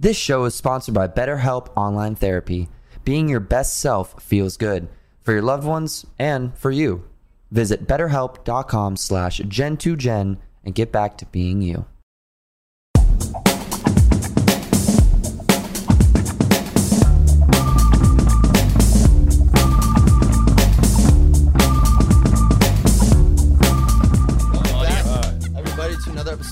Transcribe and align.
This 0.00 0.16
show 0.16 0.46
is 0.46 0.54
sponsored 0.54 0.94
by 0.94 1.08
BetterHelp 1.08 1.68
Online 1.76 2.14
Therapy. 2.14 2.70
Being 3.04 3.28
your 3.28 3.38
best 3.38 3.76
self 3.76 4.22
feels 4.22 4.56
good 4.56 4.88
for 5.20 5.32
your 5.32 5.42
loved 5.42 5.66
ones 5.66 6.06
and 6.18 6.56
for 6.56 6.70
you. 6.70 7.04
Visit 7.50 7.86
betterhelp.com 7.86 8.96
slash 8.96 9.42
gen2gen 9.42 10.38
and 10.64 10.74
get 10.74 10.90
back 10.90 11.18
to 11.18 11.26
being 11.26 11.60
you. 11.60 11.84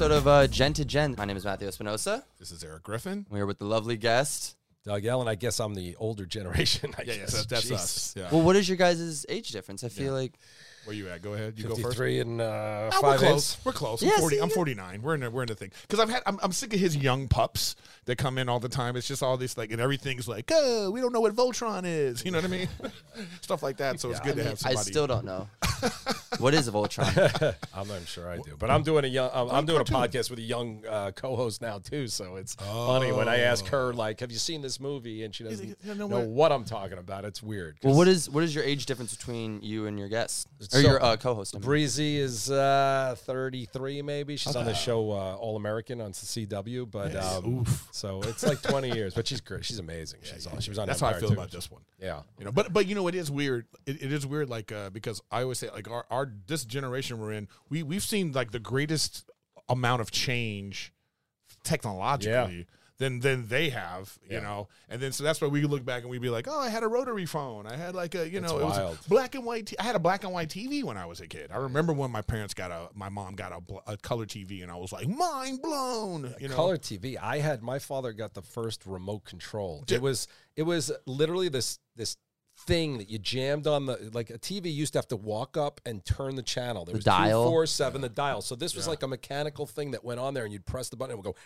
Episode 0.01 0.15
of 0.17 0.29
uh, 0.29 0.47
Gen 0.47 0.73
to 0.75 0.85
Gen. 0.85 1.17
My 1.19 1.25
name 1.25 1.37
is 1.37 1.45
Matthew 1.45 1.67
Espinosa. 1.67 2.25
This 2.39 2.53
is 2.53 2.63
Eric 2.63 2.85
Griffin. 2.85 3.27
We're 3.31 3.47
with 3.47 3.59
the 3.59 3.65
lovely 3.65 3.97
guest. 3.97 4.55
Doug 4.85 5.05
Ellin, 5.05 5.27
I 5.27 5.35
guess 5.35 5.59
I'm 5.59 5.75
the 5.75 5.97
older 5.97 6.25
generation. 6.25 6.95
I 6.97 7.01
Yeah, 7.03 7.15
guess. 7.17 7.33
yes, 7.35 7.47
that's 7.47 7.63
Jesus. 7.63 7.75
us. 7.81 8.15
Yeah. 8.17 8.29
Well, 8.31 8.43
what 8.43 8.55
is 8.55 8.69
your 8.69 8.77
guys' 8.77 9.27
age 9.29 9.49
difference? 9.49 9.83
I 9.83 9.89
feel 9.89 10.13
like 10.13 10.35
Where 10.85 10.97
you 10.97 11.09
at? 11.11 11.21
Go 11.23 11.35
ahead. 11.35 11.55
You 11.57 11.65
go 11.65 11.71
first. 11.71 11.83
53 11.99 12.21
and 12.21 12.41
uh, 12.41 12.45
Ah, 12.93 12.99
we're 13.03 13.11
five 13.11 13.19
close. 13.21 13.33
eighths. 13.37 13.65
We're 13.65 13.73
close. 13.73 14.03
I'm 14.03 14.11
40. 14.21 14.37
see, 14.37 14.43
I'm 14.43 14.49
49. 14.51 15.03
We're 15.03 15.15
in 15.15 15.21
the, 15.21 15.31
we're 15.31 15.43
in 15.43 15.49
the 15.49 15.55
thing 15.55 15.71
because 15.83 16.01
I've 16.01 16.09
had. 16.09 16.23
I'm, 16.27 16.39
I'm 16.43 16.53
sick 16.53 16.73
of 16.73 16.81
his 16.81 16.97
young 16.97 17.29
pups 17.29 17.77
that 18.07 18.17
come 18.17 18.39
in 18.39 18.49
all 18.49 18.59
the 18.61 18.69
time. 18.71 18.97
It's 18.97 19.07
just 19.07 19.23
all 19.23 19.37
this 19.37 19.59
like 19.59 19.71
and 19.71 19.81
everything's 19.81 20.27
like, 20.29 20.51
oh, 20.53 20.91
we 20.91 21.01
don't 21.01 21.13
know 21.13 21.21
what 21.21 21.35
Voltron 21.37 21.83
is. 21.85 22.25
You 22.25 22.31
know 22.31 22.39
what 22.39 22.45
I 22.47 22.49
mean? 22.49 22.69
Stuff 23.43 23.63
like 23.63 23.77
that. 23.79 24.01
So 24.01 24.11
it's 24.11 24.21
good 24.21 24.37
to 24.37 24.45
have 24.45 24.61
I 24.65 24.75
still 24.77 25.07
don't 25.07 25.25
know. 25.27 25.49
what 26.39 26.55
is 26.55 26.69
a 26.69 26.73
Voltron? 26.73 27.55
I'm 27.75 27.89
not 27.89 28.07
sure 28.07 28.29
I 28.31 28.39
do, 28.39 28.57
but 28.59 28.71
I'm 28.71 28.83
doing 28.83 29.05
a 29.05 29.09
young. 29.09 29.31
I'm, 29.35 29.51
I'm 29.51 29.67
doing 29.67 29.81
a 29.81 29.85
podcast 29.85 30.31
with 30.31 30.39
a 30.39 30.43
young 30.43 30.85
uh, 30.89 31.11
co-host 31.13 31.61
now 31.61 31.79
too. 31.79 32.07
So 32.09 32.37
it's 32.37 32.55
funny 32.55 33.13
when 33.13 33.29
I 33.29 33.41
ask 33.41 33.67
her 33.67 33.93
like, 33.93 34.21
"Have 34.21 34.33
you 34.33 34.39
seen 34.39 34.63
this 34.63 34.81
movie?" 34.81 35.25
and 35.25 35.35
she 35.35 35.45
doesn't 35.45 35.59
Oh. 35.69 35.75
you 35.89 35.95
know 35.95 36.07
know 36.07 36.19
what? 36.21 36.29
what 36.29 36.53
I'm 36.53 36.65
talking 36.65 36.99
about. 36.99 37.25
It's 37.25 37.43
weird. 37.43 37.77
well, 37.83 37.95
what 37.95 38.09
is 38.09 38.31
what 38.31 38.43
is 38.45 38.55
your 38.55 38.65
age 38.65 38.87
difference 38.87 39.15
between 39.15 39.61
you 39.63 39.87
and 39.87 39.99
your 39.99 40.09
guest 40.09 40.49
or 40.75 40.81
So- 40.81 40.89
your 40.89 41.03
uh, 41.03 41.17
co-host? 41.17 41.55
I 41.55 41.59
mean? 41.59 41.65
Breezy 41.65 42.19
is 42.19 42.51
uh, 42.51 43.15
33, 43.19 44.03
maybe. 44.03 44.37
She's 44.37 44.55
on 44.57 44.65
the 44.65 44.75
show 44.75 45.11
uh, 45.11 45.37
All 45.37 45.57
American 45.57 46.01
on 46.01 46.13
CW, 46.13 46.91
but 46.91 47.15
um, 47.17 47.65
so 47.91 48.21
it's 48.23 48.45
like 48.45 48.61
20 48.63 48.91
years. 48.93 49.15
But 49.15 49.27
she's 49.29 49.41
great. 49.41 49.65
She's 49.65 49.79
amazing. 49.79 50.21
She's 50.23 50.47
on. 50.47 50.61
She 50.61 50.71
was 50.71 50.79
on. 50.79 50.87
That's 50.87 51.01
how 51.01 51.09
I 51.09 51.15
feel 51.19 51.29
too. 51.29 51.35
about 51.35 51.51
this 51.51 51.71
one. 51.71 51.83
Yeah. 52.01 52.23
You 52.39 52.45
know, 52.45 52.53
but 52.53 52.73
but 52.73 52.87
you 52.87 52.95
know 52.95 53.09
it 53.09 53.15
is 53.15 53.31
weird. 53.31 53.67
It, 53.87 54.03
it 54.03 54.13
is 54.13 54.27
weird, 54.27 54.49
like 54.49 54.71
uh, 54.73 54.91
because 54.91 55.21
I 55.31 55.43
always 55.43 55.59
say 55.59 55.71
like 55.71 55.91
our, 55.91 56.05
our 56.11 56.33
this 56.47 56.65
generation 56.65 57.19
we're 57.19 57.33
in, 57.33 57.49
we 57.69 57.83
we've 57.83 58.03
seen 58.03 58.33
like 58.33 58.51
the 58.53 58.59
greatest 58.61 59.29
amount 59.69 60.01
of 60.01 60.11
change 60.11 60.93
technologically 61.65 62.67
than 62.99 63.21
than 63.21 63.49
they 63.49 63.71
have. 63.71 64.19
You 64.29 64.37
Yeah. 64.37 64.43
know, 64.43 64.69
and 64.89 65.01
then 65.01 65.13
so 65.13 65.23
that's 65.25 65.41
why 65.41 65.49
we 65.49 65.63
look 65.63 65.85
back 65.85 66.03
and 66.03 66.11
we'd 66.11 66.21
be 66.23 66.31
like, 66.31 66.47
oh, 66.49 66.59
I 66.59 66.69
had 66.69 66.83
a 66.83 66.89
rotary 66.89 67.27
phone. 67.27 67.67
I 67.67 67.77
had 67.77 67.95
like 67.95 68.15
a 68.15 68.29
you 68.29 68.41
know 68.41 68.59
It's 68.59 68.77
it 68.79 68.83
was 68.83 68.99
black 69.09 69.35
and 69.35 69.45
white. 69.45 69.67
T- 69.67 69.79
I 69.79 69.85
had 69.85 69.95
a 69.97 70.01
black 70.01 70.25
and 70.25 70.33
white 70.33 70.49
TV 70.49 70.83
when 70.83 70.97
I 70.97 71.07
was 71.07 71.21
a 71.21 71.27
kid. 71.27 71.51
I 71.53 71.57
remember 71.59 71.93
when 71.93 72.11
my 72.11 72.23
parents 72.23 72.55
got 72.55 72.71
a 72.71 72.89
my 72.95 73.09
mom 73.09 73.35
got 73.35 73.53
a, 73.57 73.61
bl- 73.61 73.79
a 73.87 73.97
color 73.97 74.27
TV 74.27 74.63
and 74.63 74.71
I 74.71 74.77
was 74.77 74.93
like 74.93 75.09
mind 75.09 75.63
blown. 75.63 76.35
You 76.41 76.49
know, 76.49 76.55
color 76.57 76.77
TV. 76.77 77.17
I 77.21 77.39
had 77.39 77.63
my 77.63 77.79
father 77.79 78.13
got 78.13 78.35
the 78.35 78.43
first 78.43 78.85
remote 78.87 79.25
control. 79.25 79.85
Ja- 79.89 79.97
It 79.97 80.03
was 80.03 80.27
it 80.57 80.63
was 80.65 80.91
literally 81.07 81.49
this 81.49 81.79
this 81.97 82.17
thing 82.67 82.99
that 82.99 83.09
you 83.09 83.21
jammed 83.21 83.69
on 83.69 83.87
the 83.87 84.11
like 84.13 84.31
a 84.31 84.39
TV 84.39 84.75
used 84.75 84.93
to 84.93 84.99
have 84.99 85.07
to 85.07 85.15
walk 85.15 85.57
up 85.57 85.81
and 85.87 86.05
turn 86.05 86.35
the 86.35 86.43
channel. 86.43 86.85
There 86.85 86.97
was 86.97 87.05
dial? 87.05 87.45
two, 87.45 87.51
four, 87.51 87.67
seven, 87.67 88.01
the 88.01 88.09
dial. 88.09 88.43
So 88.43 88.57
this 88.57 88.75
was 88.75 88.89
like 88.89 89.05
a 89.05 89.07
mechanical 89.07 89.65
thing 89.65 89.93
that 89.93 90.03
went 90.05 90.19
on 90.19 90.35
there, 90.35 90.43
and 90.43 90.53
you'd 90.53 90.67
press 90.67 90.89
the 90.89 90.97
button 90.97 91.13
and 91.15 91.25
it 91.25 91.29
would 91.29 91.35
go 91.35 91.41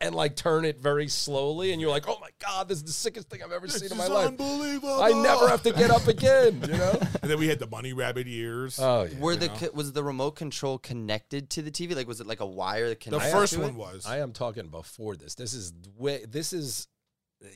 and 0.00 0.14
like 0.14 0.36
turn 0.36 0.64
it 0.64 0.80
very 0.80 1.08
slowly, 1.08 1.72
and 1.72 1.80
you're 1.80 1.90
like, 1.90 2.08
oh 2.08 2.18
my 2.20 2.30
god, 2.38 2.68
this 2.68 2.78
is 2.78 2.84
the 2.84 2.92
sickest 2.92 3.28
thing 3.30 3.42
I've 3.42 3.52
ever 3.52 3.68
seen 3.68 3.90
in 3.90 3.96
my 3.98 4.04
is 4.04 4.10
life. 4.10 4.26
unbelievable. 4.28 5.02
I 5.02 5.10
never 5.10 5.48
have 5.48 5.62
to 5.64 5.72
get 5.72 5.90
up 5.90 6.06
again. 6.08 6.60
You 6.66 6.76
know? 6.76 7.00
And 7.24 7.30
then 7.30 7.38
we 7.38 7.48
had 7.48 7.58
the 7.58 7.66
bunny 7.66 7.92
rabbit 7.94 8.26
ears. 8.28 8.78
Oh 8.78 9.04
yeah. 9.04 9.18
Were 9.18 9.34
the 9.36 9.48
co- 9.48 9.70
was 9.72 9.92
the 9.92 10.04
remote 10.04 10.32
control 10.32 10.78
connected 10.78 11.48
to 11.50 11.62
the 11.62 11.70
TV? 11.70 11.96
Like 11.96 12.06
was 12.06 12.20
it 12.20 12.26
like 12.26 12.40
a 12.40 12.46
wire 12.46 12.88
that 12.88 13.00
the 13.00 13.10
connected? 13.10 13.32
first 13.32 13.54
to 13.54 13.60
one 13.60 13.70
it? 13.70 13.76
was. 13.76 14.04
I 14.06 14.18
am 14.18 14.32
talking 14.32 14.68
before 14.68 15.16
this. 15.16 15.34
This 15.34 15.54
is 15.54 15.72
way. 15.96 16.24
This 16.28 16.52
is 16.52 16.86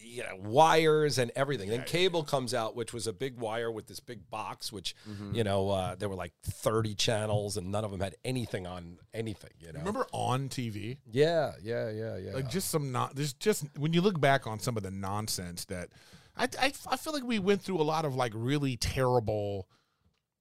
you 0.02 0.22
know 0.22 0.36
wires 0.36 1.18
and 1.18 1.30
everything. 1.36 1.68
Then 1.70 1.84
cable 1.84 2.22
comes 2.24 2.54
out, 2.54 2.76
which 2.76 2.92
was 2.92 3.06
a 3.06 3.12
big 3.12 3.38
wire 3.38 3.70
with 3.70 3.86
this 3.86 4.00
big 4.00 4.28
box, 4.30 4.72
which 4.72 4.94
Mm-hmm. 5.08 5.34
you 5.34 5.44
know 5.44 5.70
uh, 5.70 5.94
there 5.94 6.08
were 6.08 6.14
like 6.14 6.32
thirty 6.42 6.94
channels, 6.94 7.56
and 7.56 7.70
none 7.70 7.84
of 7.84 7.90
them 7.90 8.00
had 8.00 8.14
anything 8.24 8.66
on 8.66 8.98
anything. 9.14 9.50
You 9.60 9.72
know. 9.72 9.78
Remember 9.80 10.06
on 10.12 10.48
TV? 10.48 10.98
Yeah, 11.10 11.52
yeah, 11.62 11.90
yeah, 11.90 12.16
yeah. 12.16 12.32
Like 12.34 12.50
just 12.50 12.70
some 12.70 12.92
not. 12.92 13.14
There's 13.16 13.32
just 13.32 13.64
when 13.78 13.92
you 13.92 14.00
look 14.00 14.20
back 14.20 14.46
on 14.46 14.58
some 14.58 14.76
of 14.76 14.82
the 14.82 14.90
nonsense 14.90 15.64
that 15.66 15.88
I, 16.36 16.48
I 16.60 16.72
I 16.90 16.96
feel 16.96 17.12
like 17.12 17.24
we 17.24 17.38
went 17.38 17.62
through 17.62 17.80
a 17.80 17.82
lot 17.84 18.04
of 18.04 18.14
like 18.14 18.32
really 18.34 18.76
terrible 18.76 19.68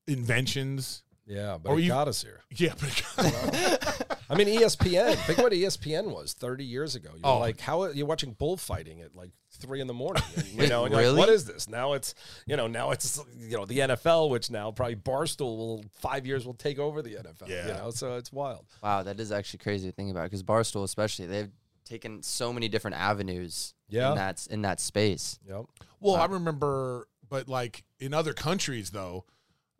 inventions. 0.07 1.03
yeah, 1.25 1.57
but 1.61 1.69
or 1.71 1.79
it 1.79 1.83
you- 1.83 1.89
got 1.89 2.07
us 2.07 2.21
here. 2.23 2.41
Yeah, 2.55 2.73
but 2.79 4.16
I 4.29 4.35
mean, 4.35 4.47
ESPN. 4.47 5.15
think 5.25 5.38
what 5.39 5.51
ESPN 5.53 6.11
was 6.13 6.33
thirty 6.33 6.65
years 6.65 6.95
ago. 6.95 7.09
You're 7.13 7.21
Oh. 7.25 7.39
like, 7.39 7.59
how 7.59 7.83
are 7.83 7.91
you're 7.93 8.05
watching 8.07 8.33
bullfighting 8.33 9.01
at 9.01 9.15
like 9.15 9.31
three 9.51 9.81
in 9.81 9.88
the 9.88 9.93
morning. 9.93 10.21
And, 10.35 10.45
you 10.47 10.67
know, 10.67 10.85
and 10.85 10.93
Really? 10.93 11.09
like, 11.09 11.17
what 11.17 11.29
is 11.29 11.45
this? 11.45 11.67
Now 11.69 11.93
it's 11.93 12.13
you 12.45 12.57
know 12.57 12.67
now 12.67 12.91
it's 12.91 13.19
you 13.38 13.55
know 13.57 13.65
the 13.65 13.79
NFL, 13.79 14.29
which 14.29 14.51
now 14.51 14.71
probably 14.71 14.95
Barstool 14.97 15.57
will 15.57 15.85
five 15.99 16.25
years 16.25 16.45
will 16.45 16.53
take 16.53 16.77
over 16.79 17.01
the 17.01 17.15
NFL. 17.15 17.47
You 17.49 17.55
Yeah. 17.55 17.77
know, 17.77 17.91
so 17.91 18.15
it's 18.17 18.31
wild. 18.31 18.65
Wow, 18.83 19.03
that 19.03 19.19
is 19.19 19.31
actually 19.31 19.59
crazy 19.59 19.88
to 19.89 19.95
think 19.95 20.11
about 20.11 20.23
because 20.25 20.44
Barstool, 20.44 20.83
especially, 20.83 21.25
they've 21.25 21.51
taken 21.85 22.21
so 22.21 22.51
many 22.51 22.67
different 22.67 22.97
avenues. 22.97 23.73
Yeah. 23.89 24.09
in 24.11 24.15
that 24.17 24.47
in 24.51 24.61
that 24.63 24.79
space. 24.81 25.39
Yep. 25.47 25.65
well, 26.01 26.15
I 26.17 26.25
remember, 26.25 27.07
but 27.29 27.47
like 27.47 27.85
in 27.99 28.13
other 28.13 28.33
countries 28.33 28.89
though, 28.91 29.23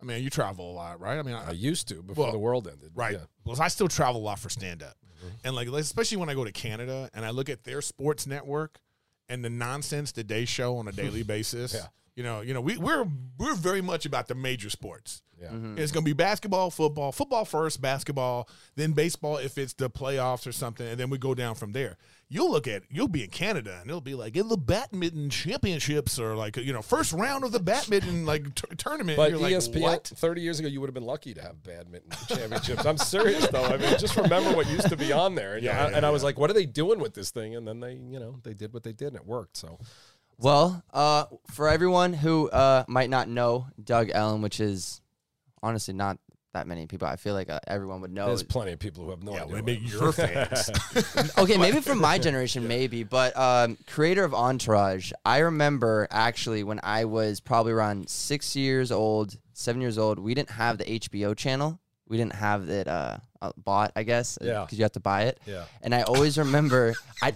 I 0.02 0.06
mean, 0.06 0.24
you 0.24 0.30
travel 0.30 0.72
a 0.72 0.74
lot, 0.74 1.00
right? 1.00 1.18
I 1.18 1.24
mean, 1.24 1.36
I 1.36 1.50
I, 1.50 1.52
used 1.52 1.88
to 1.90 2.04
before 2.04 2.26
Well, 2.26 2.32
the 2.32 2.40
world 2.40 2.68
ended. 2.68 2.92
right. 2.96 3.14
Yeah. 3.14 3.26
Well, 3.46 3.60
I 3.62 3.68
still 3.68 3.88
travel 3.88 4.22
a 4.22 4.24
lot 4.24 4.40
for 4.40 4.50
stand 4.50 4.84
up, 4.84 4.96
mm-hmm. 5.06 5.28
and 5.44 5.56
like 5.56 5.68
especially 5.68 6.18
when 6.18 6.30
I 6.30 6.34
go 6.34 6.44
to 6.44 6.52
Canada 6.52 7.10
and 7.14 7.26
I 7.26 7.32
look 7.32 7.50
at 7.50 7.64
their 7.64 7.82
sports 7.82 8.28
network 8.28 8.80
and 9.30 9.44
the 9.44 9.50
nonsense 9.50 10.12
that 10.14 10.28
they 10.28 10.46
show 10.46 10.78
on 10.78 10.88
a 10.88 10.92
daily 10.92 11.24
basis. 11.36 11.74
Yeah. 11.74 11.88
You 12.18 12.24
know, 12.24 12.42
you 12.42 12.52
know, 12.56 12.62
we, 12.62 12.78
we're 12.78 13.06
we're 13.38 13.54
very 13.54 13.82
much 13.82 14.08
about 14.08 14.28
the 14.28 14.34
major 14.34 14.72
sports. 14.72 15.22
Yeah. 15.40 15.50
Mm-hmm. 15.50 15.78
It's 15.78 15.92
going 15.92 16.04
to 16.04 16.10
be 16.10 16.14
basketball, 16.14 16.72
football, 16.72 17.12
football 17.12 17.46
first, 17.46 17.80
basketball, 17.80 18.50
then 18.76 18.94
baseball 18.94 19.38
if 19.38 19.60
it's 19.60 19.74
the 19.74 19.88
playoffs 19.88 20.48
or 20.48 20.52
something, 20.52 20.88
and 20.88 21.00
then 21.00 21.12
we 21.12 21.20
go 21.20 21.36
down 21.36 21.54
from 21.54 21.74
there. 21.74 21.98
You'll 22.28 22.50
look 22.50 22.68
at 22.68 22.84
you'll 22.90 23.08
be 23.08 23.24
in 23.24 23.30
Canada 23.30 23.78
and 23.80 23.88
it'll 23.88 24.02
be 24.02 24.16
like 24.16 24.36
in 24.36 24.48
the 24.48 24.58
badminton 24.58 25.30
championships 25.30 26.20
or 26.20 26.36
like 26.36 26.58
you 26.58 26.74
know 26.74 26.82
first 26.82 27.14
round 27.14 27.44
of 27.44 27.52
the 27.52 27.60
badminton 27.60 28.26
like 28.26 28.54
t- 28.56 28.76
tournament. 28.78 29.16
But 29.16 29.28
E 29.28 29.38
You're 29.38 29.60
like, 29.60 29.76
what? 29.76 30.08
30 30.08 30.42
years 30.42 30.60
ago, 30.60 30.68
you 30.68 30.82
would 30.82 30.88
have 30.88 30.96
been 30.96 31.06
lucky 31.06 31.36
to 31.36 31.42
have 31.42 31.62
badminton 31.62 32.12
championships. 32.28 32.84
I'm 32.84 32.98
serious, 32.98 33.48
though. 33.48 33.64
I 33.64 33.78
mean, 33.78 33.96
just 34.00 34.18
remember 34.18 34.54
what 34.56 34.68
used 34.68 34.90
to 34.90 34.98
be 34.98 35.14
on 35.14 35.36
there. 35.36 35.54
And, 35.54 35.64
Yeah, 35.64 35.86
I, 35.86 35.90
yeah, 35.90 35.98
and 35.98 36.06
I 36.06 36.10
was 36.10 36.24
like, 36.24 36.40
what 36.40 36.50
are 36.50 36.54
they 36.54 36.66
doing 36.66 37.00
with 37.00 37.14
this 37.14 37.30
thing? 37.30 37.56
And 37.56 37.68
then 37.68 37.80
they, 37.80 37.94
you 37.94 38.20
know, 38.20 38.40
they 38.44 38.56
did 38.56 38.74
what 38.74 38.84
they 38.84 38.92
did 38.92 39.10
and 39.10 39.18
it 39.18 39.26
worked. 39.26 39.56
So, 39.56 39.80
Well, 40.40 40.84
uh, 40.94 41.26
for 41.52 41.68
everyone 41.68 42.14
who 42.14 42.50
uh, 42.50 42.84
might 42.88 43.10
not 43.10 43.28
know 43.28 43.68
Doug 43.84 44.10
Ellin, 44.14 44.42
which 44.42 44.60
is 44.60 45.02
honestly 45.64 45.94
not 45.96 46.20
that 46.54 46.68
many 46.68 46.86
people, 46.86 47.08
I 47.08 47.16
feel 47.16 47.34
like 47.34 47.50
uh, 47.50 47.60
everyone 47.68 48.02
would 48.02 48.12
know. 48.12 48.28
there's 48.28 48.44
plenty 48.44 48.72
of 48.72 48.80
people 48.80 49.04
who 49.04 49.10
have 49.10 49.24
no 49.24 49.32
Yeah, 49.34 49.38
idea. 49.44 49.48
well, 49.48 49.56
what- 49.58 49.66
maybe 49.66 49.86
your 49.86 50.12
fans. 50.12 50.70
okay, 51.40 51.58
maybe 51.58 51.82
from 51.82 52.00
my 52.00 52.20
generation, 52.20 52.68
maybe, 52.68 53.04
but 53.04 53.36
um, 53.36 53.78
creator 53.88 54.24
of 54.24 54.34
Entourage. 54.36 55.12
I 55.26 55.40
remember 55.40 56.08
actually 56.12 56.64
when 56.64 56.80
I 56.84 57.06
was 57.06 57.40
probably 57.40 57.72
around 57.74 58.08
six 58.10 58.56
years 58.56 58.92
old, 58.92 59.38
seven 59.54 59.82
years 59.82 59.98
old. 59.98 60.20
We 60.20 60.36
didn't 60.36 60.52
have 60.52 60.78
the 60.78 60.86
HBO 60.86 61.36
channel. 61.36 61.80
We 62.08 62.16
didn't 62.16 62.36
have 62.36 62.70
it 62.70 62.88
uh, 62.88 63.18
uh, 63.42 63.52
bought, 63.58 63.92
I 63.96 64.04
guess. 64.04 64.38
Yeah. 64.42 64.62
because 64.64 64.78
you 64.78 64.84
have 64.84 64.94
to 64.94 65.00
buy 65.00 65.24
it. 65.24 65.40
Yeah. 65.46 65.66
And 65.82 65.94
I 65.96 66.04
always 66.04 66.38
remember, 66.38 66.94
I, 67.22 67.34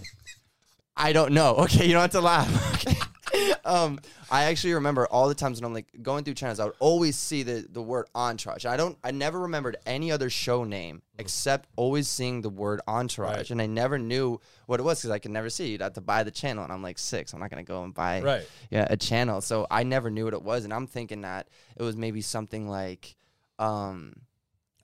I 0.96 1.12
don't 1.12 1.32
know. 1.32 1.56
Okay, 1.64 1.86
you 1.86 1.92
don't 1.92 2.02
have 2.02 2.10
to 2.12 2.20
laugh. 2.20 2.86
Okay. 3.34 3.52
Um, 3.64 3.98
I 4.30 4.44
actually 4.44 4.74
remember 4.74 5.06
all 5.06 5.26
the 5.28 5.34
times 5.34 5.58
when 5.58 5.64
I'm 5.64 5.72
like 5.72 5.86
going 6.02 6.22
through 6.22 6.34
channels, 6.34 6.60
I 6.60 6.64
would 6.66 6.74
always 6.80 7.16
see 7.16 7.42
the 7.44 7.66
the 7.70 7.80
word 7.80 8.06
Entourage. 8.14 8.66
I 8.66 8.76
don't, 8.76 8.98
I 9.02 9.10
never 9.10 9.40
remembered 9.40 9.76
any 9.86 10.10
other 10.12 10.28
show 10.28 10.64
name 10.64 11.00
except 11.18 11.68
always 11.76 12.08
seeing 12.08 12.42
the 12.42 12.50
word 12.50 12.82
Entourage, 12.86 13.36
Right. 13.36 13.50
and 13.50 13.62
I 13.62 13.66
never 13.66 13.98
knew 13.98 14.38
what 14.66 14.80
it 14.80 14.82
was 14.82 14.98
because 15.00 15.10
I 15.12 15.18
could 15.18 15.30
never 15.30 15.48
see. 15.48 15.68
You'd 15.70 15.80
have 15.80 15.94
to 15.94 16.02
buy 16.02 16.24
the 16.24 16.30
channel, 16.30 16.62
and 16.64 16.70
I'm 16.72 16.82
like 16.82 16.98
six. 16.98 17.32
I'm 17.32 17.40
not 17.40 17.48
gonna 17.48 17.62
go 17.62 17.84
and 17.84 17.94
buy 17.94 18.20
Right. 18.20 18.48
yeah 18.70 18.86
a 18.90 18.98
channel, 18.98 19.40
so 19.40 19.66
I 19.70 19.82
never 19.84 20.10
knew 20.10 20.24
what 20.24 20.34
it 20.34 20.42
was, 20.42 20.64
and 20.64 20.74
I'm 20.74 20.86
thinking 20.86 21.22
that 21.22 21.48
it 21.76 21.82
was 21.82 21.96
maybe 21.96 22.20
something 22.20 22.68
like, 22.68 23.14
um, 23.58 24.12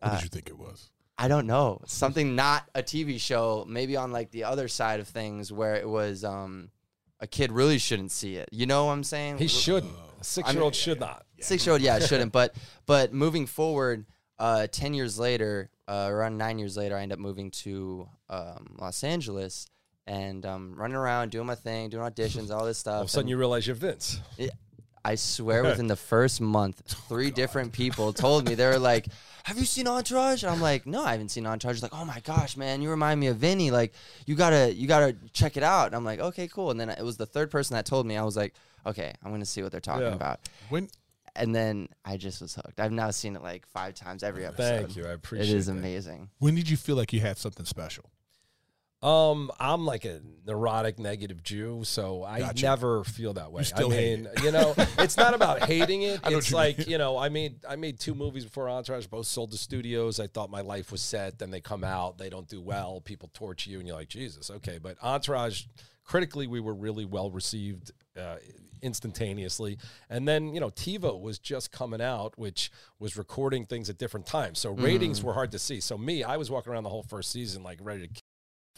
what 0.00 0.12
did 0.12 0.22
you 0.22 0.28
think 0.30 0.48
it 0.48 0.56
was? 0.58 0.90
I 1.18 1.28
don't 1.28 1.46
know. 1.46 1.80
Something 1.86 2.34
not 2.46 2.68
a 2.74 2.82
TV 2.82 3.20
show, 3.20 3.64
maybe 3.68 3.96
on 3.96 4.12
like 4.12 4.30
the 4.30 4.44
other 4.44 4.68
side 4.68 5.00
of 5.00 5.08
things 5.08 5.52
where 5.52 5.74
it 5.74 5.88
was 5.88 6.24
um 6.24 6.70
a 7.20 7.26
kid 7.26 7.50
really 7.50 7.78
shouldn't 7.78 8.12
see 8.12 8.36
it. 8.36 8.48
You 8.52 8.66
know 8.66 8.84
what 8.86 8.92
I'm 8.92 9.04
saying? 9.04 9.38
He 9.38 9.48
shouldn't. 9.48 9.92
A 10.20 10.24
six 10.24 10.52
year 10.52 10.62
old 10.62 10.74
should 10.74 11.00
not. 11.00 11.26
Six 11.40 11.66
year 11.66 11.72
old, 11.72 11.82
yeah, 11.82 11.98
shouldn't. 11.98 12.32
But 12.32 12.54
but 12.86 13.12
moving 13.12 13.46
forward, 13.46 14.06
uh, 14.38 14.68
ten 14.68 14.94
years 14.94 15.18
later, 15.18 15.70
uh, 15.88 16.08
around 16.10 16.38
nine 16.38 16.58
years 16.58 16.76
later, 16.76 16.96
I 16.96 17.02
end 17.02 17.12
up 17.12 17.18
moving 17.18 17.50
to 17.62 18.08
um, 18.28 18.76
Los 18.78 19.02
Angeles, 19.04 19.66
and 20.06 20.44
um, 20.46 20.74
running 20.76 20.96
around 20.96 21.30
doing 21.32 21.46
my 21.46 21.54
thing, 21.56 21.90
doing 21.90 22.04
auditions, 22.08 22.50
all 22.54 22.64
this 22.64 22.78
stuff. 22.78 22.94
All 22.94 23.00
of 23.02 23.06
a 23.06 23.10
sudden, 23.10 23.22
and 23.24 23.30
you 23.30 23.36
realize 23.36 23.66
you're 23.66 23.76
Vince. 23.76 24.20
it- 24.36 24.52
I 25.04 25.14
swear, 25.14 25.62
within 25.62 25.86
the 25.86 25.96
first 25.96 26.40
month, 26.40 26.82
oh, 26.90 27.04
three 27.08 27.30
different 27.30 27.72
people 27.72 28.12
told 28.12 28.46
me 28.48 28.54
they 28.54 28.66
were 28.66 28.78
like, 28.78 29.06
"Have 29.44 29.58
you 29.58 29.64
seen 29.64 29.86
Entourage?" 29.86 30.42
And 30.42 30.50
I'm 30.52 30.60
like, 30.60 30.86
"No, 30.86 31.04
I 31.04 31.12
haven't 31.12 31.30
seen 31.30 31.46
Entourage." 31.46 31.82
Like, 31.82 31.94
"Oh 31.94 32.04
my 32.04 32.20
gosh, 32.20 32.56
man, 32.56 32.82
you 32.82 32.90
remind 32.90 33.20
me 33.20 33.28
of 33.28 33.36
Vinny. 33.38 33.70
Like, 33.70 33.92
you 34.26 34.34
gotta, 34.34 34.74
you 34.74 34.86
gotta 34.88 35.16
check 35.32 35.56
it 35.56 35.62
out." 35.62 35.86
And 35.86 35.94
I'm 35.96 36.04
like, 36.04 36.20
"Okay, 36.20 36.48
cool." 36.48 36.70
And 36.70 36.78
then 36.80 36.90
it 36.90 37.02
was 37.02 37.16
the 37.16 37.26
third 37.26 37.50
person 37.50 37.74
that 37.74 37.86
told 37.86 38.06
me. 38.06 38.16
I 38.16 38.22
was 38.24 38.36
like, 38.36 38.54
"Okay, 38.86 39.12
I'm 39.24 39.30
gonna 39.30 39.44
see 39.46 39.62
what 39.62 39.72
they're 39.72 39.80
talking 39.80 40.02
Yeah. 40.06 40.14
about." 40.14 40.40
When 40.68 40.88
And 41.36 41.54
then 41.54 41.88
I 42.04 42.16
just 42.16 42.40
was 42.42 42.56
hooked. 42.56 42.80
I've 42.80 42.90
now 42.90 43.10
seen 43.12 43.36
it 43.36 43.42
like 43.42 43.64
five 43.68 43.94
times 43.94 44.22
every 44.24 44.44
episode. 44.44 44.78
Thank 44.86 44.96
you. 44.96 45.06
I 45.06 45.10
appreciate 45.12 45.50
It 45.54 45.56
is 45.56 45.66
that. 45.66 45.72
amazing. 45.72 46.30
when 46.40 46.56
did 46.56 46.68
you 46.68 46.76
feel 46.76 46.96
like 46.96 47.12
you 47.12 47.20
had 47.20 47.38
something 47.38 47.64
special? 47.64 48.10
Um, 49.00 49.52
I'm 49.60 49.86
like 49.86 50.04
a 50.04 50.20
neurotic 50.44 50.98
negative 50.98 51.42
Jew, 51.42 51.82
so 51.84 52.24
I 52.24 52.40
Gotcha. 52.40 52.64
never 52.64 53.04
feel 53.04 53.32
that 53.34 53.52
way. 53.52 53.62
I 53.76 53.82
mean, 53.84 54.28
you 54.42 54.50
know, 54.50 54.74
it's 54.98 55.16
not 55.16 55.34
about 55.34 55.64
hating 55.64 56.02
it. 56.02 56.20
It's 56.26 56.50
you 56.50 56.56
like, 56.56 56.78
mean. 56.78 56.88
you 56.90 56.98
know, 56.98 57.16
I 57.16 57.28
made 57.28 57.64
I 57.68 57.76
made 57.76 58.00
two 58.00 58.14
movies 58.14 58.44
before 58.44 58.68
Entourage, 58.68 59.06
both 59.06 59.26
sold 59.26 59.52
to 59.52 59.58
studios. 59.58 60.18
I 60.18 60.26
thought 60.26 60.50
my 60.50 60.62
life 60.62 60.90
was 60.90 61.00
set, 61.00 61.38
then 61.38 61.50
they 61.50 61.60
come 61.60 61.84
out, 61.84 62.18
they 62.18 62.28
don't 62.28 62.48
do 62.48 62.60
well, 62.60 63.00
people 63.00 63.30
torch 63.32 63.66
you 63.66 63.78
and 63.78 63.86
you're 63.86 63.96
like, 63.96 64.08
Jesus, 64.08 64.50
okay. 64.50 64.78
But 64.78 64.96
Entourage 65.02 65.64
critically 66.04 66.46
we 66.46 66.58
were 66.58 66.74
really 66.74 67.04
well 67.04 67.30
received 67.30 67.92
uh, 68.18 68.36
instantaneously. 68.82 69.78
And 70.10 70.26
then, 70.26 70.54
you 70.54 70.60
know, 70.60 70.70
TiVo 70.70 71.20
was 71.20 71.38
just 71.38 71.70
coming 71.70 72.00
out, 72.00 72.36
which 72.38 72.70
was 72.98 73.16
recording 73.16 73.64
things 73.64 73.88
at 73.90 73.98
different 73.98 74.26
times. 74.26 74.58
So 74.58 74.72
ratings 74.72 75.22
were 75.22 75.34
hard 75.34 75.52
to 75.52 75.58
see. 75.58 75.80
So 75.80 75.96
me, 75.98 76.24
I 76.24 76.36
was 76.36 76.50
walking 76.50 76.72
around 76.72 76.84
the 76.84 76.90
whole 76.90 77.02
first 77.02 77.30
season 77.30 77.62
like 77.62 77.78
ready 77.82 78.08
to 78.08 78.22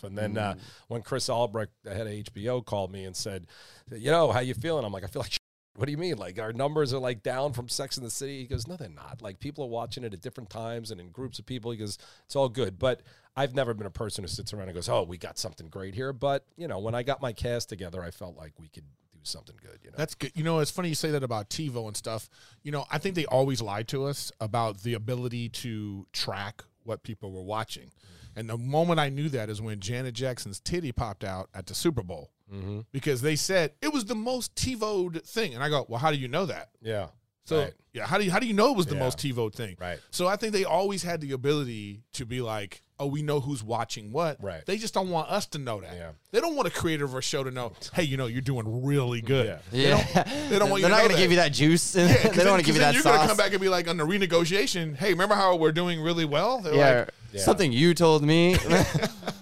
and 0.05 0.17
then 0.17 0.37
uh, 0.38 0.55
when 0.88 1.02
Chris 1.02 1.29
Albrecht, 1.29 1.73
the 1.82 1.94
head 1.94 2.06
of 2.06 2.12
HBO, 2.12 2.64
called 2.64 2.93
me 2.93 3.05
and 3.05 3.17
said, 3.17 3.47
"You 3.91 4.11
know, 4.11 4.32
how 4.32 4.41
you 4.41 4.55
feeling?" 4.55 4.85
I'm 4.85 4.93
like, 4.93 5.05
"I 5.05 5.08
feel 5.08 5.23
like." 5.23 5.37
What 5.76 5.87
do 5.87 5.93
you 5.93 5.99
mean? 5.99 6.19
Like 6.19 6.38
our 6.38 6.52
numbers 6.52 6.93
are 6.93 6.99
like 6.99 7.23
down 7.23 7.52
from 7.52 7.69
Sex 7.69 7.97
in 7.97 8.02
the 8.02 8.11
City? 8.11 8.41
He 8.41 8.47
goes, 8.47 8.67
no, 8.67 8.76
they're 8.76 8.88
not. 8.88 9.23
Like 9.23 9.38
people 9.38 9.64
are 9.64 9.69
watching 9.69 10.02
it 10.02 10.12
at 10.12 10.20
different 10.20 10.50
times 10.50 10.91
and 10.91 11.00
in 11.00 11.11
groups 11.11 11.38
of 11.38 11.47
people. 11.47 11.70
He 11.70 11.79
goes, 11.79 11.97
it's 12.26 12.35
all 12.35 12.49
good. 12.49 12.79
But 12.79 13.02
I've 13.37 13.55
never 13.55 13.73
been 13.73 13.87
a 13.87 13.91
person 13.91 14.25
who 14.25 14.29
sits 14.29 14.52
around 14.52 14.69
and 14.69 14.75
goes, 14.75 14.88
oh, 14.88 15.05
we 15.05 15.17
got 15.17 15.38
something 15.38 15.69
great 15.69 15.94
here. 15.94 16.12
But 16.12 16.44
you 16.56 16.69
know, 16.69 16.81
when 16.81 16.94
I 16.94 17.02
got 17.02 17.23
my 17.23 17.32
cast 17.32 17.69
together, 17.69 18.02
I 18.02 18.11
felt 18.11 18.37
like 18.37 18.52
we 18.58 18.69
could 18.69 18.85
do 19.12 19.20
something 19.23 19.56
good. 19.62 19.79
You 19.82 19.91
know, 19.91 19.97
That's 19.97 20.14
good. 20.14 20.32
You 20.35 20.44
know, 20.44 20.58
it's 20.58 20.70
funny 20.70 20.88
you 20.88 20.94
say 20.94 21.11
that 21.12 21.23
about 21.23 21.50
TiVo 21.50 21.87
and 21.87 21.97
stuff. 21.97 22.29
You 22.62 22.73
know, 22.73 22.85
I 22.91 22.99
think 22.99 23.14
they 23.14 23.26
always 23.26 23.62
lied 23.62 23.88
to 23.88 24.05
us 24.05 24.32
about 24.41 24.82
the 24.82 24.94
ability 24.94 25.49
to 25.50 26.06
track 26.12 26.62
what 26.85 27.02
people 27.02 27.32
were 27.32 27.43
watching. 27.43 27.91
And 28.40 28.48
the 28.48 28.56
moment 28.56 28.98
I 28.98 29.10
knew 29.10 29.28
that 29.28 29.50
is 29.50 29.60
when 29.60 29.81
Janet 29.81 30.14
Jackson's 30.14 30.60
titty 30.60 30.92
popped 30.92 31.25
out 31.25 31.50
at 31.54 31.66
the 31.66 31.75
Super 31.75 32.02
Bowl 32.02 32.31
mm-hmm. 32.50 32.81
because 32.90 33.20
they 33.20 33.37
said 33.37 33.72
it 33.82 33.92
was 33.92 34.06
the 34.06 34.14
most 34.14 34.54
TiVo'd 34.54 35.22
thing. 35.26 35.52
And 35.54 35.62
I 35.62 35.69
go, 35.69 35.84
well, 35.90 36.00
how 36.00 36.10
do 36.10 36.16
you 36.16 36.26
know 36.26 36.46
that? 36.46 36.70
yeah. 36.81 37.08
So 37.44 37.62
right. 37.62 37.72
yeah, 37.92 38.06
how 38.06 38.16
do 38.16 38.25
you 38.25 38.31
how 38.31 38.38
do 38.38 38.46
you 38.46 38.52
know 38.54 38.70
it 38.70 38.76
was 38.76 38.87
the 38.87 38.94
Yeah. 38.94 39.00
most 39.00 39.19
TiVoed 39.19 39.54
thing? 39.54 39.76
Right. 39.81 39.98
So 40.10 40.28
I 40.28 40.37
think 40.37 40.52
they 40.52 40.64
always 40.64 41.02
had 41.02 41.20
the 41.20 41.32
ability 41.32 42.02
to 42.12 42.25
be 42.25 42.40
like, 42.40 42.82
oh, 42.98 43.06
we 43.06 43.22
know 43.22 43.40
who's 43.40 43.62
watching 43.64 44.12
what. 44.12 44.40
Right. 44.40 44.64
They 44.64 44.76
just 44.78 44.94
don't 44.94 45.10
want 45.10 45.31
us 45.31 45.46
to 45.48 45.58
know 45.58 45.81
that. 45.81 45.94
Yeah. 45.96 46.10
They 46.31 46.40
don't 46.40 46.54
want 46.54 46.69
a 46.69 46.70
creator 46.70 47.04
of 47.06 47.14
a 47.14 47.20
show 47.22 47.42
to 47.42 47.50
know, 47.50 47.72
hey, 47.92 48.04
you 48.04 48.16
know, 48.16 48.26
you're 48.26 48.40
doing 48.42 48.84
really 48.87 49.20
good. 49.20 49.46
Yeah. 49.46 49.58
They 49.72 49.82
Yeah, 49.88 49.96
don't- 50.25 50.50
they 50.50 50.58
don't 50.60 50.70
want 50.70 50.82
you 50.82 50.88
They're 50.88 50.96
to 50.96 51.02
not 51.02 51.08
gonna 51.10 51.20
give 51.20 51.31
you 51.32 51.38
that 51.38 51.52
juice. 51.52 51.96
Yeah, 51.96 52.06
'cause 52.06 52.22
they 52.22 52.28
then- 52.28 52.37
don't 52.44 52.50
want 52.52 52.60
to 52.60 52.62
'cause 52.62 52.66
give 52.66 52.75
you 52.76 52.81
then 52.81 52.88
that 52.88 52.94
You're 52.94 53.02
sauce. 53.02 53.16
gonna 53.16 53.28
come 53.28 53.37
back 53.37 53.52
and 53.52 53.60
be 53.60 53.69
like 53.69 53.88
on 53.88 53.96
the 53.96 54.06
renegotiation. 54.06 54.94
Hey, 54.96 55.10
remember 55.10 55.34
how 55.34 55.56
we're 55.56 55.72
doing 55.72 56.00
really 56.00 56.25
well? 56.26 56.60
They're 56.60 56.75
yeah, 56.75 56.98
like, 57.00 57.08
Yeah. 57.32 57.43
something 57.43 57.73
you 57.73 57.94
told 57.94 58.23
me. 58.23 58.56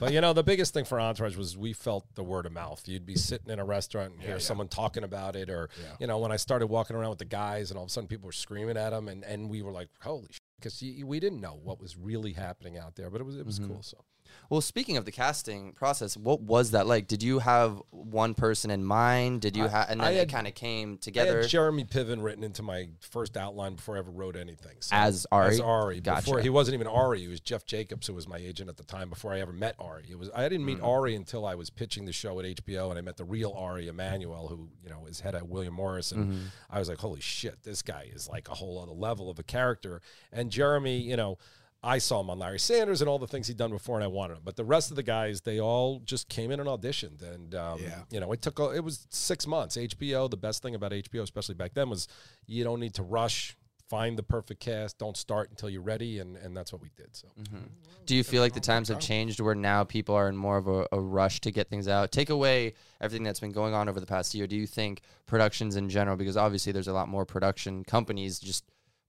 But 0.01 0.13
you 0.13 0.21
know, 0.21 0.33
the 0.33 0.45
biggest 0.45 0.73
thing 0.75 0.85
for 0.85 1.01
Entourage 1.01 1.37
was 1.37 1.57
we 1.57 1.73
felt 1.73 2.05
the 2.15 2.23
word 2.23 2.47
of 2.47 2.53
mouth. 2.53 2.87
You'd 2.87 3.05
be 3.05 3.17
sitting 3.17 3.51
in 3.51 3.59
a 3.59 3.65
restaurant 3.65 4.13
and 4.13 4.23
hear 4.23 4.35
yeah. 4.35 4.39
someone 4.39 4.69
talking 4.69 5.03
about 5.03 5.35
it, 5.35 5.51
or 5.51 5.71
Yeah. 5.77 5.89
you 5.99 6.07
know, 6.07 6.19
when 6.19 6.31
I 6.31 6.37
started 6.37 6.69
walking 6.69 6.95
around 6.95 7.11
with 7.11 7.19
the 7.19 7.25
guys, 7.25 7.71
and 7.73 7.79
all 7.79 7.83
of 7.85 7.89
a 7.89 7.93
sudden 7.93 8.07
people 8.07 8.27
were 8.27 8.33
screaming 8.33 8.77
at 8.77 8.91
them, 8.91 9.09
and, 9.09 9.25
and 9.25 9.51
we 9.51 9.61
were 9.61 9.73
like, 9.73 9.89
"Holy!" 10.01 10.29
Because 10.61 10.81
we 11.05 11.19
didn't 11.19 11.41
know 11.41 11.59
what 11.65 11.81
was 11.81 11.97
really 11.97 12.33
happening 12.33 12.79
out 12.79 12.95
there, 12.95 13.11
but 13.11 13.21
it 13.21 13.25
was 13.25 13.37
it 13.37 13.45
was 13.45 13.59
Mm-hmm. 13.59 13.73
cool. 13.73 13.83
So 13.83 13.97
well, 14.51 14.61
speaking 14.63 14.97
of 14.97 15.05
the 15.05 15.13
casting 15.13 15.73
process, 15.75 16.17
what 16.17 16.41
was 16.41 16.71
that 16.71 16.87
like? 16.87 17.07
Did 17.07 17.23
you 17.23 17.39
have 17.41 17.83
one 17.91 18.35
person 18.35 18.71
in 18.71 18.83
mind? 18.83 19.43
Did 19.43 19.57
you 19.59 19.65
I- 19.65 19.69
have, 19.69 19.91
and 19.91 20.01
then 20.01 20.15
had- 20.15 20.23
it 20.29 20.33
kind 20.33 20.47
of 20.47 20.55
came 20.55 20.95
I 20.95 20.97
together 20.97 21.41
had 21.43 21.51
Jeremy 21.51 21.85
Piven 21.85 22.23
written 22.23 22.43
into 22.43 22.63
my 22.63 22.89
first 23.01 23.37
outline 23.37 23.75
before 23.75 23.97
I 23.97 23.99
ever 23.99 24.11
wrote 24.11 24.37
anything. 24.37 24.77
So 24.81 24.97
as 24.97 25.27
Ari? 25.31 25.55
As 25.55 25.61
Ari. 25.61 26.01
Gotcha. 26.01 26.23
Before 26.25 26.41
he 26.41 26.49
wasn't 26.49 26.75
even 26.75 26.87
Ari. 26.87 27.21
He 27.21 27.29
was 27.29 27.41
Jeff 27.41 27.67
Jacobs, 27.67 28.07
who 28.07 28.15
was 28.15 28.27
my 28.27 28.39
agent 28.39 28.71
at 28.71 28.77
the 28.79 28.85
time. 28.85 29.11
Before 29.11 29.35
I 29.35 29.41
ever 29.41 29.53
met 29.53 29.75
Ari, 29.79 30.05
it 30.11 30.19
was 30.19 30.31
I 30.35 30.49
didn't 30.49 30.65
meet 30.65 30.79
Mm. 30.81 30.87
Ari 30.87 31.15
until 31.15 31.45
I 31.45 31.55
was 31.55 31.69
pitching 31.69 32.07
the 32.07 32.13
show 32.13 32.39
at 32.41 32.47
HBO, 32.47 32.89
and 32.89 32.99
I 32.99 33.03
met 33.03 33.19
the 33.19 33.25
real 33.25 33.53
Ari 33.53 33.89
Emanuel, 33.89 34.49
who 34.49 34.71
you 34.83 34.89
know 34.89 35.07
is 35.07 35.21
head 35.21 35.35
at 35.35 35.47
William 35.49 35.75
Morris, 35.75 36.11
and 36.13 36.33
Mm-hmm. 36.33 36.47
I 36.71 36.79
was 36.79 36.89
like, 36.89 36.99
holy 36.99 37.21
shit, 37.21 37.63
this 37.65 37.83
guy 37.83 38.09
is 38.15 38.29
like 38.29 38.49
a 38.49 38.55
whole 38.55 38.81
other 38.83 38.93
level 38.93 39.29
of 39.31 39.39
a 39.39 39.43
character. 39.43 40.01
And 40.33 40.51
Jeremy, 40.51 40.99
you 40.99 41.17
know. 41.17 41.37
I 41.83 41.99
saw 41.99 42.21
him 42.21 42.29
on 42.31 42.39
Larry 42.41 42.59
Sanders 42.59 43.01
and 43.01 43.09
all 43.09 43.19
the 43.21 43.27
things 43.29 43.47
he'd 43.47 43.57
done 43.57 43.71
before, 43.71 43.95
and 43.97 44.03
I 44.05 44.09
wanted 44.09 44.35
him. 44.39 44.43
But 44.45 44.57
the 44.57 44.65
rest 44.65 44.91
of 44.91 44.97
the 44.97 45.03
guys, 45.05 45.43
they 45.43 45.61
all 45.61 46.01
just 46.01 46.29
came 46.29 46.51
in 46.51 46.59
and 46.59 46.69
auditioned, 46.69 47.23
and 47.23 47.55
um, 47.55 47.81
Yeah. 47.81 48.03
you 48.11 48.19
know, 48.19 48.33
it 48.33 48.43
took 48.43 48.59
it 48.59 48.83
was 48.83 49.07
six 49.11 49.47
months. 49.47 49.77
HBO, 49.77 50.29
the 50.29 50.37
best 50.37 50.61
thing 50.63 50.75
about 50.75 50.91
HBO, 50.93 51.23
especially 51.23 51.55
back 51.55 51.75
then, 51.75 51.89
was 51.89 52.09
you 52.47 52.65
don't 52.65 52.81
need 52.81 52.95
to 52.95 53.03
rush. 53.03 53.57
Find 53.89 54.19
the 54.19 54.23
perfect 54.23 54.61
cast. 54.61 54.99
Don't 54.99 55.17
start 55.17 55.49
until 55.49 55.71
you're 55.71 55.81
ready, 55.81 56.19
and, 56.19 56.37
and 56.37 56.55
that's 56.55 56.75
what 56.75 56.83
we 56.83 56.91
did. 56.95 57.17
So 57.17 57.29
Do 58.05 58.15
you 58.15 58.23
feel 58.23 58.43
like 58.43 58.53
the 58.53 58.61
times 58.61 58.89
have 58.89 59.01
changed 59.01 59.41
where 59.41 59.55
now 59.55 59.83
people 59.83 60.15
are 60.15 60.29
in 60.29 60.37
more 60.37 60.59
of 60.59 60.69
a, 60.69 60.87
a 60.93 61.01
rush 61.01 61.41
to 61.41 61.51
get 61.51 61.71
things 61.71 61.89
out? 61.89 62.13
Take 62.13 62.29
away 62.29 62.75
everything 63.01 63.23
that's 63.25 63.41
been 63.41 63.51
going 63.53 63.73
on 63.73 63.89
over 63.89 63.99
the 63.99 64.05
past 64.05 64.35
year. 64.35 64.47
Do 64.47 64.57
you 64.57 64.67
think 64.67 65.01
productions 65.25 65.77
in 65.77 65.89
general, 65.89 66.19
because 66.19 66.37
obviously 66.37 66.71
there's 66.71 66.89
a 66.89 66.93
lot 66.93 67.09
more 67.09 67.25
production 67.25 67.83
companies 67.83 68.39
just 68.39 68.63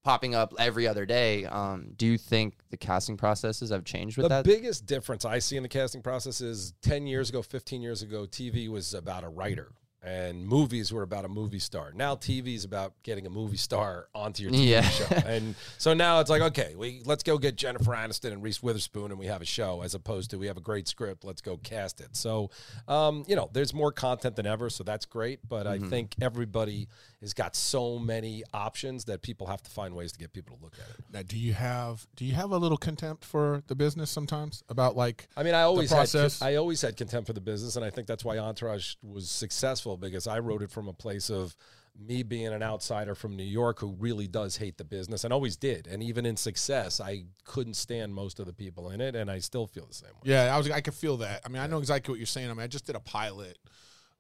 popping 0.03 0.33
up 0.35 0.53
every 0.57 0.87
other 0.87 1.05
day, 1.05 1.45
um, 1.45 1.91
do 1.97 2.05
you 2.05 2.17
think 2.17 2.55
the 2.69 2.77
casting 2.77 3.17
processes 3.17 3.69
have 3.69 3.83
changed 3.83 4.17
with 4.17 4.25
the 4.25 4.29
that? 4.29 4.43
The 4.45 4.55
biggest 4.55 4.85
difference 4.85 5.25
I 5.25 5.39
see 5.39 5.57
in 5.57 5.63
the 5.63 5.69
casting 5.69 6.01
process 6.01 6.41
is 6.41 6.73
10 6.81 7.07
years 7.07 7.29
ago, 7.29 7.41
15 7.41 7.81
years 7.81 8.01
ago, 8.01 8.25
TV 8.25 8.69
was 8.69 8.93
about 8.93 9.23
a 9.23 9.29
writer 9.29 9.71
and 10.01 10.47
movies 10.47 10.93
were 10.93 11.01
about 11.01 11.25
a 11.25 11.27
movie 11.27 11.59
star. 11.59 11.91
Now 11.93 12.15
TV 12.15 12.55
is 12.55 12.63
about 12.63 12.93
getting 13.03 13.25
a 13.25 13.29
movie 13.29 13.57
star 13.57 14.07
onto 14.15 14.43
your 14.43 14.53
TV 14.53 14.69
Yeah. 14.69 14.81
show. 14.83 15.13
And 15.25 15.55
so 15.77 15.93
now 15.93 16.21
it's 16.21 16.29
like, 16.29 16.41
okay, 16.41 16.73
we 16.77 17.01
let's 17.03 17.21
go 17.21 17.37
get 17.37 17.57
Jennifer 17.57 17.91
Aniston 17.91 18.31
and 18.31 18.41
Reese 18.41 18.63
Witherspoon 18.63 19.11
and 19.11 19.19
we 19.19 19.25
have 19.25 19.41
a 19.41 19.45
show 19.45 19.81
as 19.81 19.95
opposed 19.95 20.29
to 20.31 20.37
we 20.39 20.47
have 20.47 20.55
a 20.55 20.61
great 20.61 20.87
script, 20.87 21.25
let's 21.25 21.41
go 21.41 21.57
cast 21.57 21.99
it. 21.99 22.15
So 22.15 22.49
um, 22.87 23.25
you 23.27 23.35
know, 23.35 23.49
there's 23.51 23.73
more 23.73 23.91
content 23.91 24.37
than 24.37 24.45
ever, 24.45 24.69
so 24.69 24.85
that's 24.85 25.05
great, 25.05 25.41
but 25.49 25.67
I 25.67 25.79
think 25.79 26.15
everybody 26.21 26.87
has 27.21 27.33
got 27.33 27.55
so 27.55 27.99
many 27.99 28.43
options 28.53 29.05
that 29.05 29.21
people 29.21 29.47
have 29.47 29.61
to 29.61 29.69
find 29.69 29.95
ways 29.95 30.11
to 30.13 30.19
get 30.19 30.31
people 30.33 30.55
to 30.55 30.63
look 30.63 30.73
at 30.73 30.99
it. 30.99 31.05
now, 31.11 31.21
do 31.21 31.37
you 31.37 31.53
have 31.53 32.07
do 32.15 32.25
you 32.25 32.33
have 32.33 32.51
a 32.51 32.57
little 32.57 32.77
contempt 32.77 33.25
for 33.25 33.63
the 33.67 33.75
business 33.75 34.09
sometimes 34.09 34.63
about 34.69 34.95
like 34.95 35.27
I 35.35 35.43
mean, 35.43 35.53
I 35.53 35.63
always 35.63 35.91
had. 35.91 36.33
I 36.41 36.55
always 36.55 36.81
had 36.81 36.97
contempt 36.97 37.27
for 37.27 37.33
the 37.33 37.41
business, 37.41 37.75
and 37.75 37.83
I 37.83 37.89
think 37.89 38.07
that's 38.07 38.23
why 38.23 38.37
Entourage 38.37 38.95
was 39.01 39.29
successful 39.29 39.97
because 39.97 40.27
I 40.27 40.39
wrote 40.39 40.61
it 40.61 40.71
from 40.71 40.87
a 40.87 40.93
place 40.93 41.29
of 41.29 41.55
me 41.99 42.23
being 42.23 42.47
an 42.47 42.63
outsider 42.63 43.13
from 43.15 43.35
New 43.35 43.43
York 43.43 43.79
who 43.79 43.91
really 43.99 44.27
does 44.27 44.55
hate 44.55 44.77
the 44.77 44.83
business 44.83 45.23
and 45.23 45.33
always 45.33 45.57
did, 45.57 45.87
and 45.87 46.01
even 46.01 46.25
in 46.25 46.37
success, 46.37 47.01
I 47.01 47.25
couldn't 47.43 47.73
stand 47.75 48.13
most 48.13 48.39
of 48.39 48.45
the 48.45 48.53
people 48.53 48.89
in 48.91 49.01
it, 49.01 49.15
and 49.15 49.29
I 49.29 49.39
still 49.39 49.67
feel 49.67 49.85
the 49.85 49.93
same 49.93 50.11
way. 50.11 50.31
Yeah, 50.31 50.55
I 50.55 50.57
was. 50.57 50.69
I 50.71 50.81
could 50.81 50.93
feel 50.93 51.17
that. 51.17 51.41
I 51.45 51.49
mean, 51.49 51.61
I 51.61 51.67
know 51.67 51.79
exactly 51.79 52.11
what 52.11 52.19
you're 52.19 52.25
saying. 52.25 52.49
I 52.49 52.53
mean, 52.53 52.63
I 52.63 52.67
just 52.67 52.85
did 52.85 52.95
a 52.95 53.01
pilot. 53.01 53.57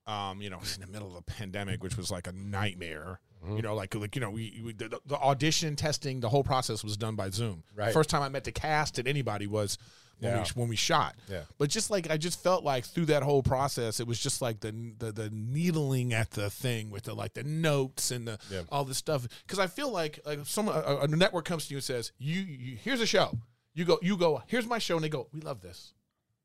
Um, 0.09 0.41
you 0.41 0.49
know, 0.49 0.59
in 0.75 0.81
the 0.81 0.87
middle 0.87 1.07
of 1.09 1.15
a 1.15 1.21
pandemic, 1.21 1.83
which 1.83 1.95
was 1.95 2.09
like 2.09 2.25
a 2.27 2.31
nightmare. 2.31 3.19
Mm-hmm. 3.45 3.57
You 3.57 3.61
know, 3.61 3.75
like 3.75 3.93
like 3.95 4.15
you 4.15 4.21
know, 4.21 4.31
we, 4.31 4.61
we 4.65 4.73
the, 4.73 4.99
the 5.05 5.15
audition 5.17 5.75
testing, 5.75 6.19
the 6.19 6.29
whole 6.29 6.43
process 6.43 6.83
was 6.83 6.97
done 6.97 7.15
by 7.15 7.29
Zoom. 7.29 7.63
Right. 7.75 7.93
First 7.93 8.09
time 8.09 8.21
I 8.23 8.29
met 8.29 8.43
the 8.43 8.51
cast 8.51 8.97
and 8.99 9.07
anybody 9.07 9.45
was 9.47 9.77
when 10.19 10.31
Yeah. 10.33 10.43
we 10.43 10.49
when 10.61 10.67
we 10.67 10.75
shot. 10.75 11.15
Yeah. 11.29 11.43
But 11.57 11.69
just 11.69 11.89
like 11.91 12.09
I 12.09 12.17
just 12.17 12.41
felt 12.43 12.63
like 12.63 12.85
through 12.85 13.05
that 13.05 13.23
whole 13.23 13.43
process, 13.43 13.99
it 13.99 14.07
was 14.07 14.19
just 14.19 14.41
like 14.41 14.59
the 14.61 14.73
the, 14.97 15.11
the 15.11 15.29
needling 15.31 16.13
at 16.13 16.31
the 16.31 16.49
thing 16.49 16.89
with 16.89 17.03
the 17.03 17.13
like 17.13 17.33
the 17.33 17.43
notes 17.43 18.11
and 18.11 18.27
the 18.27 18.39
Yeah. 18.51 18.61
all 18.71 18.83
this 18.85 18.97
stuff. 18.97 19.25
Because 19.45 19.59
I 19.59 19.67
feel 19.67 19.91
like 19.91 20.19
like 20.25 20.39
someone 20.45 20.75
a, 20.75 20.97
a 21.01 21.07
network 21.07 21.45
comes 21.45 21.67
to 21.67 21.73
you 21.73 21.77
and 21.77 21.83
says, 21.83 22.11
"You, 22.17 22.41
you 22.41 22.77
here's 22.77 22.99
a 23.01 23.05
show." 23.07 23.37
You 23.75 23.85
go, 23.85 23.99
you 24.01 24.17
go. 24.17 24.41
Here's 24.47 24.65
my 24.67 24.79
show, 24.79 24.95
and 24.95 25.03
they 25.03 25.09
go, 25.09 25.27
"We 25.31 25.39
love 25.41 25.61
this. 25.61 25.93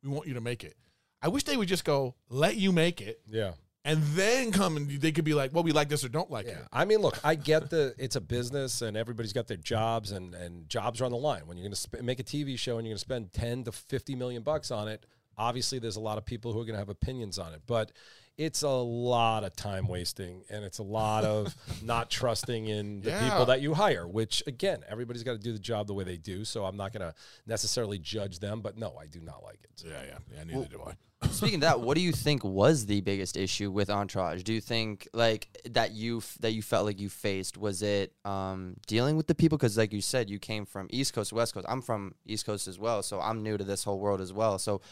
We 0.03 0.11
want 0.11 0.29
you 0.29 0.35
to 0.35 0.41
make 0.41 0.63
it." 0.63 0.77
I 1.25 1.29
wish 1.29 1.45
they 1.45 1.57
would 1.57 1.69
just 1.69 1.85
go, 1.85 2.15
"Let 2.29 2.57
you 2.57 2.71
make 2.71 3.01
it," 3.01 3.21
Yeah. 3.27 3.53
and 3.85 4.03
then 4.15 4.53
come 4.53 4.77
and 4.77 4.91
they 5.01 5.11
could 5.11 5.25
be 5.25 5.35
like, 5.35 5.53
"Well, 5.55 5.65
we 5.65 5.73
like 5.73 5.89
this 5.89 6.05
or 6.05 6.09
don't 6.11 6.31
like 6.31 6.47
Yeah, 6.47 6.61
it." 6.61 6.69
I 6.73 6.85
mean, 6.85 6.99
look, 6.99 7.19
I 7.25 7.35
get 7.35 7.71
the 7.71 7.95
it's 7.99 8.17
a 8.17 8.21
business 8.21 8.83
and 8.83 8.97
everybody's 8.97 9.33
got 9.33 9.47
their 9.47 9.57
jobs 9.57 10.11
and 10.13 10.35
and 10.35 10.69
jobs 10.69 11.01
are 11.01 11.07
on 11.07 11.11
the 11.13 11.17
line. 11.17 11.47
When 11.47 11.57
you're 11.57 11.65
going 11.65 11.73
to 11.73 11.81
sp- 11.81 12.03
make 12.03 12.21
a 12.21 12.25
TV 12.25 12.59
show 12.59 12.77
and 12.79 12.87
you're 12.87 12.93
going 12.93 12.97
to 12.99 13.01
spend 13.01 13.33
10 13.33 13.65
to 13.65 13.73
50 13.73 14.15
million 14.15 14.43
bucks 14.43 14.71
on 14.71 14.87
it, 14.89 15.07
obviously 15.39 15.79
there's 15.79 15.97
a 15.97 16.01
lot 16.01 16.19
of 16.19 16.25
people 16.27 16.53
who 16.53 16.61
are 16.61 16.65
going 16.65 16.75
to 16.75 16.79
have 16.79 16.89
opinions 16.91 17.39
on 17.39 17.55
it. 17.55 17.63
But 17.67 17.91
it's 18.37 18.63
a 18.63 18.69
lot 18.69 19.45
of 19.45 19.55
time 19.55 19.87
wasting 19.87 20.43
and 20.51 20.65
it's 20.65 20.79
a 20.79 20.83
lot 20.83 21.25
of 21.25 21.55
not 21.83 22.11
trusting 22.11 22.67
in 22.67 23.01
the 23.01 23.11
Yeah. 23.11 23.29
people 23.31 23.47
that 23.47 23.61
you 23.61 23.75
hire 23.75 24.07
which 24.09 24.43
again 24.47 24.83
everybody's 24.89 25.23
got 25.23 25.33
to 25.33 25.39
do 25.39 25.53
the 25.53 25.59
job 25.59 25.87
the 25.87 25.95
way 25.95 26.05
they 26.05 26.17
do 26.17 26.45
so 26.45 26.65
i'm 26.65 26.77
not 26.77 26.93
going 26.93 27.09
to 27.09 27.15
necessarily 27.47 27.99
judge 27.99 28.41
them 28.41 28.61
but 28.61 28.77
no 28.77 28.97
i 29.01 29.07
do 29.07 29.21
not 29.21 29.43
like 29.45 29.61
it 29.63 29.83
Yeah, 29.87 30.03
yeah, 30.07 30.19
yeah. 30.37 30.45
Neither 30.45 30.69
do 30.69 30.83
I. 30.87 30.95
Speaking 31.31 31.55
of 31.57 31.61
that, 31.63 31.81
what 31.81 31.95
do 31.97 32.03
you 32.03 32.13
think 32.13 32.45
was 32.45 32.85
the 32.85 33.01
biggest 33.01 33.39
issue 33.39 33.71
with 33.71 33.89
Entourage? 33.89 34.43
Do 34.43 34.53
you 34.53 34.61
think 34.61 35.09
like 35.15 35.49
that 35.71 35.93
you 35.93 36.19
f- 36.19 36.37
that 36.41 36.53
you 36.53 36.61
felt 36.61 36.85
like 36.85 37.01
you 37.01 37.09
faced 37.09 37.57
was 37.57 37.81
it 37.81 38.13
um, 38.27 38.77
dealing 38.87 39.17
with 39.17 39.27
the 39.27 39.35
people? 39.35 39.57
Because 39.57 39.79
like 39.79 39.95
you 39.95 40.03
said, 40.03 40.29
you 40.29 40.39
came 40.39 40.67
from 40.67 40.87
East 40.91 41.15
Coast 41.15 41.33
West 41.33 41.55
Coast. 41.55 41.65
I'm 41.67 41.81
from 41.81 42.15
East 42.27 42.45
Coast 42.45 42.69
as 42.69 42.79
well, 42.79 43.03
so 43.03 43.21
I'm 43.23 43.43
new 43.43 43.57
to 43.57 43.65
this 43.65 43.85
whole 43.85 44.01
world 44.01 44.21
as 44.21 44.35
well. 44.35 44.59
So, 44.59 44.83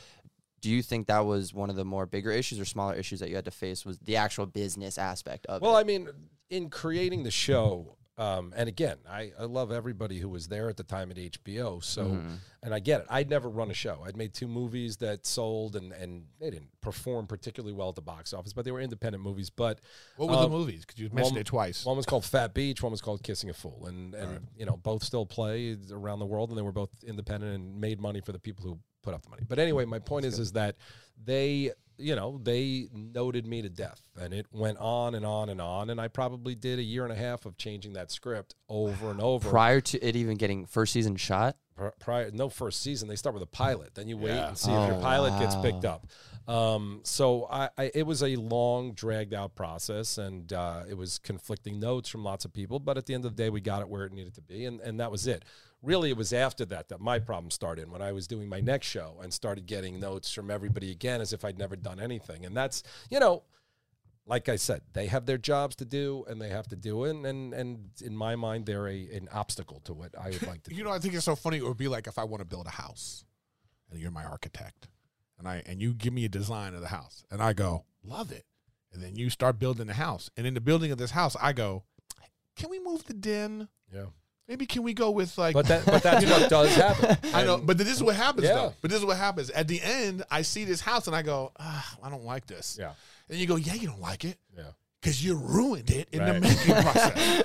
do 0.63 0.71
you 0.71 0.81
think 0.83 1.09
that 1.09 1.27
was 1.27 1.53
one 1.53 1.69
of 1.69 1.77
the 1.77 1.85
more 1.85 2.07
bigger 2.07 2.31
issues 2.31 2.59
or 2.59 2.65
smaller 2.65 2.95
issues 2.95 3.21
that 3.21 3.29
you 3.29 3.37
had 3.37 3.45
to 3.45 3.51
face? 3.51 3.85
Was 3.85 3.99
the 3.99 4.17
actual 4.17 4.47
business 4.47 4.97
aspect 4.97 5.45
of 5.47 5.61
Well, 5.61 5.73
it? 5.73 5.75
Well, 5.75 5.81
I 5.81 5.85
mean, 5.85 6.09
in 6.49 6.71
creating 6.71 7.25
the 7.25 7.31
show, 7.31 7.97
um, 8.19 8.53
and 8.55 8.69
again, 8.69 8.99
I, 9.09 9.33
I 9.39 9.45
love 9.45 9.73
everybody 9.73 10.19
who 10.19 10.29
was 10.29 10.47
there 10.47 10.69
at 10.69 10.77
the 10.77 10.83
time 10.85 11.11
at 11.11 11.17
HBO. 11.17 11.83
So, 11.83 12.05
Mm-hmm. 12.05 12.35
and 12.63 12.75
I 12.75 12.79
get 12.79 13.01
it. 13.01 13.07
I'd 13.11 13.29
never 13.31 13.49
run 13.49 13.71
a 13.71 13.75
show. 13.75 14.03
I'd 14.07 14.17
made 14.19 14.35
two 14.35 14.47
movies 14.47 14.99
that 14.99 15.27
sold, 15.27 15.75
and 15.77 15.93
and 15.93 16.27
they 16.39 16.51
didn't 16.51 16.69
perform 16.83 17.27
particularly 17.27 17.73
well 17.73 17.89
at 17.89 17.95
the 17.97 18.03
box 18.03 18.33
office, 18.35 18.53
but 18.53 18.65
they 18.67 18.71
were 18.71 18.81
independent 18.83 19.25
movies. 19.25 19.49
But 19.51 19.81
What 20.17 20.29
were 20.29 20.37
Um, 20.37 20.43
the 20.43 20.57
movies? 20.59 20.83
Because 20.83 21.01
you 21.01 21.09
mentioned 21.11 21.37
one- 21.37 21.41
it 21.41 21.47
twice. 21.47 21.85
one 21.87 21.97
was 21.97 22.07
called 22.07 22.25
Phat 22.27 22.53
Beach, 22.55 22.83
one 22.83 22.93
was 22.93 23.01
called 23.01 23.23
Kissing 23.25 23.49
a 23.51 23.55
Fool, 23.55 23.87
and 23.87 24.15
and 24.15 24.47
you 24.57 24.67
know 24.67 24.77
both 24.77 25.03
still 25.03 25.25
play 25.27 25.77
around 25.91 26.19
the 26.21 26.27
world, 26.27 26.51
and 26.51 26.59
they 26.59 26.63
were 26.63 26.71
both 26.71 26.91
independent 27.03 27.55
and 27.55 27.81
made 27.81 27.99
money 27.99 28.21
for 28.21 28.31
the 28.33 28.39
people 28.39 28.63
who 28.65 28.79
put 29.03 29.15
up 29.15 29.23
the 29.23 29.31
money. 29.31 29.43
But 29.49 29.59
anyway, 29.59 29.85
my 29.85 29.99
point 29.99 30.25
is 30.25 30.39
is 30.39 30.53
that 30.53 30.77
they 31.23 31.73
you 31.99 32.17
know 32.17 32.41
they 32.43 32.89
noted 32.93 33.47
me 33.47 33.63
to 33.63 33.69
death, 33.69 34.01
and 34.21 34.33
it 34.33 34.47
went 34.51 34.79
on 34.79 35.15
and 35.15 35.25
on 35.27 35.49
and 35.51 35.61
on, 35.61 35.91
and 35.91 36.01
I 36.01 36.09
probably 36.09 36.55
did 36.55 36.79
a 36.79 36.83
year 36.83 37.05
and 37.05 37.13
a 37.13 37.17
half 37.17 37.45
of 37.47 37.57
changing 37.57 37.93
that 37.93 38.11
script 38.11 38.55
over 38.69 39.11
and 39.11 39.21
over. 39.21 39.49
prior 39.51 39.81
to 39.81 40.03
it 40.05 40.17
even 40.17 40.37
getting 40.37 40.67
first 40.67 40.93
season 40.93 41.17
shot. 41.17 41.57
Pri- 41.75 41.91
prior 41.99 42.31
no 42.31 42.51
first 42.51 42.83
season 42.83 43.09
they 43.09 43.17
start 43.17 43.33
with 43.33 43.43
a 43.43 43.47
pilot 43.47 43.95
then 43.95 44.07
you 44.07 44.19
wait 44.19 44.35
Yeah. 44.35 44.49
and 44.49 44.59
see 44.59 44.71
if 44.71 44.89
your 44.89 44.99
Oh, 44.99 45.01
pilot 45.01 45.39
gets 45.41 45.57
picked 45.57 45.87
up 45.87 46.07
um, 46.47 47.01
so 47.03 47.47
I, 47.51 47.71
I 47.79 47.91
it 47.95 48.03
was 48.07 48.23
a 48.23 48.37
long 48.37 48.93
dragged 48.93 49.33
out 49.33 49.55
process 49.55 50.19
and 50.19 50.53
uh, 50.53 50.83
it 50.87 50.99
was 50.99 51.19
conflicting 51.19 51.81
notes 51.81 52.11
from 52.11 52.25
lots 52.25 52.45
of 52.45 52.53
people 52.53 52.79
but 52.79 52.99
at 52.99 53.07
the 53.07 53.15
end 53.15 53.25
of 53.25 53.35
the 53.35 53.43
day 53.43 53.49
we 53.49 53.63
got 53.63 53.81
it 53.81 53.89
where 53.89 54.05
it 54.05 54.13
needed 54.13 54.35
to 54.35 54.43
be 54.43 54.67
and, 54.67 54.83
and 54.83 55.01
that 55.01 55.11
was 55.11 55.27
it 55.27 55.47
really 55.83 56.11
it 56.11 56.17
was 56.17 56.33
after 56.33 56.65
that 56.65 56.89
that 56.89 57.01
my 57.01 57.19
problem 57.19 57.51
started 57.51 57.91
when 57.91 58.01
i 58.01 58.13
was 58.13 58.27
doing 58.27 58.49
my 58.49 58.61
next 58.61 58.87
show 58.87 59.17
and 59.23 59.33
started 59.33 59.67
getting 59.67 59.99
notes 59.99 60.33
from 60.33 60.51
everybody 60.51 60.91
again 60.91 61.21
as 61.21 61.33
if 61.33 61.45
i'd 61.45 61.59
never 61.59 61.77
done 61.77 62.01
anything 62.01 62.47
and 62.47 62.57
that's 62.57 62.83
you 63.11 63.19
know 63.19 63.43
like 64.27 64.49
I 64.49 64.57
said, 64.57 64.83
they 64.93 65.07
have 65.07 65.27
their 65.27 65.39
jobs 65.39 65.77
to 65.77 65.85
do, 65.85 66.25
and 66.29 66.41
they 66.41 66.49
have 66.49 66.69
to 66.69 66.77
do 66.77 67.05
it. 67.05 67.11
And 67.11 67.27
and, 67.27 67.55
and 67.55 67.91
in 68.01 68.17
my 68.17 68.37
mind, 68.37 68.67
they're 68.67 68.89
a 68.89 69.09
an 69.13 69.29
obstacle 69.33 69.81
to 69.85 69.93
what 69.93 70.17
I 70.19 70.31
would 70.31 70.47
like 70.47 70.63
to. 70.65 70.71
do. 70.71 70.77
You 70.77 70.85
know, 70.85 70.91
I 70.91 70.99
think 70.99 71.15
it's 71.15 71.25
so 71.25 71.37
funny. 71.37 71.59
It 71.59 71.65
would 71.65 71.77
be 71.77 71.89
like 71.89 72.07
if 72.07 72.19
I 72.19 72.25
want 72.25 72.41
to 72.41 72.45
build 72.45 72.67
a 72.67 72.71
house, 72.71 73.25
and 73.91 74.01
you're 74.01 74.11
my 74.11 74.25
architect, 74.25 74.89
and 75.39 75.49
I 75.49 75.63
and 75.67 75.81
you 75.81 75.93
give 75.93 76.13
me 76.13 76.25
a 76.25 76.29
design 76.29 76.75
of 76.75 76.81
the 76.81 76.89
house, 76.89 77.25
and 77.31 77.43
I 77.43 77.53
go 77.53 77.85
love 78.05 78.31
it, 78.31 78.45
and 78.93 79.03
then 79.03 79.17
you 79.17 79.31
start 79.31 79.59
building 79.59 79.87
the 79.89 79.95
house, 79.95 80.31
and 80.37 80.47
in 80.47 80.55
the 80.55 80.61
building 80.61 80.93
of 80.93 80.99
this 80.99 81.13
house, 81.13 81.37
I 81.41 81.53
go, 81.53 81.85
can 82.57 82.71
we 82.71 82.79
move 82.79 83.05
the 83.05 83.15
den? 83.15 83.69
Yeah. 83.93 84.07
Maybe 84.53 84.67
can 84.67 84.83
we 84.83 84.93
go 84.93 85.11
with 85.13 85.39
like? 85.39 85.55
But 85.55 85.65
that, 85.69 85.87
but 85.87 86.03
that's 86.03 86.27
what 86.31 86.51
does 86.51 86.77
happen. 86.77 87.17
I 87.33 87.43
know, 87.43 87.57
but 87.57 87.79
this 87.79 87.89
is 87.89 88.03
what 88.03 88.15
happens 88.17 88.47
Yeah. 88.47 88.53
though. 88.57 88.75
But 88.83 88.91
this 88.91 88.99
is 89.01 89.07
what 89.07 89.17
happens 89.17 89.49
at 89.49 89.67
the 89.67 89.81
end. 89.81 90.25
I 90.31 90.43
see 90.43 90.67
this 90.67 90.83
house 90.83 91.07
and 91.07 91.17
I 91.17 91.23
go, 91.23 91.53
ah, 91.59 91.97
I 92.03 92.11
don't 92.11 92.27
like 92.27 92.47
this. 92.47 92.77
yeah, 92.79 92.93
And 93.31 93.39
you 93.39 93.47
go, 93.47 93.57
yeah, 93.57 93.73
you 93.73 93.87
don't 93.87 94.03
like 94.03 94.27
it 94.27 94.37
yeah. 94.55 94.65
because 95.01 95.25
you 95.25 95.37
ruined 95.37 95.91
it 95.91 96.07
in 96.13 96.23
the 96.23 96.39
making 96.39 96.75
process. 96.83 97.45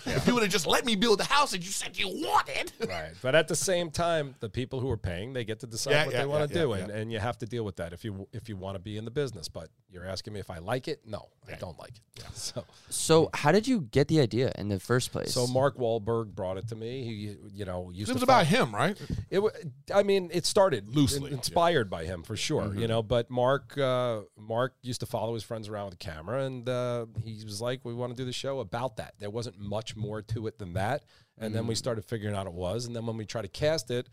If 0.31 0.33
you 0.33 0.35
would 0.35 0.43
have 0.43 0.51
just 0.51 0.67
let 0.67 0.85
me 0.85 0.95
build 0.95 1.19
the 1.19 1.25
house 1.25 1.51
that 1.51 1.59
you 1.61 1.71
said 1.71 1.97
you 1.97 2.07
wanted, 2.07 2.71
Right. 2.87 3.11
But 3.21 3.35
at 3.35 3.47
the 3.49 3.55
same 3.55 3.91
time, 3.91 4.35
the 4.39 4.47
people 4.49 4.79
who 4.79 4.89
are 4.89 4.97
paying, 4.97 5.33
they 5.33 5.43
get 5.43 5.59
to 5.59 5.67
decide 5.67 5.91
Yeah, 5.91 6.05
what 6.05 6.13
yeah, 6.13 6.19
they 6.21 6.25
want 6.25 6.49
to 6.49 6.55
yeah, 6.55 6.61
do, 6.63 6.69
yeah, 6.69 6.75
and, 6.77 6.91
and 6.91 7.11
you 7.11 7.19
have 7.19 7.37
to 7.39 7.45
deal 7.45 7.63
with 7.65 7.75
that 7.77 7.91
if 7.91 8.05
you 8.05 8.27
if 8.31 8.47
you 8.47 8.55
want 8.55 8.75
to 8.75 8.79
be 8.79 8.97
in 8.97 9.03
the 9.05 9.11
business. 9.11 9.49
But 9.49 9.69
you're 9.89 10.05
asking 10.05 10.33
me 10.33 10.39
if 10.39 10.49
I 10.49 10.59
like 10.59 10.87
it? 10.87 11.01
No, 11.05 11.27
I 11.51 11.55
don't 11.55 11.77
like 11.77 11.91
it. 11.91 12.01
So 12.33 12.63
So, 12.89 13.29
how 13.33 13.51
did 13.51 13.67
you 13.67 13.81
get 13.81 14.07
the 14.07 14.19
idea 14.21 14.51
in 14.57 14.69
the 14.69 14.79
first 14.79 15.11
place? 15.11 15.33
so 15.33 15.47
Mark 15.47 15.77
Wahlberg 15.77 16.27
brought 16.35 16.57
it 16.57 16.67
to 16.69 16.75
me. 16.75 17.03
He 17.03 17.35
you 17.53 17.65
know 17.65 17.89
used 17.93 18.09
it 18.09 18.13
was 18.13 18.23
follow- 18.23 18.41
about 18.41 18.47
him, 18.47 18.73
right? 18.73 18.97
It, 19.29 19.39
wa- 19.39 19.49
I 19.93 20.03
mean, 20.03 20.29
it 20.33 20.45
started 20.45 20.95
Loosely, 20.95 21.27
in- 21.31 21.37
inspired 21.37 21.89
by 21.89 22.05
him 22.05 22.23
for 22.23 22.35
sure, 22.37 22.63
Mm-hmm. 22.63 22.79
you 22.79 22.87
know. 22.87 23.01
But 23.03 23.29
Mark, 23.29 23.77
uh, 23.77 24.21
Mark 24.37 24.75
used 24.81 24.99
to 25.01 25.05
follow 25.05 25.33
his 25.33 25.43
friends 25.43 25.67
around 25.67 25.85
with 25.85 25.95
a 25.95 25.97
camera, 25.97 26.43
and 26.45 26.67
uh, 26.69 27.05
he 27.23 27.43
was 27.43 27.59
like, 27.61 27.79
"We 27.83 27.93
want 27.93 28.15
to 28.15 28.17
do 28.17 28.25
the 28.25 28.31
show 28.33 28.59
about 28.59 28.97
that." 28.97 29.15
There 29.19 29.29
wasn't 29.29 29.59
much 29.59 29.95
more 29.95 30.20
to 30.29 30.47
it 30.47 30.57
than 30.59 30.73
that, 30.73 31.03
and 31.37 31.53
then 31.55 31.67
we 31.67 31.73
Mm. 31.73 31.77
started 31.77 32.05
figuring 32.05 32.35
out 32.35 32.47
it 32.47 32.53
was, 32.53 32.85
and 32.85 32.95
then 32.95 33.05
when 33.05 33.17
we 33.17 33.25
tried 33.25 33.43
to 33.43 33.47
cast 33.47 33.91
it. 33.91 34.07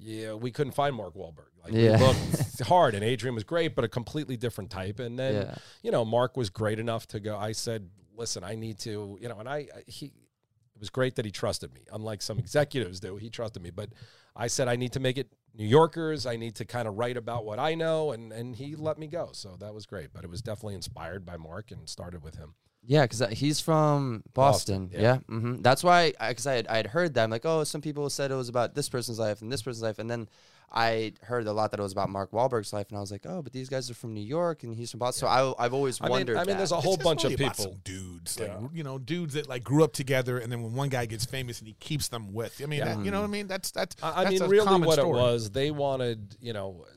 Yeah, 0.00 0.34
we 0.34 0.50
couldn't 0.50 0.72
find 0.72 0.94
Mark 0.96 1.14
Wahlberg. 1.14 1.50
Like 1.62 1.72
Yeah. 1.72 1.96
we 1.98 2.04
looked 2.06 2.60
hard, 2.66 2.96
and 2.96 3.04
Adrian 3.04 3.32
was 3.34 3.44
great, 3.44 3.76
but 3.76 3.84
a 3.84 3.88
completely 3.88 4.36
different 4.36 4.68
type. 4.70 4.98
And 4.98 5.16
then, 5.16 5.34
Yeah. 5.34 5.54
you 5.82 5.92
know, 5.92 6.04
Mark 6.04 6.36
was 6.36 6.50
great 6.50 6.80
enough 6.80 7.06
to 7.08 7.20
go. 7.20 7.36
I 7.38 7.52
said, 7.52 7.88
"Listen, 8.16 8.42
I 8.42 8.56
need 8.56 8.78
to," 8.80 9.16
you 9.20 9.28
know, 9.28 9.38
and 9.38 9.48
I 9.48 9.68
I- 9.74 9.84
he 9.86 10.06
it 10.06 10.80
was 10.80 10.90
great 10.90 11.14
that 11.14 11.24
he 11.24 11.30
trusted 11.30 11.72
me. 11.72 11.82
Unlike 11.92 12.22
some 12.22 12.40
executives 12.40 12.98
do, 12.98 13.16
he 13.16 13.30
trusted 13.30 13.62
me. 13.62 13.70
But 13.70 13.90
I 14.34 14.48
said 14.48 14.66
I 14.66 14.74
need 14.74 14.92
to 14.94 15.00
make 15.00 15.16
it 15.16 15.28
New 15.54 15.64
Yorkers. 15.64 16.26
I 16.26 16.34
need 16.34 16.56
to 16.56 16.64
kind 16.64 16.88
of 16.88 16.98
write 16.98 17.16
about 17.16 17.44
what 17.44 17.60
I 17.60 17.76
know, 17.76 18.10
and 18.10 18.32
and 18.32 18.56
he 18.56 18.74
let 18.74 18.98
me 18.98 19.06
go. 19.06 19.30
So 19.32 19.54
that 19.60 19.72
was 19.72 19.86
great. 19.86 20.12
But 20.12 20.24
it 20.24 20.28
was 20.30 20.42
definitely 20.42 20.74
inspired 20.74 21.24
by 21.24 21.36
Mark 21.36 21.70
and 21.70 21.88
started 21.88 22.24
with 22.24 22.34
him. 22.34 22.54
Yeah, 22.86 23.02
because 23.02 23.20
he's 23.38 23.60
from 23.60 24.22
Boston. 24.34 24.88
Boston, 24.88 24.90
yeah. 24.92 25.00
yeah. 25.00 25.16
hmm 25.38 25.62
That's 25.62 25.82
why, 25.82 26.12
because 26.28 26.46
I, 26.46 26.54
had, 26.54 26.66
I 26.68 26.76
had 26.76 26.86
heard 26.88 27.14
that. 27.14 27.24
I'm 27.24 27.30
like, 27.30 27.46
oh, 27.46 27.64
some 27.64 27.80
people 27.80 28.08
said 28.10 28.30
it 28.30 28.34
was 28.34 28.48
about 28.48 28.74
this 28.74 28.88
person's 28.88 29.18
life 29.18 29.40
and 29.42 29.50
this 29.50 29.62
person's 29.62 29.82
life. 29.82 29.98
And 29.98 30.10
then 30.10 30.28
I 30.70 31.12
heard 31.22 31.46
a 31.46 31.52
lot 31.52 31.70
that 31.70 31.80
it 31.80 31.82
was 31.82 31.92
about 31.92 32.10
Mark 32.10 32.32
Wahlberg's 32.32 32.72
life. 32.72 32.88
And 32.90 32.98
I 32.98 33.00
was 33.00 33.10
like, 33.12 33.24
oh, 33.26 33.40
but 33.42 33.52
these 33.52 33.68
guys 33.68 33.90
are 33.90 33.94
from 33.94 34.12
New 34.12 34.20
York 34.20 34.64
and 34.64 34.74
he's 34.74 34.90
from 34.90 34.98
Boston. 34.98 35.26
So 35.26 35.54
I, 35.58 35.64
I've 35.64 35.72
always 35.72 36.00
I 36.00 36.04
mean, 36.06 36.10
wondered. 36.10 36.36
I 36.36 36.40
mean, 36.40 36.48
that. 36.48 36.58
there's 36.58 36.72
a 36.72 36.80
whole 36.80 36.94
It's 36.94 37.04
bunch 37.04 37.24
of 37.24 37.30
really 37.30 37.44
about 37.44 37.56
people. 37.56 37.78
dudes, 37.84 38.36
Yeah. 38.40 38.56
like 38.56 38.70
you 38.74 38.82
know, 38.84 38.98
dudes 38.98 39.34
that 39.34 39.48
like 39.48 39.62
grew 39.64 39.82
up 39.84 39.92
together, 39.92 40.38
and 40.38 40.50
then 40.52 40.62
when 40.62 40.74
one 40.74 40.88
guy 40.90 41.06
gets 41.06 41.24
famous 41.24 41.60
and 41.60 41.68
he 41.68 41.74
keeps 41.74 42.08
them 42.08 42.32
with. 42.34 42.60
I 42.62 42.66
mean, 42.66 42.80
Yeah. 42.80 42.96
that, 42.96 43.04
you 43.04 43.10
know 43.10 43.20
what 43.20 43.28
I 43.28 43.30
mean? 43.30 43.46
That's 43.46 43.70
that's. 43.70 43.96
I, 44.02 44.08
I 44.20 44.24
that's 44.24 44.32
mean, 44.34 44.42
a 44.42 44.48
really, 44.48 44.80
what 44.80 44.94
story. 44.98 45.08
it 45.18 45.22
was, 45.22 45.50
they 45.50 45.70
wanted, 45.70 46.36
you 46.40 46.52
know, 46.52 46.70
like 46.70 46.90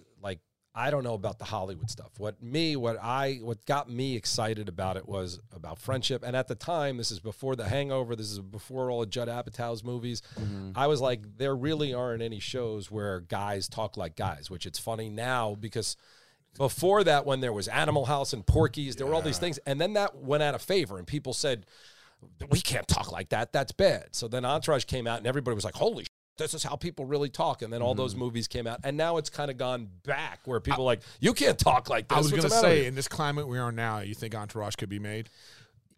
I 0.77 0.91
don't 0.91 1.03
know 1.03 1.15
about 1.15 1.39
the 1.39 1.46
Hollywood 1.46 1.89
stuff. 1.89 2.12
What 2.19 2.41
me, 2.41 2.75
what 2.75 2.98
I, 3.01 3.39
what 3.41 3.65
got 3.65 3.89
me 3.89 4.15
excited 4.15 4.69
about 4.69 4.96
it 4.96 5.10
was 5.10 5.39
about 5.51 5.79
friendship. 5.79 6.24
And 6.24 6.36
at 6.36 6.48
the 6.48 6.53
time, 6.53 6.98
this 6.98 7.10
is 7.10 7.19
before 7.19 7.55
The 7.55 7.67
Hangover. 7.67 8.15
This 8.15 8.31
is 8.31 8.39
before 8.39 8.91
all 8.91 9.01
of 9.01 9.10
Judd 9.10 9.27
Apatow's 9.27 9.84
movies. 9.84 10.22
Mm-hmm. 10.39 10.74
I 10.75 10.86
was 10.86 11.01
like, 11.01 11.38
there 11.38 11.55
really 11.55 11.96
aren't 11.96 12.22
any 12.22 12.39
shows 12.39 12.91
where 12.91 13.22
guys 13.22 13.67
talk 13.67 13.98
like 13.98 14.15
guys, 14.15 14.51
which 14.51 14.65
it's 14.65 14.79
funny 14.79 15.10
now 15.10 15.55
because. 15.60 15.98
Before 16.57 17.03
that, 17.03 17.24
when 17.24 17.39
there 17.39 17.53
was 17.53 17.67
Animal 17.67 18.05
House 18.05 18.34
and 18.34 18.43
Porky's, 18.43 18.96
there 18.96 19.05
were 19.05 19.13
all 19.13 19.22
these 19.22 19.38
things, 19.38 19.60
and 19.67 19.79
then 19.79 19.93
that 19.93 20.15
went 20.15 20.41
out 20.41 20.55
of 20.55 20.62
favor, 20.63 20.98
and 20.98 21.05
people 21.05 21.34
said, 21.34 21.67
"We 22.50 22.62
can't 22.62 22.88
talk 22.88 23.12
like 23.12 23.29
that. 23.29 23.53
That's 23.53 23.72
bad." 23.72 24.15
So 24.15 24.27
then 24.27 24.43
Entourage 24.43 24.86
came 24.86 25.05
out, 25.05 25.19
and 25.19 25.27
everybody 25.27 25.53
was 25.53 25.63
like, 25.63 25.75
"Holy 25.75 26.07
this 26.38 26.53
is 26.53 26.63
how 26.63 26.75
people 26.75 27.06
really 27.06 27.29
talk. 27.29 27.62
And 27.62 27.72
then 27.72 27.82
all 27.82 27.96
those 27.96 28.13
mm-hmm. 28.13 28.24
movies 28.24 28.48
came 28.48 28.67
out, 28.67 28.79
and 28.84 28.96
now 28.98 29.17
it's 29.17 29.29
kind 29.29 29.51
of 29.51 29.58
gone 29.58 29.89
back 30.03 30.39
where 30.46 30.60
people 30.60 30.84
are 30.84 30.86
like, 30.86 31.01
you 31.20 31.34
can't 31.34 31.58
talk 31.58 31.89
like 31.89 32.08
this. 32.08 32.15
I 32.15 32.20
was 32.20 32.32
matter 32.32 32.44
with 32.44 32.53
say, 32.53 32.86
in 32.86 32.96
this 32.96 33.08
climate 33.08 33.48
we 33.48 33.58
are 33.60 33.72
now, 33.72 34.00
you 34.00 34.15
think 34.15 34.36
Entourage 34.36 34.75
could 34.75 34.89
be 34.89 35.00
made? 35.00 35.29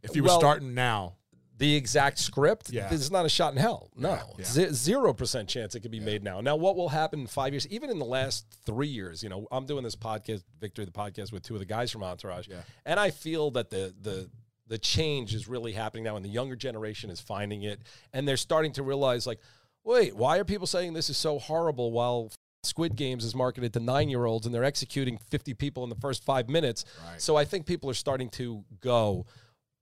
If 0.02 0.16
you 0.16 0.24
were 0.24 0.28
Well- 0.30 0.40
starting 0.40 0.74
now, 0.74 1.16
the 1.58 1.76
exact 1.76 2.20
script. 2.20 2.70
Yeah. 2.70 2.88
There's 2.88 3.12
not 3.12 3.26
a 3.26 3.30
shot 3.30 3.52
in 3.52 3.60
hell. 3.60 3.92
No, 3.94 4.18
yeah. 4.38 4.46
Ze- 4.46 4.72
zero 4.72 5.14
percent 5.14 5.50
chance 5.50 5.76
it 5.76 5.82
could 5.82 5.92
be 5.92 6.00
made 6.00 6.24
now. 6.24 6.40
Now, 6.40 6.56
what 6.56 6.78
will 6.78 6.88
happen 6.88 7.20
in 7.20 7.28
five 7.28 7.52
years? 7.52 7.68
Even 7.68 7.90
in 7.90 8.00
the 8.00 8.06
last 8.06 8.46
three 8.66 8.88
years, 8.88 9.22
you 9.22 9.28
know, 9.28 9.46
I'm 9.52 9.66
doing 9.66 9.84
this 9.84 9.98
podcast, 9.98 10.44
Victory 10.62 10.86
the 10.86 10.92
podcast, 10.92 11.34
with 11.34 11.44
two 11.44 11.56
of 11.56 11.60
the 11.60 11.66
guys 11.66 11.92
from 11.92 12.02
Entourage, 12.02 12.48
Yeah. 12.48 12.62
and 12.86 12.98
I 12.98 13.12
feel 13.12 13.52
that 13.52 13.70
the 13.70 13.94
the 14.02 14.30
the 14.68 14.78
change 14.78 15.34
is 15.36 15.50
really 15.50 15.74
happening 15.74 16.06
now, 16.06 16.16
and 16.16 16.24
the 16.24 16.30
younger 16.30 16.56
generation 16.56 17.10
is 17.10 17.20
finding 17.20 17.64
it, 17.64 17.82
and 18.14 18.26
they're 18.26 18.38
starting 18.38 18.72
to 18.74 18.84
realize, 18.84 19.28
like, 19.28 19.42
wait, 19.84 20.16
why 20.16 20.38
are 20.38 20.46
people 20.46 20.68
saying 20.68 20.94
this 20.94 21.10
is 21.10 21.18
so 21.18 21.40
horrible 21.40 21.92
while 21.92 22.32
Squid 22.64 22.96
Games 22.96 23.24
is 23.24 23.34
marketed 23.34 23.74
to 23.74 23.80
nine 23.80 24.10
year 24.10 24.26
olds 24.26 24.46
and 24.46 24.54
they're 24.54 24.64
executing 24.64 25.18
50 25.18 25.54
people 25.54 25.84
in 25.84 25.90
the 25.90 25.96
first 25.96 26.24
five 26.24 26.50
minutes? 26.50 26.86
Right. 27.10 27.22
So 27.22 27.36
I 27.36 27.46
think 27.46 27.66
people 27.66 27.90
are 27.90 27.96
starting 27.96 28.30
to 28.32 28.64
go, 28.82 29.26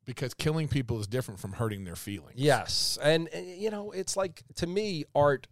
because 0.06 0.34
killing 0.34 0.68
people 0.68 1.00
is 1.00 1.06
different 1.06 1.40
from 1.40 1.54
hurting 1.54 1.84
their 1.84 1.96
feelings. 1.96 2.36
Yes, 2.38 2.98
and, 3.04 3.28
and, 3.34 3.48
you 3.48 3.70
know, 3.70 3.92
it's 3.92 4.18
like 4.18 4.42
to 4.56 4.66
me, 4.66 5.04
art. 5.14 5.48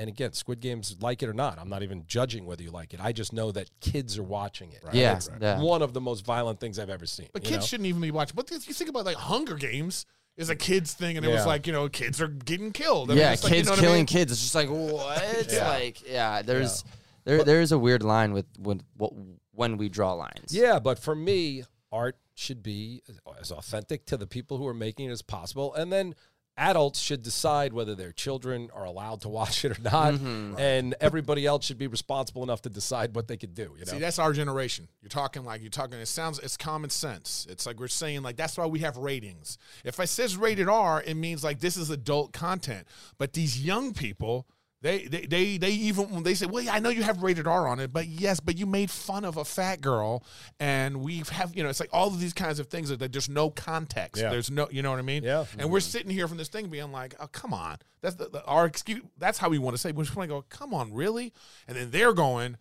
And 0.00 0.08
again, 0.08 0.32
Squid 0.32 0.60
Games, 0.60 0.96
like 1.00 1.24
it 1.24 1.28
or 1.28 1.32
not, 1.32 1.58
I'm 1.58 1.68
not 1.68 1.82
even 1.82 2.04
judging 2.06 2.46
whether 2.46 2.62
you 2.62 2.70
like 2.70 2.94
it. 2.94 3.00
I 3.02 3.10
just 3.10 3.32
know 3.32 3.50
that 3.50 3.68
kids 3.80 4.16
are 4.16 4.22
watching 4.22 4.70
it. 4.70 4.80
Yeah, 4.92 5.16
it's 5.16 5.28
yeah. 5.40 5.60
one 5.60 5.82
of 5.82 5.92
the 5.92 6.00
most 6.00 6.24
violent 6.24 6.60
things 6.60 6.78
I've 6.78 6.88
ever 6.88 7.04
seen. 7.04 7.26
But 7.32 7.42
kids 7.42 7.56
know? 7.56 7.66
shouldn't 7.66 7.88
even 7.88 8.00
be 8.00 8.12
watching. 8.12 8.36
But 8.36 8.48
you 8.48 8.58
think 8.60 8.90
about 8.90 9.06
like 9.06 9.16
Hunger 9.16 9.56
Games 9.56 10.06
is 10.38 10.48
a 10.48 10.56
kids 10.56 10.94
thing, 10.94 11.16
and 11.18 11.26
it 11.26 11.28
Yeah. 11.28 11.34
was 11.34 11.44
like 11.46 11.66
you 11.66 11.72
know 11.74 11.88
kids 11.90 12.20
are 12.22 12.28
getting 12.28 12.72
killed. 12.72 13.10
I 13.10 13.14
mean, 13.14 13.18
yeah, 13.22 13.32
it's 13.32 13.44
like, 13.44 13.50
you 13.52 13.56
kids 13.56 13.66
know 13.66 13.72
what 13.72 13.78
I 13.80 13.82
killing 13.82 13.96
mean? 13.98 14.06
kids. 14.06 14.32
It's 14.32 14.40
just 14.40 14.54
like 14.54 14.68
what? 14.70 15.52
Yeah. 15.52 15.68
Like 15.68 16.08
yeah, 16.08 16.40
there's 16.42 16.84
there 17.24 17.44
there 17.44 17.60
is 17.60 17.72
a 17.72 17.78
weird 17.78 18.02
line 18.02 18.32
with 18.32 18.46
with 18.58 18.80
what 18.96 19.12
when 19.52 19.76
we 19.76 19.88
draw 19.90 20.14
lines. 20.14 20.50
Yeah, 20.54 20.78
but 20.78 20.98
for 20.98 21.14
me, 21.14 21.64
art 21.92 22.16
should 22.34 22.62
be 22.62 23.02
as 23.40 23.50
authentic 23.50 24.06
to 24.06 24.16
the 24.16 24.26
people 24.26 24.56
who 24.56 24.66
are 24.68 24.74
making 24.74 25.08
it 25.08 25.12
as 25.12 25.20
possible, 25.22 25.74
and 25.74 25.92
then 25.92 26.14
adults 26.58 26.98
should 27.00 27.22
decide 27.22 27.72
whether 27.72 27.94
their 27.94 28.12
children 28.12 28.68
are 28.74 28.84
allowed 28.84 29.22
to 29.22 29.28
watch 29.38 29.64
it 29.64 29.78
or 29.78 29.82
not, 29.82 30.14
mm-hmm. 30.14 30.58
and 30.58 30.94
everybody 31.00 31.46
else 31.46 31.64
should 31.64 31.78
be 31.78 31.86
responsible 31.86 32.42
enough 32.42 32.62
to 32.62 32.68
decide 32.68 33.14
what 33.14 33.28
they 33.28 33.36
could 33.36 33.54
do. 33.54 33.74
You 33.78 33.86
know, 33.86 33.92
See, 33.92 33.98
that's 33.98 34.18
our 34.18 34.32
generation. 34.32 34.88
You're 35.00 35.08
talking 35.08 35.44
like 35.44 35.62
you're 35.62 35.70
talking. 35.70 35.98
It 35.98 36.06
sounds 36.06 36.38
it's 36.40 36.56
common 36.56 36.90
sense. 36.90 37.46
It's 37.48 37.66
like 37.66 37.78
we're 37.78 37.88
saying 37.88 38.22
like 38.22 38.36
that's 38.36 38.58
why 38.58 38.66
we 38.66 38.80
have 38.80 38.96
ratings. 38.96 39.58
If 39.84 40.00
I 40.00 40.04
says 40.04 40.36
rated 40.36 40.68
R, 40.68 41.02
it 41.02 41.14
means 41.14 41.44
like 41.44 41.60
this 41.60 41.76
is 41.76 41.90
adult 41.90 42.32
content. 42.32 42.86
But 43.16 43.32
these 43.32 43.64
young 43.64 43.94
people, 43.94 44.46
they 44.80 45.04
they 45.04 45.26
they, 45.26 45.58
they 45.58 45.70
even 45.70 46.10
when 46.10 46.22
they 46.22 46.34
say, 46.34 46.46
well, 46.46 46.62
yeah, 46.62 46.72
I 46.72 46.78
know 46.78 46.88
you 46.88 47.02
have 47.02 47.22
rated 47.22 47.46
R 47.46 47.66
on 47.66 47.80
it, 47.80 47.92
but 47.92 48.06
yes, 48.06 48.38
but 48.38 48.56
you 48.56 48.66
made 48.66 48.90
fun 48.90 49.24
of 49.24 49.36
a 49.36 49.44
fat 49.44 49.80
girl, 49.80 50.24
and 50.60 51.00
we 51.00 51.22
have 51.32 51.54
you 51.56 51.62
know 51.62 51.68
it's 51.68 51.80
like 51.80 51.90
all 51.92 52.08
of 52.08 52.20
these 52.20 52.32
kinds 52.32 52.60
of 52.60 52.68
things 52.68 52.88
that 52.90 53.00
that 53.00 53.12
there's 53.12 53.28
no 53.28 53.50
context. 53.50 54.22
Yeah. 54.22 54.30
There's 54.30 54.50
no 54.50 54.68
you 54.70 54.82
know 54.82 54.90
what 54.90 55.00
I 55.00 55.02
mean. 55.02 55.24
Yeah. 55.24 55.46
And 55.58 55.70
we're 55.70 55.80
sitting 55.80 56.10
here 56.10 56.28
from 56.28 56.38
this 56.38 56.48
thing 56.48 56.68
being 56.68 56.92
like, 56.92 57.14
oh 57.18 57.26
come 57.26 57.52
on, 57.52 57.78
that's 58.02 58.14
the, 58.14 58.28
the, 58.28 58.44
our 58.44 58.66
excuse. 58.66 59.02
That's 59.18 59.38
how 59.38 59.48
we 59.48 59.58
want 59.58 59.74
to 59.74 59.78
say. 59.78 59.90
We 59.90 60.04
just 60.04 60.14
want 60.16 60.28
to 60.28 60.34
go, 60.36 60.44
come 60.48 60.72
on, 60.72 60.92
really? 60.92 61.32
And 61.66 61.76
then 61.76 61.90
they're 61.90 62.14
going 62.14 62.56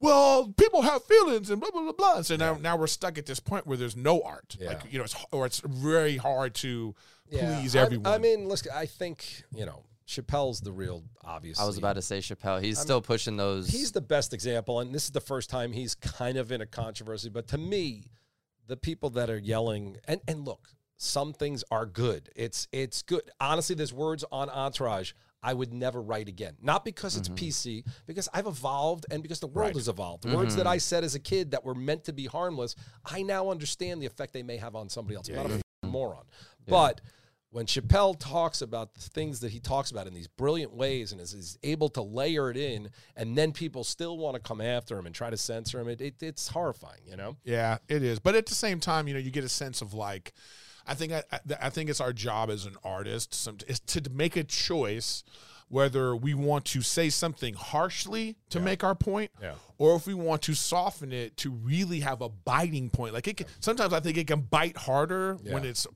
well, 0.00 0.52
people 0.58 0.82
have 0.82 1.02
feelings 1.04 1.50
and 1.50 1.60
blah 1.60 1.70
blah 1.70 1.82
blah 1.82 1.92
blah. 1.92 2.22
So 2.22 2.36
now, 2.36 2.58
now 2.60 2.76
we're 2.76 2.86
stuck 2.86 3.18
at 3.18 3.26
this 3.26 3.40
point 3.40 3.66
where 3.66 3.76
there's 3.76 3.96
no 3.96 4.22
art. 4.22 4.56
Yeah. 4.60 4.68
Like 4.68 4.82
you 4.90 4.98
know, 4.98 5.04
it's 5.04 5.16
or 5.32 5.46
it's 5.46 5.60
very 5.60 6.16
hard 6.16 6.54
to 6.56 6.94
Yeah, 7.28 7.58
please 7.58 7.74
I- 7.74 7.80
everyone. 7.80 8.06
I, 8.12 8.18
mean, 8.18 8.48
listen, 8.48 8.72
I 8.74 8.86
think 8.86 9.44
you 9.54 9.66
know 9.66 9.84
Chappelle's 10.06 10.60
the 10.60 10.72
real 10.72 11.04
obvious. 11.24 11.58
I 11.58 11.64
was 11.64 11.78
about 11.78 11.94
to 11.94 12.02
say 12.02 12.18
Chappelle. 12.18 12.62
He's 12.62 12.78
still 12.78 13.00
pushing 13.00 13.36
those. 13.36 13.68
He's 13.68 13.92
the 13.92 14.00
best 14.00 14.32
example, 14.32 14.80
and 14.80 14.94
this 14.94 15.04
is 15.04 15.10
the 15.10 15.20
first 15.20 15.50
time 15.50 15.72
he's 15.72 15.94
kind 15.94 16.38
of 16.38 16.52
in 16.52 16.60
a 16.60 16.66
controversy. 16.66 17.28
But 17.28 17.48
to 17.48 17.58
me, 17.58 18.10
the 18.66 18.76
people 18.76 19.10
that 19.10 19.30
are 19.30 19.38
yelling 19.38 19.96
and 20.06 20.20
and 20.28 20.44
look, 20.44 20.68
some 20.96 21.32
things 21.32 21.64
are 21.70 21.86
good. 21.86 22.30
It's 22.36 22.68
it's 22.72 23.02
good. 23.02 23.22
Honestly, 23.40 23.74
there's 23.74 23.92
words 23.92 24.24
on 24.30 24.48
Entourage 24.48 25.12
I 25.46 25.54
would 25.54 25.72
never 25.72 26.02
write 26.02 26.28
again. 26.28 26.56
Not 26.60 26.84
because 26.84 27.16
it's 27.16 27.28
mm-hmm. 27.28 27.44
PC, 27.44 27.84
because 28.06 28.28
I've 28.34 28.48
evolved 28.48 29.06
and 29.12 29.22
because 29.22 29.38
the 29.38 29.46
world 29.46 29.74
has 29.74 29.86
evolved. 29.86 30.24
The 30.24 30.34
Words 30.34 30.56
that 30.56 30.62
mm-hmm. 30.62 30.70
I 30.70 30.78
said 30.78 31.04
as 31.04 31.14
a 31.14 31.20
kid 31.20 31.52
that 31.52 31.64
were 31.64 31.74
meant 31.74 32.02
to 32.04 32.12
be 32.12 32.26
harmless, 32.26 32.74
I 33.04 33.22
now 33.22 33.50
understand 33.50 34.02
the 34.02 34.06
effect 34.06 34.32
they 34.32 34.42
may 34.42 34.56
have 34.56 34.74
on 34.74 34.88
somebody 34.88 35.14
else. 35.14 35.28
I'm 35.28 35.36
not 35.36 35.46
a 35.46 35.54
f***ing 35.54 35.90
moron. 35.90 36.24
But 36.66 37.00
when 37.56 37.64
Chappelle 37.64 38.14
talks 38.18 38.60
about 38.60 38.94
the 38.96 39.00
things 39.00 39.40
that 39.40 39.50
he 39.50 39.60
talks 39.60 39.90
about 39.90 40.06
in 40.06 40.12
these 40.12 40.28
brilliant 40.28 40.74
ways 40.74 41.12
and 41.12 41.22
is, 41.22 41.32
is 41.32 41.58
able 41.62 41.88
to 41.88 42.02
layer 42.02 42.50
it 42.50 42.56
in, 42.58 42.90
and 43.16 43.34
then 43.34 43.50
people 43.50 43.82
still 43.82 44.18
want 44.18 44.34
to 44.34 44.40
come 44.40 44.60
after 44.60 44.98
him 44.98 45.06
and 45.06 45.14
try 45.14 45.30
to 45.30 45.38
censor 45.38 45.80
him, 45.80 45.88
it, 45.88 46.02
it, 46.02 46.22
it's 46.22 46.48
horrifying, 46.48 47.00
you 47.06 47.16
know? 47.16 47.34
yeah, 47.44 47.78
it 47.88 48.02
is. 48.02 48.18
But 48.18 48.34
at 48.34 48.44
the 48.44 48.54
same 48.54 48.78
time, 48.78 49.08
you 49.08 49.14
know, 49.14 49.20
you 49.20 49.30
get 49.30 49.42
a 49.42 49.48
sense 49.48 49.80
of 49.80 49.94
like, 49.94 50.34
I 50.86 50.92
think 50.92 51.14
I, 51.14 51.22
I, 51.58 51.70
think 51.70 51.88
it's 51.88 52.02
our 52.02 52.12
job 52.12 52.50
as 52.50 52.66
an 52.66 52.76
artist 52.84 53.32
some, 53.32 53.56
is 53.66 53.80
to 53.80 54.02
make 54.10 54.36
a 54.36 54.44
choice 54.44 55.24
whether 55.68 56.14
we 56.14 56.32
want 56.34 56.64
to 56.64 56.80
say 56.82 57.10
something 57.10 57.54
harshly 57.54 58.36
to 58.50 58.60
make 58.60 58.84
our 58.84 58.94
point 58.94 59.30
Yeah. 59.42 59.54
or 59.78 59.96
if 59.96 60.06
we 60.06 60.14
want 60.14 60.42
to 60.42 60.54
soften 60.54 61.12
it 61.12 61.36
to 61.38 61.50
really 61.50 62.00
have 62.00 62.22
a 62.22 62.28
biting 62.28 62.88
point 62.88 63.14
like 63.14 63.26
it 63.26 63.36
can, 63.38 63.46
sometimes 63.60 63.92
i 63.92 63.98
think 64.00 64.16
it 64.16 64.26
can 64.28 64.42
bite 64.42 64.76
harder 64.76 65.34
when 65.50 65.64
it's 65.64 65.86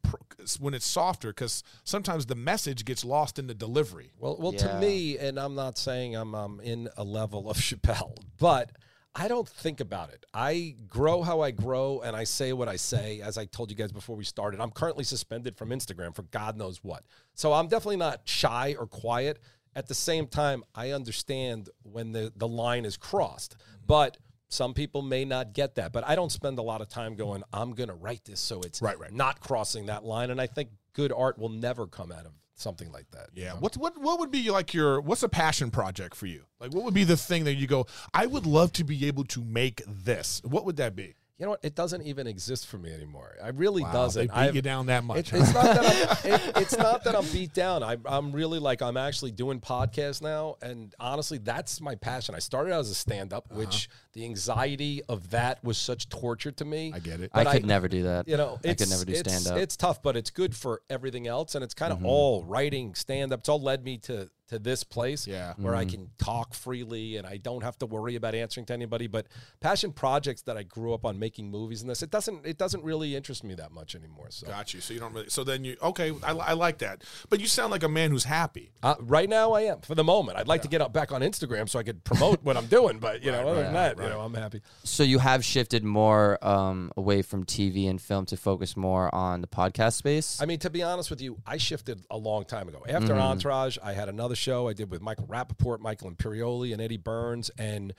when 0.58 0.74
it's 0.74 0.86
softer 0.86 1.28
because 1.28 1.62
sometimes 1.84 2.26
the 2.26 2.34
message 2.34 2.84
gets 2.84 3.04
lost 3.04 3.38
in 3.38 3.46
the 3.46 3.54
delivery 3.54 4.10
Well, 4.18 4.36
well, 4.40 4.52
Yeah. 4.54 4.66
to 4.74 4.80
me, 4.80 5.18
and 5.18 5.38
I'm 5.38 5.54
not 5.54 5.78
saying 5.78 6.16
I'm 6.16 6.34
um, 6.34 6.60
in 6.60 6.88
a 6.96 7.04
level 7.04 7.48
of 7.50 7.56
Chappelle, 7.68 8.16
but 8.38 8.72
I 9.14 9.26
don't 9.28 9.48
think 9.48 9.80
about 9.80 10.10
it. 10.10 10.24
I 10.32 10.76
grow 10.88 11.22
how 11.22 11.40
I 11.40 11.50
grow, 11.50 12.00
and 12.00 12.14
I 12.16 12.22
say 12.22 12.52
what 12.52 12.68
I 12.68 12.76
say. 12.76 13.20
As 13.20 13.36
I 13.36 13.44
told 13.44 13.68
you 13.70 13.76
guys 13.76 13.90
before 13.90 14.14
we 14.14 14.22
started, 14.22 14.60
I'm 14.60 14.70
currently 14.70 15.02
suspended 15.02 15.56
from 15.56 15.70
Instagram 15.70 16.14
for 16.14 16.22
God 16.22 16.56
knows 16.56 16.78
what. 16.84 17.02
So 17.34 17.52
I'm 17.52 17.66
definitely 17.66 17.96
not 17.96 18.20
shy 18.24 18.76
or 18.78 18.86
quiet. 18.86 19.40
At 19.76 19.86
the 19.88 19.94
same 19.94 20.26
time, 20.26 20.64
I 20.74 20.90
understand 20.90 21.68
when 21.82 22.12
the 22.12 22.32
the 22.36 22.48
line 22.48 22.84
is 22.84 22.96
crossed, 22.96 23.56
but. 23.86 24.16
Some 24.52 24.74
people 24.74 25.00
may 25.02 25.24
not 25.24 25.52
get 25.52 25.76
that, 25.76 25.92
but 25.92 26.02
I 26.04 26.16
don't 26.16 26.32
spend 26.32 26.58
a 26.58 26.62
lot 26.62 26.80
of 26.80 26.88
time 26.88 27.14
going, 27.14 27.44
I'm 27.52 27.70
going 27.72 27.88
to 27.88 27.94
write 27.94 28.24
this 28.24 28.40
so 28.40 28.62
it's 28.62 28.82
Right, 28.82 28.98
right. 28.98 29.12
not 29.12 29.38
crossing 29.38 29.86
that 29.86 30.02
line. 30.04 30.28
And 30.30 30.40
I 30.40 30.48
think 30.48 30.70
good 30.92 31.12
art 31.12 31.38
will 31.38 31.50
never 31.50 31.86
come 31.86 32.10
out 32.10 32.26
of 32.26 32.32
something 32.56 32.90
like 32.90 33.08
that. 33.12 33.28
you 33.32 33.44
Yeah. 33.44 33.50
know? 33.52 33.60
What 33.60 33.76
what 33.76 33.96
what 34.00 34.18
would 34.18 34.32
be 34.32 34.50
like 34.50 34.74
your 34.74 35.00
what's 35.02 35.22
a 35.22 35.28
passion 35.28 35.70
project 35.70 36.16
for 36.16 36.26
you? 36.26 36.46
Like 36.58 36.74
what 36.74 36.82
would 36.82 36.94
be 36.94 37.04
the 37.04 37.16
thing 37.16 37.44
that 37.44 37.54
you 37.54 37.68
go, 37.68 37.86
I 38.12 38.26
would 38.26 38.44
love 38.44 38.72
to 38.72 38.82
be 38.82 39.06
able 39.06 39.22
to 39.26 39.44
make 39.44 39.82
this. 39.86 40.40
What 40.42 40.64
would 40.64 40.78
that 40.78 40.96
be? 40.96 41.14
You 41.40 41.46
know 41.46 41.50
what? 41.52 41.64
It 41.64 41.74
doesn't 41.74 42.02
even 42.02 42.26
exist 42.26 42.66
for 42.66 42.76
me 42.76 42.92
anymore. 42.92 43.34
I 43.42 43.48
really 43.48 43.82
Wow, 43.82 43.92
doesn't. 43.94 44.20
They 44.20 44.26
beat 44.26 44.36
I've- 44.36 44.56
you 44.56 44.60
down 44.62 44.86
that 44.86 45.04
much. 45.04 45.32
It, 45.32 45.40
it's 45.40 45.54
not 45.54 45.64
that 45.64 46.10
I'm. 46.26 46.32
It, 46.32 46.56
it's 46.58 46.76
not 46.76 47.04
that 47.04 47.16
I'm 47.16 47.24
beat 47.32 47.54
down. 47.54 47.82
I, 47.82 47.96
I'm 48.04 48.30
really 48.30 48.58
like 48.58 48.82
I'm 48.82 48.98
actually 48.98 49.30
doing 49.30 49.58
podcasts 49.58 50.20
now, 50.20 50.56
and 50.60 50.94
honestly, 51.00 51.38
that's 51.38 51.80
my 51.80 51.94
passion. 51.94 52.34
I 52.34 52.40
started 52.40 52.74
out 52.74 52.80
as 52.80 52.90
a 52.90 52.94
stand-up, 52.94 53.50
which 53.52 53.88
the 54.12 54.24
anxiety 54.26 55.02
of 55.08 55.30
that 55.30 55.64
was 55.64 55.78
such 55.78 56.10
torture 56.10 56.52
to 56.52 56.64
me. 56.66 56.92
I 56.94 56.98
get 56.98 57.20
it. 57.20 57.30
I 57.32 57.44
could 57.44 57.64
I- 57.64 57.66
never 57.66 57.88
do 57.88 58.02
that. 58.02 58.28
You 58.28 58.36
know, 58.36 58.58
I 58.62 58.74
could 58.74 58.90
never 58.90 59.06
do 59.06 59.14
stand 59.14 59.46
up. 59.46 59.56
It's 59.56 59.78
tough, 59.78 60.02
but 60.02 60.16
it's 60.18 60.30
good 60.30 60.54
for 60.54 60.82
everything 60.90 61.26
else, 61.26 61.54
and 61.54 61.64
it's 61.64 61.72
kind 61.74 61.90
of 61.92 61.98
Mm-hmm. 62.00 62.06
all 62.06 62.44
writing, 62.44 62.94
stand 62.94 63.32
up. 63.32 63.40
It's 63.40 63.48
all 63.48 63.60
led 63.62 63.82
me 63.82 63.96
to 63.98 64.28
to 64.50 64.58
this 64.58 64.84
place, 64.84 65.26
Yeah. 65.26 65.54
where 65.56 65.74
I 65.74 65.84
can 65.84 66.10
talk 66.18 66.54
freely 66.54 67.16
and 67.16 67.26
I 67.26 67.36
don't 67.38 67.62
have 67.62 67.78
to 67.78 67.86
worry 67.86 68.16
about 68.16 68.34
answering 68.34 68.66
to 68.66 68.72
anybody. 68.72 69.06
But 69.06 69.26
passion 69.60 69.92
projects 69.92 70.42
that 70.42 70.56
I 70.56 70.64
grew 70.64 70.92
up 70.92 71.04
on 71.04 71.18
making 71.18 71.50
movies 71.50 71.80
and 71.80 71.88
this, 71.90 72.02
it 72.02 72.10
doesn't 72.10 72.44
it 72.46 72.58
doesn't 72.58 72.82
really 72.84 73.14
interest 73.16 73.44
me 73.44 73.54
that 73.54 73.70
much 73.72 73.94
anymore. 73.94 74.26
So 74.30 74.46
Got 74.48 74.74
you. 74.74 74.80
So 74.80 74.92
you 74.92 75.00
don't 75.00 75.12
really. 75.14 75.28
So 75.30 75.44
then 75.44 75.64
you 75.64 75.76
okay. 75.82 76.12
I, 76.22 76.32
I 76.32 76.52
like 76.52 76.78
that. 76.78 77.02
But 77.28 77.40
you 77.40 77.46
sound 77.46 77.70
like 77.70 77.82
a 77.84 77.88
man 77.88 78.10
who's 78.10 78.24
happy. 78.24 78.72
uh, 78.82 78.96
right 79.00 79.28
now, 79.28 79.52
I 79.52 79.62
am 79.62 79.80
for 79.80 79.94
the 79.94 80.04
moment. 80.04 80.36
I'd 80.38 80.48
like 80.48 80.62
to 80.62 80.68
get 80.68 80.80
up 80.80 80.92
back 80.92 81.12
on 81.12 81.20
Instagram 81.22 81.68
so 81.68 81.78
I 81.78 81.82
could 81.84 82.02
promote 82.04 82.42
what 82.42 82.56
I'm 82.56 82.66
doing, 82.66 82.98
but 82.98 83.22
you 83.22 83.30
know, 83.32 83.46
other 83.48 83.62
than 83.62 83.72
that, 83.74 83.96
you 83.98 84.08
know, 84.08 84.20
I'm 84.20 84.34
happy. 84.34 84.60
So 84.84 85.02
you 85.04 85.18
have 85.20 85.44
shifted 85.44 85.84
more 85.84 86.44
um, 86.44 86.90
away 86.96 87.22
from 87.22 87.44
TV 87.44 87.88
and 87.88 88.00
film 88.00 88.26
to 88.26 88.36
focus 88.36 88.76
more 88.76 89.14
on 89.14 89.40
the 89.40 89.46
podcast 89.46 89.94
space. 89.94 90.42
I 90.42 90.46
mean, 90.46 90.58
to 90.60 90.70
be 90.70 90.82
honest 90.82 91.08
with 91.10 91.20
you, 91.22 91.38
I 91.46 91.56
shifted 91.56 92.02
a 92.10 92.16
long 92.18 92.44
time 92.44 92.68
ago. 92.68 92.82
After 92.88 93.14
Entourage, 93.14 93.78
I 93.82 93.92
had 93.92 94.08
another 94.08 94.34
show 94.40 94.68
I 94.68 94.72
did 94.72 94.90
with 94.90 95.02
Michael 95.02 95.26
Rapaport, 95.26 95.80
Michael 95.80 96.10
Imperioli, 96.10 96.72
and 96.72 96.80
Eddie 96.80 96.96
Burns. 96.96 97.50
And 97.58 97.94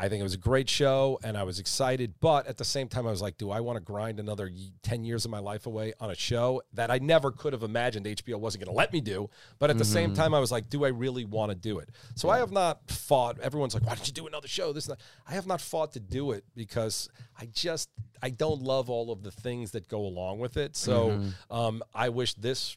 I 0.00 0.08
think 0.08 0.20
it 0.20 0.22
was 0.22 0.34
a 0.34 0.38
great 0.38 0.68
show 0.68 1.18
and 1.24 1.36
I 1.36 1.42
was 1.42 1.58
excited. 1.58 2.14
But 2.20 2.46
at 2.46 2.56
the 2.56 2.64
same 2.64 2.86
time, 2.86 3.04
I 3.04 3.10
was 3.10 3.20
like, 3.20 3.36
do 3.36 3.50
I 3.50 3.58
want 3.60 3.78
to 3.78 3.80
grind 3.80 4.20
another 4.20 4.48
10 4.84 5.02
years 5.02 5.24
of 5.24 5.32
my 5.32 5.40
life 5.40 5.66
away 5.66 5.92
on 5.98 6.10
a 6.10 6.14
show 6.14 6.62
that 6.74 6.88
I 6.90 6.98
never 6.98 7.32
could 7.32 7.52
have 7.52 7.64
imagined 7.64 8.06
HBO 8.06 8.36
wasn't 8.38 8.64
going 8.64 8.72
to 8.72 8.78
let 8.78 8.92
me 8.92 9.00
do? 9.00 9.28
But 9.58 9.70
at 9.70 9.78
the 9.78 9.84
same 9.84 10.14
time, 10.14 10.34
I 10.34 10.38
was 10.38 10.52
like, 10.52 10.70
do 10.70 10.84
I 10.84 10.88
really 10.88 11.24
want 11.24 11.50
to 11.50 11.56
do 11.56 11.80
it? 11.80 11.88
So 12.14 12.28
I 12.28 12.38
have 12.38 12.52
not 12.52 12.88
fought. 12.88 13.40
Everyone's 13.40 13.74
like, 13.74 13.84
why 13.84 13.96
don't 13.96 14.06
you 14.06 14.14
do 14.14 14.28
another 14.28 14.46
show? 14.46 14.72
This 14.72 14.86
and 14.86 14.96
that. 14.96 15.04
I 15.28 15.32
have 15.32 15.48
not 15.48 15.60
fought 15.60 15.92
to 15.94 16.00
do 16.00 16.30
it 16.30 16.44
because 16.54 17.08
I 17.36 17.46
just, 17.46 17.90
I 18.22 18.30
don't 18.30 18.62
love 18.62 18.88
all 18.88 19.10
of 19.10 19.24
the 19.24 19.32
things 19.32 19.72
that 19.72 19.88
go 19.88 20.02
along 20.02 20.38
with 20.38 20.56
it. 20.56 20.76
So 20.76 21.22
um, 21.50 21.82
I 21.92 22.10
wish 22.10 22.34
this 22.34 22.76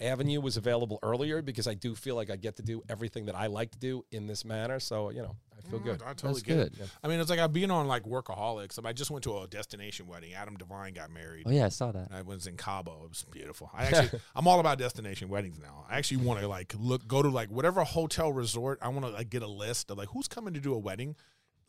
avenue 0.00 0.40
was 0.40 0.56
available 0.56 0.98
earlier 1.02 1.42
because 1.42 1.66
I 1.66 1.74
do 1.74 1.94
feel 1.94 2.14
like 2.14 2.30
I 2.30 2.36
get 2.36 2.56
to 2.56 2.62
do 2.62 2.82
everything 2.88 3.26
that 3.26 3.34
I 3.34 3.46
like 3.46 3.72
to 3.72 3.78
do 3.78 4.04
in 4.10 4.26
this 4.26 4.44
manner. 4.44 4.80
So, 4.80 5.10
you 5.10 5.22
know, 5.22 5.36
I 5.56 5.68
feel 5.68 5.80
mm, 5.80 5.84
good. 5.84 6.02
I 6.02 6.14
totally 6.14 6.34
That's 6.34 6.42
get 6.42 6.54
good. 6.54 6.80
it. 6.80 6.90
I 7.02 7.08
mean, 7.08 7.20
it's 7.20 7.30
like 7.30 7.38
I've 7.38 7.52
been 7.52 7.70
on 7.70 7.86
like 7.86 8.04
workaholics. 8.04 8.78
I, 8.78 8.82
mean, 8.82 8.88
I 8.88 8.92
just 8.92 9.10
went 9.10 9.24
to 9.24 9.38
a 9.38 9.46
destination 9.46 10.06
wedding. 10.06 10.34
Adam 10.34 10.56
Devine 10.56 10.94
got 10.94 11.10
married. 11.10 11.44
oh 11.46 11.50
yeah, 11.50 11.66
I 11.66 11.68
saw 11.68 11.92
that. 11.92 12.08
I 12.12 12.22
was 12.22 12.46
in 12.46 12.56
Cabo. 12.56 13.02
It 13.04 13.10
was 13.10 13.24
beautiful. 13.30 13.70
I 13.74 13.86
actually, 13.86 14.20
I'm 14.34 14.48
all 14.48 14.60
about 14.60 14.78
destination 14.78 15.28
weddings 15.28 15.58
now. 15.58 15.84
I 15.88 15.98
actually 15.98 16.18
want 16.18 16.40
to 16.40 16.48
like 16.48 16.74
look, 16.78 17.06
go 17.06 17.22
to 17.22 17.28
like 17.28 17.50
whatever 17.50 17.84
hotel 17.84 18.32
resort. 18.32 18.78
I 18.82 18.88
want 18.88 19.04
to 19.04 19.10
like 19.10 19.30
get 19.30 19.42
a 19.42 19.48
list 19.48 19.90
of 19.90 19.98
like 19.98 20.08
who's 20.08 20.28
coming 20.28 20.54
to 20.54 20.60
do 20.60 20.74
a 20.74 20.78
wedding. 20.78 21.16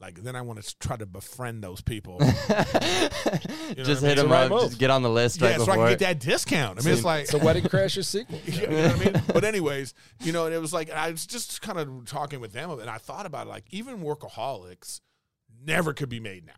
Like 0.01 0.23
then 0.23 0.35
I 0.35 0.41
want 0.41 0.61
to 0.61 0.79
try 0.79 0.97
to 0.97 1.05
befriend 1.05 1.63
those 1.63 1.81
people. 1.81 2.19
You 3.71 3.77
know 3.77 3.83
just 3.85 4.01
what 4.01 4.11
I 4.11 4.15
hit 4.15 4.17
mean? 4.17 4.17
It's 4.17 4.19
a 4.19 4.23
him 4.25 4.31
right 4.31 4.51
up. 4.51 4.61
Just 4.61 4.79
get 4.79 4.89
on 4.89 5.01
the 5.01 5.09
list 5.09 5.39
Yeah, 5.39 5.51
right 5.51 5.61
so 5.61 5.71
I 5.71 5.75
can 5.75 5.87
get 5.89 5.99
that 5.99 6.19
discount. 6.19 6.79
I 6.79 6.83
mean, 6.83 6.93
it's 6.93 7.05
like 7.05 7.23
It's 7.23 7.33
a 7.33 7.37
Wedding 7.37 7.63
Crashers 7.63 8.05
sequel. 8.05 8.37
you 8.45 8.67
know 8.67 8.83
what 8.83 8.95
I 8.95 8.99
mean? 8.99 9.23
But 9.33 9.43
anyways, 9.45 9.93
you 10.21 10.33
know, 10.33 10.45
and 10.45 10.53
it 10.53 10.59
was 10.59 10.73
like 10.73 10.91
I 10.91 11.11
was 11.11 11.25
just 11.25 11.61
kind 11.61 11.79
of 11.79 12.05
talking 12.05 12.41
with 12.41 12.51
them, 12.51 12.71
and 12.71 12.89
I 12.89 12.97
thought 12.97 13.25
about 13.25 13.47
it, 13.47 13.49
like 13.49 13.65
even 13.71 13.99
workaholics 13.99 14.99
never 15.65 15.93
could 15.93 16.09
be 16.09 16.19
made 16.19 16.45
now. 16.45 16.53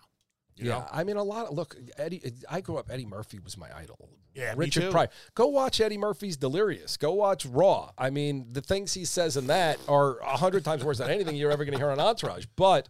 You 0.56 0.70
yeah, 0.70 0.80
know? 0.80 0.88
I 0.92 1.04
mean, 1.04 1.18
a 1.18 1.24
lot. 1.24 1.48
Of, 1.48 1.54
look, 1.54 1.76
Eddie. 1.98 2.22
I 2.50 2.62
grew 2.62 2.78
up. 2.78 2.90
Eddie 2.92 3.06
Murphy 3.06 3.40
was 3.40 3.58
my 3.58 3.68
idol. 3.76 4.10
Yeah, 4.36 4.54
me 4.54 4.66
Richard 4.66 4.82
too. 4.82 4.92
Pryor. 4.92 5.10
Go 5.36 5.48
watch 5.48 5.82
Eddie 5.82 5.98
Murphy's 5.98 6.38
Delirious. 6.38 6.98
Go 6.98 7.14
watch 7.14 7.46
Raw. 7.46 7.92
I 7.98 8.10
mean, 8.10 8.48
the 8.52 8.62
things 8.62 8.94
he 8.94 9.06
says 9.06 9.38
in 9.38 9.48
that 9.48 9.80
are 9.88 10.20
a 10.20 10.38
hundred 10.38 10.64
times 10.64 10.84
worse 10.84 11.00
than 11.00 11.10
anything 11.10 11.36
you're 11.36 11.52
ever 11.52 11.66
going 11.66 11.74
to 11.74 11.80
hear 11.80 11.90
on 11.90 12.00
Entourage. 12.00 12.46
But 12.56 12.88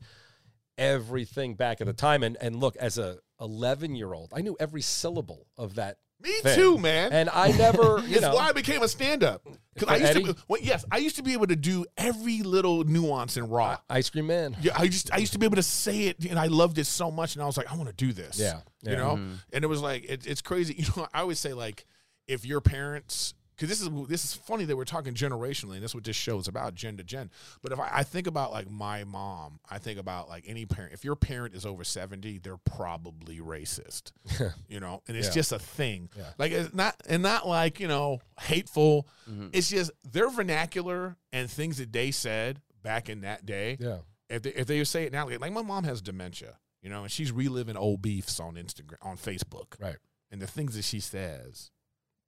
everything 0.77 1.55
back 1.55 1.81
at 1.81 1.87
the 1.87 1.93
time, 1.93 2.23
and 2.23 2.37
and 2.41 2.55
look, 2.55 2.75
as 2.77 2.97
a 2.97 3.17
11 3.39 3.95
year 3.95 4.13
old, 4.13 4.31
I 4.33 4.41
knew 4.41 4.55
every 4.59 4.81
syllable 4.81 5.47
of 5.57 5.75
that 5.75 5.97
Me 6.21 6.31
fan. 6.41 6.55
too, 6.55 6.77
man. 6.77 7.11
And 7.11 7.29
I 7.29 7.51
never, 7.51 7.99
you 8.07 8.13
it's 8.13 8.21
know, 8.21 8.33
why 8.33 8.49
I 8.49 8.51
became 8.53 8.81
a 8.81 8.87
stand-up. 8.87 9.45
Because 9.73 9.89
I 9.89 9.97
used 9.97 10.11
Eddie? 10.11 10.23
to, 10.25 10.35
well, 10.47 10.61
yes, 10.61 10.85
I 10.91 10.97
used 10.97 11.17
to 11.17 11.23
be 11.23 11.33
able 11.33 11.47
to 11.47 11.55
do 11.55 11.85
every 11.97 12.41
little 12.43 12.83
nuance 12.83 13.37
in 13.37 13.49
Raw. 13.49 13.77
Ice 13.89 14.09
Cream 14.09 14.27
Man. 14.27 14.55
Yeah, 14.61 14.73
I 14.75 14.87
just 14.87 15.11
I 15.13 15.17
used 15.17 15.33
to 15.33 15.39
be 15.39 15.45
able 15.45 15.57
to 15.57 15.63
say 15.63 16.03
it, 16.07 16.23
and 16.25 16.39
I 16.39 16.47
loved 16.47 16.77
it 16.77 16.85
so 16.85 17.11
much, 17.11 17.35
and 17.35 17.43
I 17.43 17.45
was 17.45 17.57
like, 17.57 17.71
I 17.71 17.75
want 17.75 17.89
to 17.89 17.95
do 17.95 18.13
this. 18.13 18.39
Yeah, 18.39 18.61
you 18.83 18.91
yeah. 18.91 18.97
know, 18.97 19.15
mm-hmm. 19.15 19.33
and 19.51 19.63
it 19.63 19.67
was 19.67 19.81
like 19.81 20.05
it, 20.05 20.25
it's 20.25 20.41
crazy. 20.41 20.75
You 20.77 20.85
know, 20.95 21.07
I 21.13 21.21
always 21.21 21.39
say 21.39 21.53
like, 21.53 21.85
if 22.27 22.45
your 22.45 22.61
parents, 22.61 23.33
because 23.65 23.79
this 23.79 23.87
is 23.87 24.07
this 24.07 24.25
is 24.25 24.33
funny 24.33 24.65
that 24.65 24.75
we're 24.75 24.83
talking 24.85 25.13
generationally, 25.13 25.75
and 25.75 25.83
that's 25.83 25.95
what 25.95 26.03
this 26.03 26.15
show 26.15 26.37
is 26.39 26.47
about, 26.47 26.75
gen 26.75 26.97
to 26.97 27.03
gen. 27.03 27.29
But 27.61 27.71
if 27.71 27.79
I, 27.79 27.89
I 27.91 28.03
think 28.03 28.27
about 28.27 28.51
like 28.51 28.69
my 28.69 29.03
mom, 29.05 29.59
I 29.69 29.77
think 29.77 29.99
about 29.99 30.27
like 30.29 30.43
any 30.47 30.65
parent. 30.65 30.93
If 30.93 31.05
your 31.05 31.15
parent 31.15 31.55
is 31.55 31.65
over 31.65 31.83
seventy, 31.83 32.37
they're 32.39 32.57
probably 32.57 33.39
racist. 33.39 34.11
you 34.67 34.79
know, 34.79 35.01
and 35.07 35.15
it's 35.15 35.27
Yeah. 35.27 35.33
just 35.33 35.51
a 35.51 35.59
thing. 35.59 36.09
Yeah. 36.17 36.23
Like 36.37 36.51
it's 36.51 36.73
not 36.73 36.95
and 37.07 37.23
not 37.23 37.47
like 37.47 37.79
you 37.79 37.87
know 37.87 38.19
hateful. 38.41 39.07
Mhm. 39.29 39.49
It's 39.53 39.69
just 39.69 39.91
their 40.03 40.29
vernacular 40.29 41.15
and 41.31 41.49
things 41.49 41.77
that 41.77 41.93
they 41.93 42.11
said 42.11 42.61
back 42.81 43.07
in 43.09 43.21
that 43.21 43.45
day 43.45 43.77
Yeah. 43.79 43.99
if 44.29 44.41
they, 44.41 44.49
if 44.51 44.67
they 44.67 44.83
say 44.83 45.05
it 45.05 45.13
now, 45.13 45.27
like 45.29 45.51
my 45.53 45.61
mom 45.61 45.85
has 45.85 46.01
dementia, 46.01 46.57
you 46.81 46.89
know, 46.89 47.03
and 47.03 47.11
she's 47.11 47.31
reliving 47.31 47.77
old 47.77 48.01
beefs 48.01 48.39
on 48.41 48.55
Instagram, 48.55 48.97
on 49.01 49.15
Facebook, 49.15 49.79
Right. 49.79 49.95
and 50.31 50.41
the 50.41 50.47
things 50.47 50.75
that 50.75 50.83
she 50.83 50.99
says 50.99 51.71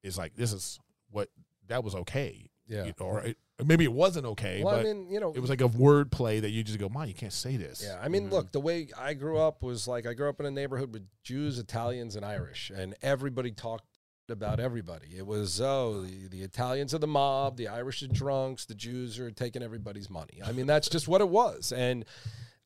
is 0.01 0.17
like, 0.17 0.35
this 0.35 0.53
is 0.53 0.79
what 1.09 1.29
that 1.67 1.83
was 1.83 1.95
okay, 1.95 2.49
Yeah. 2.67 2.85
You- 2.85 2.93
or, 2.99 3.21
it, 3.21 3.37
maybe 3.63 3.83
it 3.83 3.93
wasn't 3.93 4.25
okay, 4.25 4.63
Well, 4.63 4.75
I 4.75 4.83
mean, 4.83 5.09
you 5.09 5.19
know, 5.19 5.31
it 5.33 5.39
was 5.39 5.49
like 5.49 5.61
a 5.61 5.67
word 5.67 6.11
play 6.11 6.39
that 6.39 6.49
you 6.49 6.63
just 6.63 6.79
go, 6.79 6.89
"Mom, 6.89 7.07
you 7.07 7.13
can't 7.13 7.33
say 7.33 7.57
this." 7.57 7.83
Yeah, 7.85 7.99
I 8.01 8.09
mean, 8.09 8.29
look, 8.29 8.51
the 8.51 8.59
way 8.59 8.89
I 8.97 9.13
grew 9.13 9.37
up 9.37 9.63
was 9.63 9.87
like 9.87 10.05
I 10.05 10.13
grew 10.13 10.29
up 10.29 10.39
in 10.39 10.45
a 10.45 10.51
neighborhood 10.51 10.91
with 10.93 11.07
Jews, 11.23 11.57
Italians, 11.59 12.15
and 12.15 12.25
Irish, 12.25 12.71
and 12.75 12.95
everybody 13.01 13.51
talked 13.51 13.85
about 14.27 14.59
everybody. 14.59 15.15
It 15.15 15.25
was 15.25 15.61
oh, 15.61 16.01
the, 16.01 16.27
the 16.27 16.41
Italians 16.41 16.93
are 16.93 16.99
the 16.99 17.07
mob, 17.07 17.57
the 17.57 17.67
Irish 17.67 18.01
are 18.03 18.07
drunks, 18.07 18.65
the 18.65 18.75
Jews 18.75 19.19
are 19.19 19.31
taking 19.31 19.61
everybody's 19.63 20.09
money. 20.09 20.41
I 20.43 20.51
mean, 20.51 20.65
that's 20.65 20.89
just 20.89 21.07
what 21.07 21.21
it 21.21 21.29
was, 21.29 21.71
and 21.71 22.05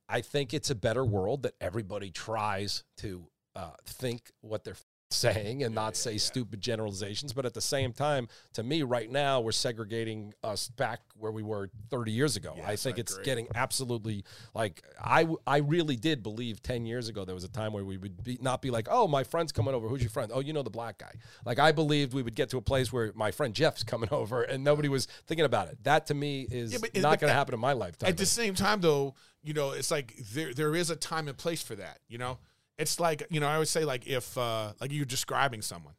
I 0.07 0.21
think 0.21 0.53
it's 0.53 0.69
a 0.71 0.75
better 0.75 1.05
world 1.05 1.43
that 1.43 1.53
everybody 1.61 2.09
tries 2.09 2.83
to 2.97 3.27
uh, 3.55 3.71
think 3.85 4.31
what 4.41 4.63
they're 4.63 4.77
saying 5.11 5.63
and 5.63 5.73
not 5.73 5.95
say 5.95 6.17
stupid 6.17 6.61
generalizations. 6.61 7.33
But 7.33 7.45
at 7.45 7.53
the 7.53 7.61
same 7.61 7.93
time, 7.93 8.27
to 8.53 8.63
me, 8.63 8.83
right 8.83 9.09
now, 9.11 9.41
we're 9.41 9.51
segregating 9.51 10.33
us 10.43 10.67
back 10.67 10.99
where 11.17 11.31
we 11.31 11.41
were 11.41 11.69
30 11.89 12.11
years 12.11 12.35
ago. 12.35 12.55
I 12.65 12.75
think 12.75 12.97
I 12.97 13.01
it's 13.01 13.13
agree. 13.13 13.25
getting 13.25 13.47
absolutely 13.55 14.23
like 14.53 14.83
I, 15.03 15.27
I 15.47 15.57
really 15.57 15.95
did 15.95 16.21
believe 16.21 16.61
10 16.61 16.85
years 16.85 17.09
ago 17.09 17.25
there 17.25 17.35
was 17.35 17.43
a 17.43 17.49
time 17.49 17.73
where 17.73 17.83
we 17.83 17.97
would 17.97 18.23
be 18.23 18.37
not 18.41 18.61
be 18.61 18.69
like, 18.69 18.87
"Oh, 18.89 19.07
my 19.07 19.23
friend's 19.23 19.51
coming 19.51 19.73
over. 19.73 19.87
Who's 19.87 20.01
your 20.01 20.11
friend?" 20.11 20.31
"Oh, 20.33 20.39
you 20.41 20.53
know 20.53 20.63
the 20.63 20.69
black 20.69 20.99
guy." 20.99 21.13
Like 21.45 21.59
I 21.59 21.71
believed 21.71 22.13
we 22.13 22.21
would 22.21 22.35
get 22.35 22.49
to 22.51 22.57
a 22.57 22.61
place 22.61 22.93
where 22.93 23.11
my 23.15 23.31
friend 23.31 23.53
Jeff's 23.53 23.83
coming 23.83 24.09
over 24.13 24.43
and 24.43 24.63
nobody 24.63 24.89
was 24.89 25.07
thinking 25.27 25.45
about 25.45 25.69
it. 25.69 25.83
That 25.83 26.05
to 26.07 26.13
me 26.13 26.47
is 26.49 26.73
Yeah, 26.73 27.01
not 27.01 27.19
going 27.19 27.29
to 27.31 27.35
happen 27.35 27.53
in 27.53 27.59
my 27.59 27.73
lifetime. 27.73 28.09
At 28.09 28.17
the 28.17 28.25
same 28.25 28.53
time, 28.53 28.81
though, 28.81 29.15
you 29.41 29.53
know, 29.53 29.71
it's 29.71 29.89
like 29.91 30.15
there 30.33 30.53
there 30.53 30.75
is 30.75 30.89
a 30.91 30.95
time 30.95 31.27
and 31.27 31.37
place 31.37 31.63
for 31.63 31.75
that. 31.75 31.99
You 32.07 32.19
know, 32.19 32.37
it's 32.79 32.99
like 32.99 33.27
you 33.29 33.39
know, 33.39 33.47
I 33.47 33.53
always 33.53 33.69
say 33.69 33.85
like 33.85 34.07
if 34.07 34.35
uh 34.37 34.73
like 34.81 34.91
you're 34.91 35.05
describing 35.05 35.61
someone, 35.61 35.93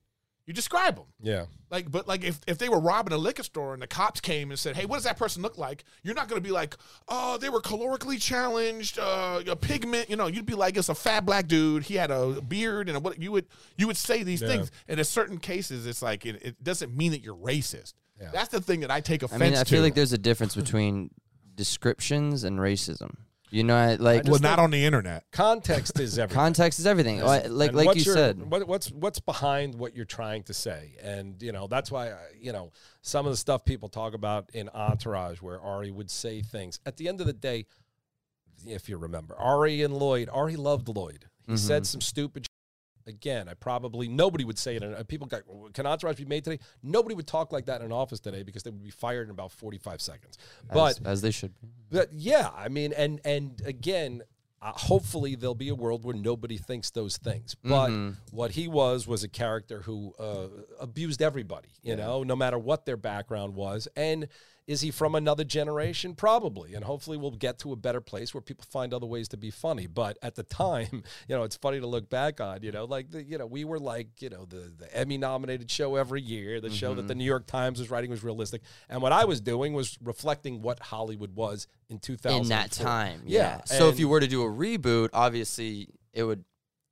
you 0.47 0.53
describe 0.55 0.97
them. 0.97 1.05
yeah. 1.21 1.45
Like, 1.71 1.89
but 1.89 2.09
like 2.09 2.25
if, 2.25 2.41
if 2.49 2.59
they 2.59 2.69
were 2.69 2.81
robbing 2.81 3.13
a 3.13 3.17
liquor 3.17 3.45
store 3.45 3.73
and 3.75 3.81
the 3.81 3.87
cops 3.87 4.21
came 4.21 4.51
and 4.51 4.59
said, 4.59 4.75
"Hey, 4.75 4.87
what 4.87 4.97
does 4.97 5.05
that 5.05 5.17
person 5.17 5.41
look 5.43 5.57
like?" 5.57 5.85
You're 6.03 6.17
not 6.17 6.29
going 6.29 6.43
to 6.43 6.45
be 6.45 6.51
like, 6.53 6.77
"Oh, 7.07 7.39
they 7.39 7.49
were 7.49 7.61
calorically 7.61 8.21
challenged, 8.21 8.99
uh, 8.99 9.43
a 9.47 9.55
pigment." 9.55 10.11
You 10.11 10.17
know, 10.17 10.27
you'd 10.27 10.47
be 10.47 10.55
like, 10.57 10.77
"It's 10.77 10.89
a 10.89 10.95
fat 10.97 11.25
black 11.25 11.47
dude. 11.47 11.85
He 11.85 11.95
had 11.95 12.11
a 12.11 12.41
beard 12.41 12.89
and 12.89 12.97
a, 12.97 13.01
what." 13.01 13.23
You 13.23 13.31
would 13.31 13.47
you 13.77 13.87
would 13.87 13.97
say 13.97 14.25
these 14.25 14.43
Yeah. 14.43 14.49
things, 14.49 14.73
and 14.89 14.99
in 14.99 15.05
certain 15.05 15.39
cases, 15.39 15.87
it's 15.87 16.03
like 16.03 16.27
it, 16.27 16.43
it 16.45 16.65
doesn't 16.65 16.97
mean 16.97 17.13
that 17.13 17.23
you're 17.23 17.37
racist. 17.37 17.93
Yeah. 18.21 18.31
That's 18.33 18.49
the 18.49 18.61
thing 18.61 18.81
that 18.81 18.91
I 18.91 19.01
take 19.01 19.23
offense. 19.23 19.41
I 19.41 19.45
mean, 19.45 19.55
I 19.55 19.63
to. 19.63 19.71
feel 19.71 19.83
like 19.83 19.95
there's 19.95 20.13
a 20.13 20.19
difference 20.19 20.57
between 20.57 21.11
descriptions 21.55 22.43
and 22.43 22.59
racism. 22.59 23.15
You 23.51 23.65
know, 23.65 23.97
like 23.99 24.25
well, 24.25 24.39
not 24.39 24.59
on 24.59 24.71
the 24.71 24.85
internet. 24.85 25.25
Context 25.33 25.99
is 25.99 26.19
everything. 26.19 26.35
context 26.35 26.79
is 26.79 26.87
everything. 26.87 27.21
Like 27.21 27.49
like, 27.49 27.69
And 27.69 27.77
like 27.77 27.87
what's 27.87 27.99
you 27.99 28.13
your- 28.13 28.15
said. 28.15 28.51
what, 28.51 28.67
what's 28.69 28.91
what's 28.93 29.19
behind 29.19 29.75
what 29.75 29.97
you're 29.97 30.05
trying 30.05 30.45
to 30.45 30.55
say, 30.55 30.95
and 31.03 31.43
you 31.43 31.51
know 31.53 31.67
that's 31.67 31.91
why 31.91 32.15
you 32.41 32.53
know 32.53 32.73
some 33.03 33.27
of 33.27 33.33
the 33.33 33.37
stuff 33.37 33.65
people 33.65 33.89
talk 33.89 34.15
about 34.15 34.51
in 34.55 34.69
Entourage, 34.69 35.43
where 35.43 35.61
Ari 35.61 35.91
would 35.91 36.11
say 36.11 36.43
things. 36.43 36.79
At 36.87 36.97
the 36.97 37.09
end 37.09 37.21
of 37.21 37.27
the 37.27 37.33
day, 37.33 37.67
if 38.67 38.89
you 38.89 38.97
remember, 38.97 39.35
Ari 39.37 39.83
and 39.83 39.95
Lloyd, 39.95 40.29
Ari 40.33 40.57
loved 40.57 40.89
Lloyd. 40.89 41.27
He 41.49 41.57
said 41.57 41.83
mm-hmm. 41.83 41.87
some 41.87 42.01
stupid. 42.01 42.47
Again, 43.11 43.49
I 43.49 43.55
probably 43.55 44.09
nobody 44.09 44.45
would 44.45 44.59
say 44.59 44.77
it. 44.77 44.83
And 44.83 45.07
people 45.07 45.27
got 45.27 45.43
can 45.75 45.87
Entourage 45.87 46.17
be 46.17 46.25
made 46.25 46.45
today? 46.45 46.59
Nobody 46.83 47.15
would 47.15 47.27
talk 47.27 47.53
like 47.53 47.67
that 47.67 47.81
in 47.81 47.87
an 47.87 47.93
office 47.93 48.21
today 48.21 48.43
because 48.43 48.63
they 48.63 48.71
would 48.71 48.83
be 48.83 48.91
fired 48.91 49.27
in 49.29 49.31
about 49.31 49.53
forty 49.53 49.79
five 49.79 50.01
seconds. 50.01 50.39
But 50.73 50.99
as, 51.01 51.07
as 51.07 51.21
they 51.23 51.31
should 51.31 51.53
be. 51.61 51.69
but 51.91 52.09
yeah, 52.13 52.49
I 52.57 52.69
mean, 52.69 52.93
and 52.97 53.21
and 53.25 53.61
again, 53.67 54.23
uh, 54.63 54.73
hopefully 54.73 55.35
there'll 55.35 55.55
be 55.55 55.71
a 55.71 55.75
world 55.75 56.05
where 56.05 56.15
nobody 56.17 56.57
thinks 56.59 56.91
those 56.91 57.17
things. 57.17 57.57
But 57.63 57.89
Mm-hmm. 57.91 58.37
what 58.37 58.51
he 58.53 58.69
was 58.69 59.07
was 59.07 59.25
a 59.25 59.29
character 59.29 59.83
who 59.83 60.15
uh, 60.19 60.49
abused 60.81 61.21
everybody, 61.23 61.69
you 61.83 61.97
know, 61.97 62.23
no 62.23 62.37
matter 62.37 62.59
what 62.59 62.87
their 62.87 62.97
background 62.99 63.55
was. 63.55 63.89
And 63.97 64.29
is 64.71 64.83
he 64.83 64.91
from 64.93 65.17
another 65.17 65.43
generation? 65.43 66.15
Probably. 66.15 66.75
And 66.75 66.85
hopefully 66.85 67.17
we'll 67.17 67.33
get 67.33 67.59
to 67.61 67.73
a 67.73 67.77
better 67.77 68.01
place 68.01 68.33
where 68.33 68.41
people 68.41 68.65
find 68.71 68.95
other 68.95 69.07
ways 69.07 69.27
to 69.29 69.37
be 69.37 69.51
funny. 69.51 69.89
But 69.89 70.17
at 70.23 70.37
the 70.37 70.43
time, 70.65 71.03
you 71.29 71.35
know, 71.37 71.43
it's 71.43 71.57
funny 71.57 71.81
to 71.81 71.87
look 71.89 72.09
back 72.09 72.41
on. 72.41 72.63
You 72.63 72.71
know, 72.71 72.85
like 72.85 73.11
the, 73.11 73.25
you 73.25 73.37
know, 73.37 73.47
we 73.47 73.65
were 73.65 73.81
like, 73.81 74.23
you 74.23 74.31
know, 74.31 74.45
the 74.45 74.73
the 74.79 74.97
Emmy 74.97 75.19
nominated 75.19 75.69
show 75.71 75.97
every 75.97 76.23
year. 76.23 76.61
The 76.61 76.71
show 76.71 76.95
that 76.95 77.01
Mm-hmm. 77.01 77.09
the 77.09 77.15
New 77.17 77.25
York 77.25 77.47
Times 77.47 77.81
was 77.81 77.91
writing 77.91 78.11
was 78.11 78.23
realistic, 78.23 78.63
and 78.89 79.03
what 79.03 79.11
I 79.13 79.25
was 79.25 79.41
doing 79.41 79.73
was 79.73 79.99
reflecting 80.05 80.63
what 80.63 80.79
Hollywood 80.81 81.35
was 81.35 81.67
in 81.89 81.99
2000 81.99 82.43
in 82.43 82.49
that 82.51 82.71
time. 82.71 83.23
Yeah. 83.27 83.59
Yeah. 83.59 83.65
So 83.65 83.89
if 83.89 83.99
you 83.99 84.09
were 84.09 84.21
to 84.21 84.29
do 84.29 84.43
a 84.43 84.49
reboot, 84.49 85.09
obviously 85.13 85.89
it 86.13 86.23
would 86.25 86.45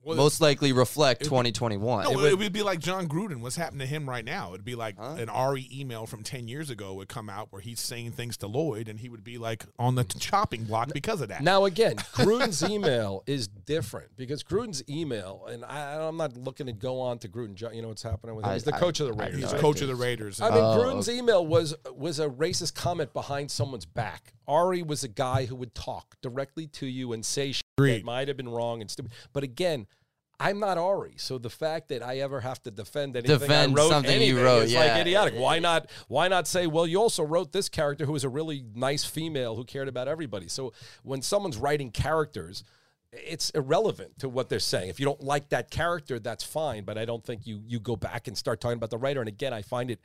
Well, 0.04 0.16
most 0.16 0.40
likely 0.40 0.72
reflect 0.72 1.24
2021. 1.24 2.04
No, 2.04 2.10
It 2.10 2.12
it 2.12 2.16
would- 2.16 2.38
would, 2.38 2.52
be 2.52 2.62
like 2.62 2.78
Jon 2.78 3.08
Gruden. 3.08 3.40
What's 3.40 3.56
happening 3.56 3.80
to 3.80 3.86
him 3.86 4.08
right 4.08 4.24
now? 4.24 4.54
It'd 4.54 4.64
be 4.64 4.74
like 4.76 4.96
Huh? 4.96 5.16
an 5.18 5.28
Ari 5.28 5.68
email 5.72 6.06
from 6.06 6.22
ten 6.22 6.46
years 6.48 6.70
ago 6.70 6.94
would 6.94 7.08
come 7.08 7.28
out 7.28 7.48
where 7.50 7.60
he's 7.60 7.80
saying 7.80 8.12
things 8.12 8.36
to 8.38 8.46
Lloyd, 8.46 8.88
and 8.88 9.00
he 9.00 9.08
would 9.08 9.24
be 9.24 9.38
like 9.38 9.66
on 9.78 9.96
the 9.96 10.04
mm. 10.04 10.20
chopping 10.20 10.64
block 10.64 10.92
because 10.94 11.20
of 11.20 11.28
that. 11.28 11.42
Now 11.42 11.64
again, 11.64 11.96
Gruden's 12.14 12.62
email 12.62 13.22
is 13.26 13.48
different 13.48 14.16
because 14.16 14.42
Gruden's 14.44 14.82
email, 14.88 15.46
and 15.50 15.64
I, 15.64 15.96
I'm 16.06 16.16
not 16.16 16.36
looking 16.36 16.66
to 16.66 16.72
go 16.72 17.00
on 17.00 17.18
to 17.18 17.28
Gruden. 17.28 17.60
You 17.74 17.82
know 17.82 17.88
what's 17.88 18.02
happening 18.02 18.36
with 18.36 18.46
him? 18.46 18.52
He's 18.52 18.64
the 18.64 18.74
I- 18.74 18.78
coach 18.80 19.00
of 19.00 19.08
the 19.08 19.14
I 19.22 19.26
Raiders. 19.26 19.40
he's 19.42 19.52
right? 19.52 19.60
coach 19.60 19.82
of 19.82 19.88
the 19.88 19.96
Raiders. 19.96 20.40
I 20.40 20.50
mean, 20.50 20.58
Oh, 20.58 20.78
Gruden's 20.78 21.08
email 21.08 21.44
was 21.44 21.74
was 21.94 22.20
a 22.20 22.28
racist 22.28 22.74
comment 22.74 23.12
behind 23.12 23.50
someone's 23.50 23.86
back. 23.86 24.32
Ari 24.46 24.82
was 24.82 25.04
a 25.04 25.08
guy 25.08 25.44
who 25.44 25.56
would 25.56 25.74
talk 25.74 26.16
directly 26.22 26.66
to 26.68 26.86
you 26.86 27.12
and 27.12 27.24
say 27.26 27.52
shit 27.52 27.62
that 27.76 28.04
might 28.04 28.28
have 28.28 28.36
been 28.36 28.48
wrong 28.48 28.80
and 28.80 28.90
stupid. 28.90 29.12
But 29.32 29.42
again, 29.42 29.86
I'm 30.40 30.60
not 30.60 30.78
Ari, 30.78 31.14
so 31.16 31.36
the 31.38 31.50
fact 31.50 31.88
that 31.88 32.02
I 32.02 32.18
ever 32.18 32.40
have 32.40 32.62
to 32.62 32.70
defend 32.70 33.16
anything 33.16 33.38
Defend 33.38 33.72
I 33.72 33.74
wrote, 33.74 33.88
something 33.88 34.10
you 34.12 34.16
anything 34.16 34.44
wrote, 34.44 34.62
is 34.64 34.74
like 34.74 35.00
idiotic. 35.00 35.34
Why 35.34 35.58
not? 35.58 35.90
Why 36.06 36.28
not 36.28 36.46
say, 36.46 36.66
well, 36.66 36.86
you 36.86 37.00
also 37.00 37.24
wrote 37.24 37.52
this 37.52 37.68
character 37.68 38.06
who 38.06 38.12
was 38.12 38.24
a 38.24 38.28
really 38.28 38.64
nice 38.74 39.04
female 39.04 39.56
who 39.56 39.64
cared 39.64 39.88
about 39.88 40.06
everybody. 40.06 40.48
So 40.48 40.72
when 41.02 41.22
someone's 41.22 41.56
writing 41.56 41.90
characters. 41.90 42.64
It's 43.10 43.48
irrelevant 43.50 44.18
to 44.18 44.28
what 44.28 44.50
they're 44.50 44.58
saying. 44.58 44.90
If 44.90 45.00
you 45.00 45.06
don't 45.06 45.22
like 45.22 45.48
that 45.48 45.70
character, 45.70 46.18
that's 46.18 46.44
fine. 46.44 46.84
But 46.84 46.98
I 46.98 47.06
don't 47.06 47.24
think 47.24 47.46
you 47.46 47.62
you 47.66 47.80
go 47.80 47.96
back 47.96 48.28
and 48.28 48.36
start 48.36 48.60
talking 48.60 48.76
about 48.76 48.90
the 48.90 48.98
writer. 48.98 49.20
And 49.20 49.28
again, 49.28 49.54
I 49.54 49.62
find 49.62 49.90
it 49.90 49.98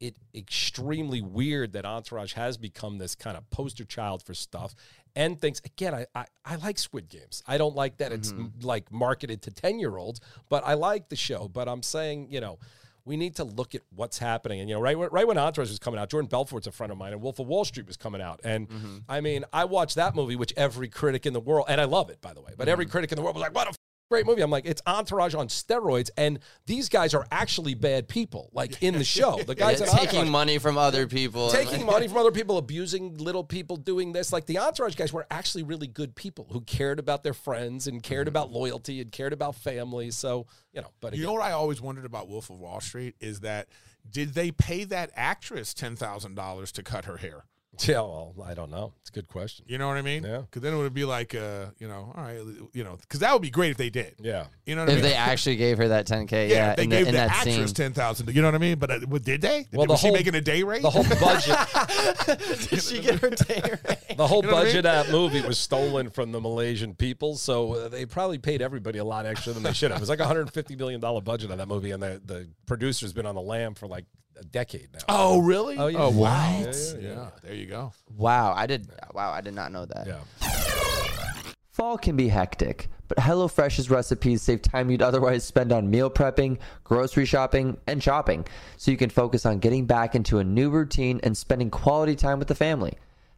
it 0.00 0.16
extremely 0.34 1.20
weird 1.20 1.72
that 1.72 1.84
Entourage 1.84 2.32
has 2.32 2.56
become 2.56 2.98
this 2.98 3.14
kind 3.14 3.36
of 3.36 3.48
poster 3.50 3.84
child 3.84 4.22
for 4.22 4.34
stuff 4.34 4.74
and 5.16 5.40
things. 5.40 5.60
Again, 5.64 5.94
I, 5.94 6.06
I, 6.14 6.26
I 6.44 6.56
like 6.56 6.78
Squid 6.78 7.08
Games. 7.08 7.42
I 7.46 7.58
don't 7.58 7.74
like 7.74 7.98
that 7.98 8.12
it's 8.12 8.32
mm-hmm. 8.32 8.42
m- 8.42 8.52
like 8.62 8.92
marketed 8.92 9.42
to 9.42 9.50
10 9.50 9.78
year 9.78 9.96
olds, 9.96 10.20
but 10.48 10.64
I 10.66 10.74
like 10.74 11.08
the 11.08 11.16
show. 11.16 11.48
But 11.48 11.68
I'm 11.68 11.82
saying, 11.82 12.28
you 12.30 12.40
know, 12.40 12.58
we 13.04 13.16
need 13.16 13.36
to 13.36 13.44
look 13.44 13.74
at 13.74 13.82
what's 13.94 14.18
happening. 14.18 14.60
And, 14.60 14.68
you 14.68 14.74
know, 14.74 14.80
right, 14.80 14.98
when- 14.98 15.08
right 15.10 15.26
when 15.26 15.38
Entourage 15.38 15.70
was 15.70 15.78
coming 15.78 15.98
out, 15.98 16.10
Jordan 16.10 16.28
Belfort's 16.28 16.66
a 16.66 16.72
friend 16.72 16.92
of 16.92 16.98
mine, 16.98 17.12
and 17.12 17.22
Wolf 17.22 17.38
of 17.38 17.46
Wall 17.46 17.64
Street 17.64 17.86
was 17.86 17.96
coming 17.96 18.20
out. 18.20 18.40
And 18.44 18.68
mm-hmm. 18.68 18.98
I 19.08 19.20
mean, 19.20 19.44
I 19.52 19.64
watched 19.64 19.96
that 19.96 20.14
movie, 20.14 20.36
which 20.36 20.52
every 20.56 20.88
critic 20.88 21.26
in 21.26 21.32
the 21.32 21.40
world, 21.40 21.66
and 21.68 21.80
I 21.80 21.84
love 21.84 22.10
it, 22.10 22.20
by 22.20 22.34
the 22.34 22.40
way, 22.40 22.52
but 22.56 22.68
every 22.68 22.84
mm-hmm. 22.84 22.92
critic 22.92 23.12
in 23.12 23.16
the 23.16 23.22
world 23.22 23.36
was 23.36 23.42
like, 23.42 23.54
what 23.54 23.68
a 23.68 23.74
great 24.10 24.26
movie. 24.26 24.42
I'm 24.42 24.50
like, 24.50 24.66
it's 24.66 24.82
Entourage 24.86 25.34
on 25.34 25.48
steroids, 25.48 26.10
and 26.16 26.40
these 26.66 26.88
guys 26.88 27.14
are 27.14 27.26
actually 27.30 27.74
bad 27.74 28.08
people, 28.08 28.50
like 28.52 28.82
in 28.82 28.94
the 28.94 29.04
show. 29.04 29.40
The 29.46 29.54
guys 29.56 29.80
in 29.80 29.88
taking 29.88 30.30
money 30.30 30.58
from 30.58 30.76
other 30.76 31.06
people. 31.06 31.50
taking 31.50 31.86
money 31.86 32.08
from 32.08 32.18
other 32.18 32.32
people, 32.32 32.58
abusing 32.58 33.16
little 33.16 33.44
people, 33.44 33.76
doing 33.76 34.12
this. 34.12 34.32
Like 34.32 34.46
the 34.46 34.58
entourage 34.58 34.96
guys 34.96 35.12
were 35.12 35.26
actually 35.30 35.62
really 35.62 35.86
good 35.86 36.14
people 36.14 36.48
who 36.50 36.60
cared 36.62 36.98
about 36.98 37.22
their 37.22 37.34
friends 37.34 37.86
and 37.86 38.02
cared 38.02 38.26
mm-hmm. 38.26 38.36
about 38.36 38.50
loyalty 38.50 39.00
and 39.00 39.10
cared 39.12 39.32
about 39.32 39.54
family. 39.54 40.10
So 40.10 40.46
you 40.72 40.80
know, 40.80 40.88
but 41.00 41.12
You 41.12 41.20
again, 41.20 41.26
know 41.26 41.32
what 41.34 41.42
I 41.42 41.52
always 41.52 41.80
wondered 41.80 42.04
about 42.04 42.28
Wolf 42.28 42.50
of 42.50 42.58
Wall 42.58 42.80
Street 42.80 43.14
is 43.20 43.40
that 43.40 43.68
did 44.08 44.34
they 44.34 44.50
pay 44.50 44.84
that 44.84 45.10
actress 45.14 45.72
ten 45.72 45.94
thousand 45.94 46.34
dollars 46.34 46.72
to 46.72 46.82
cut 46.82 47.04
her 47.04 47.18
hair? 47.18 47.44
Yeah, 47.88 48.00
well, 48.00 48.34
I 48.44 48.52
don't 48.54 48.70
know. 48.70 48.92
It's 49.00 49.10
a 49.10 49.12
good 49.12 49.26
question. 49.28 49.64
You 49.68 49.78
know 49.78 49.88
what 49.88 49.96
I 49.96 50.02
mean? 50.02 50.22
Yeah. 50.24 50.38
Because 50.42 50.60
then 50.62 50.74
it 50.74 50.76
would 50.76 50.92
be 50.92 51.04
like, 51.04 51.34
uh, 51.34 51.66
you 51.78 51.88
know, 51.88 52.12
all 52.14 52.22
right, 52.24 52.38
you 52.72 52.84
know, 52.84 52.96
because 53.00 53.20
that 53.20 53.32
would 53.32 53.40
be 53.42 53.50
great 53.50 53.70
if 53.70 53.76
they 53.78 53.88
did. 53.90 54.16
Yeah. 54.18 54.46
You 54.66 54.74
know 54.74 54.82
what 54.82 54.90
I 54.90 54.94
mean? 54.96 55.04
If 55.04 55.10
they 55.10 55.14
actually 55.16 55.56
gave 55.56 55.78
her 55.78 55.88
that 55.88 56.06
10k, 56.06 56.30
yeah, 56.32 56.54
yeah, 56.54 56.74
they 56.74 56.84
in, 56.84 56.90
gave 56.90 57.02
the, 57.04 57.08
in 57.08 57.14
the 57.14 57.20
that 57.20 57.30
actress 57.30 57.54
scene. 57.56 57.66
ten 57.68 57.92
thousand. 57.94 58.34
You 58.34 58.42
know 58.42 58.48
what 58.48 58.54
I 58.54 58.58
mean? 58.58 58.78
But 58.78 58.90
uh, 58.90 58.98
did 59.18 59.40
they? 59.40 59.66
Well, 59.72 59.86
the 59.86 59.92
was 59.92 60.00
whole- 60.00 60.10
she 60.10 60.16
making 60.16 60.34
a 60.34 60.40
day 60.40 60.62
rate? 60.62 60.82
The 60.82 60.90
whole 60.90 61.04
budget, 61.04 62.68
Did 62.70 62.82
she 62.82 63.00
get 63.00 63.20
her 63.20 63.30
day 63.30 63.62
rate? 63.64 64.16
the 64.16 64.26
whole 64.26 64.42
You 64.44 64.48
know 64.50 64.54
what 64.56 64.60
I 64.60 64.64
budget 64.64 64.84
mean? 64.84 64.92
of 64.94 65.06
that 65.06 65.10
movie 65.10 65.40
was 65.40 65.58
stolen 65.58 66.10
from 66.10 66.32
the 66.32 66.40
Malaysian 66.40 66.94
people, 66.94 67.36
so 67.36 67.74
uh, 67.74 67.88
they 67.88 68.04
probably 68.06 68.38
paid 68.38 68.62
everybody 68.62 68.98
a 68.98 69.04
lot 69.04 69.26
extra 69.26 69.52
than 69.52 69.62
they 69.62 69.72
should 69.72 69.90
have. 69.90 69.98
It 69.98 70.02
was 70.02 70.08
like 70.10 70.20
a 70.20 70.26
hundred 70.26 70.52
fifty 70.52 70.76
million 70.76 71.00
dollar 71.00 71.20
budget 71.20 71.50
on 71.50 71.58
that 71.58 71.68
movie, 71.68 71.90
and 71.92 72.02
the 72.02 72.20
the 72.24 72.48
producer's 72.66 73.12
been 73.12 73.26
on 73.26 73.34
the 73.34 73.40
lam 73.40 73.74
for 73.74 73.86
like 73.86 74.04
a 74.40 74.44
decade 74.44 74.88
now. 74.92 75.00
oh, 75.08 75.38
really? 75.40 75.76
Oh, 75.76 75.86
yeah. 75.86 75.98
Oh, 75.98 76.10
wow. 76.10 76.58
Yeah, 76.60 76.64
yeah, 76.66 76.96
yeah. 77.00 77.30
There 77.42 77.54
you 77.54 77.66
go. 77.66 77.92
Wow, 78.16 78.52
I 78.56 78.66
did. 78.66 78.88
Wow, 79.12 79.30
I 79.32 79.40
did 79.40 79.54
not 79.54 79.70
know 79.72 79.86
that. 79.86 80.06
Yeah. 80.06 80.20
Fall 81.70 81.96
can 81.96 82.16
be 82.16 82.28
hectic, 82.28 82.88
but 83.08 83.18
HelloFresh's 83.18 83.90
recipes 83.90 84.42
save 84.42 84.60
time 84.60 84.90
you'd 84.90 85.02
otherwise 85.02 85.44
spend 85.44 85.72
on 85.72 85.88
meal 85.88 86.10
prepping, 86.10 86.58
grocery 86.84 87.24
shopping, 87.24 87.76
and 87.86 88.02
shopping, 88.02 88.44
so 88.76 88.90
you 88.90 88.96
can 88.96 89.08
focus 89.08 89.46
on 89.46 89.60
getting 89.60 89.86
back 89.86 90.14
into 90.14 90.38
a 90.38 90.44
new 90.44 90.68
routine 90.68 91.20
and 91.22 91.36
spending 91.36 91.70
quality 91.70 92.16
time 92.16 92.38
with 92.38 92.48
the 92.48 92.54
family. 92.54 92.94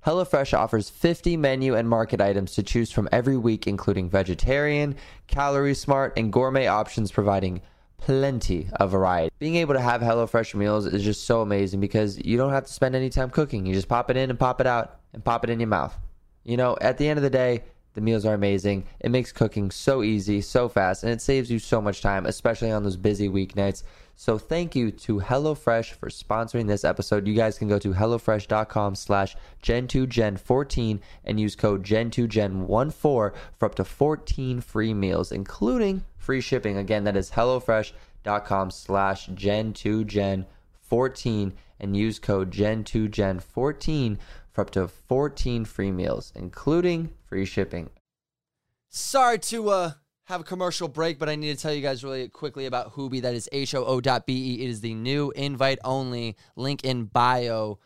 HelloFresh 0.07 0.57
offers 0.59 0.91
50 0.91 1.37
menu 1.37 1.77
and 1.77 1.89
market 1.89 2.21
items 2.21 2.55
to 2.55 2.63
choose 2.65 2.91
from 2.91 3.09
every 3.13 3.37
week, 3.37 3.69
including 3.69 4.11
vegetarian, 4.11 4.97
calorie 5.29 5.75
smart, 5.75 6.15
and 6.17 6.33
gourmet 6.33 6.67
options, 6.67 7.13
providing 7.13 7.63
plenty 8.05 8.69
of 8.75 8.91
variety. 8.91 9.33
Being 9.39 9.57
able 9.57 9.75
to 9.75 9.81
have 9.81 10.01
HelloFresh 10.01 10.55
meals 10.55 10.87
is 10.87 11.05
just 11.05 11.25
so 11.25 11.41
amazing 11.41 11.81
because 11.81 12.19
you 12.25 12.37
don't 12.37 12.51
have 12.51 12.67
to 12.67 12.73
spend 12.73 12.95
any 12.95 13.11
time 13.11 13.31
cooking. 13.31 13.65
You 13.65 13.75
just 13.75 13.89
pop 13.89 14.11
it 14.11 14.17
in 14.17 14.29
and 14.31 14.39
pop 14.39 14.61
it 14.61 14.67
out 14.67 14.99
and 15.13 15.25
pop 15.25 15.45
it 15.45 15.51
in 15.51 15.61
your 15.61 15.69
mouth. 15.69 15.97
You 16.45 16.57
know, 16.57 16.77
at 16.81 16.99
the 16.99 17.09
end 17.09 17.19
of 17.19 17.23
the 17.23 17.31
day, 17.31 17.63
the 17.95 18.01
meals 18.01 18.25
are 18.25 18.35
amazing. 18.35 18.85
It 19.01 19.11
makes 19.11 19.33
cooking 19.33 19.71
so 19.71 20.03
easy, 20.03 20.41
so 20.41 20.69
fast, 20.69 21.03
and 21.03 21.13
it 21.13 21.21
saves 21.21 21.51
you 21.51 21.59
so 21.59 21.81
much 21.81 22.01
time, 22.01 22.27
especially 22.27 22.71
on 22.71 22.83
those 22.83 22.97
busy 22.97 23.29
weeknights. 23.29 23.83
So 24.17 24.39
thank 24.39 24.77
you 24.77 24.91
to 24.93 25.21
HelloFresh 25.21 25.93
for 25.93 26.09
sponsoring 26.09 26.69
this 26.69 26.85
episode. 26.85 27.27
You 27.27 27.35
guys 27.35 27.59
can 27.59 27.69
go 27.69 27.79
to 27.79 27.93
HelloFresh.com 27.93 28.95
slash 28.95 29.37
Gen2Gen14 29.63 31.01
and 31.25 31.41
use 31.41 31.57
code 31.57 31.83
Gen2Gen14 31.83 32.93
for 32.93 33.33
up 33.61 33.75
to 33.75 33.85
14 33.85 34.61
free 34.61 34.95
meals, 34.95 35.33
including 35.33 36.05
free 36.19 36.41
shipping. 36.41 36.77
Again, 36.77 37.05
that 37.05 37.17
is 37.17 37.33
HelloFresh.com 37.33 38.71
slash 38.71 39.29
Gen2Gen14 39.31 41.53
and 41.81 41.97
use 41.97 42.19
code 42.19 42.51
Gen2Gen14 42.53 44.19
for 44.53 44.61
up 44.61 44.71
to 44.71 44.87
14 44.89 45.65
free 45.65 45.91
meals, 45.91 46.33
including 46.35 47.11
free 47.25 47.45
shipping. 47.45 47.91
Sorry 48.89 49.39
to 49.39 49.71
uh, 49.71 49.93
have 50.25 50.43
a 50.43 50.45
commercial 50.45 50.89
break, 50.89 51.19
but 51.19 51.29
I 51.29 51.37
need 51.37 51.57
to 51.57 51.61
tell 51.61 51.73
you 51.73 51.81
guys 51.81 52.05
really 52.05 52.29
quickly 52.29 52.67
about 52.67 52.95
Hoobi. 52.95 53.23
That 53.23 53.35
is 53.35 53.49
H-O-O.be. 53.51 54.63
It 54.63 54.69
is 54.69 54.83
the 54.83 54.95
new 54.95 55.31
invite-only 55.33 56.37
link 56.57 56.85
in 56.85 57.05
bio 57.05 57.79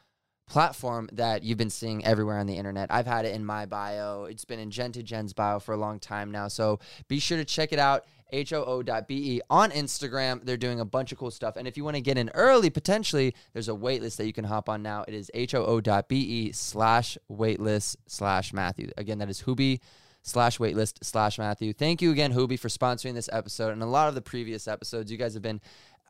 platform 0.47 1.09
that 1.13 1.43
you've 1.43 1.59
been 1.59 1.71
seeing 1.71 2.05
everywhere 2.05 2.39
on 2.39 2.47
the 2.47 2.57
internet. 2.57 2.89
I've 2.91 3.07
had 3.07 3.25
it 3.25 3.35
in 3.35 3.45
my 3.45 3.67
bio. 3.67 4.25
It's 4.25 4.45
been 4.45 4.59
in 4.59 4.71
Gen 4.71 4.93
to 4.93 5.03
Gen's 5.03 5.33
bio 5.33 5.59
for 5.59 5.75
a 5.75 5.77
long 5.77 5.99
time 5.99 6.31
now. 6.31 6.49
So 6.49 6.79
be 7.09 7.19
sure 7.19 7.39
to 7.39 7.45
check 7.45 7.73
it 7.73 7.79
out. 7.79 8.05
HOO.be 8.33 9.41
on 9.49 9.71
Instagram. 9.71 10.45
They're 10.45 10.57
doing 10.57 10.81
a 10.81 10.85
bunch 10.85 11.13
of 11.13 11.19
cool 11.19 11.31
stuff. 11.31 11.57
And 11.57 11.69
if 11.69 11.77
you 11.77 11.85
want 11.85 11.97
to 11.97 12.01
get 12.01 12.19
in 12.19 12.29
early, 12.35 12.71
potentially, 12.71 13.35
there's 13.53 13.69
a 13.69 13.73
waitlist 13.73 14.17
that 14.17 14.27
you 14.27 14.33
can 14.33 14.45
hop 14.45 14.69
on 14.69 14.83
now. 14.83 15.05
It 15.07 15.15
is 15.15 15.31
HOO.be 15.53 16.53
slash 16.53 17.19
waitlist 17.31 17.97
slash 18.07 18.53
Matthew. 18.53 18.91
Again, 18.97 19.19
that 19.19 19.31
is 19.31 19.43
Hoobi 19.43 19.81
slash 20.23 20.59
waitlist 20.59 21.05
slash 21.05 21.39
Matthew. 21.39 21.73
Thank 21.73 22.03
you 22.03 22.11
again, 22.11 22.33
Hoobi, 22.33 22.59
for 22.59 22.69
sponsoring 22.69 23.15
this 23.15 23.29
episode 23.33 23.73
and 23.73 23.83
a 23.83 23.87
lot 23.87 24.09
of 24.09 24.17
the 24.17 24.23
previous 24.23 24.67
episodes. 24.67 25.11
You 25.11 25.19
guys 25.19 25.35
have 25.35 25.43
been 25.43 25.61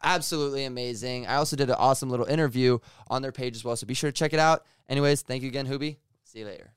absolutely 0.02 0.64
amazing. 0.64 1.26
I 1.26 1.36
also 1.36 1.56
did 1.56 1.68
an 1.70 1.76
awesome 1.78 2.10
little 2.10 2.26
interview 2.26 2.78
on 3.08 3.22
their 3.22 3.32
page 3.32 3.56
as 3.56 3.64
well, 3.64 3.76
so 3.76 3.86
be 3.86 3.94
sure 3.94 4.10
to 4.10 4.14
check 4.16 4.32
it 4.32 4.38
out. 4.38 4.64
Anyways, 4.88 5.22
thank 5.22 5.42
you 5.42 5.48
again, 5.48 5.66
Hoobi. 5.66 5.96
See 6.24 6.40
you 6.40 6.46
later. 6.46 6.72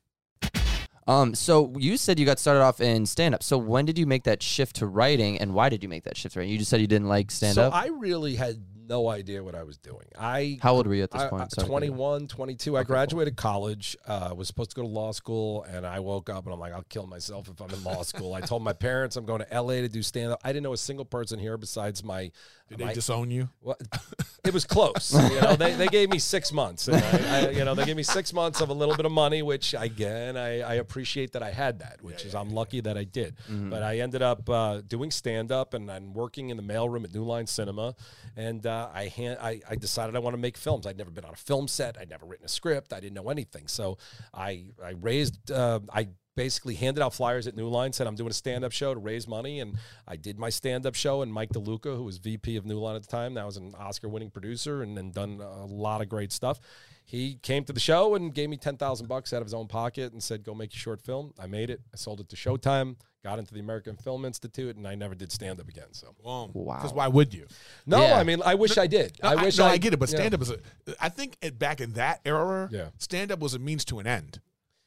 Um, 1.06 1.34
so 1.34 1.72
you 1.76 1.96
said 1.96 2.18
you 2.20 2.26
got 2.26 2.38
started 2.38 2.60
off 2.60 2.80
in 2.80 3.04
stand 3.06 3.34
up. 3.34 3.42
So 3.42 3.58
when 3.58 3.84
did 3.84 3.98
you 3.98 4.06
make 4.06 4.24
that 4.24 4.42
shift 4.42 4.76
to 4.76 4.86
writing 4.86 5.38
and 5.40 5.54
why 5.54 5.68
did 5.68 5.82
you 5.82 5.88
make 5.88 6.04
that 6.04 6.16
shift 6.16 6.34
to 6.34 6.38
writing? 6.40 6.52
You 6.52 6.58
just 6.58 6.70
said 6.70 6.80
you 6.80 6.86
didn't 6.86 7.08
like 7.08 7.30
stand 7.32 7.58
up. 7.58 7.72
so 7.72 7.76
up. 7.76 7.82
I 7.82 7.88
really 7.88 8.36
had 8.36 8.62
no 8.86 9.08
idea 9.08 9.42
what 9.42 9.54
I 9.56 9.62
was 9.64 9.76
doing. 9.78 10.06
I 10.18 10.58
How 10.62 10.74
old 10.74 10.86
were 10.86 10.94
you 10.94 11.02
at 11.02 11.10
this 11.10 11.22
I- 11.22 11.28
point? 11.28 11.42
I- 11.42 11.46
Sorry 11.48 11.66
to 11.66 11.72
cut 11.72 11.82
you. 11.82 11.88
21, 11.90 12.26
22. 12.28 12.76
I 12.76 12.82
graduated 12.84 13.36
college, 13.36 13.96
uh, 14.06 14.34
was 14.36 14.46
supposed 14.46 14.70
to 14.70 14.76
go 14.76 14.82
to 14.82 14.88
law 14.88 15.10
school, 15.12 15.64
and 15.64 15.84
I 15.86 15.98
woke 16.00 16.28
up 16.28 16.44
and 16.44 16.52
I'm 16.52 16.60
like, 16.60 16.72
I'll 16.72 16.84
kill 16.88 17.06
myself 17.06 17.48
if 17.48 17.60
I'm 17.60 17.70
in 17.70 17.82
law 17.82 18.02
school. 18.02 18.34
I 18.34 18.40
told 18.40 18.62
my 18.62 18.72
parents 18.88 19.16
I'm 19.16 19.24
going 19.24 19.42
to 19.42 19.60
LA 19.62 19.74
to 19.80 19.88
do 19.88 20.02
stand 20.02 20.32
up. 20.32 20.40
I 20.44 20.48
didn't 20.52 20.64
know 20.64 20.74
a 20.74 20.76
single 20.78 21.04
person 21.06 21.38
here 21.40 21.56
besides 21.56 22.04
my. 22.04 22.30
Did 22.70 22.78
they 22.78 22.94
disown 22.94 23.30
you? 23.30 23.48
well, 23.60 23.76
it 24.44 24.54
was 24.54 24.64
close. 24.64 25.12
You 25.30 25.40
know, 25.40 25.54
they, 25.56 25.74
they 25.74 25.88
gave 25.88 26.08
me 26.08 26.18
six 26.18 26.52
months. 26.52 26.88
I, 26.88 26.98
I, 26.98 27.50
you 27.50 27.64
know, 27.64 27.74
they 27.74 27.84
gave 27.84 27.96
me 27.96 28.02
six 28.02 28.32
months 28.32 28.60
of 28.60 28.68
a 28.68 28.72
little 28.72 28.96
bit 28.96 29.04
of 29.06 29.12
money, 29.12 29.42
which 29.42 29.74
again, 29.78 30.36
I, 30.36 30.60
I 30.60 30.74
appreciate 30.74 31.32
that 31.32 31.42
I 31.42 31.50
had 31.50 31.80
that, 31.80 31.98
which 32.02 32.24
is 32.24 32.34
I'm 32.34 32.50
lucky 32.50 32.80
that 32.80 32.96
I 32.96 33.04
did. 33.04 33.34
But 33.70 33.82
I 33.82 33.98
ended 33.98 34.22
up 34.22 34.48
uh, 34.48 34.80
doing 34.86 35.10
stand 35.10 35.52
up 35.52 35.74
and 35.74 35.90
I'm 35.90 36.14
working 36.14 36.50
in 36.50 36.56
the 36.56 36.62
mailroom 36.62 37.04
at 37.04 37.12
New 37.14 37.24
Line 37.24 37.46
Cinema. 37.46 37.94
And 38.36 38.64
uh, 38.66 38.88
I, 38.94 39.06
hand, 39.08 39.38
I 39.42 39.60
I 39.68 39.74
decided 39.76 40.14
I 40.16 40.20
want 40.20 40.34
to 40.34 40.40
make 40.40 40.56
films. 40.56 40.86
I'd 40.86 40.96
never 40.96 41.10
been 41.10 41.24
on 41.24 41.32
a 41.32 41.36
film 41.36 41.66
set. 41.68 41.98
I'd 41.98 42.08
never 42.10 42.24
written 42.26 42.46
a 42.46 42.48
script. 42.48 42.92
I 42.92 43.00
didn't 43.00 43.14
know 43.14 43.28
anything. 43.30 43.66
So 43.66 43.98
I 44.32 44.66
I 44.82 44.90
raised 44.90 45.50
uh, 45.50 45.80
I 45.92 46.08
basically 46.40 46.74
handed 46.74 47.02
out 47.02 47.12
flyers 47.12 47.46
at 47.46 47.54
New 47.54 47.68
Line, 47.68 47.92
said 47.92 48.06
I'm 48.06 48.14
doing 48.14 48.30
a 48.30 48.32
stand 48.32 48.64
up 48.64 48.72
show 48.72 48.94
to 48.94 48.98
raise 48.98 49.28
money. 49.28 49.60
And 49.60 49.76
I 50.08 50.16
did 50.16 50.38
my 50.38 50.48
stand 50.48 50.86
up 50.86 50.94
show. 50.94 51.20
And 51.20 51.30
Mike 51.30 51.50
DeLuca, 51.50 51.94
who 51.94 52.02
was 52.04 52.16
VP 52.16 52.56
of 52.56 52.64
New 52.64 52.78
Line 52.78 52.96
at 52.96 53.02
the 53.02 53.08
time, 53.08 53.34
that 53.34 53.44
was 53.44 53.58
an 53.58 53.74
Oscar 53.78 54.08
winning 54.08 54.30
producer 54.30 54.80
and, 54.82 54.96
and 54.98 55.12
done 55.12 55.38
a 55.42 55.66
lot 55.66 56.00
of 56.00 56.08
great 56.08 56.32
stuff. 56.32 56.58
He 57.04 57.34
came 57.42 57.64
to 57.64 57.74
the 57.74 57.80
show 57.80 58.14
and 58.14 58.32
gave 58.32 58.48
me 58.48 58.56
10,000 58.56 59.06
bucks 59.06 59.34
out 59.34 59.42
of 59.42 59.46
his 59.46 59.52
own 59.52 59.66
pocket 59.66 60.14
and 60.14 60.22
said, 60.22 60.42
go 60.42 60.54
make 60.54 60.72
your 60.72 60.80
short 60.80 61.02
film. 61.02 61.34
I 61.38 61.46
made 61.46 61.68
it. 61.68 61.82
I 61.92 61.98
sold 61.98 62.20
it 62.20 62.30
to 62.30 62.36
Showtime, 62.36 62.96
got 63.22 63.38
into 63.38 63.52
the 63.52 63.60
American 63.60 63.96
Film 63.96 64.24
Institute, 64.24 64.76
and 64.76 64.88
I 64.88 64.94
never 64.94 65.14
did 65.14 65.30
stand 65.30 65.60
up 65.60 65.68
again. 65.68 65.88
So, 65.92 66.14
Boom. 66.24 66.52
Wow. 66.54 66.76
Because 66.76 66.94
why 66.94 67.08
would 67.08 67.34
you? 67.34 67.48
no, 67.84 68.00
Yeah. 68.00 68.18
I 68.18 68.22
mean, 68.24 68.40
I 68.46 68.54
wish 68.54 68.78
I 68.78 68.86
did. 68.86 69.18
No, 69.22 69.28
I 69.28 69.42
wish 69.42 69.58
no, 69.58 69.66
I, 69.66 69.72
I 69.72 69.76
get 69.76 69.92
it, 69.92 69.98
but 69.98 70.08
stand 70.08 70.32
up 70.32 70.40
is 70.40 70.50
a. 70.50 70.58
I 70.98 71.10
think 71.10 71.36
it, 71.42 71.58
back 71.58 71.82
in 71.82 71.92
that 71.94 72.20
era, 72.24 72.68
Yeah. 72.72 72.86
stand 72.96 73.30
up 73.30 73.40
was 73.40 73.52
a 73.52 73.58
means 73.58 73.84
to 73.86 73.98
an 73.98 74.06
end. 74.06 74.40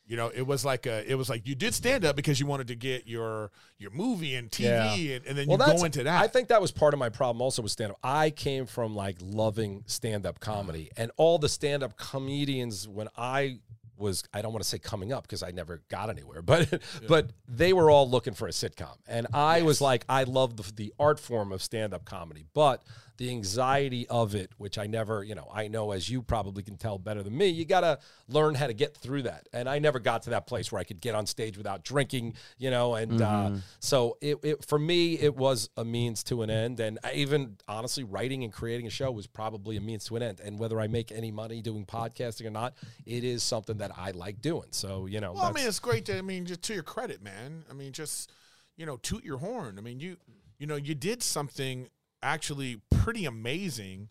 You 0.06 0.18
know, 0.18 0.30
it 0.34 0.46
was 0.46 0.66
like 0.66 0.86
a, 0.86 1.10
it 1.10 1.16
was 1.16 1.30
like 1.30 1.48
you 1.48 1.56
did 1.56 1.74
stand 1.74 2.04
up 2.04 2.16
because 2.18 2.40
you 2.40 2.46
wanted 2.46 2.68
to 2.68 2.76
get 2.76 3.08
your 3.08 3.52
your 3.78 3.92
movie 3.92 4.36
and 4.36 4.50
TV, 4.52 4.64
Yeah. 4.64 5.16
and, 5.16 5.26
and 5.26 5.38
then 5.38 5.48
Well, 5.48 5.58
you 5.58 5.78
go 5.78 5.86
into 5.86 6.04
that. 6.04 6.22
I 6.22 6.28
think 6.28 6.50
that 6.50 6.62
was 6.62 6.72
part 6.72 6.94
of 6.94 7.00
my 7.00 7.10
problem 7.10 7.42
also 7.42 7.62
with 7.62 7.72
stand 7.72 7.92
up. 7.92 8.00
I 8.04 8.30
came 8.30 8.66
from 8.66 8.96
like 8.96 9.18
loving 9.22 9.84
stand 9.88 10.26
up 10.26 10.40
comedy, 10.40 10.90
uh-huh. 10.92 11.04
and 11.04 11.12
all 11.16 11.38
the 11.38 11.50
stand 11.50 11.84
up 11.84 11.98
comedians 11.98 12.88
when 12.88 13.08
I 13.18 13.60
was 13.96 14.24
I 14.34 14.42
don't 14.42 14.52
want 14.52 14.64
to 14.64 14.70
say 14.70 14.80
coming 14.80 15.14
up 15.14 15.24
because 15.24 15.42
I 15.44 15.52
never 15.52 15.82
got 15.90 16.10
anywhere, 16.10 16.42
but 16.44 16.82
but 17.08 17.32
they 17.48 17.72
were 17.74 17.90
all 17.90 18.10
looking 18.10 18.34
for 18.34 18.48
a 18.48 18.52
sitcom, 18.52 18.98
and 19.08 19.28
I 19.34 19.62
was 19.62 19.80
like 19.80 20.04
I 20.10 20.24
love 20.24 20.58
the, 20.58 20.72
the 20.76 20.94
art 21.00 21.20
form 21.20 21.52
of 21.52 21.64
stand 21.64 21.94
up 21.94 22.04
comedy, 22.04 22.46
but 22.54 22.84
the 23.18 23.30
anxiety 23.30 24.08
of 24.10 24.34
it, 24.34 24.52
which 24.58 24.78
I 24.78 24.88
never, 24.88 25.24
you 25.24 25.36
know, 25.36 25.48
I 25.54 25.68
know 25.68 25.92
as 25.92 26.10
you 26.10 26.24
probably 26.24 26.64
can 26.64 26.78
tell 26.78 26.98
better 26.98 27.22
than 27.22 27.38
me, 27.38 27.48
you 27.48 27.64
got 27.64 27.82
to 27.82 28.00
learn 28.28 28.56
how 28.56 28.68
to 28.68 28.74
get 28.74 28.98
through 28.98 29.24
that. 29.24 29.48
And 29.54 29.70
I 29.70 29.80
never 29.80 30.00
got 30.00 30.24
to 30.24 30.32
that 30.32 30.48
place 30.48 30.72
where 30.72 30.80
I 30.80 30.84
could 30.84 31.00
get 31.00 31.14
on 31.14 31.28
stage 31.28 31.58
without 31.58 31.84
drinking, 31.84 32.34
you 32.58 32.72
know, 32.72 32.96
and 32.96 33.22
uh, 33.22 33.52
so 33.80 34.18
it, 34.22 34.38
it 34.44 34.66
for 34.66 34.80
me 34.80 35.20
it 35.20 35.36
was 35.36 35.70
a 35.78 35.86
means 35.86 36.24
to 36.26 36.42
an 36.42 36.50
end. 36.50 36.80
And 36.80 36.98
I 37.04 37.14
even 37.14 37.58
honestly, 37.68 38.04
writing 38.04 38.44
and 38.44 38.52
creating 38.52 38.88
a 38.88 38.92
show 38.92 39.12
was 39.12 39.28
probably 39.28 39.78
a 39.78 39.82
means 39.82 40.06
to 40.06 40.16
an 40.16 40.24
end. 40.24 40.40
And 40.40 40.58
whether 40.58 40.80
I 40.80 40.88
make 40.88 41.12
any 41.12 41.32
money 41.32 41.62
doing 41.62 41.86
podcasting 41.86 42.48
or 42.48 42.52
not, 42.52 42.74
it 43.06 43.24
is 43.24 43.44
something 43.44 43.78
that 43.78 43.92
I 43.96 44.12
like 44.12 44.42
doing. 44.42 44.68
So 44.72 45.06
you 45.06 45.22
know, 45.22 45.34
well, 45.34 45.44
I 45.46 45.52
mean, 45.52 45.68
it's 45.68 45.80
great. 45.80 46.06
To, 46.06 46.18
I 46.18 46.22
mean, 46.22 46.46
just 46.46 46.64
to 46.64 46.74
your 46.74 46.84
credit, 46.84 47.22
man. 47.22 47.64
I 47.70 47.74
mean, 47.74 47.92
just 47.92 48.32
you 48.76 48.86
know, 48.88 48.98
toot 48.98 49.24
your 49.24 49.38
horn. 49.38 49.78
I 49.78 49.82
mean, 49.82 50.00
you 50.00 50.18
you 50.58 50.68
know, 50.68 50.76
you 50.76 50.96
did 50.96 51.22
something 51.22 51.90
actually 52.24 52.82
pretty 52.96 53.26
amazing, 53.26 54.10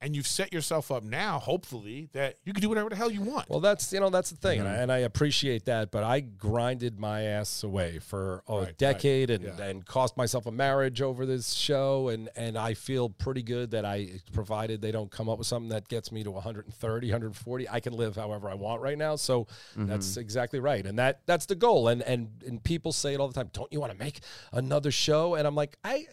and 0.00 0.14
you've 0.14 0.26
set 0.26 0.52
yourself 0.52 0.90
up 0.90 1.02
now, 1.02 1.38
hopefully, 1.38 2.10
that 2.12 2.34
you 2.44 2.52
can 2.52 2.60
do 2.60 2.68
whatever 2.68 2.90
the 2.90 2.96
hell 2.96 3.10
you 3.10 3.22
want. 3.22 3.48
Well, 3.48 3.60
that's 3.60 3.90
you 3.90 4.00
know 4.00 4.10
that's 4.10 4.28
the 4.28 4.36
thing, 4.36 4.58
Mm-hmm. 4.58 4.66
and, 4.68 4.76
I, 4.76 4.82
and 4.82 4.92
I 4.92 4.98
appreciate 4.98 5.64
that. 5.64 5.90
But 5.90 6.04
I 6.04 6.20
grinded 6.20 7.00
my 7.00 7.22
ass 7.22 7.62
away 7.62 8.00
for 8.00 8.42
a 8.46 8.52
Right, 8.54 8.64
right, 8.66 8.76
decade 8.78 9.30
and, 9.30 9.44
yeah. 9.44 9.64
and 9.64 9.86
cost 9.86 10.18
myself 10.18 10.44
a 10.44 10.50
marriage 10.52 11.00
over 11.00 11.24
this 11.24 11.54
show, 11.54 12.08
and 12.08 12.28
and 12.36 12.58
I 12.58 12.74
feel 12.74 13.08
pretty 13.08 13.42
good 13.42 13.70
that 13.70 13.86
I 13.86 14.20
provided 14.34 14.82
they 14.82 14.92
don't 14.92 15.10
come 15.10 15.30
up 15.30 15.38
with 15.38 15.46
something 15.46 15.70
that 15.70 15.88
gets 15.88 16.12
me 16.12 16.22
to 16.22 16.30
130, 16.30 17.06
140. 17.08 17.68
I 17.70 17.80
can 17.80 17.94
live 17.94 18.14
however 18.16 18.50
I 18.50 18.54
want 18.54 18.82
right 18.82 18.98
now. 18.98 19.16
So 19.16 19.44
Mm-hmm. 19.74 19.86
that's 19.86 20.18
exactly 20.18 20.60
right, 20.60 20.84
and 20.84 20.98
that 20.98 21.22
that's 21.24 21.46
the 21.46 21.54
goal. 21.54 21.88
And 21.88 22.02
and 22.02 22.28
and 22.46 22.62
people 22.62 22.92
say 22.92 23.14
it 23.14 23.20
all 23.20 23.28
the 23.28 23.34
time. 23.34 23.48
Don't 23.54 23.72
you 23.72 23.80
want 23.80 23.92
to 23.92 23.98
make 23.98 24.20
another 24.52 24.90
show? 24.90 25.34
And 25.36 25.46
I'm 25.46 25.54
like 25.54 25.78
I 25.82 26.00
ki- 26.00 26.06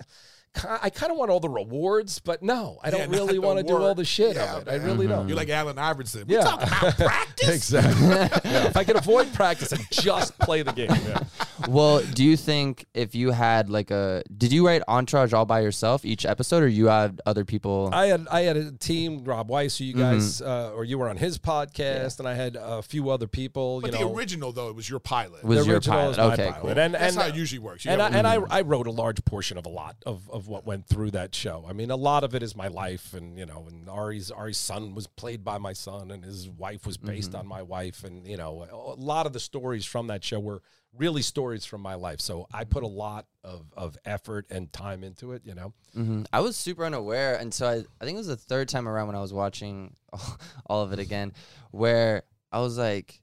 I 0.68 0.90
kind 0.90 1.12
of 1.12 1.18
want 1.18 1.32
all 1.32 1.40
the 1.40 1.48
rewards, 1.50 2.20
but 2.20 2.44
no, 2.44 2.78
I 2.84 2.90
don't 2.90 3.00
not 3.10 3.18
really 3.18 3.40
want 3.40 3.60
to 3.60 3.64
do 3.64 3.78
all 3.78 3.96
the 3.96 4.04
shit 4.04 4.36
Yeah, 4.36 4.58
of 4.58 4.68
it. 4.68 4.72
I 4.72 4.78
man. 4.80 4.86
really 4.88 5.08
don't. 5.08 5.28
You're 5.30 5.38
like 5.38 5.50
Allen 5.50 5.78
Iverson. 5.80 6.26
We 6.28 6.36
Yeah. 6.36 6.42
talk 6.44 6.62
about 6.64 6.98
practice. 6.98 7.50
exactly. 7.50 8.08
Yeah, 8.52 8.68
If 8.68 8.76
I 8.78 8.84
could 8.84 8.98
avoid 8.98 9.34
practice 9.34 9.72
and 9.72 9.82
just 9.92 10.38
play 10.40 10.62
the 10.62 10.74
game. 10.74 10.90
Yeah. 10.90 11.24
well, 11.70 12.02
do 12.02 12.24
you 12.24 12.36
think 12.36 12.86
if 12.94 13.16
you 13.16 13.32
had 13.32 13.70
like 13.70 13.92
a, 13.92 14.24
did 14.38 14.52
you 14.52 14.66
write 14.68 14.82
Entourage 14.88 15.32
all 15.34 15.46
by 15.46 15.62
yourself 15.62 16.04
each 16.04 16.26
episode, 16.26 16.64
or 16.64 16.68
you 16.68 16.88
had 16.88 17.22
other 17.26 17.46
people? 17.46 17.90
I 17.94 18.08
had 18.08 18.28
I 18.30 18.42
had 18.42 18.58
a 18.58 18.72
team, 18.74 19.24
Rob 19.24 19.48
Weiss, 19.50 19.78
who 19.78 19.86
you 19.86 19.94
guys 19.94 20.42
uh, 20.42 20.72
or 20.76 20.84
you 20.84 20.98
were 20.98 21.08
on 21.10 21.18
his 21.18 21.38
podcast, 21.40 22.20
and 22.20 22.28
I 22.28 22.34
had 22.34 22.58
a 22.60 22.82
few 22.82 23.10
other 23.10 23.28
people. 23.28 23.80
But 23.82 23.94
you 23.94 24.00
the 24.00 24.04
know, 24.04 24.14
original 24.16 24.52
though, 24.52 24.68
it 24.70 24.76
was 24.76 24.90
your 24.90 25.00
pilot. 25.00 25.44
Was 25.46 25.60
the 25.60 25.66
your 25.66 25.76
original 25.76 25.98
pilot. 25.98 26.12
is 26.12 26.18
my 26.18 26.24
Okay, 26.34 26.44
pilot. 26.52 26.62
cool. 26.62 26.70
And 26.72 26.94
That's 26.94 27.16
and 27.16 27.22
how 27.24 27.28
it 27.30 27.36
usually 27.36 27.60
works. 27.60 27.86
You 27.86 27.92
and 27.92 28.02
I, 28.02 28.10
and 28.10 28.28
I, 28.28 28.36
I 28.50 28.62
wrote 28.62 28.88
a 28.88 28.92
large 28.92 29.24
portion 29.24 29.58
of 29.58 29.66
a 29.66 29.70
lot 29.70 29.96
of, 30.06 30.30
of 30.30 30.41
what 30.48 30.66
went 30.66 30.88
through 30.88 31.12
that 31.12 31.34
show. 31.36 31.66
I 31.68 31.74
mean, 31.74 31.92
a 31.92 31.96
lot 31.96 32.24
of 32.24 32.36
it 32.36 32.44
is 32.44 32.56
my 32.56 32.68
life, 32.68 33.14
and 33.14 33.38
you 33.38 33.46
know, 33.46 33.66
and 33.68 33.90
Ari's 33.90 34.32
Ari's 34.32 34.58
son 34.58 34.94
was 34.96 35.08
played 35.08 35.44
by 35.44 35.58
my 35.58 35.74
son, 35.74 36.12
and 36.12 36.24
his 36.24 36.50
wife 36.50 36.86
was 36.86 36.98
based 36.98 37.36
on 37.36 37.48
my 37.48 37.62
wife, 37.62 38.04
and 38.04 38.26
you 38.28 38.38
know, 38.38 38.68
a 38.72 39.00
lot 39.00 39.26
of 39.26 39.34
the 39.34 39.40
stories 39.40 39.86
from 39.86 40.08
that 40.08 40.24
show 40.24 40.40
were 40.40 40.62
really 40.98 41.22
stories 41.22 41.64
from 41.66 41.82
my 41.82 41.96
life. 41.96 42.20
So 42.20 42.48
I 42.54 42.66
put 42.66 42.84
a 42.84 42.88
lot 42.88 43.26
of, 43.46 43.66
of 43.78 43.98
effort 44.04 44.46
and 44.50 44.72
time 44.74 45.06
into 45.06 45.32
it. 45.32 45.44
You 45.46 45.56
know, 45.56 45.74
hmm 45.94 46.24
I 46.34 46.42
was 46.42 46.58
super 46.58 46.86
unaware, 46.86 47.36
and 47.36 47.54
so 47.54 47.68
I, 47.68 47.76
I 48.02 48.06
think 48.06 48.16
it 48.16 48.20
was 48.20 48.28
the 48.28 48.36
third 48.36 48.68
time 48.70 48.88
around 48.88 49.08
when 49.08 49.16
I 49.16 49.22
was 49.22 49.34
watching 49.34 49.96
all 50.66 50.82
of 50.84 50.94
it 50.94 51.00
again, 51.00 51.34
where 51.72 52.24
I 52.52 52.60
was 52.60 52.78
like, 52.78 53.22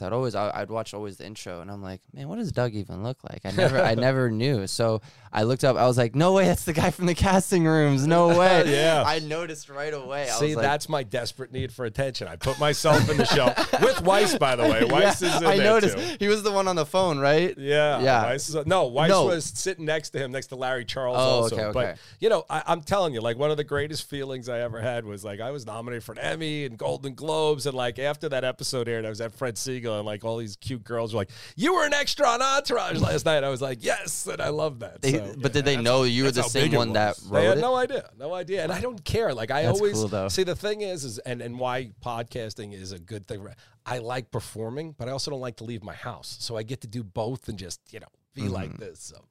because 0.00 0.06
I'd 0.12 0.14
always 0.16 0.34
I, 0.34 0.50
I'd 0.62 0.70
watch 0.70 0.94
always 0.94 1.16
the 1.18 1.26
intro, 1.26 1.60
and 1.60 1.70
I'm 1.70 1.82
like, 1.82 2.00
man, 2.14 2.28
what 2.28 2.38
does 2.38 2.52
Doug 2.52 2.74
even 2.74 3.02
look 3.02 3.18
like? 3.28 3.40
I 3.44 3.50
never 3.52 3.80
I 3.80 3.94
never 4.08 4.30
knew. 4.30 4.66
So 4.66 5.02
I 5.32 5.42
looked 5.44 5.62
up. 5.64 5.76
I 5.76 5.86
was 5.86 5.96
like, 5.98 6.14
no 6.14 6.32
way, 6.32 6.46
that's 6.46 6.64
the 6.64 6.72
guy 6.72 6.90
from 6.90 7.06
the 7.06 7.14
casting 7.14 7.64
rooms. 7.64 8.06
No 8.06 8.28
way. 8.38 8.64
Yeah. 8.66 9.04
I 9.06 9.18
noticed 9.20 9.68
right 9.68 9.92
away. 9.92 10.22
I 10.24 10.26
see, 10.26 10.46
was 10.48 10.56
like, 10.56 10.62
that's 10.64 10.88
my 10.88 11.02
desperate 11.02 11.52
need 11.52 11.72
for 11.72 11.84
attention. 11.84 12.26
I 12.28 12.36
put 12.36 12.58
myself 12.58 13.08
in 13.10 13.16
the 13.16 13.26
show 13.26 13.52
with 13.84 14.00
Weiss, 14.02 14.36
by 14.38 14.56
the 14.56 14.64
way. 14.64 14.84
Weiss 14.84 15.22
Yeah, 15.22 15.36
is 15.36 15.42
in 15.42 15.46
I 15.46 15.56
noticed 15.58 15.96
too. 15.98 16.16
he 16.18 16.28
was 16.28 16.42
the 16.42 16.50
one 16.50 16.66
on 16.66 16.76
the 16.76 16.86
phone, 16.86 17.18
right? 17.18 17.56
Yeah, 17.56 18.00
Yeah. 18.00 18.22
Weiss 18.24 18.48
is, 18.48 18.66
no, 18.66 18.86
Weiss 18.86 19.10
No. 19.10 19.26
was 19.26 19.44
sitting 19.44 19.84
next 19.84 20.10
to 20.10 20.18
him, 20.18 20.32
next 20.32 20.48
to 20.48 20.56
Larry 20.56 20.84
Charles. 20.84 21.16
Oh, 21.18 21.20
also. 21.20 21.54
okay, 21.56 21.64
okay. 21.66 21.72
But 21.72 21.98
you 22.18 22.28
know, 22.28 22.44
I, 22.50 22.62
I'm 22.66 22.80
telling 22.82 23.14
you, 23.14 23.20
like 23.20 23.36
one 23.38 23.50
of 23.50 23.56
the 23.56 23.64
greatest 23.64 24.08
feelings 24.10 24.48
I 24.48 24.60
ever 24.60 24.80
had 24.80 25.04
was 25.04 25.24
like 25.24 25.40
I 25.40 25.50
was 25.52 25.64
nominated 25.66 26.02
for 26.02 26.12
an 26.12 26.18
Emmy 26.18 26.64
and 26.64 26.76
Golden 26.76 27.14
Globes, 27.14 27.66
and 27.66 27.76
like 27.76 27.98
after 28.00 28.28
that 28.30 28.42
episode 28.44 28.88
aired, 28.88 29.04
I 29.06 29.08
was 29.10 29.20
at 29.20 29.32
Fred 29.32 29.54
Segal, 29.54 29.89
and 29.98 30.06
like 30.06 30.24
all 30.24 30.36
these 30.36 30.56
cute 30.56 30.84
girls 30.84 31.12
were 31.12 31.20
like, 31.20 31.30
"You 31.56 31.74
were 31.74 31.84
an 31.86 31.94
extra 31.94 32.26
on 32.26 32.40
Entourage 32.42 33.00
last 33.00 33.24
night." 33.24 33.44
I 33.44 33.48
was 33.48 33.60
like, 33.60 33.84
"Yes," 33.84 34.26
and 34.26 34.40
I 34.40 34.48
love 34.48 34.80
that. 34.80 35.02
They, 35.02 35.12
so, 35.12 35.34
but 35.38 35.52
did 35.52 35.64
they 35.64 35.76
know 35.76 36.04
you 36.04 36.24
were 36.24 36.30
the 36.30 36.42
same 36.42 36.72
one 36.72 36.92
that 36.94 37.18
wrote 37.28 37.40
they 37.40 37.46
had 37.46 37.58
it? 37.58 37.60
no 37.60 37.74
idea, 37.74 38.10
no 38.18 38.34
idea, 38.34 38.62
and 38.62 38.72
I 38.72 38.80
don't 38.80 39.04
care. 39.04 39.34
Like 39.34 39.50
I 39.50 39.62
That's 39.62 39.78
always 39.78 40.04
cool, 40.04 40.30
see. 40.30 40.42
The 40.44 40.56
thing 40.56 40.82
is, 40.82 41.04
is 41.04 41.18
and 41.20 41.40
and 41.42 41.58
why 41.58 41.90
podcasting 42.04 42.72
is 42.72 42.92
a 42.92 42.98
good 42.98 43.26
thing. 43.26 43.46
I 43.86 43.98
like 43.98 44.30
performing, 44.30 44.94
but 44.98 45.08
I 45.08 45.12
also 45.12 45.30
don't 45.30 45.40
like 45.40 45.56
to 45.56 45.64
leave 45.64 45.82
my 45.82 45.94
house, 45.94 46.36
so 46.40 46.56
I 46.56 46.62
get 46.62 46.82
to 46.82 46.86
do 46.86 47.02
both 47.02 47.48
and 47.48 47.58
just 47.58 47.80
you 47.92 48.00
know 48.00 48.06
be 48.34 48.42
Mm-hmm. 48.42 48.52
like 48.52 48.76
this. 48.78 49.00
So. 49.00 49.24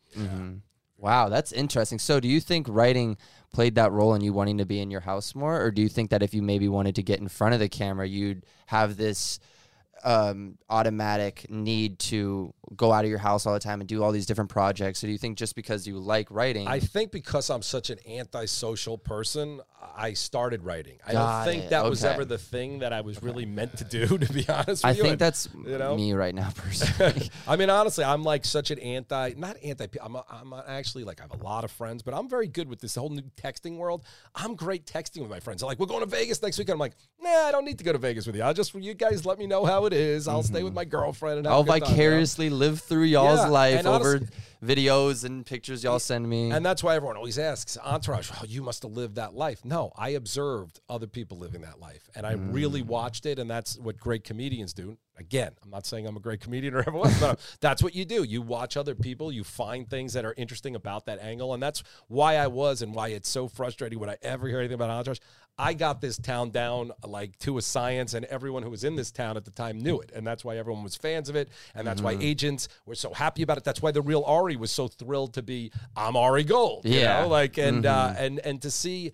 Wow, 0.98 1.30
that's 1.30 1.54
interesting. 1.54 1.98
So, 1.98 2.20
do 2.20 2.28
you 2.28 2.42
think 2.42 2.68
writing 2.70 3.18
played 3.54 3.76
that 3.76 3.92
role 3.94 4.14
in 4.16 4.22
you 4.22 4.34
wanting 4.34 4.58
to 4.58 4.66
be 4.66 4.82
in 4.82 4.92
your 4.92 5.00
house 5.02 5.34
more, 5.34 5.62
or 5.62 5.72
do 5.72 5.82
you 5.82 5.88
think 5.88 6.10
that 6.10 6.22
if 6.22 6.34
you 6.34 6.42
maybe 6.42 6.68
wanted 6.68 6.96
to 6.96 7.04
get 7.04 7.20
in 7.22 7.30
front 7.30 7.54
of 7.54 7.62
the 7.62 7.70
camera, 7.70 8.06
you'd 8.06 8.46
have 8.66 8.98
this 8.98 9.40
um, 10.04 10.58
automatic 10.70 11.46
need 11.50 12.00
to 12.00 12.54
go 12.76 12.92
out 12.92 13.04
of 13.04 13.10
your 13.10 13.20
house 13.20 13.46
all 13.46 13.54
the 13.54 13.60
time 13.60 13.82
and 13.82 13.88
do 13.88 14.04
all 14.04 14.12
these 14.12 14.26
different 14.26 14.50
projects? 14.50 15.00
So, 15.00 15.08
do 15.08 15.12
you 15.12 15.18
think 15.18 15.38
just 15.38 15.56
because 15.56 15.88
you 15.88 15.98
like 16.00 16.30
writing, 16.32 16.68
I 16.68 16.80
think 16.80 17.12
because 17.12 17.50
I'm 17.50 17.62
such 17.62 17.90
an 17.90 18.00
antisocial 18.08 18.98
person, 18.98 19.62
I 19.96 20.14
started 20.14 20.64
writing. 20.64 20.98
I 21.06 21.14
Got 21.14 21.46
don't 21.46 21.54
think 21.54 21.64
it. 21.66 21.70
that 21.72 21.86
was 21.86 22.04
ever 22.04 22.26
the 22.26 22.38
thing 22.38 22.80
that 22.80 22.94
I 22.94 23.02
was 23.02 23.22
really 23.24 23.46
meant 23.46 23.78
to 23.78 23.84
do, 23.84 24.06
to 24.18 24.34
be 24.34 24.48
honest 24.48 24.86
with 24.86 24.98
you. 24.98 25.04
I 25.04 25.08
think 25.08 25.20
that's 25.20 25.48
you 25.66 25.78
know? 25.78 25.96
me 25.96 26.14
right 26.14 26.36
now, 26.36 26.50
personally. 26.56 27.30
I 27.48 27.56
mean, 27.56 27.70
honestly, 27.70 28.04
I'm 28.04 28.24
like 28.24 28.46
such 28.46 28.72
an 28.72 28.80
anti, 28.80 29.34
not 29.38 29.58
anti, 29.64 29.88
I'm, 30.02 30.16
a, 30.16 30.26
I'm 30.30 30.54
actually 30.68 31.04
like, 31.04 31.20
I 31.20 31.24
have 31.24 31.40
a 31.40 31.44
lot 31.44 31.64
of 31.64 31.72
friends, 31.72 32.04
but 32.04 32.14
I'm 32.14 32.30
very 32.30 32.48
good 32.48 32.68
with 32.68 32.80
this 32.80 32.96
whole 32.96 33.10
new 33.10 33.30
texting 33.42 33.78
world. 33.78 34.04
I'm 34.36 34.56
great 34.56 34.86
texting 34.86 35.22
with 35.22 35.30
my 35.30 35.40
friends. 35.40 35.62
They're 35.62 35.68
like, 35.68 35.80
we're 35.80 35.86
going 35.86 36.02
to 36.02 36.10
Vegas 36.10 36.42
next 36.42 36.58
weekend. 36.58 36.74
I'm 36.74 36.80
like, 36.80 36.96
nah, 37.22 37.30
I 37.30 37.52
don't 37.52 37.66
need 37.66 37.78
to 37.78 37.84
go 37.84 37.92
to 37.92 37.98
Vegas 37.98 38.26
with 38.26 38.36
you. 38.36 38.44
I'll 38.44 38.54
just, 38.54 38.74
you 38.74 38.94
guys 38.94 39.26
let 39.26 39.40
me 39.40 39.48
know 39.48 39.66
how 39.66 39.86
it 39.86 39.89
is. 39.94 40.28
I'll 40.28 40.44
stay 40.44 40.64
with 40.64 40.72
mm-hmm. 40.72 40.76
my 40.76 40.86
girlfriend 40.86 41.40
and 41.40 41.48
I'll 41.48 41.64
good 41.64 41.80
time, 41.80 41.90
vicariously 41.90 42.50
live 42.50 42.80
through 42.80 43.04
y'all's 43.04 43.40
Yeah, 43.40 43.48
life 43.48 43.86
over 43.86 44.16
honestly- 44.16 44.28
videos 44.64 45.24
and 45.24 45.46
pictures 45.46 45.84
y'all 45.84 46.00
send 46.00 46.28
me. 46.28 46.52
And 46.52 46.66
that's 46.66 46.84
why 46.84 46.96
everyone 46.96 47.18
always 47.18 47.40
asks, 47.40 47.78
Entourage, 47.78 48.30
oh, 48.34 48.46
you 48.46 48.62
must 48.62 48.84
have 48.84 48.92
lived 48.92 49.16
that 49.16 49.34
life. 49.34 49.64
No, 49.64 49.92
I 49.98 50.10
observed 50.10 50.82
other 50.90 51.08
people 51.08 51.38
living 51.38 51.62
that 51.62 51.80
life. 51.80 52.10
And 52.16 52.26
I 52.26 52.34
really 52.34 52.84
mm. 52.84 52.88
watched 52.88 53.26
it. 53.26 53.40
And 53.40 53.50
that's 53.50 53.78
what 53.78 53.98
great 53.98 54.24
comedians 54.24 54.74
do. 54.74 54.98
Again, 55.18 55.52
I'm 55.64 55.70
not 55.70 55.86
saying 55.86 56.08
I'm 56.08 56.16
a 56.18 56.22
great 56.22 56.40
comedian 56.42 56.74
or 56.74 56.80
ever 56.88 56.92
was, 56.92 57.20
but 57.20 57.40
that's 57.62 57.84
what 57.84 57.96
you 57.96 58.06
do. 58.06 58.24
You 58.24 58.42
watch 58.42 58.78
other 58.78 58.96
people, 58.96 59.32
you 59.32 59.44
find 59.44 59.90
things 59.90 60.14
that 60.14 60.26
are 60.26 60.34
interesting 60.38 60.76
about 60.76 61.06
that 61.06 61.20
angle. 61.20 61.54
And 61.54 61.64
that's 61.64 61.84
why 62.08 62.36
I 62.36 62.48
was 62.48 62.82
and 62.82 62.94
why 62.94 63.10
it's 63.10 63.30
so 63.30 63.48
frustrating 63.48 64.00
when 64.00 64.10
I 64.10 64.18
ever 64.22 64.48
hear 64.48 64.60
anything 64.60 64.76
about 64.76 64.90
Entourage. 64.90 65.20
I 65.60 65.74
got 65.74 66.00
this 66.00 66.18
town 66.18 66.52
down 66.52 66.92
like 67.06 67.38
to 67.40 67.58
a 67.58 67.62
science, 67.62 68.14
and 68.14 68.26
everyone 68.26 68.64
who 68.64 68.70
was 68.70 68.86
in 68.86 68.96
this 68.96 69.12
town 69.12 69.36
at 69.36 69.44
the 69.44 69.52
time 69.52 69.78
knew 69.78 70.00
it. 70.00 70.12
And 70.16 70.26
that's 70.26 70.46
why 70.46 70.58
everyone 70.58 70.84
was 70.84 70.96
fans 70.96 71.30
of 71.30 71.36
it. 71.36 71.50
And 71.76 71.86
that's 71.86 72.02
why 72.02 72.14
mm-hmm. 72.14 72.24
agents 72.24 72.70
were 72.86 72.96
so 72.96 73.14
happy 73.14 73.44
about 73.44 73.58
it. 73.58 73.66
That's 73.66 73.82
why 73.82 73.92
the 73.92 74.02
real 74.02 74.24
Ari 74.26 74.56
was 74.56 74.72
so 74.72 74.88
thrilled 74.88 75.34
to 75.34 75.44
be, 75.44 75.72
I'm 75.98 76.16
Ari 76.16 76.46
Gold. 76.46 76.86
You 76.86 77.00
Yeah. 77.00 77.22
know? 77.22 77.28
Like, 77.28 77.58
and, 77.58 77.86
uh, 77.86 78.08
mm-hmm. 78.08 78.24
and, 78.24 78.40
and 78.40 78.62
to 78.62 78.72
see, 78.72 79.12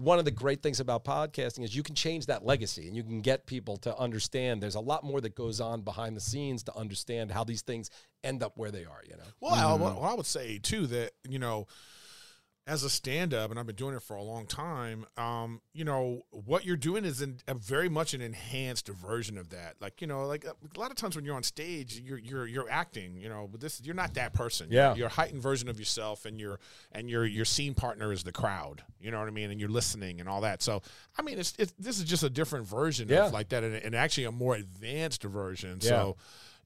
one 0.00 0.18
of 0.18 0.24
the 0.24 0.30
great 0.30 0.62
things 0.62 0.80
about 0.80 1.04
podcasting 1.04 1.62
is 1.62 1.76
you 1.76 1.82
can 1.82 1.94
change 1.94 2.26
that 2.26 2.44
legacy 2.44 2.88
and 2.88 2.96
you 2.96 3.02
can 3.02 3.20
get 3.20 3.46
people 3.46 3.76
to 3.76 3.96
understand 3.98 4.62
there's 4.62 4.74
a 4.74 4.80
lot 4.80 5.04
more 5.04 5.20
that 5.20 5.34
goes 5.34 5.60
on 5.60 5.82
behind 5.82 6.16
the 6.16 6.20
scenes 6.20 6.62
to 6.64 6.76
understand 6.76 7.30
how 7.30 7.44
these 7.44 7.62
things 7.62 7.90
end 8.24 8.42
up 8.42 8.56
where 8.56 8.70
they 8.70 8.84
are, 8.84 9.02
you 9.08 9.16
know? 9.16 9.22
Well, 9.40 9.52
I, 9.52 9.58
mm-hmm. 9.58 9.82
well, 9.82 10.02
I 10.02 10.14
would 10.14 10.26
say 10.26 10.58
too 10.58 10.86
that 10.88 11.12
you 11.28 11.38
know, 11.38 11.66
as 12.64 12.84
a 12.84 12.90
stand-up, 12.90 13.50
and 13.50 13.58
I've 13.58 13.66
been 13.66 13.74
doing 13.74 13.94
it 13.96 14.02
for 14.02 14.14
a 14.14 14.22
long 14.22 14.46
time. 14.46 15.04
Um, 15.16 15.60
you 15.72 15.84
know, 15.84 16.22
what 16.30 16.64
you're 16.64 16.76
doing 16.76 17.04
is 17.04 17.20
in, 17.20 17.38
a 17.48 17.54
very 17.54 17.88
much 17.88 18.14
an 18.14 18.20
enhanced 18.20 18.86
version 18.86 19.36
of 19.36 19.50
that. 19.50 19.74
Like 19.80 20.00
you 20.00 20.06
know, 20.06 20.26
like 20.28 20.44
a, 20.44 20.50
a 20.50 20.78
lot 20.78 20.92
of 20.92 20.96
times 20.96 21.16
when 21.16 21.24
you're 21.24 21.34
on 21.34 21.42
stage, 21.42 21.98
you're 21.98 22.18
you're 22.18 22.46
you're 22.46 22.70
acting. 22.70 23.16
You 23.16 23.28
know, 23.28 23.48
but 23.50 23.60
this 23.60 23.80
you're 23.82 23.96
not 23.96 24.14
that 24.14 24.32
person. 24.32 24.68
You're- 24.70 24.76
Yeah. 24.84 24.94
you're, 24.94 25.06
a 25.08 25.10
heightened 25.10 25.42
version 25.42 25.68
of 25.68 25.78
yourself, 25.78 26.24
and 26.24 26.38
your 26.38 26.60
and 26.92 27.10
your 27.10 27.24
your 27.26 27.44
scene 27.44 27.74
partner 27.74 28.12
is 28.12 28.22
the 28.22 28.32
crowd. 28.32 28.82
You 29.00 29.10
know 29.10 29.18
what 29.18 29.26
I 29.26 29.32
mean? 29.32 29.50
And 29.50 29.58
you're 29.58 29.68
listening 29.68 30.20
and 30.20 30.28
all 30.28 30.42
that. 30.42 30.62
So 30.62 30.82
I 31.18 31.22
mean, 31.22 31.40
it's, 31.40 31.54
it's 31.58 31.72
this 31.80 31.98
is 31.98 32.04
just 32.04 32.22
a 32.22 32.30
different 32.30 32.68
version 32.68 33.08
Yeah. 33.08 33.26
of 33.26 33.32
like 33.32 33.48
that, 33.48 33.64
and, 33.64 33.74
and 33.74 33.94
actually 33.96 34.24
a 34.24 34.32
more 34.32 34.54
advanced 34.54 35.24
version. 35.24 35.78
Yeah. 35.82 35.88
So. 35.88 36.16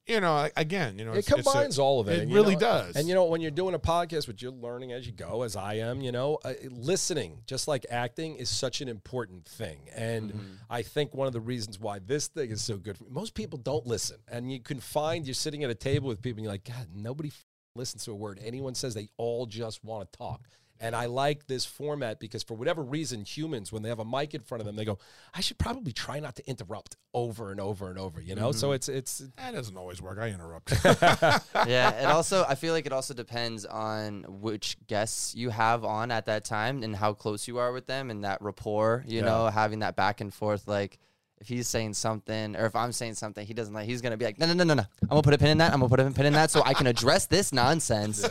You 0.06 0.20
know, 0.20 0.48
again, 0.56 0.98
you 1.00 1.04
know, 1.04 1.12
it 1.12 1.18
it's- 1.18 1.38
it's 1.38 1.48
a- 1.48 1.50
combines 1.50 1.78
all 1.80 1.98
of 1.98 2.08
it. 2.08 2.20
It 2.22 2.28
really 2.32 2.54
know- 2.54 2.60
does. 2.60 2.94
And 2.96 3.08
you 3.08 3.14
know, 3.14 3.24
when 3.24 3.40
you're 3.40 3.50
doing 3.50 3.74
a 3.74 3.78
podcast, 3.78 4.28
which 4.28 4.40
you're 4.40 4.52
learning 4.52 4.92
as 4.92 5.04
you 5.04 5.12
go, 5.12 5.42
as 5.42 5.56
I 5.56 5.74
am, 5.74 6.00
you 6.00 6.12
know, 6.12 6.38
uh, 6.44 6.54
listening, 6.70 7.42
just 7.46 7.66
like 7.66 7.84
acting, 7.90 8.36
is 8.36 8.48
such 8.48 8.80
an 8.80 8.88
important 8.88 9.46
thing. 9.46 9.88
And 9.94 10.30
Mm-hmm. 10.32 10.52
I 10.70 10.82
think 10.82 11.12
one 11.12 11.26
of 11.26 11.32
the 11.32 11.40
reasons 11.40 11.80
why 11.80 11.98
this 11.98 12.28
thing 12.28 12.50
is 12.50 12.62
so 12.62 12.76
good, 12.76 12.96
for 12.98 13.04
most 13.10 13.34
people 13.34 13.58
don't 13.58 13.84
listen. 13.86 14.18
And 14.28 14.52
you 14.52 14.60
can 14.60 14.78
find 14.78 15.26
you're 15.26 15.34
sitting 15.34 15.64
at 15.64 15.70
a 15.70 15.74
table 15.74 16.06
with 16.08 16.22
people, 16.22 16.38
and 16.38 16.44
you're 16.44 16.52
like, 16.52 16.64
God, 16.64 16.88
nobody 16.94 17.30
f- 17.30 17.44
listens 17.74 18.04
to 18.04 18.12
a 18.12 18.14
word 18.14 18.38
anyone 18.42 18.76
says. 18.76 18.94
They 18.94 19.08
all 19.16 19.46
just 19.46 19.82
want 19.84 20.10
to 20.12 20.16
talk. 20.16 20.48
And 20.80 20.94
I 20.94 21.06
like 21.06 21.46
this 21.46 21.64
format 21.64 22.20
because 22.20 22.42
for 22.42 22.54
whatever 22.54 22.82
reason, 22.82 23.24
humans, 23.24 23.72
when 23.72 23.82
they 23.82 23.88
have 23.88 23.98
a 23.98 24.04
mic 24.04 24.34
in 24.34 24.42
front 24.42 24.60
of 24.60 24.66
them, 24.66 24.76
they 24.76 24.84
go, 24.84 24.98
I 25.34 25.40
should 25.40 25.58
probably 25.58 25.92
try 25.92 26.20
not 26.20 26.36
to 26.36 26.48
interrupt 26.48 26.96
over 27.14 27.50
and 27.50 27.60
over 27.60 27.88
and 27.88 27.98
over, 27.98 28.20
you 28.20 28.34
know? 28.34 28.52
So 28.52 28.68
mm-hmm. 28.68 28.74
it's, 28.74 28.88
it's, 28.88 29.18
That 29.36 29.54
doesn't 29.54 29.76
always 29.76 30.02
work. 30.02 30.18
I 30.18 30.28
interrupt. 30.28 30.72
yeah, 30.84 31.90
it 31.90 32.06
also 32.06 32.44
I 32.48 32.54
feel 32.54 32.74
like 32.74 32.86
it 32.86 32.92
also 32.92 33.14
depends 33.14 33.64
on 33.64 34.24
which 34.28 34.76
guests 34.86 35.34
you 35.34 35.50
have 35.50 35.84
on 35.84 36.10
at 36.10 36.26
that 36.26 36.44
time 36.44 36.82
and 36.82 36.94
how 36.94 37.12
close 37.12 37.48
you 37.48 37.58
are 37.58 37.72
with 37.72 37.86
them 37.86 38.10
and 38.10 38.24
that 38.24 38.42
rapport, 38.42 39.04
you 39.06 39.20
Yeah. 39.20 39.26
know, 39.26 39.46
having 39.46 39.80
that 39.80 39.96
back 39.96 40.20
and 40.20 40.32
forth 40.32 40.68
like 40.68 40.98
if 41.40 41.48
he's 41.48 41.68
saying 41.68 41.94
something 41.94 42.56
or 42.56 42.66
if 42.66 42.74
I'm 42.74 42.92
saying 42.92 43.14
something 43.14 43.46
he 43.46 43.54
doesn't 43.54 43.74
like 43.74 43.86
he's 43.86 44.00
gonna 44.00 44.16
be 44.16 44.24
like 44.24 44.38
no 44.38 44.46
no 44.46 44.54
no 44.54 44.64
no 44.64 44.74
no 44.74 44.84
I'm 45.02 45.08
gonna 45.08 45.22
put 45.22 45.34
a 45.34 45.38
pin 45.38 45.48
in 45.48 45.58
that 45.58 45.72
I'm 45.72 45.80
gonna 45.80 45.88
put 45.88 46.00
a 46.00 46.10
pin 46.10 46.26
in 46.26 46.32
that 46.32 46.50
so 46.50 46.62
I 46.64 46.74
can 46.74 46.86
address 46.86 47.26
this 47.26 47.52
nonsense. 47.52 48.26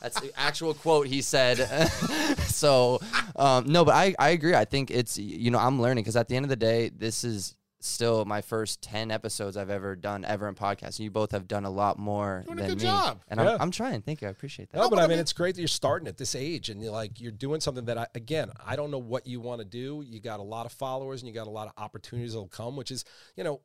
That's 0.00 0.20
the 0.20 0.32
actual 0.36 0.74
quote 0.74 1.06
he 1.06 1.22
said. 1.22 1.56
so 2.46 3.00
um, 3.36 3.66
no, 3.66 3.84
but 3.84 3.94
I 3.94 4.14
I 4.18 4.30
agree. 4.30 4.54
I 4.54 4.64
think 4.64 4.90
it's 4.90 5.18
you 5.18 5.50
know 5.50 5.58
I'm 5.58 5.80
learning 5.80 6.02
because 6.02 6.16
at 6.16 6.28
the 6.28 6.36
end 6.36 6.44
of 6.44 6.50
the 6.50 6.56
day 6.56 6.90
this 6.90 7.24
is 7.24 7.54
still 7.84 8.24
my 8.24 8.40
first 8.40 8.80
10 8.82 9.10
episodes 9.10 9.56
I've 9.56 9.70
ever 9.70 9.96
done 9.96 10.24
ever 10.24 10.48
in 10.48 10.54
podcast. 10.54 10.98
You 11.00 11.10
both 11.10 11.32
have 11.32 11.48
done 11.48 11.64
a 11.64 11.70
lot 11.70 11.98
more 11.98 12.42
Doing 12.46 12.58
a 12.58 12.62
than 12.62 12.70
good 12.70 12.78
me. 12.78 12.84
job. 12.84 13.20
And 13.28 13.40
Yeah. 13.40 13.54
I'm, 13.54 13.60
I'm 13.62 13.70
trying. 13.70 14.02
Thank 14.02 14.22
you. 14.22 14.28
I 14.28 14.30
appreciate 14.30 14.70
that. 14.70 14.76
No, 14.78 14.84
but 14.84 14.90
but 14.90 14.98
I 15.00 15.02
I 15.02 15.06
mean, 15.06 15.16
mean- 15.16 15.20
it's 15.20 15.32
great 15.32 15.54
that 15.56 15.60
you're 15.60 15.68
starting 15.68 16.06
at 16.08 16.16
this 16.18 16.34
age 16.34 16.68
and 16.68 16.82
you're 16.82 16.92
like, 16.92 17.20
you're 17.20 17.32
doing 17.32 17.60
something 17.60 17.84
that 17.86 17.98
I, 17.98 18.06
again, 18.14 18.50
I 18.64 18.76
don't 18.76 18.90
know 18.90 18.98
what 18.98 19.26
you 19.26 19.40
want 19.40 19.60
to 19.60 19.64
do. 19.64 20.02
You 20.06 20.20
got 20.20 20.40
a 20.40 20.44
lot 20.44 20.66
of 20.66 20.72
followers 20.72 21.22
and 21.22 21.28
you 21.28 21.34
got 21.34 21.46
a 21.46 21.50
lot 21.50 21.66
of 21.66 21.72
opportunities 21.82 22.32
that'll 22.32 22.48
come, 22.48 22.76
which 22.76 22.90
is, 22.90 23.04
you 23.36 23.44
know, 23.44 23.60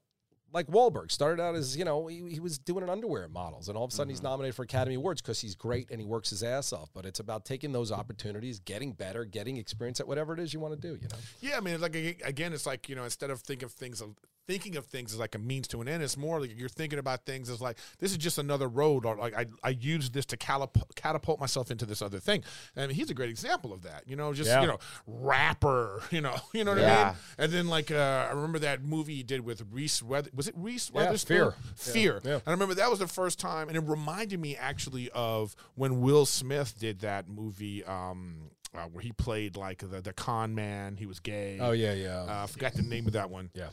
like 0.54 0.68
Wahlberg 0.68 1.12
started 1.12 1.42
out 1.42 1.56
as 1.56 1.76
you 1.76 1.84
know 1.86 2.08
he, 2.08 2.24
he 2.30 2.40
was 2.40 2.58
doing 2.58 2.84
an 2.84 2.90
underwear 2.90 3.28
models, 3.28 3.68
and 3.68 3.78
all 3.78 3.84
of 3.84 3.92
a 3.92 3.94
sudden 3.94 4.08
Mm-hmm. 4.08 4.16
he's 4.16 4.24
nominated 4.24 4.56
for 4.56 4.64
Academy 4.64 4.96
Awards 4.96 5.22
because 5.22 5.40
he's 5.42 5.56
great 5.56 5.90
and 5.92 6.00
he 6.00 6.06
works 6.06 6.30
his 6.30 6.44
ass 6.44 6.72
off. 6.74 6.90
But 6.94 7.06
it's 7.06 7.20
about 7.20 7.44
taking 7.46 7.72
those 7.72 7.92
opportunities, 7.92 8.60
getting 8.60 8.94
better, 8.94 9.26
getting 9.26 9.58
experience 9.58 10.00
at 10.00 10.08
whatever 10.08 10.34
it 10.34 10.40
is 10.40 10.54
you 10.54 10.60
want 10.60 10.74
to 10.74 10.80
do. 10.80 10.94
You 11.02 11.08
know, 11.10 11.18
Yeah, 11.42 11.58
I 11.58 11.60
mean, 11.60 11.82
like 11.82 11.96
again, 11.96 12.54
it's 12.54 12.66
like 12.66 12.88
you 12.90 12.96
know, 12.96 13.04
instead 13.04 13.30
of 13.30 13.42
thinking 13.42 13.66
of 13.66 13.74
things 13.74 14.02
of 14.02 14.16
thinking 14.48 14.78
of 14.78 14.86
things 14.86 15.12
as 15.14 15.20
like 15.20 15.36
a 15.36 15.38
means 15.40 15.68
to 15.68 15.82
an 15.82 15.88
end, 15.88 16.02
it's 16.02 16.16
more 16.18 16.40
like 16.40 16.58
you're 16.58 16.70
thinking 16.70 17.00
about 17.00 17.26
things 17.26 17.50
as 17.50 17.60
like 17.62 17.78
this 18.00 18.12
is 18.12 18.18
just 18.18 18.38
another 18.38 18.68
road, 18.68 19.06
or 19.06 19.16
like 19.18 19.36
I 19.36 19.46
I 19.64 19.70
use 19.70 20.10
this 20.10 20.26
to 20.28 20.38
catapult, 20.38 20.96
catapult 20.96 21.40
myself 21.40 21.70
into 21.72 21.86
this 21.86 22.02
other 22.02 22.20
thing. 22.20 22.44
And 22.76 22.92
he's 22.92 23.10
a 23.10 23.14
great 23.14 23.30
example 23.30 23.74
of 23.74 23.84
that. 23.84 24.04
You 24.08 24.16
know, 24.16 24.34
just 24.34 24.50
Yeah. 24.50 24.62
you 24.62 24.68
know, 24.68 24.80
rapper. 25.06 26.02
You 26.12 26.22
know, 26.22 26.36
you 26.54 26.64
know 26.64 26.72
what 26.74 26.84
I 26.84 27.06
mean. 27.06 27.16
And 27.38 27.52
then 27.52 27.68
like 27.68 27.92
uh, 27.92 28.28
I 28.30 28.34
remember 28.34 28.60
that 28.60 28.82
movie 28.82 29.16
he 29.16 29.24
did 29.24 29.42
with 29.42 29.62
Reese. 29.72 30.02
Weather, 30.02 30.30
was 30.34 30.48
it 30.48 30.56
Reese 30.58 30.90
Yeah, 30.94 31.02
Witherspoon? 31.02 31.38
Fear. 31.38 31.54
Fear. 31.76 32.22
Yeah. 32.24 32.34
And 32.36 32.44
I 32.48 32.52
remember 32.52 32.74
that 32.76 32.90
was 32.90 33.00
the 33.00 33.08
first 33.08 33.40
time, 33.40 33.68
and 33.68 33.78
it 33.78 33.82
reminded 33.82 34.40
me 34.40 34.56
actually 34.56 35.10
of 35.12 35.56
when 35.76 36.00
Will 36.02 36.26
Smith 36.26 36.80
did 36.80 37.00
that 37.02 37.28
movie. 37.28 37.84
Um, 37.84 38.52
uh, 38.76 38.82
where 38.92 39.02
he 39.02 39.12
played 39.14 39.56
like 39.56 39.80
the, 39.80 40.02
the 40.02 40.14
con 40.14 40.54
man, 40.54 40.98
he 40.98 41.06
was 41.06 41.20
gay. 41.20 41.58
Oh 41.60 41.72
yeah, 41.72 41.94
yeah, 41.94 42.22
Uh, 42.24 42.44
I 42.44 42.48
forgot 42.48 42.74
the 42.74 42.82
name 42.84 43.08
of 43.08 43.14
that 43.14 43.30
one. 43.30 43.50
yeah. 43.54 43.70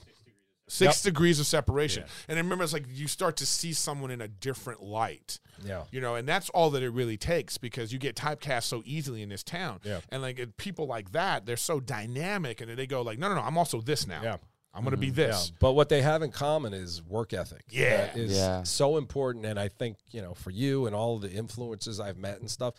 Six 0.67 1.03
degrees 1.03 1.41
of 1.41 1.47
separation. 1.47 2.05
Yeah. 2.07 2.13
And 2.29 2.39
I 2.39 2.43
remember 2.43 2.65
it's 2.65 2.73
like 2.73 2.87
you 2.91 3.07
start 3.07 3.37
to 3.37 3.47
see 3.47 3.73
someone 3.73 4.11
in 4.11 4.21
a 4.21 4.29
different 4.29 4.83
light. 4.83 5.39
Yeah. 5.65 5.85
You 5.91 6.01
know, 6.01 6.15
and 6.15 6.27
that's 6.27 6.49
all 6.51 6.71
that 6.71 6.83
it 6.83 6.91
really 6.91 7.17
takes 7.17 7.59
because 7.59 7.93
you 7.93 7.99
get 7.99 8.17
typecast 8.17 8.65
so 8.65 8.83
easily 8.87 9.23
in 9.23 9.29
this 9.29 9.43
town. 9.43 9.81
Yeah. 9.85 10.01
And 10.11 10.23
like 10.23 10.57
people 10.57 10.87
like 10.87 11.13
that, 11.13 11.45
they're 11.45 11.57
so 11.57 11.81
dynamic 11.81 12.61
and 12.61 12.71
they 12.71 12.87
go 12.87 13.03
like, 13.03 13.19
no, 13.19 13.29
no, 13.29 13.35
no, 13.35 13.43
I'm 13.43 13.59
also 13.59 13.81
this 13.81 14.07
now. 14.07 14.23
Yeah. 14.23 14.37
I'm 14.77 14.83
gonna 14.83 14.97
be 14.97 15.11
mm-hmm. 15.11 15.21
Yeah, 15.21 15.27
this. 15.29 15.53
but 15.61 15.75
what 15.75 15.89
they 15.89 16.03
have 16.03 16.23
in 16.23 16.33
common 16.33 16.75
is 16.75 17.01
work 17.03 17.33
ethic. 17.33 17.63
Yeah. 17.71 17.97
That 17.99 18.17
is 18.17 18.37
Yeah. 18.37 18.65
so 18.65 18.97
important. 18.97 19.47
And 19.47 19.61
I 19.61 19.69
think, 19.69 19.99
you 20.11 20.21
know, 20.21 20.35
for 20.35 20.51
you 20.51 20.87
and 20.87 20.97
all 20.97 21.19
the 21.19 21.31
influences 21.31 22.01
I've 22.01 22.17
met 22.19 22.41
and 22.41 22.51
stuff, 22.51 22.75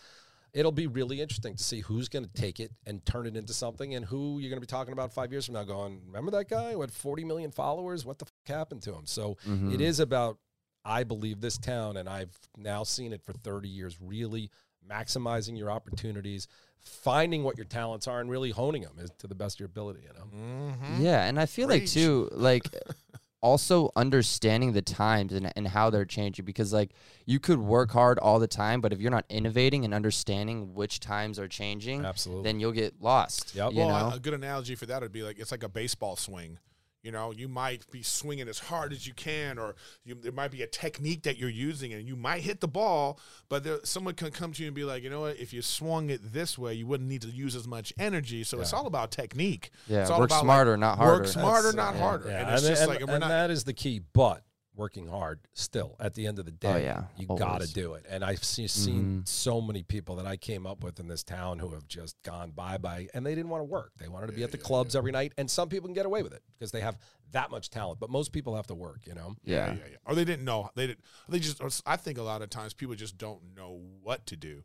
it'll 0.56 0.72
be 0.72 0.86
really 0.86 1.20
interesting 1.20 1.54
to 1.54 1.62
see 1.62 1.80
who's 1.80 2.08
going 2.08 2.24
to 2.24 2.32
take 2.32 2.60
it 2.60 2.72
and 2.86 3.04
turn 3.04 3.26
it 3.26 3.36
into 3.36 3.52
something 3.52 3.94
and 3.94 4.06
who 4.06 4.38
you're 4.38 4.48
going 4.48 4.56
to 4.56 4.66
be 4.66 4.66
talking 4.66 4.92
about 4.94 5.12
five 5.12 5.30
years 5.30 5.44
from 5.44 5.54
now 5.54 5.64
going, 5.64 6.00
remember 6.06 6.30
that 6.30 6.48
guy 6.48 6.72
who 6.72 6.80
had 6.80 6.90
40 6.90 7.24
million 7.24 7.50
followers? 7.50 8.06
What 8.06 8.18
the 8.18 8.24
fuck 8.24 8.56
happened 8.56 8.80
to 8.82 8.94
him? 8.94 9.04
So 9.04 9.36
Mm-hmm. 9.46 9.72
it 9.74 9.80
is 9.82 10.00
about, 10.00 10.38
I 10.84 11.04
believe, 11.04 11.40
this 11.42 11.58
town, 11.58 11.98
and 11.98 12.08
I've 12.08 12.34
now 12.56 12.84
seen 12.84 13.12
it 13.12 13.20
for 13.22 13.34
30 13.34 13.68
years, 13.68 13.98
really 14.00 14.50
maximizing 14.90 15.58
your 15.58 15.70
opportunities, 15.70 16.48
finding 16.78 17.42
what 17.42 17.58
your 17.58 17.64
talents 17.66 18.06
are, 18.08 18.20
and 18.20 18.30
really 18.30 18.50
honing 18.50 18.82
them 18.82 18.94
is 18.98 19.10
to 19.18 19.26
the 19.26 19.34
best 19.34 19.56
of 19.56 19.60
your 19.60 19.66
ability, 19.66 20.00
you 20.04 20.12
know? 20.18 20.26
Mm-hmm. 20.34 21.02
Yeah, 21.04 21.24
and 21.26 21.38
I 21.38 21.46
feel 21.46 21.68
like 21.68 21.86
too, 21.86 22.28
like 22.32 22.64
also 23.46 23.92
understanding 23.94 24.72
the 24.72 24.82
times 24.82 25.32
and, 25.32 25.52
and 25.54 25.68
how 25.68 25.88
they're 25.88 26.04
changing 26.04 26.44
because 26.44 26.72
like 26.72 26.90
you 27.26 27.38
could 27.38 27.60
work 27.60 27.92
hard 27.92 28.18
all 28.18 28.40
the 28.40 28.48
time, 28.48 28.80
but 28.80 28.92
if 28.92 29.00
you're 29.00 29.12
not 29.12 29.24
innovating 29.28 29.84
and 29.84 29.94
understanding 29.94 30.74
which 30.74 30.98
times 30.98 31.38
are 31.38 31.46
changing, 31.46 32.04
Absolutely. 32.04 32.42
then 32.42 32.58
you'll 32.58 32.72
get 32.72 33.00
lost. 33.00 33.54
Yep. 33.54 33.72
You 33.72 33.78
well, 33.78 34.10
know? 34.10 34.16
a 34.16 34.18
good 34.18 34.34
analogy 34.34 34.74
for 34.74 34.86
that 34.86 35.00
would 35.00 35.12
be 35.12 35.22
like 35.22 35.38
it's 35.38 35.52
like 35.52 35.62
a 35.62 35.68
baseball 35.68 36.16
swing. 36.16 36.58
You 37.06 37.12
know, 37.12 37.30
you 37.30 37.46
might 37.46 37.88
be 37.92 38.02
swinging 38.02 38.48
as 38.48 38.58
hard 38.58 38.92
as 38.92 39.06
you 39.06 39.14
can, 39.14 39.58
or 39.58 39.76
you, 40.04 40.16
there 40.20 40.32
might 40.32 40.50
be 40.50 40.62
a 40.62 40.66
technique 40.66 41.22
that 41.22 41.38
you're 41.38 41.48
using, 41.48 41.92
and 41.92 42.08
you 42.08 42.16
might 42.16 42.42
hit 42.42 42.60
the 42.60 42.66
ball. 42.66 43.20
But 43.48 43.62
there, 43.62 43.78
someone 43.84 44.14
can 44.14 44.32
come 44.32 44.50
to 44.54 44.60
you 44.60 44.66
and 44.66 44.74
be 44.74 44.82
like, 44.82 45.04
you 45.04 45.10
know 45.10 45.20
what? 45.20 45.36
If 45.38 45.52
you 45.52 45.62
swung 45.62 46.10
it 46.10 46.32
this 46.32 46.58
way, 46.58 46.74
you 46.74 46.84
wouldn't 46.84 47.08
need 47.08 47.22
to 47.22 47.28
use 47.28 47.54
as 47.54 47.68
much 47.68 47.92
energy. 47.96 48.42
So 48.42 48.60
it's 48.60 48.72
all 48.72 48.88
about 48.88 49.12
technique. 49.12 49.70
Yeah, 49.86 50.00
it's 50.00 50.10
all 50.10 50.18
work 50.18 50.30
about, 50.30 50.42
smarter, 50.42 50.72
like, 50.72 50.80
not 50.80 50.98
Work 50.98 51.28
smarter, 51.28 51.70
That's- 51.70 51.74
not 51.76 51.94
yeah. 51.94 52.00
harder. 52.00 52.28
Yeah, 52.28 52.40
and 52.40 52.50
it's 52.54 52.66
just 52.66 52.82
and, 52.82 52.90
like 52.90 53.00
and 53.02 53.10
and 53.10 53.20
not. 53.20 53.28
that 53.28 53.50
is 53.52 53.62
the 53.62 53.72
key. 53.72 54.00
But 54.12 54.42
working 54.76 55.08
hard 55.08 55.40
still 55.54 55.96
at 55.98 56.14
the 56.14 56.26
end 56.26 56.38
of 56.38 56.44
the 56.44 56.52
oh, 56.52 56.72
day, 56.72 56.72
Oh, 56.72 56.76
yeah, 56.76 57.04
you 57.16 57.26
got 57.26 57.62
to 57.62 57.72
do 57.72 57.94
it. 57.94 58.04
And 58.08 58.24
I've 58.24 58.44
see, 58.44 58.68
seen 58.68 59.00
mm-hmm. 59.00 59.20
so 59.24 59.60
many 59.60 59.82
people 59.82 60.16
that 60.16 60.26
I 60.26 60.36
came 60.36 60.66
up 60.66 60.84
with 60.84 61.00
in 61.00 61.08
this 61.08 61.22
town 61.22 61.58
who 61.58 61.70
have 61.70 61.88
just 61.88 62.22
gone 62.22 62.50
bye 62.50 62.78
bye, 62.78 63.08
and 63.14 63.24
they 63.24 63.34
didn't 63.34 63.50
want 63.50 63.62
to 63.62 63.64
work. 63.64 63.92
They 63.98 64.08
wanted 64.08 64.28
to 64.28 64.32
be 64.32 64.42
at 64.42 64.52
the 64.52 64.58
clubs 64.58 64.94
every 64.94 65.12
night, 65.12 65.32
and 65.38 65.50
some 65.50 65.68
people 65.68 65.88
can 65.88 65.94
get 65.94 66.06
away 66.06 66.22
with 66.22 66.32
it 66.32 66.42
because 66.58 66.72
they 66.72 66.80
have 66.80 66.98
that 67.32 67.50
much 67.50 67.70
talent. 67.70 68.00
But 68.00 68.10
most 68.10 68.32
people 68.32 68.54
have 68.56 68.66
to 68.68 68.74
work. 68.74 69.06
You 69.06 69.14
know. 69.14 69.34
yeah. 69.44 69.68
yeah, 69.68 69.78
yeah. 69.90 69.96
Or 70.04 70.14
they 70.14 70.24
didn't 70.24 70.44
know. 70.44 70.70
They 70.74 70.88
did. 70.88 70.98
They 71.28 71.38
just. 71.38 71.60
I 71.86 71.96
think 71.96 72.18
a 72.18 72.22
lot 72.22 72.42
of 72.42 72.50
times 72.50 72.74
people 72.74 72.94
just 72.94 73.18
don't 73.18 73.40
know 73.56 73.80
what 74.02 74.26
to 74.26 74.36
do. 74.36 74.62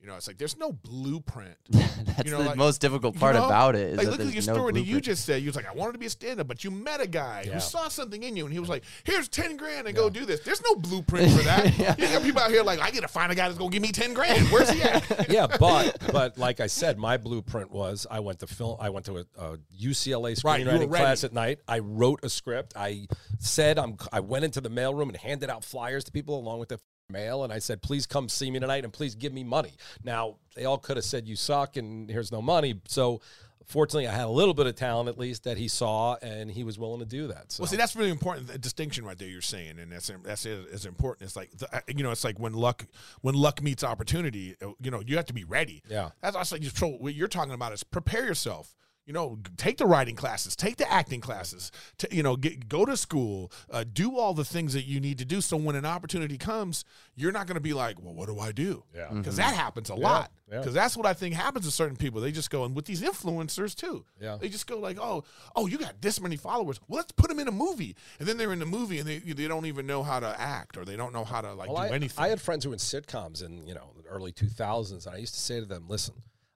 You 0.00 0.06
know, 0.08 0.16
it's 0.16 0.26
like 0.26 0.38
there's 0.38 0.56
no 0.56 0.72
blueprint. 0.72 1.56
That's 1.70 2.24
You 2.24 2.30
know, 2.30 2.42
the 2.42 2.48
like- 2.50 2.56
most 2.56 2.80
difficult 2.80 3.14
You 3.14 3.20
part 3.20 3.34
know? 3.34 3.44
about 3.44 3.74
it. 3.76 3.90
Is 3.90 3.96
like, 3.98 4.06
that 4.06 4.10
look 4.12 4.20
at 4.28 4.32
your 4.34 4.42
no 4.46 4.54
story 4.54 4.72
that 4.72 4.80
you 4.86 4.98
just 5.00 5.26
said. 5.26 5.42
You 5.42 5.48
was 5.48 5.56
like, 5.56 5.68
I 5.68 5.72
wanted 5.74 5.92
to 5.92 5.98
be 5.98 6.06
a 6.06 6.10
stand-up, 6.10 6.48
but 6.48 6.64
you 6.64 6.70
met 6.70 7.02
a 7.02 7.06
guy 7.06 7.44
Yeah. 7.46 7.52
who 7.54 7.60
saw 7.60 7.88
something 7.88 8.22
in 8.22 8.34
you, 8.34 8.44
and 8.46 8.52
he 8.52 8.58
was 8.58 8.70
like, 8.70 8.84
"Here's 9.04 9.28
ten 9.28 9.58
grand, 9.58 9.86
and 9.86 9.94
go 9.94 10.08
do 10.08 10.24
this." 10.24 10.40
There's 10.40 10.62
no 10.62 10.74
blueprint 10.76 11.30
for 11.32 11.42
that. 11.42 11.78
You 12.00 12.06
got 12.08 12.22
people 12.22 12.40
out 12.40 12.50
here 12.50 12.62
like, 12.62 12.80
I 12.80 12.90
got 12.90 13.00
to 13.00 13.08
find 13.08 13.30
a 13.30 13.34
guy 13.34 13.48
that's 13.48 13.58
gonna 13.58 13.70
give 13.70 13.82
me 13.82 13.92
ten 13.92 14.14
grand. 14.14 14.48
Where's 14.48 14.70
he 14.70 14.80
at? 14.82 15.30
yeah, 15.30 15.46
but 15.58 15.98
but 16.10 16.38
like 16.38 16.60
I 16.60 16.66
said, 16.66 16.98
my 16.98 17.18
blueprint 17.18 17.70
was 17.70 18.06
I 18.10 18.20
went 18.20 18.38
to 18.38 18.46
film. 18.46 18.78
I 18.80 18.88
went 18.88 19.04
to 19.06 19.18
a, 19.18 19.24
a 19.38 19.58
UCLA 19.78 20.42
Right, 20.42 20.60
you 20.60 20.66
were 20.66 20.72
screenwriting 20.72 20.78
ready. 20.78 20.86
class 20.88 21.24
at 21.24 21.32
night. 21.34 21.58
I 21.68 21.80
wrote 21.80 22.20
a 22.22 22.30
script. 22.30 22.72
I 22.74 23.06
said 23.38 23.78
I'm. 23.78 23.96
I 24.12 24.20
went 24.20 24.44
into 24.46 24.60
the 24.62 24.70
mailroom 24.70 25.08
and 25.08 25.16
handed 25.18 25.50
out 25.50 25.62
flyers 25.64 26.04
to 26.04 26.12
people 26.12 26.38
along 26.38 26.58
with 26.60 26.70
the 26.70 26.80
mail, 27.10 27.44
and 27.44 27.52
I 27.52 27.58
said, 27.58 27.82
"Please 27.82 28.06
come 28.06 28.28
see 28.28 28.50
me 28.50 28.58
tonight, 28.60 28.84
and 28.84 28.92
please 28.92 29.14
give 29.14 29.32
me 29.32 29.44
money." 29.44 29.72
Now 30.04 30.36
they 30.54 30.64
all 30.64 30.78
could 30.78 30.96
have 30.96 31.04
said 31.04 31.26
you 31.28 31.36
suck 31.36 31.76
and 31.76 32.08
here's 32.10 32.32
no 32.32 32.40
money. 32.42 32.80
So. 32.88 33.20
Fortunately, 33.66 34.08
I 34.08 34.12
had 34.12 34.24
a 34.24 34.28
little 34.30 34.52
bit 34.52 34.66
of 34.66 34.74
talent, 34.74 35.08
at 35.08 35.16
least 35.16 35.44
that 35.44 35.56
he 35.56 35.68
saw, 35.68 36.16
and 36.22 36.50
he 36.50 36.64
was 36.64 36.76
willing 36.76 36.98
to 36.98 37.06
do 37.06 37.28
that. 37.28 37.52
So 37.52 37.62
Well, 37.62 37.68
see, 37.70 37.76
that's 37.76 37.94
really 37.94 38.10
important 38.10 38.48
the 38.48 38.58
distinction 38.58 39.04
right 39.04 39.16
there. 39.16 39.28
You're 39.28 39.42
saying, 39.42 39.78
and 39.78 39.92
that's 39.92 40.10
that's 40.24 40.44
is 40.44 40.86
important. 40.86 41.26
It's 41.28 41.36
like 41.36 41.52
the, 41.56 41.72
uh, 41.72 41.80
you 41.86 42.02
know, 42.02 42.10
it's 42.10 42.24
like 42.24 42.40
when 42.40 42.52
luck 42.52 42.86
when 43.20 43.36
luck 43.36 43.62
meets 43.62 43.84
opportunity. 43.84 44.56
uh, 44.60 44.70
You 44.80 44.90
know, 44.90 45.00
you 45.06 45.14
have 45.14 45.26
to 45.26 45.32
be 45.32 45.44
ready. 45.44 45.84
Yeah. 45.88 46.10
that's 46.20 46.34
also. 46.34 46.56
So 46.74 46.88
what 46.88 47.14
you're 47.14 47.28
talking 47.28 47.52
about 47.54 47.72
is 47.72 47.84
prepare 47.84 48.24
yourself. 48.26 48.74
You 49.06 49.14
know, 49.14 49.38
take 49.56 49.78
the 49.78 49.86
writing 49.86 50.14
classes, 50.14 50.54
take 50.54 50.76
the 50.76 50.88
acting 50.88 51.20
classes. 51.20 51.72
To, 51.98 52.08
you 52.14 52.22
know, 52.22 52.36
get, 52.36 52.68
go 52.68 52.84
to 52.84 52.96
school, 52.96 53.50
uh, 53.68 53.84
do 53.92 54.16
all 54.16 54.34
the 54.34 54.44
things 54.44 54.72
that 54.74 54.84
you 54.84 55.00
need 55.00 55.18
to 55.18 55.24
do. 55.24 55.40
So 55.40 55.56
when 55.56 55.74
an 55.74 55.84
opportunity 55.84 56.38
comes, 56.38 56.84
you're 57.16 57.32
not 57.32 57.48
going 57.48 57.56
to 57.56 57.60
be 57.60 57.72
like, 57.72 58.00
"Well, 58.00 58.14
what 58.14 58.28
do 58.28 58.38
I 58.38 58.52
do?" 58.52 58.84
Yeah. 58.94 59.08
because 59.12 59.34
that 59.36 59.54
happens 59.54 59.90
a 59.90 59.96
lot. 59.96 60.30
yeah. 60.48 60.58
Because 60.58 60.74
that's 60.74 60.96
what 60.96 61.06
I 61.06 61.14
think 61.14 61.34
happens 61.34 61.64
to 61.66 61.72
certain 61.72 61.96
people. 61.96 62.20
They 62.20 62.30
just 62.30 62.50
go, 62.50 62.64
and 62.64 62.72
with 62.76 62.84
these 62.84 63.02
influencers 63.02 63.74
too. 63.74 64.04
Yeah. 64.20 64.36
They 64.40 64.48
just 64.48 64.68
go 64.68 64.78
like, 64.78 64.98
oh, 65.00 65.24
oh, 65.56 65.66
you 65.66 65.78
got 65.78 66.00
this 66.00 66.20
many 66.20 66.36
followers. 66.36 66.78
Well, 66.86 66.98
let's 66.98 67.10
put 67.12 67.30
them 67.30 67.40
in 67.40 67.48
a 67.48 67.52
movie. 67.52 67.96
And 68.20 68.28
then 68.28 68.36
they're 68.36 68.52
in 68.52 68.60
the 68.60 68.66
movie 68.66 69.00
and 69.00 69.08
they 69.08 69.18
they 69.18 69.48
don't 69.48 69.66
even 69.66 69.86
know 69.88 70.04
how 70.04 70.20
to 70.20 70.40
act 70.40 70.76
or 70.76 70.84
they 70.84 70.96
don't 70.96 71.12
know 71.12 71.24
how 71.24 71.40
to 71.40 71.52
like 71.54 71.68
Well, 71.68 71.78
do 71.84 71.92
I, 71.92 71.96
anything. 71.96 72.22
I 72.24 72.28
had 72.28 72.40
friends 72.40 72.62
who 72.62 72.70
were 72.70 72.74
in 72.74 72.78
sitcoms 72.80 73.44
in 73.44 73.66
you 73.66 73.74
know 73.74 73.90
the 74.00 74.08
early 74.08 74.30
2000s, 74.32 75.06
and 75.06 75.14
I 75.16 75.18
used 75.18 75.34
to 75.34 75.40
say 75.40 75.58
to 75.58 75.66
them, 75.66 75.86
"Listen, 75.88 76.14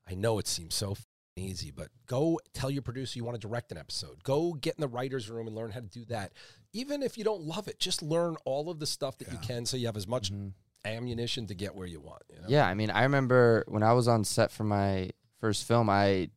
I 0.08 0.14
know 0.14 0.38
it 0.38 0.46
seems 0.46 0.74
so 0.76 0.92
f- 0.92 1.06
easy, 1.36 1.70
but 1.70 1.88
go 2.06 2.38
tell 2.52 2.70
your 2.70 2.82
producer 2.82 3.18
you 3.18 3.24
want 3.24 3.40
to 3.40 3.46
direct 3.46 3.72
an 3.72 3.78
episode. 3.78 4.22
Go 4.22 4.52
get 4.52 4.76
in 4.76 4.80
the 4.80 4.88
writers' 4.88 5.28
room 5.28 5.46
and 5.46 5.56
learn 5.56 5.70
how 5.70 5.80
to 5.80 5.86
do 5.86 6.04
that. 6.06 6.32
Even 6.72 7.02
if 7.02 7.16
you 7.18 7.24
don't 7.24 7.42
love 7.42 7.68
it, 7.68 7.78
just 7.78 8.02
learn 8.02 8.36
all 8.44 8.70
of 8.70 8.78
the 8.78 8.86
stuff 8.86 9.18
that 9.18 9.32
you 9.32 9.38
can, 9.38 9.66
so 9.66 9.76
you 9.76 9.86
have 9.86 9.96
as 9.96 10.06
much 10.06 10.32
mm-hmm. 10.32 10.48
ammunition 10.84 11.46
to 11.46 11.54
get 11.54 11.74
where 11.74 11.86
you 11.86 12.00
want. 12.00 12.22
You 12.30 12.36
know? 12.40 12.46
Yeah, 12.48 12.66
I 12.66 12.74
mean, 12.74 12.90
I 12.90 13.02
remember 13.02 13.64
when 13.68 13.82
I 13.82 13.92
was 13.92 14.08
on 14.08 14.24
set 14.24 14.50
for 14.50 14.64
my 14.64 15.10
first 15.40 15.66
film, 15.66 15.90
I 15.90 16.30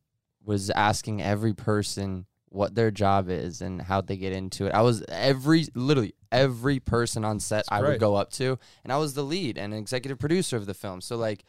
was 0.44 0.70
asking 0.70 1.22
every 1.22 1.54
person 1.54 2.26
what 2.50 2.74
their 2.74 2.90
job 2.90 3.28
is 3.28 3.60
and 3.60 3.82
how 3.82 4.00
they 4.00 4.16
get 4.16 4.32
into 4.32 4.66
it. 4.66 4.72
I 4.72 4.80
was 4.82 5.04
every 5.08 5.66
literally 5.74 6.14
every 6.32 6.80
person 6.80 7.24
on 7.24 7.40
set 7.40 7.64
I 7.68 7.80
great. 7.80 7.90
would 7.90 8.00
go 8.00 8.14
up 8.14 8.30
to, 8.32 8.58
and 8.84 8.92
I 8.92 8.96
was 8.96 9.14
the 9.14 9.22
lead 9.22 9.58
and 9.58 9.74
executive 9.74 10.18
producer 10.18 10.56
of 10.56 10.66
the 10.66 10.74
film. 10.74 11.00
So 11.00 11.16
like 11.16 11.44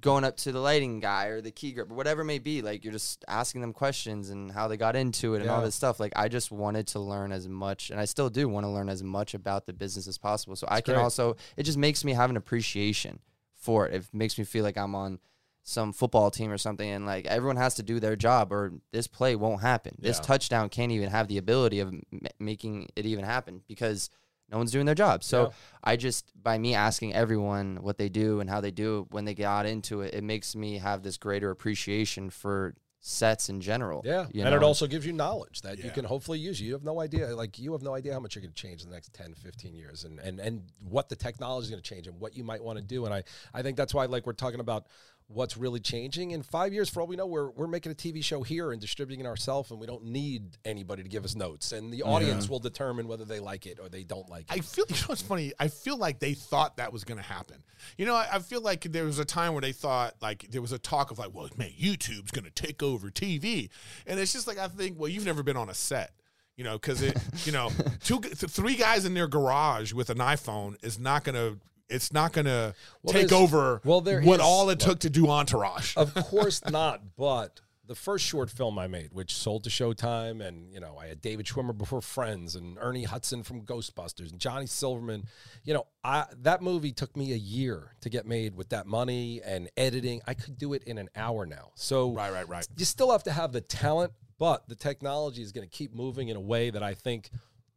going 0.00 0.24
up 0.24 0.36
to 0.38 0.52
the 0.52 0.60
lighting 0.60 0.98
guy 1.00 1.26
or 1.26 1.40
the 1.40 1.50
key 1.50 1.72
grip 1.72 1.90
or 1.90 1.94
whatever 1.94 2.22
it 2.22 2.26
may 2.26 2.38
be, 2.38 2.62
like 2.62 2.84
you're 2.84 2.92
just 2.92 3.24
asking 3.28 3.60
them 3.60 3.72
questions 3.72 4.30
and 4.30 4.50
how 4.50 4.66
they 4.66 4.76
got 4.76 4.96
into 4.96 5.34
it 5.34 5.42
and 5.42 5.50
all 5.50 5.60
this 5.60 5.74
stuff. 5.74 6.00
Like 6.00 6.12
I 6.16 6.28
just 6.28 6.50
wanted 6.50 6.86
to 6.88 7.00
learn 7.00 7.32
as 7.32 7.48
much, 7.48 7.90
and 7.90 8.00
I 8.00 8.06
still 8.06 8.30
do 8.30 8.48
want 8.48 8.64
to 8.64 8.70
learn 8.70 8.88
as 8.88 9.02
much 9.02 9.34
about 9.34 9.66
the 9.66 9.72
business 9.72 10.06
as 10.06 10.16
possible. 10.16 10.56
So 10.56 10.66
I 10.70 10.80
can 10.80 10.94
great. 10.94 11.02
also 11.02 11.36
it 11.56 11.64
just 11.64 11.78
makes 11.78 12.04
me 12.04 12.12
have 12.14 12.30
an 12.30 12.36
appreciation 12.36 13.18
for 13.54 13.86
it. 13.86 13.94
It 13.94 14.06
makes 14.12 14.38
me 14.38 14.44
feel 14.44 14.64
like 14.64 14.78
I'm 14.78 14.94
on 14.94 15.18
some 15.62 15.92
football 15.92 16.30
team 16.30 16.50
or 16.50 16.58
something, 16.58 16.88
and 16.88 17.04
like 17.06 17.26
everyone 17.26 17.56
has 17.56 17.74
to 17.74 17.82
do 17.82 18.00
their 18.00 18.16
job, 18.16 18.52
or 18.52 18.72
this 18.92 19.06
play 19.06 19.36
won't 19.36 19.60
happen. 19.60 19.96
This 19.98 20.20
touchdown 20.20 20.68
can't 20.68 20.92
even 20.92 21.10
have 21.10 21.28
the 21.28 21.38
ability 21.38 21.80
of 21.80 21.88
m- 21.88 22.02
making 22.38 22.88
it 22.96 23.06
even 23.06 23.24
happen 23.24 23.62
because 23.66 24.10
no 24.54 24.58
one's 24.58 24.70
doing 24.70 24.86
their 24.86 24.94
job. 24.94 25.24
So 25.24 25.42
Yeah. 25.42 25.50
I 25.82 25.96
just 25.96 26.32
by 26.40 26.56
me 26.56 26.74
asking 26.74 27.12
everyone 27.12 27.78
what 27.82 27.98
they 27.98 28.08
do 28.08 28.40
and 28.40 28.48
how 28.48 28.60
they 28.60 28.70
do 28.70 29.00
it 29.00 29.12
when 29.12 29.24
they 29.24 29.34
got 29.34 29.66
into 29.66 30.00
it, 30.00 30.14
it 30.14 30.22
makes 30.22 30.54
me 30.54 30.78
have 30.78 31.02
this 31.02 31.18
greater 31.18 31.50
appreciation 31.50 32.30
for 32.30 32.74
sets 33.00 33.50
in 33.50 33.60
general. 33.60 34.00
Yeah, 34.02 34.28
you 34.32 34.42
and 34.44 34.54
it 34.54 34.62
also 34.62 34.86
gives 34.86 35.04
you 35.04 35.12
knowledge 35.12 35.60
that 35.60 35.78
you 35.78 35.90
can 35.90 36.06
hopefully 36.06 36.38
use. 36.38 36.58
You 36.58 36.72
have 36.72 36.84
no 36.84 37.00
idea, 37.02 37.36
like 37.36 37.58
you 37.58 37.72
have 37.72 37.82
no 37.82 37.94
idea 37.94 38.14
how 38.14 38.20
much 38.20 38.34
you're 38.34 38.40
going 38.40 38.54
to 38.54 38.62
change 38.62 38.82
in 38.82 38.88
the 38.88 38.94
next 38.94 39.12
10, 39.12 39.34
15 39.34 39.74
years, 39.74 40.04
and 40.04 40.18
and 40.20 40.40
and 40.40 40.62
what 40.88 41.10
the 41.10 41.16
technology 41.16 41.64
is 41.64 41.70
going 41.70 41.82
to 41.82 41.88
change 41.94 42.06
and 42.06 42.18
what 42.18 42.34
you 42.34 42.44
might 42.44 42.62
want 42.64 42.78
to 42.78 42.84
do. 42.84 43.04
And 43.04 43.12
I 43.12 43.24
I 43.52 43.60
think 43.60 43.76
that's 43.76 43.92
why, 43.92 44.06
like 44.06 44.24
we're 44.24 44.32
talking 44.32 44.60
about 44.60 44.86
what's 45.34 45.56
really 45.56 45.80
changing. 45.80 46.30
In 46.30 46.42
five 46.42 46.72
years, 46.72 46.88
for 46.88 47.00
all 47.00 47.06
we 47.06 47.16
know, 47.16 47.26
we're 47.26 47.50
we're 47.50 47.66
making 47.66 47.92
a 47.92 47.94
TV 47.94 48.24
show 48.24 48.42
here 48.42 48.72
and 48.72 48.80
distributing 48.80 49.24
it 49.24 49.28
ourselves, 49.28 49.70
and 49.70 49.80
we 49.80 49.86
don't 49.86 50.04
need 50.04 50.56
anybody 50.64 51.02
to 51.02 51.08
give 51.08 51.24
us 51.24 51.34
notes. 51.34 51.72
And 51.72 51.92
the 51.92 52.02
audience 52.02 52.48
will 52.48 52.60
determine 52.60 53.08
whether 53.08 53.24
they 53.24 53.40
like 53.40 53.66
it 53.66 53.78
or 53.80 53.88
they 53.88 54.04
don't 54.04 54.28
like 54.30 54.50
it. 54.50 54.58
I 54.58 54.60
feel 54.60 54.84
you 54.88 54.94
know 54.96 55.02
what's 55.06 55.22
funny. 55.22 55.52
I 55.58 55.68
feel 55.68 55.96
like 55.96 56.20
they 56.20 56.34
thought 56.34 56.76
that 56.76 56.92
was 56.92 57.04
going 57.04 57.18
to 57.18 57.24
happen. 57.24 57.62
You 57.98 58.06
know, 58.06 58.14
I, 58.14 58.28
I 58.34 58.38
feel 58.38 58.60
like 58.60 58.82
there 58.84 59.04
was 59.04 59.18
a 59.18 59.24
time 59.24 59.52
where 59.52 59.62
they 59.62 59.72
thought 59.72 60.14
like 60.22 60.46
there 60.50 60.62
was 60.62 60.72
a 60.72 60.78
talk 60.78 61.10
of 61.10 61.18
like, 61.18 61.34
well, 61.34 61.48
man, 61.56 61.70
YouTube's 61.78 62.30
going 62.30 62.44
to 62.44 62.50
take 62.50 62.82
over 62.82 63.10
TV, 63.10 63.68
and 64.06 64.18
it's 64.18 64.32
just 64.32 64.46
like 64.46 64.58
I 64.58 64.68
think, 64.68 64.98
well, 64.98 65.08
you've 65.08 65.26
never 65.26 65.42
been 65.42 65.56
on 65.56 65.68
a 65.68 65.74
set. 65.74 66.12
You 66.56 66.62
know, 66.62 66.74
because 66.74 67.02
it, 67.02 67.18
you 67.44 67.50
know, 67.50 67.72
two, 68.04 68.20
th- 68.20 68.36
three 68.36 68.76
guys 68.76 69.04
in 69.04 69.14
their 69.14 69.26
garage 69.26 69.92
with 69.92 70.08
an 70.08 70.18
iPhone 70.18 70.76
is 70.84 70.98
not 70.98 71.24
going 71.24 71.34
to. 71.34 71.58
It's 71.88 72.12
not 72.12 72.32
going 72.32 72.46
to 72.46 72.74
Well, 73.02 73.12
take 73.12 73.32
over. 73.32 73.80
well, 73.84 74.00
there 74.00 74.20
what 74.22 74.40
is- 74.40 74.46
all 74.46 74.70
it 74.70 74.80
took 74.80 75.00
to 75.00 75.10
do 75.10 75.28
Entourage. 75.28 75.96
of 75.96 76.14
course 76.30 76.62
not, 76.64 77.16
but 77.16 77.60
the 77.86 77.94
first 77.94 78.24
short 78.24 78.48
film 78.50 78.78
I 78.78 78.86
made, 78.86 79.12
which 79.12 79.34
sold 79.34 79.64
to 79.64 79.70
Showtime, 79.70 80.42
and 80.42 80.72
you 80.72 80.80
know, 80.80 80.96
I 80.96 81.06
had 81.08 81.20
David 81.20 81.44
Schwimmer 81.44 81.76
before 81.76 82.00
Friends, 82.00 82.56
and 82.56 82.78
Ernie 82.80 83.04
Hudson 83.04 83.42
from 83.42 83.60
Ghostbusters, 83.60 84.30
and 84.30 84.40
Johnny 84.40 84.64
Silverman. 84.66 85.24
You 85.64 85.74
know, 85.74 85.86
I 86.02 86.24
that 86.38 86.62
movie 86.62 86.92
took 86.92 87.14
me 87.14 87.32
a 87.34 87.36
year 87.36 87.92
to 88.00 88.08
get 88.08 88.24
made 88.26 88.56
with 88.56 88.70
that 88.70 88.86
money 88.86 89.42
and 89.44 89.68
editing. 89.76 90.22
I 90.26 90.32
could 90.32 90.56
do 90.56 90.72
it 90.72 90.82
in 90.84 90.96
an 90.96 91.10
hour 91.14 91.44
now. 91.44 91.72
So 91.74 92.12
Right, 92.12 92.32
right, 92.32 92.48
right. 92.48 92.66
you 92.78 92.86
still 92.86 93.12
have 93.12 93.24
to 93.24 93.32
have 93.32 93.52
the 93.52 93.60
talent, 93.60 94.12
but 94.38 94.66
the 94.66 94.74
technology 94.76 95.42
is 95.42 95.52
going 95.52 95.68
to 95.68 95.70
keep 95.76 95.92
moving 95.94 96.28
in 96.30 96.36
a 96.38 96.40
way 96.40 96.70
that 96.70 96.82
I 96.82 96.94
think 96.94 97.28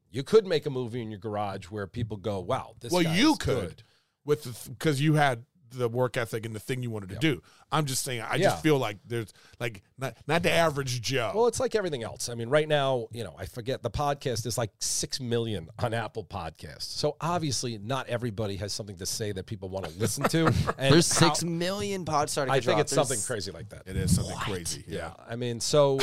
you 0.09 0.23
could 0.23 0.47
make 0.47 0.65
a 0.65 0.69
movie 0.69 1.01
in 1.01 1.11
your 1.11 1.19
garage 1.19 1.65
where 1.65 1.85
people 1.85 2.15
go, 2.15 2.39
"Wow, 2.39 2.75
this." 2.79 2.93
Is. 2.93 3.03
Well, 3.03 3.13
you 3.13 3.35
could 3.35 3.59
good." 3.67 3.83
With 4.27 4.69
because 4.69 5.01
you 5.01 5.15
had 5.15 5.43
the 5.71 5.89
work 5.89 6.15
ethic 6.15 6.45
and 6.45 6.55
the 6.55 6.61
thing 6.61 6.81
you 6.81 6.89
wanted 6.89 7.09
to 7.09 7.17
do. 7.17 7.41
I'm 7.73 7.85
just 7.85 8.01
saying. 8.05 8.21
I 8.21 8.35
Yeah. 8.35 8.51
just 8.51 8.63
feel 8.63 8.77
like 8.77 8.99
there's 9.05 9.33
like 9.59 9.81
not 9.97 10.15
not 10.25 10.41
the 10.43 10.51
average 10.51 11.01
Joe. 11.01 11.33
Well, 11.35 11.47
it's 11.47 11.59
like 11.59 11.75
everything 11.75 12.03
else. 12.03 12.29
I 12.29 12.35
mean, 12.35 12.47
right 12.49 12.67
now, 12.69 13.07
you 13.11 13.25
know, 13.25 13.35
I 13.37 13.47
forget 13.47 13.83
the 13.83 13.89
podcast 13.91 14.45
is 14.45 14.57
like 14.57 14.69
six 14.79 15.19
million 15.19 15.67
on 15.79 15.93
Apple 15.93 16.23
Podcasts. 16.23 16.83
So 16.83 17.17
obviously, 17.19 17.77
not 17.79 18.07
everybody 18.07 18.55
has 18.57 18.71
something 18.71 18.95
to 18.97 19.05
say 19.05 19.33
that 19.33 19.45
people 19.45 19.67
want 19.67 19.85
to 19.87 19.91
listen 19.99 20.23
to. 20.29 20.45
And 20.77 20.93
There's 20.93 21.11
how- 21.19 21.33
six 21.33 21.43
million 21.43 22.05
pods 22.05 22.31
starting. 22.31 22.53
I 22.53 22.59
to 22.59 22.65
think 22.65 22.75
drop. 22.77 22.81
it's 22.85 22.93
something 22.93 23.19
crazy 23.21 23.51
like 23.51 23.67
that. 23.69 23.83
it 23.87 23.97
is 23.97 24.15
something 24.15 24.37
crazy. 24.37 24.85
Yeah, 24.87 25.13
I 25.27 25.35
mean, 25.35 25.59
so 25.59 25.99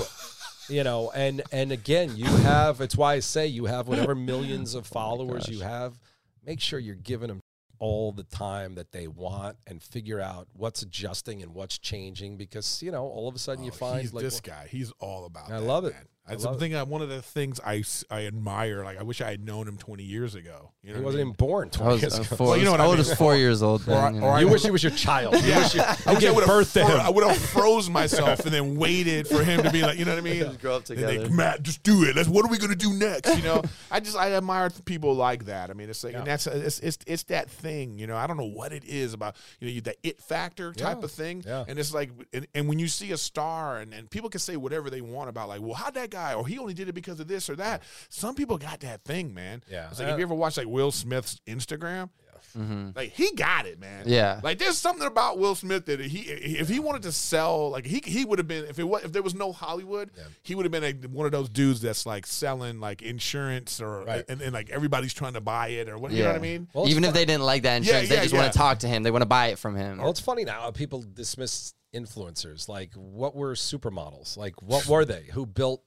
you 0.68 0.84
know, 0.84 1.10
and 1.14 1.40
and 1.52 1.72
again, 1.72 2.16
you 2.18 2.26
have. 2.26 2.82
It's 2.82 2.96
why 2.98 3.14
I 3.14 3.20
say 3.20 3.46
you 3.46 3.64
have 3.64 3.88
whatever 3.88 4.14
millions 4.32 4.74
of 4.74 4.86
followers 4.86 5.48
you 5.48 5.62
oh 5.62 5.66
have. 5.66 5.98
Make 6.44 6.60
sure 6.60 6.78
you're 6.78 6.94
giving 6.94 7.28
them 7.28 7.40
all 7.84 8.12
the 8.12 8.22
time 8.24 8.74
that 8.76 8.92
they 8.92 9.06
want 9.06 9.56
and 9.66 9.82
figure 9.82 10.18
out 10.20 10.48
what's 10.54 10.80
adjusting 10.80 11.42
and 11.42 11.52
what's 11.54 11.76
changing 11.78 12.36
because 12.38 12.82
you 12.82 12.90
know 12.90 13.04
all 13.04 13.28
of 13.28 13.34
a 13.34 13.38
sudden 13.38 13.62
you 13.62 13.70
Oh, 13.72 13.76
find 13.76 14.00
he's 14.00 14.14
like 14.14 14.24
this 14.24 14.40
guy. 14.40 14.66
He's 14.70 14.90
all 15.00 15.26
about. 15.26 15.50
I 15.50 15.60
that, 15.60 15.62
love 15.62 15.84
it. 15.84 15.92
man. 15.92 16.06
I 16.26 16.30
That's 16.30 16.44
love 16.44 16.54
the 16.54 16.60
thing. 16.60 16.74
I, 16.74 16.82
one 16.84 17.02
of 17.02 17.10
the 17.10 17.20
things 17.20 17.60
I, 17.64 17.84
I 18.10 18.24
admire. 18.24 18.82
Like 18.82 18.98
I 18.98 19.02
wish 19.02 19.20
I 19.20 19.30
had 19.30 19.44
known 19.44 19.68
him 19.68 19.76
20 19.76 20.02
years 20.02 20.34
ago. 20.34 20.70
You 20.82 20.92
know 20.94 21.00
he 21.00 21.04
wasn't 21.04 21.18
I 21.18 21.20
even 21.20 21.28
mean? 21.28 21.34
born 21.36 21.68
I 21.74 21.76
20 21.76 21.92
was, 21.92 22.00
years 22.02 22.14
uh, 22.14 22.16
ago. 22.22 22.36
four, 22.36 22.46
Well, 22.48 22.56
you 22.56 22.64
know 22.64 22.70
what 22.70 22.80
I 22.80 22.84
I 22.84 22.88
mean. 22.88 22.96
was 22.98 23.14
four 23.14 23.36
years 23.36 23.62
old. 23.62 23.82
Or 23.82 23.84
Then, 23.84 23.96
I- 24.04 24.10
you 24.10 24.20
know. 24.20 24.26
I 24.28 24.40
You 24.40 24.48
wish 24.48 24.62
he 24.62 24.70
was 24.70 24.82
your 24.82 24.92
child. 24.92 25.34
You 25.34 25.54
wish 25.54 25.74
you, 25.74 25.82
I 25.82 25.90
wish 25.92 26.06
I 26.06 26.14
gave 26.20 26.34
would 26.34 26.46
birth 26.46 26.72
have. 26.74 26.86
to 26.86 26.92
him. 26.94 27.00
I 27.00 27.10
would 27.10 27.24
have 27.26 27.36
froze 27.36 27.90
myself 27.90 28.40
and 28.46 28.54
then 28.54 28.76
waited 28.76 29.28
for 29.28 29.44
him 29.44 29.62
to 29.64 29.70
be 29.70 29.82
like, 29.82 29.98
you 29.98 30.06
know 30.06 30.12
what 30.12 30.18
I 30.18 30.22
mean? 30.22 30.38
Just 30.44 30.60
grow 30.60 30.76
up 30.76 30.88
And 30.88 30.98
they, 30.98 31.16
together. 31.18 31.34
Matt, 31.34 31.62
just 31.62 31.82
do 31.82 32.04
it. 32.04 32.16
Let's. 32.16 32.28
What 32.28 32.44
are 32.46 32.48
we 32.48 32.56
gonna 32.56 32.74
do 32.74 32.94
next? 32.94 33.36
You 33.36 33.42
know, 33.42 33.62
I 33.90 34.00
just 34.00 34.16
I 34.16 34.32
admire 34.32 34.70
people 34.86 35.14
like 35.14 35.44
that. 35.46 35.68
I 35.70 35.74
mean, 35.74 35.90
it's 35.90 36.02
like, 36.04 36.14
and 36.14 36.26
that's 36.26 36.46
it's, 36.46 36.78
it's 36.80 36.98
it's 37.06 37.22
that 37.24 37.50
thing. 37.50 37.98
You 37.98 38.06
know, 38.06 38.16
I 38.16 38.26
don't 38.26 38.36
know 38.38 38.44
what 38.50 38.72
it 38.72 38.84
is 38.86 39.12
about 39.12 39.36
you 39.60 39.70
know 39.74 39.80
the 39.80 39.94
it 40.02 40.22
factor 40.22 40.72
type 40.72 40.98
Yeah. 41.00 41.04
of 41.04 41.12
thing. 41.12 41.44
Yeah. 41.46 41.64
And 41.68 41.78
it's 41.78 41.92
like, 41.92 42.10
and, 42.32 42.46
and 42.54 42.66
when 42.68 42.78
you 42.78 42.88
see 42.88 43.12
a 43.12 43.18
star, 43.18 43.78
and, 43.80 43.92
and 43.92 44.08
people 44.10 44.30
can 44.30 44.40
say 44.40 44.56
whatever 44.56 44.88
they 44.90 45.00
want 45.02 45.28
about 45.28 45.48
like, 45.48 45.60
well, 45.60 45.74
how'd 45.74 45.94
that 45.94 46.10
guy, 46.14 46.34
or 46.34 46.46
he 46.46 46.58
only 46.58 46.74
did 46.74 46.88
it 46.88 46.94
because 46.94 47.18
of 47.20 47.26
this 47.28 47.50
or 47.50 47.56
that. 47.56 47.82
Some 48.08 48.34
people 48.34 48.56
got 48.58 48.80
that 48.80 49.02
thing, 49.04 49.34
man. 49.34 49.62
Yeah. 49.70 49.88
It's 49.90 49.98
like, 49.98 50.08
have 50.08 50.18
you 50.18 50.24
ever 50.24 50.34
watched 50.34 50.56
like 50.58 50.66
Will 50.68 50.92
Smith's 50.92 51.40
Instagram? 51.46 52.10
Mm-hmm. 52.56 52.90
Like 52.94 53.10
he 53.10 53.32
got 53.32 53.66
it, 53.66 53.80
man. 53.80 54.04
Yeah. 54.06 54.38
Like 54.42 54.58
there's 54.58 54.78
something 54.78 55.06
about 55.06 55.38
Will 55.38 55.56
Smith 55.56 55.86
that 55.86 55.98
he 56.00 56.20
if 56.20 56.68
he 56.68 56.78
wanted 56.78 57.02
to 57.02 57.10
sell 57.10 57.70
like 57.70 57.84
he 57.84 58.00
he 58.04 58.24
would 58.24 58.38
have 58.38 58.46
been 58.46 58.66
if 58.66 58.78
it 58.78 58.84
was 58.84 59.02
if 59.02 59.12
there 59.12 59.22
was 59.24 59.34
no 59.34 59.50
Hollywood, 59.50 60.10
he 60.42 60.54
would 60.54 60.64
have 60.64 60.70
been 60.70 60.84
a, 60.84 60.92
one 61.08 61.26
of 61.26 61.32
those 61.32 61.48
dudes 61.48 61.80
that's 61.80 62.06
like 62.06 62.26
selling 62.26 62.78
like 62.78 63.02
insurance 63.02 63.80
or 63.80 64.04
Right. 64.04 64.24
and, 64.28 64.40
and 64.40 64.52
like 64.52 64.70
everybody's 64.70 65.12
trying 65.12 65.32
to 65.32 65.40
buy 65.40 65.68
it 65.68 65.88
or 65.88 65.98
what 65.98 66.12
you 66.12 66.22
know 66.22 66.28
what 66.28 66.36
I 66.36 66.40
mean? 66.40 66.68
Well, 66.74 66.88
Even 66.88 67.02
if 67.02 67.08
fun- 67.08 67.14
they 67.14 67.24
didn't 67.24 67.42
like 67.42 67.62
that 67.64 67.78
insurance, 67.78 68.08
yeah, 68.08 68.16
they 68.16 68.22
just 68.22 68.34
yeah. 68.34 68.40
want 68.42 68.52
to 68.52 68.58
talk 68.58 68.78
to 68.80 68.86
him. 68.88 69.02
They 69.02 69.10
want 69.10 69.22
to 69.22 69.26
buy 69.26 69.48
it 69.48 69.58
from 69.58 69.74
him. 69.74 69.98
Well, 69.98 70.10
it's 70.10 70.20
funny 70.20 70.44
now. 70.44 70.70
People 70.70 71.02
dismiss 71.02 71.74
influencers. 71.92 72.68
Like, 72.68 72.92
what 72.94 73.34
were 73.34 73.54
supermodels? 73.54 74.36
Like, 74.36 74.62
what 74.62 74.86
were 74.86 75.04
they? 75.04 75.24
Who 75.32 75.44
built 75.46 75.82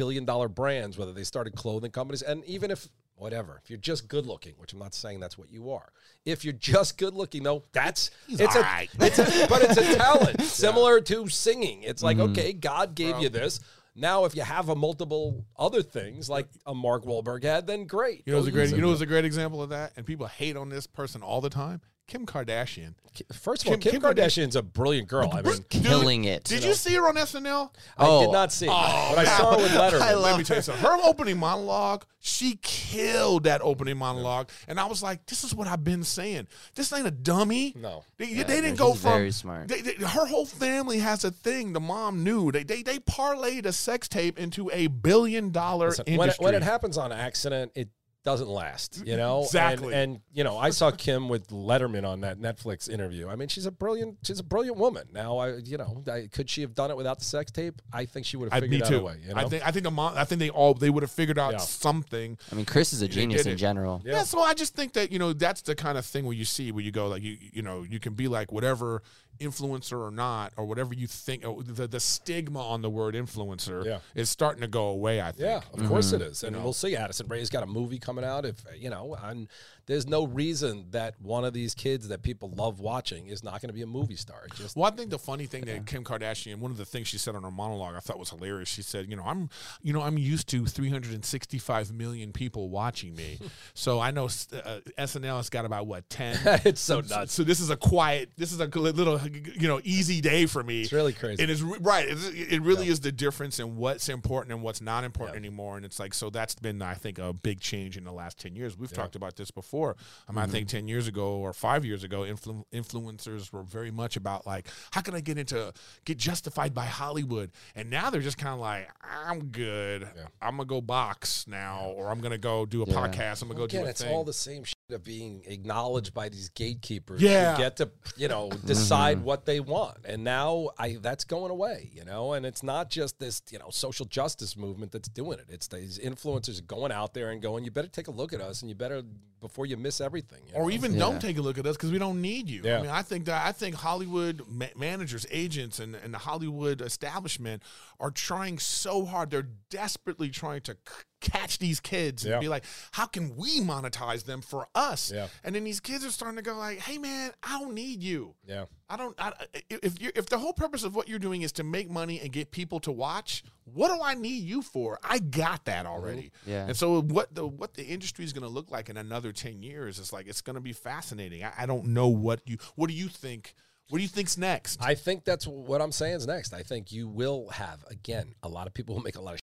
billion 0.00 0.24
dollar 0.24 0.48
brands? 0.48 0.96
Whether 0.96 1.12
they 1.12 1.24
started 1.24 1.54
clothing 1.54 1.90
companies, 1.90 2.22
and 2.22 2.42
even 2.46 2.70
if 2.70 2.88
whatever, 3.16 3.60
if 3.62 3.68
you're 3.68 3.78
just 3.78 4.08
good 4.08 4.24
looking, 4.24 4.54
which 4.56 4.72
I'm 4.72 4.78
not 4.78 4.94
saying 4.94 5.20
that's 5.20 5.36
what 5.36 5.52
you 5.52 5.72
are. 5.72 5.92
If 6.24 6.42
you're 6.42 6.54
just 6.54 6.96
good 6.96 7.14
looking, 7.14 7.42
though, 7.42 7.64
that's 7.72 8.10
it's 8.28 8.40
a, 8.40 8.58
alright. 8.58 8.88
it's 8.98 9.18
a, 9.18 9.46
but 9.46 9.62
it's 9.62 9.76
a 9.76 9.94
talent 9.96 10.40
similar 10.42 11.02
to 11.02 11.28
singing. 11.28 11.82
It's 11.82 12.02
like 12.02 12.16
mm-hmm. 12.16 12.32
okay, 12.32 12.52
God 12.54 12.94
gave 12.94 13.20
you 13.20 13.28
this. 13.28 13.60
Now, 13.94 14.24
if 14.24 14.34
you 14.34 14.42
have 14.42 14.70
a 14.70 14.74
multiple 14.74 15.44
other 15.58 15.82
things 15.82 16.30
like 16.30 16.48
a 16.64 16.74
Mark 16.74 17.04
Wahlberg 17.04 17.44
had, 17.44 17.66
then 17.66 17.84
great. 17.84 18.22
You 18.24 18.32
know, 18.32 18.38
Go 18.38 18.44
what's 18.44 18.48
a 18.48 18.52
great 18.52 18.62
use 18.62 18.72
you 18.72 18.78
it. 18.78 18.80
know 18.80 18.88
what's 18.88 19.00
a 19.02 19.06
great 19.06 19.24
example 19.26 19.62
of 19.62 19.70
that, 19.70 19.92
and 19.96 20.06
people 20.06 20.26
hate 20.26 20.56
on 20.56 20.70
this 20.70 20.86
person 20.86 21.22
all 21.22 21.40
the 21.40 21.50
time. 21.50 21.82
Kim 22.10 22.26
Kardashian. 22.26 22.94
First 23.32 23.62
of 23.62 23.68
all, 23.68 23.74
Kim- 23.78 23.92
Kim, 23.92 24.00
Kim 24.00 24.02
Kardashian's 24.02 24.56
a 24.56 24.62
brilliant 24.62 25.06
girl. 25.08 25.30
I 25.32 25.42
mean, 25.42 25.64
killing 25.68 26.24
it. 26.24 26.42
Did 26.44 26.64
you 26.64 26.74
see 26.74 26.94
her 26.94 27.08
on 27.08 27.14
SNL? 27.16 27.70
I 27.96 28.06
Oh. 28.06 28.20
did 28.26 28.32
not 28.32 28.52
see, 28.52 28.66
it, 28.66 28.72
oh, 28.72 29.12
but 29.14 29.26
I 29.28 29.36
saw 29.38 29.52
her 29.52 29.56
with 29.62 29.70
Letterman. 29.72 30.00
I 30.00 30.14
Let 30.14 30.36
me 30.38 30.44
tell 30.44 30.56
you 30.56 30.62
something. 30.62 30.82
Her 30.84 30.96
opening 31.04 31.38
monologue, 31.38 32.04
she 32.20 32.56
killed 32.62 33.44
that 33.44 33.60
opening 33.62 33.96
monologue, 33.96 34.48
and 34.68 34.78
I 34.80 34.86
was 34.86 35.02
like, 35.04 35.24
"This 35.26 35.44
is 35.44 35.54
what 35.54 35.68
I've 35.68 35.84
been 35.84 36.02
saying. 36.04 36.48
This 36.74 36.92
ain't 36.92 37.06
a 37.06 37.10
dummy. 37.12 37.74
No. 37.76 38.04
they, 38.18 38.26
Yeah, 38.26 38.42
they 38.44 38.60
didn't 38.60 38.78
go 38.78 38.92
she's 38.92 39.02
from 39.02 39.12
very 39.12 39.30
smart. 39.32 39.68
They, 39.68 39.80
they- 39.82 39.94
her 39.94 40.26
whole 40.26 40.46
family 40.46 40.98
has 40.98 41.24
a 41.24 41.30
thing. 41.30 41.72
The 41.72 41.80
mom 41.80 42.24
knew. 42.24 42.50
They 42.50 42.64
they 42.64 42.82
they 42.82 42.98
parlayed 42.98 43.66
a 43.66 43.72
sex 43.72 44.08
tape 44.08 44.36
into 44.38 44.68
a 44.72 44.88
billion 44.88 45.50
dollar 45.52 45.88
Listen, 45.88 46.04
industry. 46.06 46.18
when, 46.18 46.28
it, 46.30 46.40
when 46.40 46.54
it 46.54 46.62
happens 46.64 46.98
on 46.98 47.12
accident, 47.12 47.72
it 47.74 47.88
doesn't 48.22 48.48
last, 48.48 49.02
you 49.06 49.16
know? 49.16 49.42
Exactly. 49.44 49.94
And, 49.94 50.12
and, 50.14 50.20
you 50.32 50.44
know, 50.44 50.58
I 50.58 50.70
saw 50.70 50.90
Kim 50.90 51.28
with 51.28 51.48
Letterman 51.48 52.06
on 52.06 52.20
that 52.20 52.38
Netflix 52.38 52.88
interview. 52.88 53.28
I 53.28 53.36
mean, 53.36 53.48
she's 53.48 53.64
a 53.66 53.70
brilliant, 53.70 54.18
she's 54.24 54.38
a 54.38 54.44
brilliant 54.44 54.76
woman. 54.76 55.08
Now, 55.12 55.38
I, 55.38 55.56
you 55.56 55.78
know, 55.78 56.02
I, 56.10 56.28
could 56.30 56.50
she 56.50 56.60
have 56.60 56.74
done 56.74 56.90
it 56.90 56.96
without 56.96 57.18
the 57.18 57.24
sex 57.24 57.50
tape? 57.50 57.80
I 57.92 58.04
think 58.04 58.26
she 58.26 58.36
would 58.36 58.52
have 58.52 58.56
I, 58.58 58.60
figured 58.60 58.80
me 58.80 58.84
out 58.86 58.90
too. 58.90 58.98
a 58.98 59.02
way, 59.02 59.16
you 59.26 59.34
know? 59.34 59.40
I 59.40 59.44
think 59.48 59.66
I 59.66 59.70
think 59.70 59.84
the 59.84 59.90
mom. 59.90 60.14
I 60.16 60.24
think 60.24 60.38
they 60.38 60.50
all 60.50 60.74
they 60.74 60.90
would 60.90 61.02
have 61.02 61.10
figured 61.10 61.38
out 61.38 61.52
Yeah. 61.52 61.58
something. 61.58 62.36
I 62.52 62.54
mean, 62.54 62.66
Kris 62.66 62.92
is 62.92 63.00
a 63.02 63.08
genius 63.08 63.46
in 63.46 63.52
it. 63.52 63.56
general. 63.56 64.02
Yeah. 64.04 64.22
so 64.24 64.40
I 64.40 64.52
just 64.54 64.74
think 64.74 64.92
that 64.94 65.10
you 65.10 65.18
know 65.18 65.32
that's 65.32 65.62
the 65.62 65.74
kind 65.74 65.96
of 65.96 66.04
thing 66.04 66.24
where 66.26 66.36
you 66.36 66.44
see 66.44 66.72
where 66.72 66.84
you 66.84 66.90
go 66.92 67.08
like 67.08 67.22
you 67.22 67.38
you 67.40 67.62
know 67.62 67.82
you 67.88 68.00
can 68.00 68.12
be 68.14 68.28
like 68.28 68.52
whatever 68.52 69.02
influencer 69.40 69.98
or 70.06 70.10
not 70.10 70.52
or 70.56 70.64
whatever 70.66 70.94
you 70.94 71.06
think 71.06 71.42
the 71.66 71.86
the 71.86 71.98
stigma 72.00 72.60
on 72.60 72.82
the 72.82 72.90
word 72.90 73.14
influencer 73.14 73.84
Yeah. 73.84 73.98
is 74.14 74.28
starting 74.30 74.60
to 74.60 74.68
go 74.68 74.88
away. 74.88 75.20
I 75.20 75.32
think. 75.32 75.40
Yeah, 75.40 75.60
of 75.72 75.88
course 75.88 76.12
it 76.12 76.20
is, 76.22 76.42
and 76.42 76.52
Mm-hmm. 76.52 76.60
know. 76.60 76.64
we'll 76.64 76.72
see. 76.74 76.94
Addison 76.94 77.26
Rae's 77.28 77.50
got 77.50 77.62
a 77.62 77.66
movie 77.66 77.98
coming 77.98 78.24
out. 78.24 78.44
If 78.44 78.62
you 78.76 78.90
know, 78.90 79.16
and 79.22 79.48
there's 79.90 80.06
no 80.06 80.24
reason 80.24 80.86
that 80.92 81.16
one 81.20 81.44
of 81.44 81.52
these 81.52 81.74
kids 81.74 82.06
that 82.06 82.22
people 82.22 82.48
love 82.50 82.78
watching 82.78 83.26
is 83.26 83.42
not 83.42 83.60
going 83.60 83.70
to 83.70 83.74
be 83.74 83.82
a 83.82 83.88
movie 83.88 84.14
star. 84.14 84.44
It 84.44 84.54
just 84.54 84.76
Well, 84.76 84.88
I 84.88 84.94
think 84.94 85.10
the 85.10 85.18
funny 85.18 85.46
thing 85.46 85.64
that 85.64 85.84
Kim 85.84 86.04
Kardashian, 86.04 86.58
one 86.58 86.70
of 86.70 86.76
the 86.76 86.84
things 86.84 87.08
she 87.08 87.18
said 87.18 87.34
on 87.34 87.42
her 87.42 87.50
monologue, 87.50 87.96
I 87.96 87.98
thought 87.98 88.16
was 88.16 88.30
hilarious. 88.30 88.68
She 88.68 88.82
said, 88.82 89.10
"You 89.10 89.16
know, 89.16 89.24
I'm, 89.24 89.50
you 89.82 89.92
know, 89.92 90.00
I'm 90.02 90.16
used 90.16 90.46
to 90.50 90.64
365 90.64 91.92
million 91.92 92.30
people 92.30 92.70
watching 92.70 93.16
me, 93.16 93.40
so 93.74 93.98
I 93.98 94.12
know 94.12 94.26
uh, 94.26 94.78
SNL 94.96 95.38
has 95.38 95.50
got 95.50 95.64
about 95.64 95.88
what 95.88 96.08
10. 96.08 96.38
it's 96.64 96.80
so 96.80 97.00
nuts. 97.00 97.32
So 97.32 97.42
this 97.42 97.58
is 97.58 97.70
a 97.70 97.76
quiet, 97.76 98.30
this 98.36 98.52
is 98.52 98.60
a 98.60 98.66
little, 98.66 99.20
you 99.26 99.66
know, 99.66 99.80
easy 99.82 100.20
day 100.20 100.46
for 100.46 100.62
me. 100.62 100.82
It's 100.82 100.92
really 100.92 101.14
crazy. 101.14 101.42
And 101.42 101.50
it's 101.50 101.62
re- 101.62 101.78
right. 101.80 102.08
It's, 102.08 102.28
it 102.28 102.62
really 102.62 102.86
is 102.86 103.00
the 103.00 103.10
difference 103.10 103.58
in 103.58 103.74
what's 103.74 104.08
important 104.08 104.52
and 104.52 104.62
what's 104.62 104.80
not 104.80 105.02
important 105.02 105.36
anymore. 105.36 105.76
And 105.76 105.84
it's 105.84 105.98
like 105.98 106.14
so 106.14 106.30
that's 106.30 106.54
been, 106.54 106.80
I 106.80 106.94
think, 106.94 107.18
a 107.18 107.32
big 107.32 107.58
change 107.58 107.96
in 107.96 108.04
the 108.04 108.12
last 108.12 108.38
ten 108.38 108.54
years. 108.54 108.78
We've 108.78 108.92
talked 108.92 109.16
about 109.16 109.34
this 109.34 109.50
before. 109.50 109.79
I 109.88 110.32
mean, 110.32 110.38
I 110.38 110.42
Mm-hmm. 110.44 110.52
think 110.52 110.68
ten 110.68 110.88
years 110.88 111.06
ago 111.08 111.34
or 111.36 111.52
five 111.52 111.84
years 111.84 112.04
ago, 112.04 112.20
influ- 112.20 112.64
influencers 112.72 113.52
were 113.52 113.62
very 113.62 113.90
much 113.90 114.16
about 114.16 114.46
like, 114.46 114.68
how 114.92 115.00
can 115.00 115.14
I 115.14 115.20
get 115.20 115.38
into 115.38 115.72
get 116.04 116.18
justified 116.18 116.74
by 116.74 116.86
Hollywood? 116.86 117.50
And 117.74 117.90
now 117.90 118.10
they're 118.10 118.20
just 118.20 118.38
kind 118.38 118.54
of 118.54 118.60
like, 118.60 118.88
I'm 119.28 119.46
good. 119.46 120.08
I'm 120.40 120.56
gonna 120.56 120.64
go 120.66 120.80
box 120.80 121.46
now, 121.46 121.92
or 121.96 122.10
I'm 122.10 122.20
gonna 122.20 122.38
go 122.38 122.66
do 122.66 122.82
a 122.82 122.86
Yeah. 122.86 122.94
podcast. 122.94 123.42
I'm 123.42 123.48
gonna 123.48 123.58
go 123.58 123.64
Again, 123.64 123.82
do 123.82 123.86
a 123.86 123.90
it's 123.90 124.02
thing. 124.02 124.12
all 124.14 124.24
the 124.24 124.32
same 124.32 124.64
shit 124.64 124.74
of 124.90 125.04
being 125.04 125.42
acknowledged 125.46 126.12
by 126.14 126.28
these 126.28 126.48
gatekeepers. 126.50 127.20
Yeah. 127.22 127.56
get 127.56 127.76
to 127.76 127.90
you 128.16 128.28
know 128.28 128.50
decide 128.66 129.22
what 129.22 129.44
they 129.46 129.60
want, 129.60 129.98
and 130.04 130.24
now 130.24 130.70
I 130.78 130.98
that's 131.00 131.24
going 131.24 131.50
away. 131.50 131.90
You 131.94 132.04
know, 132.04 132.32
and 132.32 132.44
it's 132.44 132.62
not 132.62 132.90
just 132.90 133.18
this 133.18 133.42
you 133.50 133.58
know 133.58 133.70
social 133.70 134.06
justice 134.06 134.56
movement 134.56 134.92
that's 134.92 135.08
doing 135.08 135.38
it. 135.38 135.46
It's 135.48 135.68
these 135.68 135.98
influencers 135.98 136.64
going 136.66 136.92
out 136.92 137.14
there 137.14 137.30
and 137.30 137.40
going, 137.40 137.64
you 137.64 137.70
better 137.70 137.88
take 137.88 138.08
a 138.08 138.10
look 138.10 138.32
at 138.32 138.40
us, 138.40 138.62
and 138.62 138.68
you 138.68 138.74
better 138.74 139.02
before 139.40 139.66
you 139.66 139.76
miss 139.76 140.00
everything. 140.00 140.40
you 140.48 140.54
or 140.54 140.64
know? 140.64 140.70
even 140.70 140.92
Yeah. 140.92 140.98
don't 141.00 141.20
take 141.20 141.38
a 141.38 141.42
look 141.42 141.58
at 141.58 141.66
us 141.66 141.76
because 141.76 141.90
we 141.92 141.98
don't 141.98 142.20
need 142.20 142.48
you. 142.48 142.62
Yeah. 142.64 142.78
I 142.78 142.82
mean, 142.82 142.90
I 142.90 143.02
think 143.02 143.24
that 143.26 143.46
I 143.46 143.52
think 143.52 143.74
Hollywood 143.76 144.42
ma- 144.48 144.66
managers, 144.76 145.26
agents, 145.30 145.78
and, 145.78 145.94
and 145.94 146.12
the 146.14 146.18
Hollywood 146.18 146.80
establishment 146.80 147.62
are 147.98 148.10
trying 148.10 148.58
so 148.58 149.04
hard. 149.04 149.30
They're 149.30 149.48
desperately 149.70 150.28
trying 150.30 150.60
to 150.62 150.72
c- 150.72 151.04
catch 151.20 151.58
these 151.58 151.80
kids 151.80 152.24
and 152.24 152.32
Yeah. 152.32 152.40
be 152.40 152.48
like, 152.48 152.64
how 152.92 153.06
can 153.06 153.36
we 153.36 153.60
monetize 153.60 154.24
them 154.24 154.42
for 154.42 154.68
us? 154.74 155.10
Yeah. 155.12 155.28
And 155.44 155.54
then 155.54 155.64
these 155.64 155.80
kids 155.80 156.04
are 156.04 156.10
starting 156.10 156.36
to 156.36 156.42
go 156.42 156.56
like, 156.56 156.78
hey 156.78 156.98
man, 156.98 157.32
I 157.42 157.58
don't 157.60 157.74
need 157.74 158.02
you. 158.02 158.34
yeah. 158.46 158.66
I 158.90 158.96
don't. 158.96 159.14
I, 159.20 159.32
if 159.70 160.02
you 160.02 160.10
if 160.16 160.26
the 160.26 160.38
whole 160.38 160.52
purpose 160.52 160.82
of 160.82 160.96
what 160.96 161.08
you're 161.08 161.20
doing 161.20 161.42
is 161.42 161.52
to 161.52 161.64
make 161.64 161.88
money 161.88 162.18
and 162.20 162.32
get 162.32 162.50
people 162.50 162.80
to 162.80 162.90
watch, 162.90 163.44
what 163.64 163.94
do 163.94 164.02
I 164.02 164.14
need 164.14 164.42
you 164.42 164.62
for? 164.62 164.98
I 165.04 165.20
got 165.20 165.64
that 165.66 165.84
mm-hmm. 165.84 165.94
already. 165.94 166.32
Yeah. 166.44 166.66
And 166.66 166.76
so 166.76 167.00
what 167.00 167.32
the 167.32 167.46
what 167.46 167.74
the 167.74 167.84
industry 167.84 168.24
is 168.24 168.32
going 168.32 168.42
to 168.42 168.48
look 168.48 168.72
like 168.72 168.88
in 168.88 168.96
another 168.96 169.30
ten 169.30 169.62
years 169.62 170.00
is 170.00 170.12
like 170.12 170.26
it's 170.26 170.40
going 170.40 170.54
to 170.54 170.60
be 170.60 170.72
fascinating. 170.72 171.44
I, 171.44 171.52
I 171.56 171.66
don't 171.66 171.86
know 171.86 172.08
what 172.08 172.40
you 172.46 172.58
what 172.74 172.88
do 172.88 172.94
you 172.94 173.06
think. 173.06 173.54
What 173.90 173.98
do 173.98 174.02
you 174.02 174.08
think's 174.08 174.36
next? 174.36 174.82
I 174.82 174.94
think 174.94 175.24
that's 175.24 175.46
what 175.46 175.80
I'm 175.80 175.92
saying 175.92 176.16
is 176.16 176.26
next. 176.26 176.52
I 176.52 176.62
think 176.62 176.90
you 176.90 177.06
will 177.06 177.48
have 177.50 177.84
again 177.88 178.34
a 178.42 178.48
lot 178.48 178.66
of 178.66 178.74
people 178.74 178.96
will 178.96 179.02
make 179.02 179.16
a 179.16 179.20
lot 179.20 179.34
of, 179.34 179.40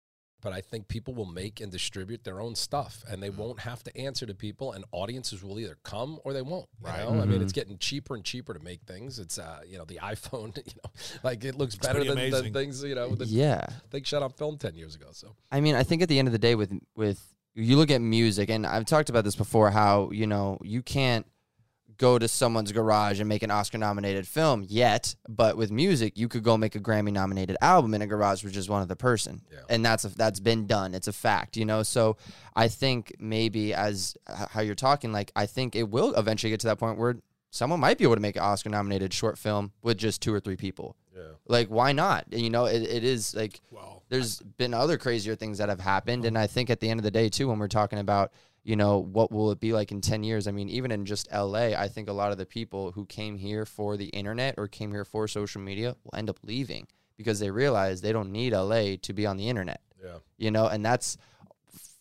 but 0.42 0.52
I 0.52 0.60
think 0.60 0.88
people 0.88 1.14
will 1.14 1.24
make 1.26 1.60
and 1.60 1.72
distribute 1.72 2.24
their 2.24 2.40
own 2.40 2.54
stuff, 2.54 3.02
and 3.08 3.22
they 3.22 3.30
Mm. 3.30 3.36
won't 3.36 3.60
have 3.60 3.82
to 3.84 3.96
answer 3.96 4.26
to 4.26 4.34
people, 4.34 4.72
and 4.72 4.84
audiences 4.92 5.42
will 5.42 5.58
either 5.58 5.78
come 5.84 6.18
or 6.24 6.32
they 6.32 6.42
won't. 6.42 6.68
You 6.80 6.88
Right. 6.88 6.98
know? 7.04 7.20
I 7.20 7.24
mean, 7.26 7.40
it's 7.40 7.52
getting 7.52 7.78
cheaper 7.78 8.14
and 8.16 8.24
cheaper 8.24 8.52
to 8.52 8.60
make 8.60 8.82
things. 8.82 9.18
It's 9.18 9.38
uh, 9.38 9.60
you 9.66 9.78
know, 9.78 9.84
the 9.84 9.96
iPhone, 10.02 10.54
you 10.66 10.72
know, 10.84 10.90
like 11.22 11.44
it 11.44 11.56
looks 11.56 11.76
better 11.76 12.04
than, 12.04 12.30
than 12.30 12.52
things, 12.52 12.82
you 12.84 12.94
know, 12.94 13.14
that 13.14 13.28
Yeah. 13.28 13.64
things 13.90 14.08
shot 14.08 14.22
on 14.22 14.32
film 14.32 14.58
ten 14.58 14.74
years 14.74 14.94
ago. 14.96 15.08
So 15.12 15.34
I 15.50 15.60
mean, 15.60 15.74
I 15.74 15.82
think 15.84 16.02
at 16.02 16.08
the 16.08 16.18
end 16.18 16.28
of 16.28 16.32
the 16.32 16.38
day, 16.38 16.54
with 16.54 16.72
with 16.96 17.20
you 17.54 17.76
look 17.76 17.90
at 17.90 18.00
music, 18.00 18.48
and 18.50 18.66
I've 18.66 18.86
talked 18.86 19.10
about 19.10 19.24
this 19.24 19.36
before, 19.36 19.70
how 19.70 20.10
you 20.10 20.26
know 20.26 20.58
you 20.62 20.82
can't 20.82 21.26
go 22.02 22.18
to 22.18 22.26
someone's 22.26 22.72
garage 22.72 23.20
and 23.20 23.28
make 23.28 23.44
an 23.44 23.50
Oscar-nominated 23.50 24.26
film 24.26 24.64
yet, 24.68 25.14
but 25.28 25.56
with 25.56 25.70
music, 25.70 26.18
you 26.18 26.26
could 26.28 26.42
go 26.42 26.56
make 26.58 26.74
a 26.74 26.80
Grammy-nominated 26.80 27.56
album 27.62 27.94
in 27.94 28.02
a 28.02 28.06
garage 28.08 28.42
with 28.42 28.52
just 28.52 28.68
one 28.68 28.82
other 28.82 28.96
person, 28.96 29.40
Yeah. 29.52 29.60
and 29.70 29.84
that's 29.84 30.04
a, 30.04 30.08
that's 30.08 30.40
been 30.40 30.66
done. 30.66 30.94
It's 30.94 31.06
a 31.06 31.12
fact, 31.12 31.56
you 31.56 31.64
know. 31.64 31.82
So 31.84 32.16
I 32.56 32.66
think 32.66 33.14
maybe 33.20 33.72
as 33.72 34.16
how 34.50 34.60
you're 34.62 34.74
talking, 34.74 35.12
like 35.12 35.30
I 35.36 35.46
think 35.46 35.76
it 35.76 35.88
will 35.88 36.12
eventually 36.14 36.50
get 36.50 36.60
to 36.60 36.66
that 36.66 36.78
point 36.78 36.98
where 36.98 37.14
someone 37.50 37.78
might 37.78 37.98
be 37.98 38.04
able 38.04 38.16
to 38.16 38.20
make 38.20 38.36
an 38.36 38.42
Oscar-nominated 38.42 39.12
short 39.14 39.38
film 39.38 39.70
with 39.82 39.96
just 39.96 40.20
two 40.20 40.34
or 40.34 40.40
three 40.40 40.56
people. 40.56 40.96
yeah, 41.16 41.22
Like, 41.46 41.68
why 41.68 41.92
not? 41.92 42.24
You 42.32 42.50
know, 42.50 42.64
it, 42.64 42.82
it 42.82 43.04
is 43.04 43.32
like 43.34 43.60
well, 43.70 44.02
there's 44.08 44.40
been 44.40 44.74
other 44.74 44.98
crazier 44.98 45.36
things 45.36 45.58
that 45.58 45.68
have 45.68 45.80
happened 45.80 46.24
and 46.26 46.36
i 46.36 46.46
think 46.46 46.68
at 46.68 46.80
the 46.80 46.88
end 46.90 46.98
of 47.00 47.04
the 47.04 47.10
day 47.10 47.28
too 47.30 47.48
when 47.48 47.58
we're 47.58 47.68
talking 47.80 47.98
about 47.98 48.30
you 48.64 48.76
know 48.76 48.98
what 48.98 49.32
will 49.32 49.50
it 49.50 49.60
be 49.60 49.72
like 49.72 49.90
in 49.92 50.00
10 50.00 50.22
years? 50.22 50.46
I 50.46 50.52
mean 50.52 50.68
even 50.68 50.90
in 50.90 51.04
just 51.04 51.30
la 51.32 51.54
i 51.54 51.88
think 51.88 52.08
a 52.08 52.12
lot 52.12 52.32
of 52.32 52.38
the 52.38 52.46
people 52.46 52.92
who 52.92 53.04
came 53.06 53.36
here 53.36 53.66
for 53.66 53.96
the 53.96 54.06
internet 54.06 54.54
or 54.58 54.68
came 54.68 54.92
here 54.92 55.04
for 55.04 55.26
social 55.28 55.60
media 55.60 55.96
will 56.04 56.18
end 56.18 56.30
up 56.30 56.38
leaving 56.42 56.86
because 57.16 57.40
they 57.40 57.50
realize 57.50 58.00
they 58.00 58.12
don't 58.12 58.32
need 58.32 58.52
la 58.52 58.96
to 59.00 59.12
be 59.12 59.26
on 59.26 59.36
the 59.36 59.48
internet. 59.48 59.80
Yeah, 60.02 60.18
you 60.36 60.50
know 60.50 60.66
and 60.66 60.84
that's 60.84 61.16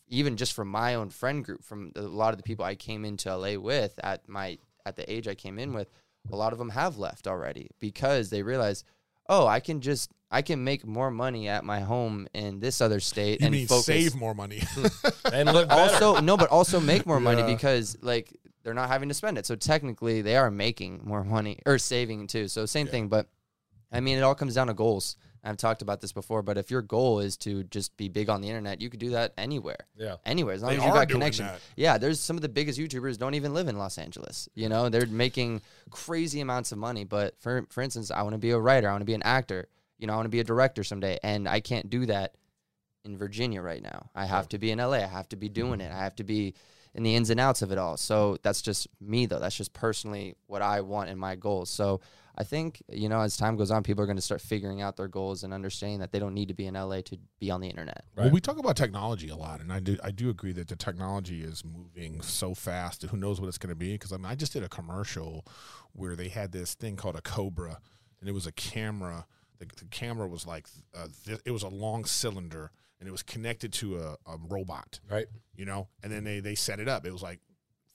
even 0.07 0.36
just 0.36 0.53
from 0.53 0.68
my 0.68 0.95
own 0.95 1.09
friend 1.09 1.43
group 1.43 1.64
from 1.64 1.91
a 1.95 2.01
lot 2.01 2.34
of 2.34 2.38
the 2.38 2.43
people 2.43 2.66
i 2.66 2.76
came 2.76 3.05
into 3.05 3.36
la 3.36 3.57
with 3.57 3.99
at 4.03 4.28
my 4.28 4.57
at 4.86 4.95
the 4.95 5.12
age 5.12 5.28
i 5.28 5.36
came 5.36 5.57
in 5.57 5.74
with 5.74 5.89
a 6.32 6.36
lot 6.36 6.53
of 6.53 6.59
them 6.59 6.70
have 6.70 6.97
left 6.97 7.28
already 7.28 7.70
because 7.80 8.30
they 8.30 8.43
realize 8.43 8.84
oh 9.30 9.45
i 9.47 9.59
can 9.59 9.82
just 9.82 10.11
i 10.32 10.41
can 10.41 10.63
make 10.63 10.86
more 10.86 11.11
money 11.11 11.47
at 11.47 11.63
my 11.63 11.80
home 11.82 12.28
in 12.34 12.59
this 12.59 12.82
other 12.82 12.99
state 12.99 13.39
you 13.41 13.45
and 13.47 13.53
mean 13.53 13.67
focus 13.67 13.86
save 13.86 14.15
more 14.15 14.34
money? 14.36 14.61
Hmm. 14.74 14.86
and 15.34 15.51
live 15.53 15.67
better. 15.69 15.82
also 16.05 16.19
no 16.22 16.38
but 16.38 16.49
also 16.49 16.80
make 16.80 17.05
more 17.05 17.19
money 17.19 17.41
Yeah. 17.41 17.47
because 17.47 17.97
like 18.01 18.36
they're 18.63 18.74
not 18.74 18.89
having 18.89 19.09
to 19.09 19.15
spend 19.15 19.38
it 19.38 19.45
so 19.45 19.55
technically 19.55 20.22
they 20.22 20.36
are 20.38 20.51
making 20.51 21.01
more 21.03 21.24
money 21.24 21.59
or 21.65 21.78
saving 21.78 22.28
too 22.28 22.47
so 22.47 22.65
same 22.65 22.88
thing 22.88 23.07
but 23.07 23.28
i 23.91 23.99
mean 23.99 24.17
it 24.17 24.22
all 24.22 24.36
comes 24.36 24.55
down 24.55 24.67
to 24.67 24.74
goals 24.74 25.15
i've 25.44 25.58
talked 25.58 25.82
about 25.82 26.02
this 26.02 26.12
before 26.12 26.42
but 26.42 26.58
if 26.58 26.70
your 26.72 26.82
goal 26.82 27.20
is 27.20 27.38
to 27.38 27.64
just 27.66 27.96
be 27.98 28.10
big 28.10 28.30
on 28.30 28.42
the 28.42 28.48
internet 28.48 28.82
you 28.82 28.89
could 28.89 29.00
do 29.00 29.12
that 29.12 29.34
anywhere. 29.38 29.88
Yeah. 29.98 30.16
anywhere 30.26 30.54
as 30.54 30.62
long 30.62 30.72
They 30.72 30.78
as 30.78 30.86
you 30.86 30.92
got 30.92 31.10
connection. 31.10 31.46
that. 31.46 31.60
yeah 31.76 31.98
there's 31.98 32.20
some 32.20 32.36
of 32.36 32.42
the 32.42 32.50
biggest 32.50 32.80
youtubers 32.80 33.18
don't 33.18 33.34
even 33.34 33.54
live 33.54 33.68
in 33.68 33.78
los 33.78 33.98
angeles 33.98 34.50
you 34.56 34.70
know? 34.70 34.89
They're 34.89 35.06
making 35.06 35.62
crazy 35.89 36.42
amounts 36.42 36.72
of 36.72 36.78
money 36.78 37.04
but 37.04 37.39
for 37.39 37.66
for 37.70 37.82
instance 37.82 38.12
i 38.12 38.22
want 38.22 38.34
to 38.34 38.39
be 38.39 38.52
a 38.52 38.60
writer 38.60 38.88
i 38.88 38.92
want 38.92 39.02
to 39.02 39.06
be 39.06 39.14
an 39.14 39.24
actor 39.24 39.68
you 39.98 40.08
know 40.08 40.14
i 40.14 40.16
want 40.16 40.26
to 40.26 40.30
be 40.30 40.39
a 40.39 40.44
director 40.44 40.84
someday 40.84 41.18
and 41.24 41.48
i 41.48 41.60
can't 41.60 41.89
do 41.89 42.06
that 42.06 42.36
in 43.04 43.18
virginia 43.18 43.62
right 43.62 43.82
now. 43.82 44.10
I 44.14 44.26
have 44.26 44.48
to 44.50 44.60
be 44.60 44.72
in 44.72 44.78
la 44.78 44.92
i 44.92 45.00
have 45.00 45.30
to 45.30 45.36
be 45.36 45.50
doing 45.50 45.80
mm-hmm. 45.80 45.92
it 45.92 45.96
i 45.96 46.04
have 46.04 46.16
to 46.18 46.24
be 46.24 46.54
in 46.94 47.04
the 47.04 47.16
ins 47.16 47.30
and 47.30 47.39
outs 47.39 47.62
of 47.62 47.72
it 47.72 47.78
all. 47.78 47.98
So 47.98 48.38
that's 48.42 48.62
just 48.62 48.88
me 49.00 49.26
though. 49.26 49.39
That's 49.39 49.56
just 49.56 49.74
personally 49.74 50.36
what 50.48 50.62
i 50.62 50.82
want 50.82 51.10
and 51.10 51.20
my 51.20 51.36
goals. 51.36 51.70
So 51.70 52.02
i 52.38 52.43
think 52.43 52.82
you 52.89 53.09
know 53.09 53.21
as 53.21 53.38
time 53.38 53.55
goes 53.55 53.71
on 53.71 53.84
people 53.84 54.03
are 54.03 54.07
going 54.07 54.15
to 54.17 54.21
start 54.21 54.41
figuring 54.41 54.82
out 54.82 54.97
their 54.97 55.07
goals 55.07 55.43
and 55.43 55.53
understanding 55.53 55.99
that 55.99 56.11
they 56.11 56.19
don't 56.19 56.34
need 56.34 56.47
to 56.47 56.53
be 56.53 56.65
in 56.65 56.73
la 56.75 57.01
to 57.01 57.17
be 57.39 57.51
on 57.51 57.61
the 57.61 57.67
internet 57.67 58.03
Well, 58.15 58.29
we 58.29 58.39
talk 58.41 58.57
about 58.57 58.75
technology 58.75 59.29
a 59.29 59.36
lot, 59.36 59.61
and 59.61 59.71
I 59.71 59.79
do 59.79 59.97
I 60.03 60.11
do 60.11 60.29
agree 60.29 60.51
that 60.53 60.67
the 60.67 60.75
technology 60.75 61.41
is 61.43 61.63
moving 61.65 62.21
so 62.21 62.53
fast. 62.53 63.03
Who 63.03 63.17
knows 63.17 63.39
what 63.41 63.47
it's 63.47 63.57
going 63.57 63.69
to 63.69 63.75
be? 63.75 63.93
Because 63.93 64.11
I 64.11 64.17
mean, 64.17 64.25
I 64.25 64.36
just 64.36 64.53
did 64.53 64.63
a 64.63 64.69
commercial 64.69 65.45
where 65.93 66.15
they 66.15 66.29
had 66.29 66.51
this 66.51 66.73
thing 66.75 66.95
called 66.95 67.15
a 67.15 67.21
Cobra, 67.21 67.79
and 68.19 68.29
it 68.29 68.34
was 68.34 68.45
a 68.45 68.51
camera. 68.51 69.25
The, 69.59 69.65
the 69.77 69.86
camera 69.86 70.27
was 70.27 70.45
like 70.45 70.67
uh, 70.95 71.07
th- 71.25 71.41
it 71.45 71.51
was 71.51 71.63
a 71.63 71.69
long 71.69 72.05
cylinder, 72.05 72.71
and 72.99 73.07
it 73.07 73.11
was 73.11 73.23
connected 73.23 73.73
to 73.73 73.97
a, 73.97 74.11
a 74.25 74.38
robot. 74.47 74.99
Right. 75.09 75.27
You 75.55 75.65
know, 75.65 75.88
and 76.03 76.11
then 76.11 76.23
they 76.23 76.39
they 76.39 76.55
set 76.55 76.79
it 76.79 76.88
up. 76.88 77.05
It 77.05 77.11
was 77.11 77.23
like 77.23 77.39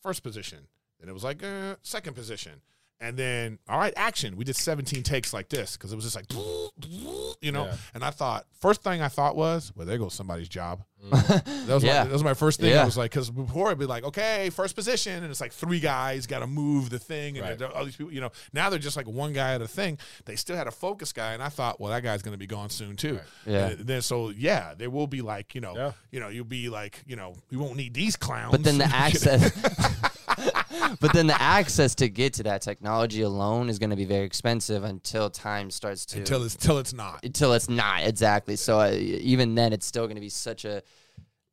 first 0.02 0.22
position, 0.22 0.68
then 1.00 1.08
it 1.08 1.12
was 1.12 1.24
like 1.24 1.42
uh, 1.42 1.76
second 1.82 2.14
position. 2.14 2.62
And 2.98 3.16
then, 3.16 3.58
all 3.68 3.78
right, 3.78 3.92
action. 3.94 4.36
We 4.36 4.44
did 4.44 4.56
17 4.56 5.02
takes 5.02 5.34
like 5.34 5.50
this 5.50 5.76
because 5.76 5.92
it 5.92 5.96
was 5.96 6.04
just 6.04 6.16
like, 6.16 6.26
you 7.42 7.52
know. 7.52 7.66
Yeah. 7.66 7.76
And 7.94 8.02
I 8.04 8.10
thought, 8.10 8.46
first 8.60 8.82
thing 8.82 9.02
I 9.02 9.08
thought 9.08 9.36
was, 9.36 9.70
well, 9.76 9.86
there 9.86 9.98
goes 9.98 10.14
somebody's 10.14 10.48
job. 10.48 10.82
Mm. 11.04 11.66
That 11.66 11.74
was, 11.74 11.84
Yeah. 11.84 11.98
my, 11.98 12.04
that 12.04 12.12
was 12.12 12.24
my 12.24 12.32
first 12.34 12.58
thing. 12.58 12.74
I 12.76 12.84
was 12.86 12.96
like, 12.96 13.10
because 13.10 13.30
before 13.30 13.66
it'd 13.66 13.78
be 13.78 13.84
like, 13.84 14.04
okay, 14.04 14.48
first 14.48 14.74
position, 14.74 15.22
and 15.22 15.30
it's 15.30 15.42
like 15.42 15.52
three 15.52 15.78
guys 15.78 16.26
got 16.26 16.38
to 16.38 16.46
move 16.46 16.88
the 16.88 16.98
thing, 16.98 17.36
and 17.38 17.60
Right. 17.60 17.70
all 17.74 17.84
these 17.84 17.96
people, 17.96 18.12
you 18.14 18.20
know. 18.22 18.30
Now 18.54 18.70
they're 18.70 18.78
just 18.78 18.96
like 18.96 19.06
one 19.06 19.34
guy 19.34 19.52
at 19.54 19.60
a 19.60 19.68
thing. 19.68 19.98
They 20.24 20.36
still 20.36 20.56
had 20.56 20.66
a 20.66 20.70
focus 20.70 21.12
guy, 21.12 21.34
and 21.34 21.42
I 21.42 21.50
thought, 21.50 21.78
well, 21.78 21.90
that 21.90 22.02
guy's 22.02 22.22
going 22.22 22.32
to 22.32 22.38
be 22.38 22.46
gone 22.46 22.70
soon 22.70 22.96
too. 22.96 23.20
Yeah. 23.44 23.66
And 23.68 23.80
then 23.80 24.00
so 24.00 24.30
yeah, 24.30 24.72
there 24.74 24.88
will 24.88 25.06
be 25.06 25.20
like 25.20 25.54
you 25.54 25.60
know, 25.60 25.74
Yeah. 25.76 25.92
you 26.12 26.18
know, 26.20 26.28
you'll 26.28 26.44
be 26.46 26.70
like 26.70 27.02
you 27.06 27.14
know, 27.16 27.34
we 27.50 27.58
won't 27.58 27.76
need 27.76 27.92
these 27.92 28.16
clowns. 28.16 28.52
But 28.52 28.64
then 28.64 28.78
the 28.78 28.84
access, 28.92 29.52
but 31.00 31.12
then 31.12 31.26
the 31.26 31.40
access 31.40 31.94
to 31.96 32.08
get 32.08 32.34
to 32.34 32.42
that 32.44 32.62
technology 32.62 33.22
alone 33.22 33.68
is 33.68 33.78
going 33.78 33.90
to 33.90 33.96
be 33.96 34.04
very 34.04 34.24
expensive 34.24 34.84
until 34.84 35.30
time 35.30 35.70
starts 35.70 36.06
to 36.06 36.18
until 36.18 36.42
it's 36.44 36.56
till 36.56 36.78
it's 36.78 36.92
not. 36.92 37.24
until 37.24 37.52
it's 37.52 37.68
not 37.68 38.04
exactly. 38.04 38.56
So 38.56 38.80
uh, 38.80 38.90
even 38.92 39.54
then, 39.54 39.72
it's 39.72 39.86
still 39.86 40.06
going 40.06 40.16
to 40.16 40.20
be 40.20 40.28
such 40.28 40.64
a 40.64 40.82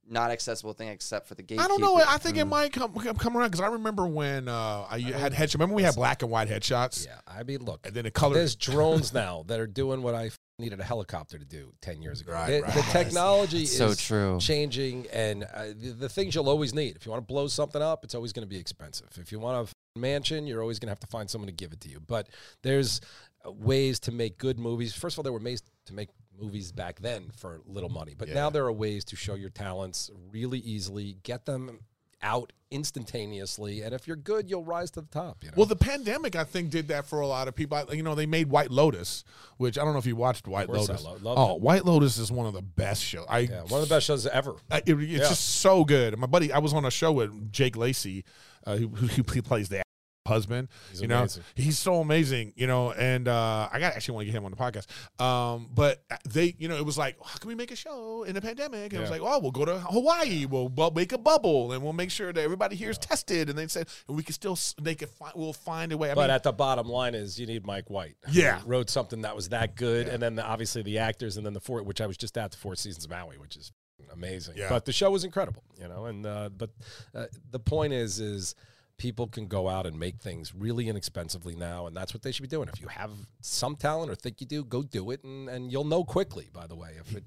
not 0.09 0.31
accessible 0.31 0.73
thing 0.73 0.89
except 0.89 1.27
for 1.27 1.35
the 1.35 1.41
gatekeeper. 1.41 1.63
I 1.63 1.67
don't 1.69 1.81
know. 1.81 1.95
I 1.95 2.17
think 2.17 2.37
it 2.37 2.45
might 2.45 2.73
come 2.73 2.93
come 2.93 3.15
come 3.15 3.37
around 3.37 3.51
because 3.51 3.61
I 3.61 3.67
remember 3.67 4.05
when 4.05 4.47
uh, 4.49 4.85
I 4.89 4.99
had 4.99 5.31
headshots. 5.33 5.53
Remember 5.53 5.75
we 5.75 5.83
had 5.83 5.95
black 5.95 6.21
and 6.23 6.29
white 6.29 6.49
headshots, 6.49 7.05
Yeah. 7.05 7.13
I 7.25 7.43
mean, 7.43 7.63
look, 7.63 7.85
and 7.85 7.95
then 7.95 8.03
the 8.03 8.11
color. 8.11 8.35
there's 8.35 8.55
drones 8.55 9.13
now 9.13 9.43
that 9.47 9.59
are 9.59 9.67
doing 9.67 10.01
what 10.01 10.13
I 10.13 10.25
f- 10.27 10.39
needed 10.59 10.79
a 10.79 10.83
helicopter 10.83 11.37
to 11.37 11.45
do 11.45 11.73
10 11.81 12.01
years 12.01 12.21
ago. 12.21 12.33
Right, 12.33 12.47
the, 12.51 12.61
right. 12.61 12.73
the 12.73 12.81
technology 12.83 13.65
so 13.65 13.87
is 13.87 13.97
true. 13.97 14.37
changing, 14.39 15.07
and 15.11 15.43
uh, 15.43 15.67
the, 15.75 15.95
the 15.99 16.09
things 16.09 16.35
you'll 16.35 16.49
always 16.49 16.73
need. 16.73 16.95
If 16.95 17.05
you 17.05 17.11
want 17.11 17.23
to 17.27 17.33
blow 17.33 17.47
something 17.47 17.81
up, 17.81 18.03
it's 18.03 18.15
always 18.15 18.33
going 18.33 18.47
to 18.47 18.49
be 18.49 18.59
expensive. 18.59 19.07
If 19.19 19.31
you 19.31 19.39
want 19.39 19.69
a 19.69 19.99
mansion, 19.99 20.45
you're 20.47 20.61
always 20.61 20.79
going 20.79 20.87
to 20.87 20.91
have 20.91 20.99
to 20.99 21.07
find 21.07 21.29
someone 21.29 21.47
to 21.47 21.53
give 21.53 21.73
it 21.73 21.81
to 21.81 21.89
you. 21.89 21.99
But 21.99 22.29
there's 22.61 23.01
uh, 23.45 23.51
ways 23.51 23.99
to 24.01 24.11
make 24.11 24.37
good 24.37 24.59
movies. 24.59 24.93
First 24.93 25.15
of 25.15 25.19
all, 25.19 25.23
there 25.23 25.33
were 25.33 25.39
ways 25.39 25.63
to 25.85 25.93
make 25.93 26.09
movies 26.39 26.71
back 26.71 26.99
then 26.99 27.31
for 27.35 27.61
little 27.65 27.89
money, 27.89 28.15
but 28.17 28.27
Yeah. 28.27 28.33
now 28.35 28.49
there 28.49 28.65
are 28.65 28.73
ways 28.73 29.03
to 29.05 29.15
show 29.15 29.35
your 29.35 29.51
talents 29.51 30.09
really 30.31 30.59
easily, 30.59 31.17
get 31.23 31.45
them 31.45 31.79
out 32.23 32.51
instantaneously, 32.71 33.81
and 33.81 33.93
if 33.93 34.07
you're 34.07 34.15
good, 34.15 34.49
you'll 34.49 34.63
rise 34.63 34.89
to 34.91 35.01
the 35.01 35.07
top. 35.07 35.43
You 35.43 35.49
know? 35.49 35.53
well, 35.57 35.65
the 35.65 35.75
pandemic 35.75 36.35
I 36.35 36.43
think 36.43 36.69
did 36.69 36.87
that 36.87 37.05
for 37.05 37.19
a 37.21 37.27
lot 37.27 37.47
of 37.47 37.55
people. 37.55 37.77
I, 37.77 37.93
you 37.93 38.03
know, 38.03 38.15
they 38.15 38.25
made 38.25 38.49
White 38.49 38.71
Lotus, 38.71 39.23
which 39.57 39.77
I 39.77 39.83
don't 39.83 39.93
know 39.93 39.99
if 39.99 40.05
you 40.05 40.15
watched 40.15 40.47
White 40.47 40.69
Lotus. 40.69 41.03
lo- 41.03 41.17
oh, 41.25 41.55
it. 41.55 41.61
White 41.61 41.85
Lotus 41.85 42.17
is 42.17 42.31
one 42.31 42.47
of 42.47 42.53
the 42.53 42.61
best 42.61 43.03
shows. 43.03 43.25
I 43.29 43.39
yeah, 43.39 43.61
one 43.63 43.81
of 43.81 43.87
the 43.89 43.93
best 43.95 44.07
shows 44.07 44.25
ever. 44.25 44.55
I, 44.71 44.77
it, 44.77 44.89
it's 44.93 45.01
Yeah. 45.03 45.17
just 45.19 45.57
so 45.57 45.83
good. 45.85 46.17
My 46.17 46.27
buddy, 46.27 46.51
I 46.51 46.59
was 46.59 46.73
on 46.73 46.85
a 46.85 46.91
show 46.91 47.11
with 47.11 47.51
Jake 47.51 47.75
Lacy, 47.75 48.23
uh, 48.65 48.77
who, 48.77 48.87
who 48.87 49.07
he 49.33 49.41
plays 49.41 49.69
the 49.69 49.82
husband. 50.25 50.69
He's 50.91 51.01
you 51.01 51.07
know, 51.07 51.19
amazing. 51.19 51.43
he's 51.55 51.79
so 51.79 51.99
amazing. 51.99 52.53
You 52.55 52.67
know, 52.67 52.91
and 52.91 53.27
uh, 53.27 53.69
I 53.71 53.79
got 53.79 53.93
actually 53.95 54.15
want 54.15 54.27
to 54.27 54.31
get 54.31 54.37
him 54.37 54.45
on 54.45 54.51
the 54.51 54.57
podcast. 54.57 55.21
Um, 55.21 55.69
but 55.73 56.03
they, 56.27 56.55
you 56.57 56.67
know, 56.67 56.75
it 56.75 56.85
was 56.85 56.97
like, 56.97 57.17
how 57.23 57.37
can 57.37 57.47
we 57.47 57.55
make 57.55 57.71
a 57.71 57.75
show 57.75 58.23
in 58.23 58.35
a 58.37 58.41
pandemic? 58.41 58.93
And 58.93 58.93
it 58.93 59.01
was 59.01 59.11
like, 59.11 59.21
oh, 59.21 59.39
we'll 59.39 59.51
go 59.51 59.65
to 59.65 59.79
Hawaii. 59.79 60.45
We'll, 60.45 60.69
we'll 60.69 60.91
make 60.91 61.11
a 61.11 61.17
bubble, 61.17 61.71
and 61.71 61.83
we'll 61.83 61.93
make 61.93 62.11
sure 62.11 62.31
that 62.31 62.41
everybody 62.41 62.75
here 62.75 62.89
is 62.89 62.97
tested. 62.97 63.49
And 63.49 63.57
they 63.57 63.67
said, 63.67 63.87
and 64.07 64.17
we 64.17 64.23
can 64.23 64.33
still, 64.33 64.57
they 64.81 64.95
can 64.95 65.07
find, 65.07 65.33
we'll 65.35 65.53
find 65.53 65.91
a 65.91 65.97
way. 65.97 66.11
I 66.11 66.15
But 66.15 66.21
mean, 66.23 66.31
at 66.31 66.43
the 66.43 66.53
bottom 66.53 66.87
line 66.87 67.15
is 67.15 67.39
you 67.39 67.45
need 67.45 67.65
Mike 67.65 67.89
White. 67.89 68.15
Yeah. 68.29 68.61
wrote 68.65 68.89
something 68.89 69.21
that 69.21 69.35
was 69.35 69.49
that 69.49 69.75
good, 69.75 70.07
and 70.07 70.21
then 70.21 70.35
the, 70.35 70.45
obviously 70.45 70.81
the 70.83 70.99
actors, 70.99 71.37
and 71.37 71.45
then 71.45 71.53
the 71.53 71.59
four, 71.61 71.83
which 71.83 72.01
I 72.01 72.07
was 72.07 72.17
just 72.17 72.37
at 72.37 72.51
the 72.51 72.57
Four 72.57 72.75
Seasons 72.75 73.05
of 73.05 73.11
Maui, 73.11 73.37
which 73.37 73.55
is 73.55 73.71
amazing. 74.13 74.55
Yeah. 74.57 74.69
But 74.69 74.85
the 74.85 74.93
show 74.93 75.11
was 75.11 75.23
incredible, 75.23 75.63
you 75.79 75.87
know. 75.87 76.05
And 76.05 76.25
uh, 76.25 76.49
but 76.55 76.69
uh, 77.13 77.25
the 77.51 77.59
point 77.59 77.93
is, 77.93 78.19
is 78.19 78.55
people 78.97 79.27
can 79.27 79.47
go 79.47 79.69
out 79.69 79.85
and 79.85 79.99
make 79.99 80.17
things 80.17 80.53
really 80.53 80.87
inexpensively 80.87 81.55
now, 81.55 81.87
and 81.87 81.95
that's 81.95 82.13
what 82.13 82.23
they 82.23 82.31
should 82.31 82.43
be 82.43 82.47
doing. 82.47 82.69
If 82.71 82.81
you 82.81 82.87
have 82.87 83.11
some 83.41 83.75
talent 83.75 84.11
or 84.11 84.15
think 84.15 84.41
you 84.41 84.47
do, 84.47 84.63
go 84.63 84.83
do 84.83 85.11
it, 85.11 85.23
and, 85.23 85.49
and 85.49 85.71
you'll 85.71 85.83
know 85.83 86.03
quickly. 86.03 86.49
By 86.53 86.67
the 86.67 86.75
way, 86.75 86.95
if 86.99 87.15
it 87.15 87.23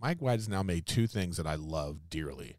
Mike 0.00 0.20
White 0.20 0.38
has 0.38 0.48
now 0.48 0.62
made 0.62 0.86
two 0.86 1.06
things 1.06 1.36
that 1.36 1.46
I 1.46 1.54
love 1.54 2.10
dearly: 2.10 2.56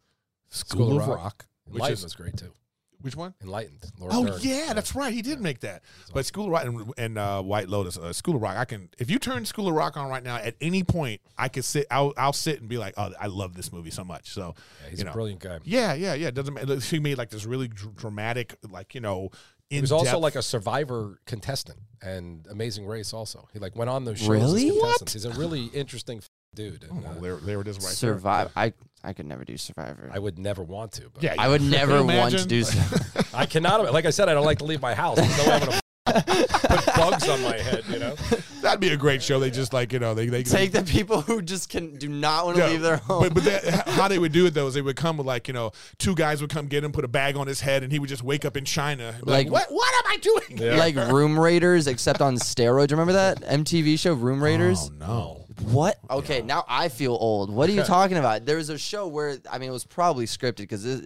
School 0.49 0.87
School, 0.87 1.01
of 1.01 1.07
Rock. 1.07 1.17
Rock, 1.17 1.45
which 1.69 1.89
is 1.89 2.03
was 2.03 2.15
great 2.15 2.37
too. 2.37 2.53
Which 3.01 3.15
one? 3.15 3.33
Enlightened. 3.41 3.79
Laura 3.99 4.13
Oh 4.15 4.25
Dern. 4.25 4.39
yeah, 4.41 4.73
that's 4.73 4.95
right. 4.95 5.13
He 5.13 5.21
did 5.21 5.39
make 5.41 5.59
that. 5.61 5.83
But 6.13 6.25
School 6.25 6.45
of 6.45 6.51
Rock 6.51 6.65
and, 6.65 6.93
and 6.97 7.17
uh, 7.17 7.41
White 7.41 7.69
Lotus, 7.69 7.97
uh, 7.97 8.11
School 8.13 8.35
of 8.35 8.41
Rock. 8.41 8.57
I 8.57 8.65
can 8.65 8.89
if 8.99 9.09
you 9.09 9.19
turn 9.19 9.45
School 9.45 9.67
of 9.67 9.73
Rock 9.75 9.97
on 9.97 10.09
right 10.09 10.23
now, 10.23 10.37
at 10.37 10.55
any 10.61 10.83
point, 10.83 11.21
I 11.37 11.47
can 11.49 11.63
sit. 11.63 11.85
I'll 11.91 12.13
I'll 12.17 12.33
sit 12.33 12.59
and 12.59 12.69
be 12.69 12.77
like, 12.77 12.93
oh, 12.97 13.11
I 13.19 13.27
love 13.27 13.55
this 13.55 13.71
movie 13.71 13.91
so 13.91 14.03
much. 14.03 14.29
So 14.31 14.55
Yeah, 14.83 14.89
he's 14.89 15.01
you 15.03 15.09
a 15.09 15.13
brilliant 15.13 15.41
guy. 15.41 15.59
Yeah, 15.63 15.93
yeah, 15.93 16.13
yeah. 16.13 16.31
Doesn't 16.31 16.53
matter. 16.53 16.79
She 16.81 16.99
made 16.99 17.17
like 17.17 17.29
this 17.29 17.45
really 17.45 17.67
dr- 17.67 17.95
dramatic, 17.95 18.55
like 18.69 18.95
you 18.95 19.01
know, 19.01 19.29
He 19.69 19.77
in 19.77 19.81
was 19.81 19.91
also 19.91 20.19
like 20.19 20.35
a 20.35 20.41
Survivor 20.41 21.19
contestant 21.25 21.79
and 22.01 22.45
Amazing 22.49 22.85
Race. 22.85 23.13
Also, 23.13 23.47
he 23.53 23.59
like 23.59 23.75
went 23.75 23.89
on 23.89 24.05
those 24.05 24.19
shows. 24.19 24.29
Really? 24.29 24.69
As 24.69 24.75
What? 24.75 25.09
He's 25.09 25.25
a 25.25 25.31
really 25.31 25.65
interesting 25.67 26.21
dude. 26.55 26.83
And, 26.89 27.05
uh, 27.05 27.13
there, 27.21 27.35
there 27.37 27.61
it 27.61 27.67
is 27.67 27.75
right 27.77 27.83
there. 27.83 27.91
Survive. 27.91 28.51
I 28.55 28.73
I 29.03 29.13
could 29.13 29.25
never 29.25 29.45
do 29.45 29.57
Survivor. 29.57 30.09
I 30.13 30.19
would 30.19 30.37
never 30.39 30.63
want 30.63 30.93
to. 30.93 31.09
But. 31.13 31.23
Yeah, 31.23 31.35
I 31.37 31.47
would 31.47 31.61
never 31.61 32.03
want 32.03 32.37
to 32.37 32.45
do 32.45 32.63
so. 32.63 32.97
I 33.33 33.45
cannot. 33.45 33.91
Like 33.93 34.05
I 34.05 34.09
said, 34.09 34.29
I 34.29 34.33
don't 34.33 34.45
like 34.45 34.57
to 34.59 34.65
leave 34.65 34.81
my 34.81 34.93
house. 34.93 35.17
No 35.17 35.53
I'm 35.53 35.59
gonna 35.59 35.79
put 36.13 36.85
bugs 36.95 37.27
on 37.29 37.41
my 37.41 37.57
head. 37.57 37.83
You 37.89 37.99
know. 37.99 38.15
That'd 38.61 38.79
be 38.79 38.89
a 38.89 38.97
great 38.97 39.21
show. 39.23 39.39
They 39.39 39.51
just 39.51 39.73
like 39.73 39.93
you 39.93 39.99
know 39.99 40.13
they 40.13 40.27
they 40.27 40.43
Take 40.43 40.71
the 40.71 40.83
people 40.83 41.21
who 41.21 41.41
just 41.41 41.69
can 41.69 41.95
do 41.95 42.07
not 42.09 42.45
want 42.45 42.57
to 42.57 42.63
Yeah, 42.63 42.69
leave 42.69 42.81
their 42.81 42.97
home. 42.97 43.23
But, 43.23 43.33
but 43.35 43.43
that, 43.45 43.87
how 43.89 44.07
they 44.07 44.19
would 44.19 44.31
do 44.31 44.45
it 44.45 44.53
though 44.53 44.67
is 44.67 44.73
they 44.73 44.81
would 44.81 44.95
come 44.95 45.17
with 45.17 45.27
like 45.27 45.47
you 45.47 45.53
know 45.53 45.71
two 45.97 46.15
guys 46.15 46.41
would 46.41 46.49
come 46.49 46.67
get 46.67 46.83
him, 46.83 46.91
put 46.91 47.05
a 47.05 47.07
bag 47.07 47.35
on 47.37 47.47
his 47.47 47.61
head, 47.61 47.83
and 47.83 47.91
he 47.91 47.99
would 47.99 48.09
just 48.09 48.23
wake 48.23 48.45
up 48.45 48.57
in 48.57 48.65
China. 48.65 49.15
Like, 49.21 49.47
Like- 49.49 49.51
what? 49.51 49.71
What 49.71 50.05
am 50.05 50.11
I 50.11 50.17
doing? 50.17 50.57
Yeah. 50.57 50.77
like 50.77 50.95
Room 50.95 51.39
Raiders, 51.39 51.87
except 51.87 52.21
on 52.21 52.35
steroids. 52.37 52.91
Remember 52.91 53.13
that 53.13 53.41
MTV 53.41 53.99
show 53.99 54.13
Room 54.13 54.43
Raiders? 54.43 54.89
Oh 54.91 54.93
no! 54.99 55.45
What? 55.71 55.97
Okay, 56.09 56.41
now 56.41 56.63
I 56.67 56.89
feel 56.89 57.13
old. 57.19 57.51
What 57.53 57.69
are 57.69 57.73
you 57.73 57.83
talking 57.97 58.17
about? 58.17 58.45
There 58.45 58.57
was 58.57 58.69
a 58.69 58.77
show 58.77 59.07
where 59.07 59.37
I 59.51 59.57
mean, 59.57 59.69
it 59.69 59.73
was 59.73 59.85
probably 59.85 60.25
scripted 60.25 60.57
because 60.57 60.83
this, 60.83 61.01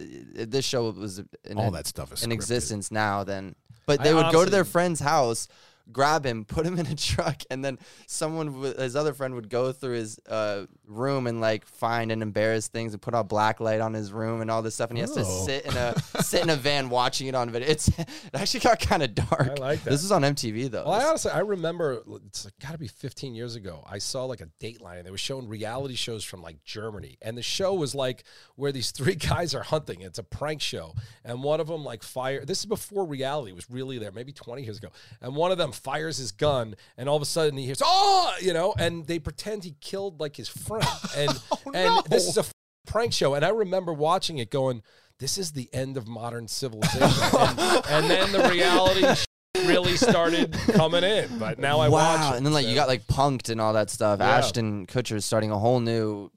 this 0.48 0.64
show 0.64 0.90
was 0.90 1.20
in, 1.44 1.58
All 1.58 1.70
that 1.72 1.86
stuff 1.86 2.12
is 2.12 2.22
in 2.22 2.30
scripted. 2.30 2.34
existence 2.34 2.90
now. 2.90 3.24
Then, 3.24 3.54
but 3.86 4.00
I 4.00 4.04
they 4.04 4.14
would 4.14 4.32
go 4.32 4.44
to 4.44 4.50
their 4.50 4.64
friend's 4.64 5.00
house, 5.00 5.48
grab 5.90 6.24
him, 6.24 6.44
put 6.44 6.66
him 6.66 6.78
in 6.78 6.86
a 6.86 6.94
truck, 6.96 7.42
and 7.50 7.64
then 7.64 7.78
someone, 8.06 8.60
with 8.60 8.78
his 8.78 8.96
other 8.96 9.12
friend, 9.12 9.34
would 9.34 9.50
go 9.50 9.72
through 9.72 9.94
his 9.94 10.18
uh, 10.28 10.66
room 10.92 11.26
and 11.26 11.40
like 11.40 11.66
find 11.66 12.12
and 12.12 12.22
embarrass 12.22 12.68
things 12.68 12.92
and 12.92 13.02
put 13.02 13.14
a 13.14 13.24
black 13.24 13.60
light 13.60 13.80
on 13.80 13.94
his 13.94 14.12
room 14.12 14.40
and 14.40 14.50
all 14.50 14.62
this 14.62 14.74
stuff, 14.74 14.90
and 14.90 14.96
he 14.98 15.00
has 15.00 15.12
to 15.12 15.20
Oh. 15.26 15.46
sit 15.46 15.64
in 15.66 15.76
a 15.76 15.98
sit 16.22 16.42
in 16.42 16.50
a 16.50 16.56
van 16.56 16.90
watching 16.90 17.26
it 17.26 17.34
on 17.34 17.50
video. 17.50 17.68
It's 17.68 17.88
it 17.88 18.08
actually 18.34 18.60
got 18.60 18.80
kind 18.80 19.02
of 19.02 19.14
dark. 19.14 19.30
I 19.48 19.54
like 19.54 19.82
that. 19.84 19.90
This 19.90 20.02
was 20.02 20.12
on 20.12 20.22
MTV 20.22 20.70
though. 20.70 20.84
Well, 20.84 20.92
I 21.00 21.04
honestly, 21.04 21.30
I 21.30 21.40
remember 21.40 22.02
it's 22.26 22.46
got 22.60 22.72
to 22.72 22.78
be 22.78 22.88
15 22.88 23.34
years 23.34 23.54
ago. 23.56 23.84
I 23.88 23.98
saw 23.98 24.24
like 24.24 24.40
a 24.40 24.48
Dateline, 24.60 24.98
and 24.98 25.06
they 25.06 25.10
were 25.10 25.18
showing 25.18 25.48
reality 25.48 25.94
shows 25.94 26.24
from 26.24 26.42
like 26.42 26.62
Germany, 26.64 27.18
and 27.22 27.36
the 27.36 27.42
show 27.42 27.74
was 27.74 27.94
like 27.94 28.24
where 28.56 28.72
these 28.72 28.90
three 28.90 29.14
guys 29.32 29.54
are 29.54 29.62
hunting. 29.62 30.00
It's 30.02 30.18
a 30.18 30.22
prank 30.24 30.60
show, 30.60 30.94
and 31.24 31.42
one 31.42 31.60
of 31.60 31.66
them 31.68 31.84
like 31.84 32.02
fire. 32.02 32.44
This 32.44 32.60
is 32.60 32.66
before 32.66 33.04
reality 33.06 33.52
was 33.52 33.68
really 33.70 33.98
there, 33.98 34.12
maybe 34.12 34.32
20 34.32 34.62
years 34.62 34.78
ago. 34.78 34.88
And 35.20 35.34
one 35.36 35.52
of 35.52 35.58
them 35.58 35.72
fires 35.72 36.16
his 36.18 36.32
gun, 36.32 36.74
and 36.96 37.08
all 37.08 37.16
of 37.16 37.22
a 37.22 37.26
sudden 37.26 37.56
he 37.58 37.64
hears 37.66 37.80
oh, 37.84 38.34
you 38.40 38.52
know, 38.52 38.74
and 38.78 39.06
they 39.06 39.18
pretend 39.18 39.64
he 39.64 39.74
killed 39.80 40.20
like 40.20 40.36
his 40.36 40.48
friend, 40.48 40.81
and 41.16 41.40
and 41.74 42.04
this 42.06 42.26
is 42.28 42.36
a 42.36 42.40
f- 42.40 42.52
prank 42.86 43.12
show. 43.12 43.34
And 43.34 43.44
I 43.44 43.50
remember 43.50 43.92
watching 43.92 44.38
it, 44.38 44.50
going, 44.50 44.82
"This 45.18 45.38
is 45.38 45.52
the 45.52 45.68
end 45.72 45.96
of 45.96 46.06
modern 46.06 46.48
civilization," 46.48 47.02
and, 47.38 47.60
and 47.88 48.10
then 48.10 48.32
the 48.32 48.48
reality 48.50 49.06
really 49.66 49.96
started 49.96 50.52
coming 50.72 51.04
in. 51.04 51.38
But 51.38 51.58
now 51.58 51.78
I 51.80 51.88
watch 51.88 52.34
it. 52.34 52.36
and 52.38 52.46
then 52.46 52.52
like 52.52 52.66
you 52.66 52.74
got 52.74 52.88
like 52.88 53.06
punked 53.06 53.48
and 53.48 53.60
all 53.60 53.72
that 53.74 53.90
stuff. 53.90 54.20
Yeah. 54.20 54.38
Ashton 54.38 54.86
Kutcher 54.86 55.16
is 55.16 55.24
starting 55.24 55.50
a 55.50 55.58
whole 55.58 55.80
new 55.80 56.30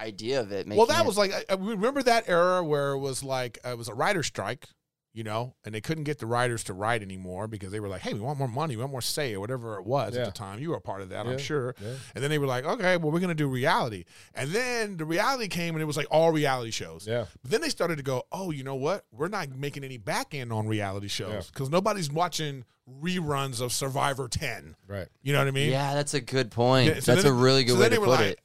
idea 0.00 0.40
of 0.40 0.50
it. 0.52 0.66
Well, 0.66 0.86
that 0.86 1.02
it- 1.02 1.06
was 1.06 1.16
like 1.16 1.32
I, 1.32 1.44
I 1.50 1.54
remember 1.54 2.02
that 2.02 2.28
era 2.28 2.62
where 2.64 2.92
it 2.92 2.98
was 2.98 3.22
like 3.22 3.58
uh, 3.64 3.70
it 3.70 3.78
was 3.78 3.88
a 3.88 3.94
writer 3.94 4.22
strike, 4.22 4.66
you 5.14 5.22
know, 5.22 5.54
and 5.64 5.74
they 5.74 5.80
couldn't 5.80 6.04
get 6.04 6.18
the 6.18 6.26
writers 6.26 6.64
to 6.64 6.72
write 6.72 7.02
anymore 7.02 7.46
because 7.46 7.70
they 7.70 7.80
were 7.80 7.88
like, 7.88 8.00
"Hey, 8.00 8.14
we 8.14 8.20
want 8.20 8.38
more 8.38 8.48
money, 8.48 8.76
we 8.76 8.80
want 8.80 8.92
more 8.92 9.02
say, 9.02 9.34
or 9.34 9.40
whatever 9.40 9.78
it 9.78 9.84
was 9.84 10.14
Yeah. 10.14 10.20
at 10.22 10.24
the 10.26 10.32
time." 10.32 10.58
You 10.58 10.70
were 10.70 10.76
a 10.76 10.80
part 10.80 11.02
of 11.02 11.10
that, 11.10 11.26
Yeah, 11.26 11.32
I'm 11.32 11.38
sure. 11.38 11.74
yeah. 11.80 11.94
And 12.14 12.24
then 12.24 12.30
they 12.30 12.38
were 12.38 12.46
like, 12.46 12.64
"Okay, 12.64 12.96
well, 12.96 13.10
we're 13.12 13.20
gonna 13.20 13.34
do 13.34 13.46
reality," 13.48 14.04
and 14.34 14.50
then 14.50 14.96
the 14.96 15.04
reality 15.04 15.48
came, 15.48 15.74
and 15.74 15.82
it 15.82 15.86
was 15.86 15.96
like 15.96 16.06
all 16.10 16.32
reality 16.32 16.70
shows. 16.70 17.06
Yeah. 17.06 17.26
But 17.42 17.50
then 17.50 17.60
they 17.60 17.68
started 17.68 17.96
to 17.96 18.02
go, 18.02 18.24
"Oh, 18.32 18.50
you 18.50 18.64
know 18.64 18.74
what? 18.76 19.04
We're 19.12 19.28
not 19.28 19.50
making 19.50 19.84
any 19.84 19.98
back 19.98 20.34
end 20.34 20.52
on 20.52 20.66
reality 20.66 21.08
shows 21.08 21.48
because 21.50 21.68
nobody's 21.68 22.10
watching 22.10 22.64
reruns 23.00 23.60
of 23.60 23.72
Survivor 23.72 24.28
10." 24.28 24.76
right. 24.88 25.08
You 25.22 25.32
know 25.32 25.38
what 25.38 25.48
I 25.48 25.52
mean? 25.52 25.70
yeah, 25.70 25.94
that's 25.94 26.14
a 26.14 26.20
good 26.20 26.50
point. 26.50 26.88
Yeah, 26.88 27.00
so 27.00 27.12
that's 27.12 27.24
then 27.24 27.32
a 27.32 27.34
really 27.34 27.64
good 27.64 27.74
so 27.74 27.80
way 27.80 27.88
then 27.88 28.00
to 28.00 28.06
they 28.06 28.06
put 28.06 28.18
were 28.18 28.24
it. 28.24 28.40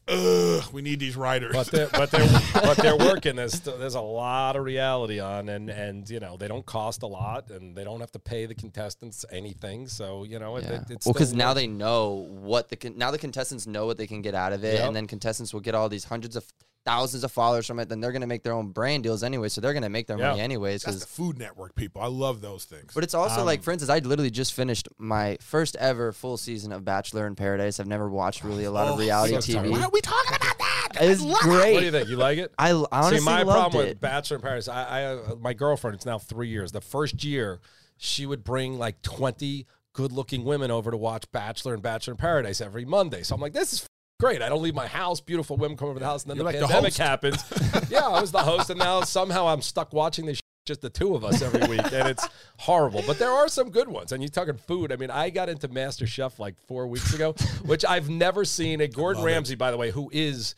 Ugh, 0.63 0.73
we 0.73 0.81
need 0.81 0.99
these 0.99 1.15
writers. 1.15 1.53
But 1.53 1.67
they're 1.67 1.87
but 1.87 2.11
they're 2.11 2.27
but 2.53 2.77
they're 2.77 2.95
working. 2.97 3.35
There's 3.35 3.59
there's 3.59 3.95
a 3.95 4.01
lot 4.01 4.55
of 4.55 4.63
reality 4.63 5.19
on, 5.19 5.49
and 5.49 5.69
and 5.69 6.09
you 6.09 6.19
know 6.19 6.37
they 6.37 6.47
don't 6.47 6.65
cost 6.65 7.03
a 7.03 7.07
lot, 7.07 7.49
and 7.49 7.75
they 7.75 7.83
don't 7.83 7.99
have 7.99 8.11
to 8.11 8.19
pay 8.19 8.45
the 8.45 8.55
contestants 8.55 9.25
anything. 9.31 9.87
So 9.87 10.23
you 10.23 10.39
know 10.39 10.55
it, 10.57 10.63
Yeah. 10.65 10.81
it, 10.81 10.89
it's 10.91 11.05
well, 11.05 11.13
because 11.13 11.33
now 11.33 11.53
they 11.53 11.67
know 11.67 12.27
what 12.29 12.69
the 12.69 12.75
con- 12.75 12.97
now 12.97 13.11
the 13.11 13.17
contestants 13.17 13.67
know 13.67 13.85
what 13.85 13.97
they 13.97 14.07
can 14.07 14.21
get 14.21 14.35
out 14.35 14.53
of 14.53 14.63
it, 14.63 14.75
Yep. 14.75 14.87
and 14.87 14.95
then 14.95 15.07
contestants 15.07 15.53
will 15.53 15.61
get 15.61 15.75
all 15.75 15.89
these 15.89 16.05
hundreds 16.05 16.35
of 16.35 16.45
thousands 16.87 17.23
of 17.25 17.31
followers 17.33 17.67
from 17.67 17.79
it. 17.79 17.89
Then 17.89 17.99
they're 17.99 18.13
gonna 18.13 18.27
make 18.27 18.43
their 18.43 18.53
own 18.53 18.69
brand 18.69 19.03
deals 19.03 19.21
anyway, 19.21 19.49
so 19.49 19.59
they're 19.59 19.73
gonna 19.73 19.89
make 19.89 20.07
their 20.07 20.17
Yeah. 20.17 20.29
money 20.29 20.41
anyways. 20.41 20.83
The 20.83 20.91
Because 20.91 21.03
Food 21.05 21.37
Network 21.37 21.75
people. 21.75 22.01
I 22.01 22.07
love 22.07 22.39
those 22.41 22.63
things. 22.63 22.91
but 22.95 23.03
it's 23.03 23.13
also 23.13 23.41
Um, 23.41 23.45
like, 23.45 23.61
for 23.61 23.71
instance, 23.71 23.89
I 23.89 23.99
literally 23.99 24.31
just 24.31 24.53
finished 24.53 24.87
my 24.97 25.37
first 25.41 25.75
ever 25.75 26.13
full 26.13 26.37
season 26.37 26.71
of 26.71 26.85
Bachelor 26.85 27.27
in 27.27 27.35
Paradise. 27.35 27.79
I've 27.81 27.87
never 27.87 28.09
watched 28.09 28.43
really 28.45 28.63
a 28.63 28.71
lot 28.71 28.87
of 28.87 28.95
Oh, 28.95 28.97
reality 28.99 29.33
so 29.33 29.59
TV. 29.59 29.69
Why 29.69 29.83
are 29.83 29.89
we 29.89 29.99
talking 30.01 30.35
about 30.35 30.57
that? 30.59 30.87
It's 31.01 31.21
great. 31.21 31.29
What 31.31 31.43
do 31.43 31.49
you 31.49 31.79
great. 31.79 31.91
think? 31.91 32.09
You 32.09 32.15
like 32.15 32.37
it? 32.39 32.53
I 32.57 32.71
honestly 32.71 33.19
See, 33.19 33.25
my 33.25 33.43
loved 33.43 33.49
problem 33.59 33.85
it. 33.85 33.89
with 33.89 33.99
Bachelor 34.01 34.37
in 34.37 34.41
Paradise. 34.41 34.67
I, 34.69 34.83
I 34.83 35.03
uh, 35.15 35.35
my 35.41 35.53
girlfriend, 35.53 35.95
it's 35.95 36.05
now 36.05 36.17
three 36.17 36.47
years. 36.47 36.71
The 36.71 36.79
first 36.81 37.23
year, 37.23 37.59
she 37.97 38.25
would 38.25 38.43
bring 38.45 38.77
like 38.79 39.01
twenty 39.01 39.67
good-looking 39.93 40.43
women 40.45 40.69
over 40.71 40.91
to 40.91 40.97
watch 40.97 41.29
Bachelor 41.31 41.73
and 41.73 41.81
Bachelor 41.83 42.13
in 42.13 42.17
Paradise 42.17 42.61
every 42.61 42.85
Monday. 42.85 43.23
So 43.23 43.33
I'm 43.35 43.41
like, 43.41 43.53
this 43.53 43.73
is 43.73 43.81
f- 43.81 43.89
great. 44.19 44.41
I 44.41 44.49
don't 44.49 44.61
leave 44.61 44.75
my 44.75 44.87
house. 44.87 45.21
Beautiful 45.21 45.57
women 45.57 45.77
come 45.77 45.89
over 45.89 45.99
the 45.99 46.05
house, 46.05 46.23
and 46.23 46.31
then 46.31 46.37
You're 46.37 46.51
the 46.51 46.59
like 46.59 46.67
pandemic 46.67 46.93
host. 46.93 46.97
happens. 46.97 47.89
yeah, 47.89 48.07
I 48.07 48.21
was 48.21 48.31
the 48.31 48.39
host, 48.39 48.69
and 48.69 48.79
now 48.79 49.01
somehow 49.01 49.47
I'm 49.47 49.61
stuck 49.61 49.93
watching 49.93 50.25
this. 50.25 50.39
Just 50.65 50.81
the 50.81 50.89
two 50.89 51.15
of 51.15 51.23
us 51.23 51.41
every 51.41 51.65
week, 51.65 51.93
and 51.93 52.09
it's 52.09 52.27
horrible. 52.57 53.01
But 53.07 53.19
there 53.19 53.31
are 53.31 53.47
some 53.47 53.69
good 53.69 53.87
ones. 53.87 54.11
And 54.11 54.21
you're 54.21 54.27
talking 54.29 54.57
food. 54.57 54.91
I 54.91 54.97
mean, 54.97 55.09
I 55.09 55.29
got 55.29 55.47
into 55.47 55.69
Master 55.69 56.05
Chef 56.05 56.39
like 56.39 56.59
four 56.67 56.87
weeks 56.87 57.13
ago, 57.13 57.31
which 57.65 57.85
I've 57.85 58.09
never 58.09 58.43
seen. 58.43 58.81
A 58.81 58.87
Gordon 58.89 59.23
it. 59.23 59.27
Ramsay, 59.27 59.55
by 59.55 59.71
the 59.71 59.77
way, 59.77 59.91
who 59.91 60.09
is 60.11 60.55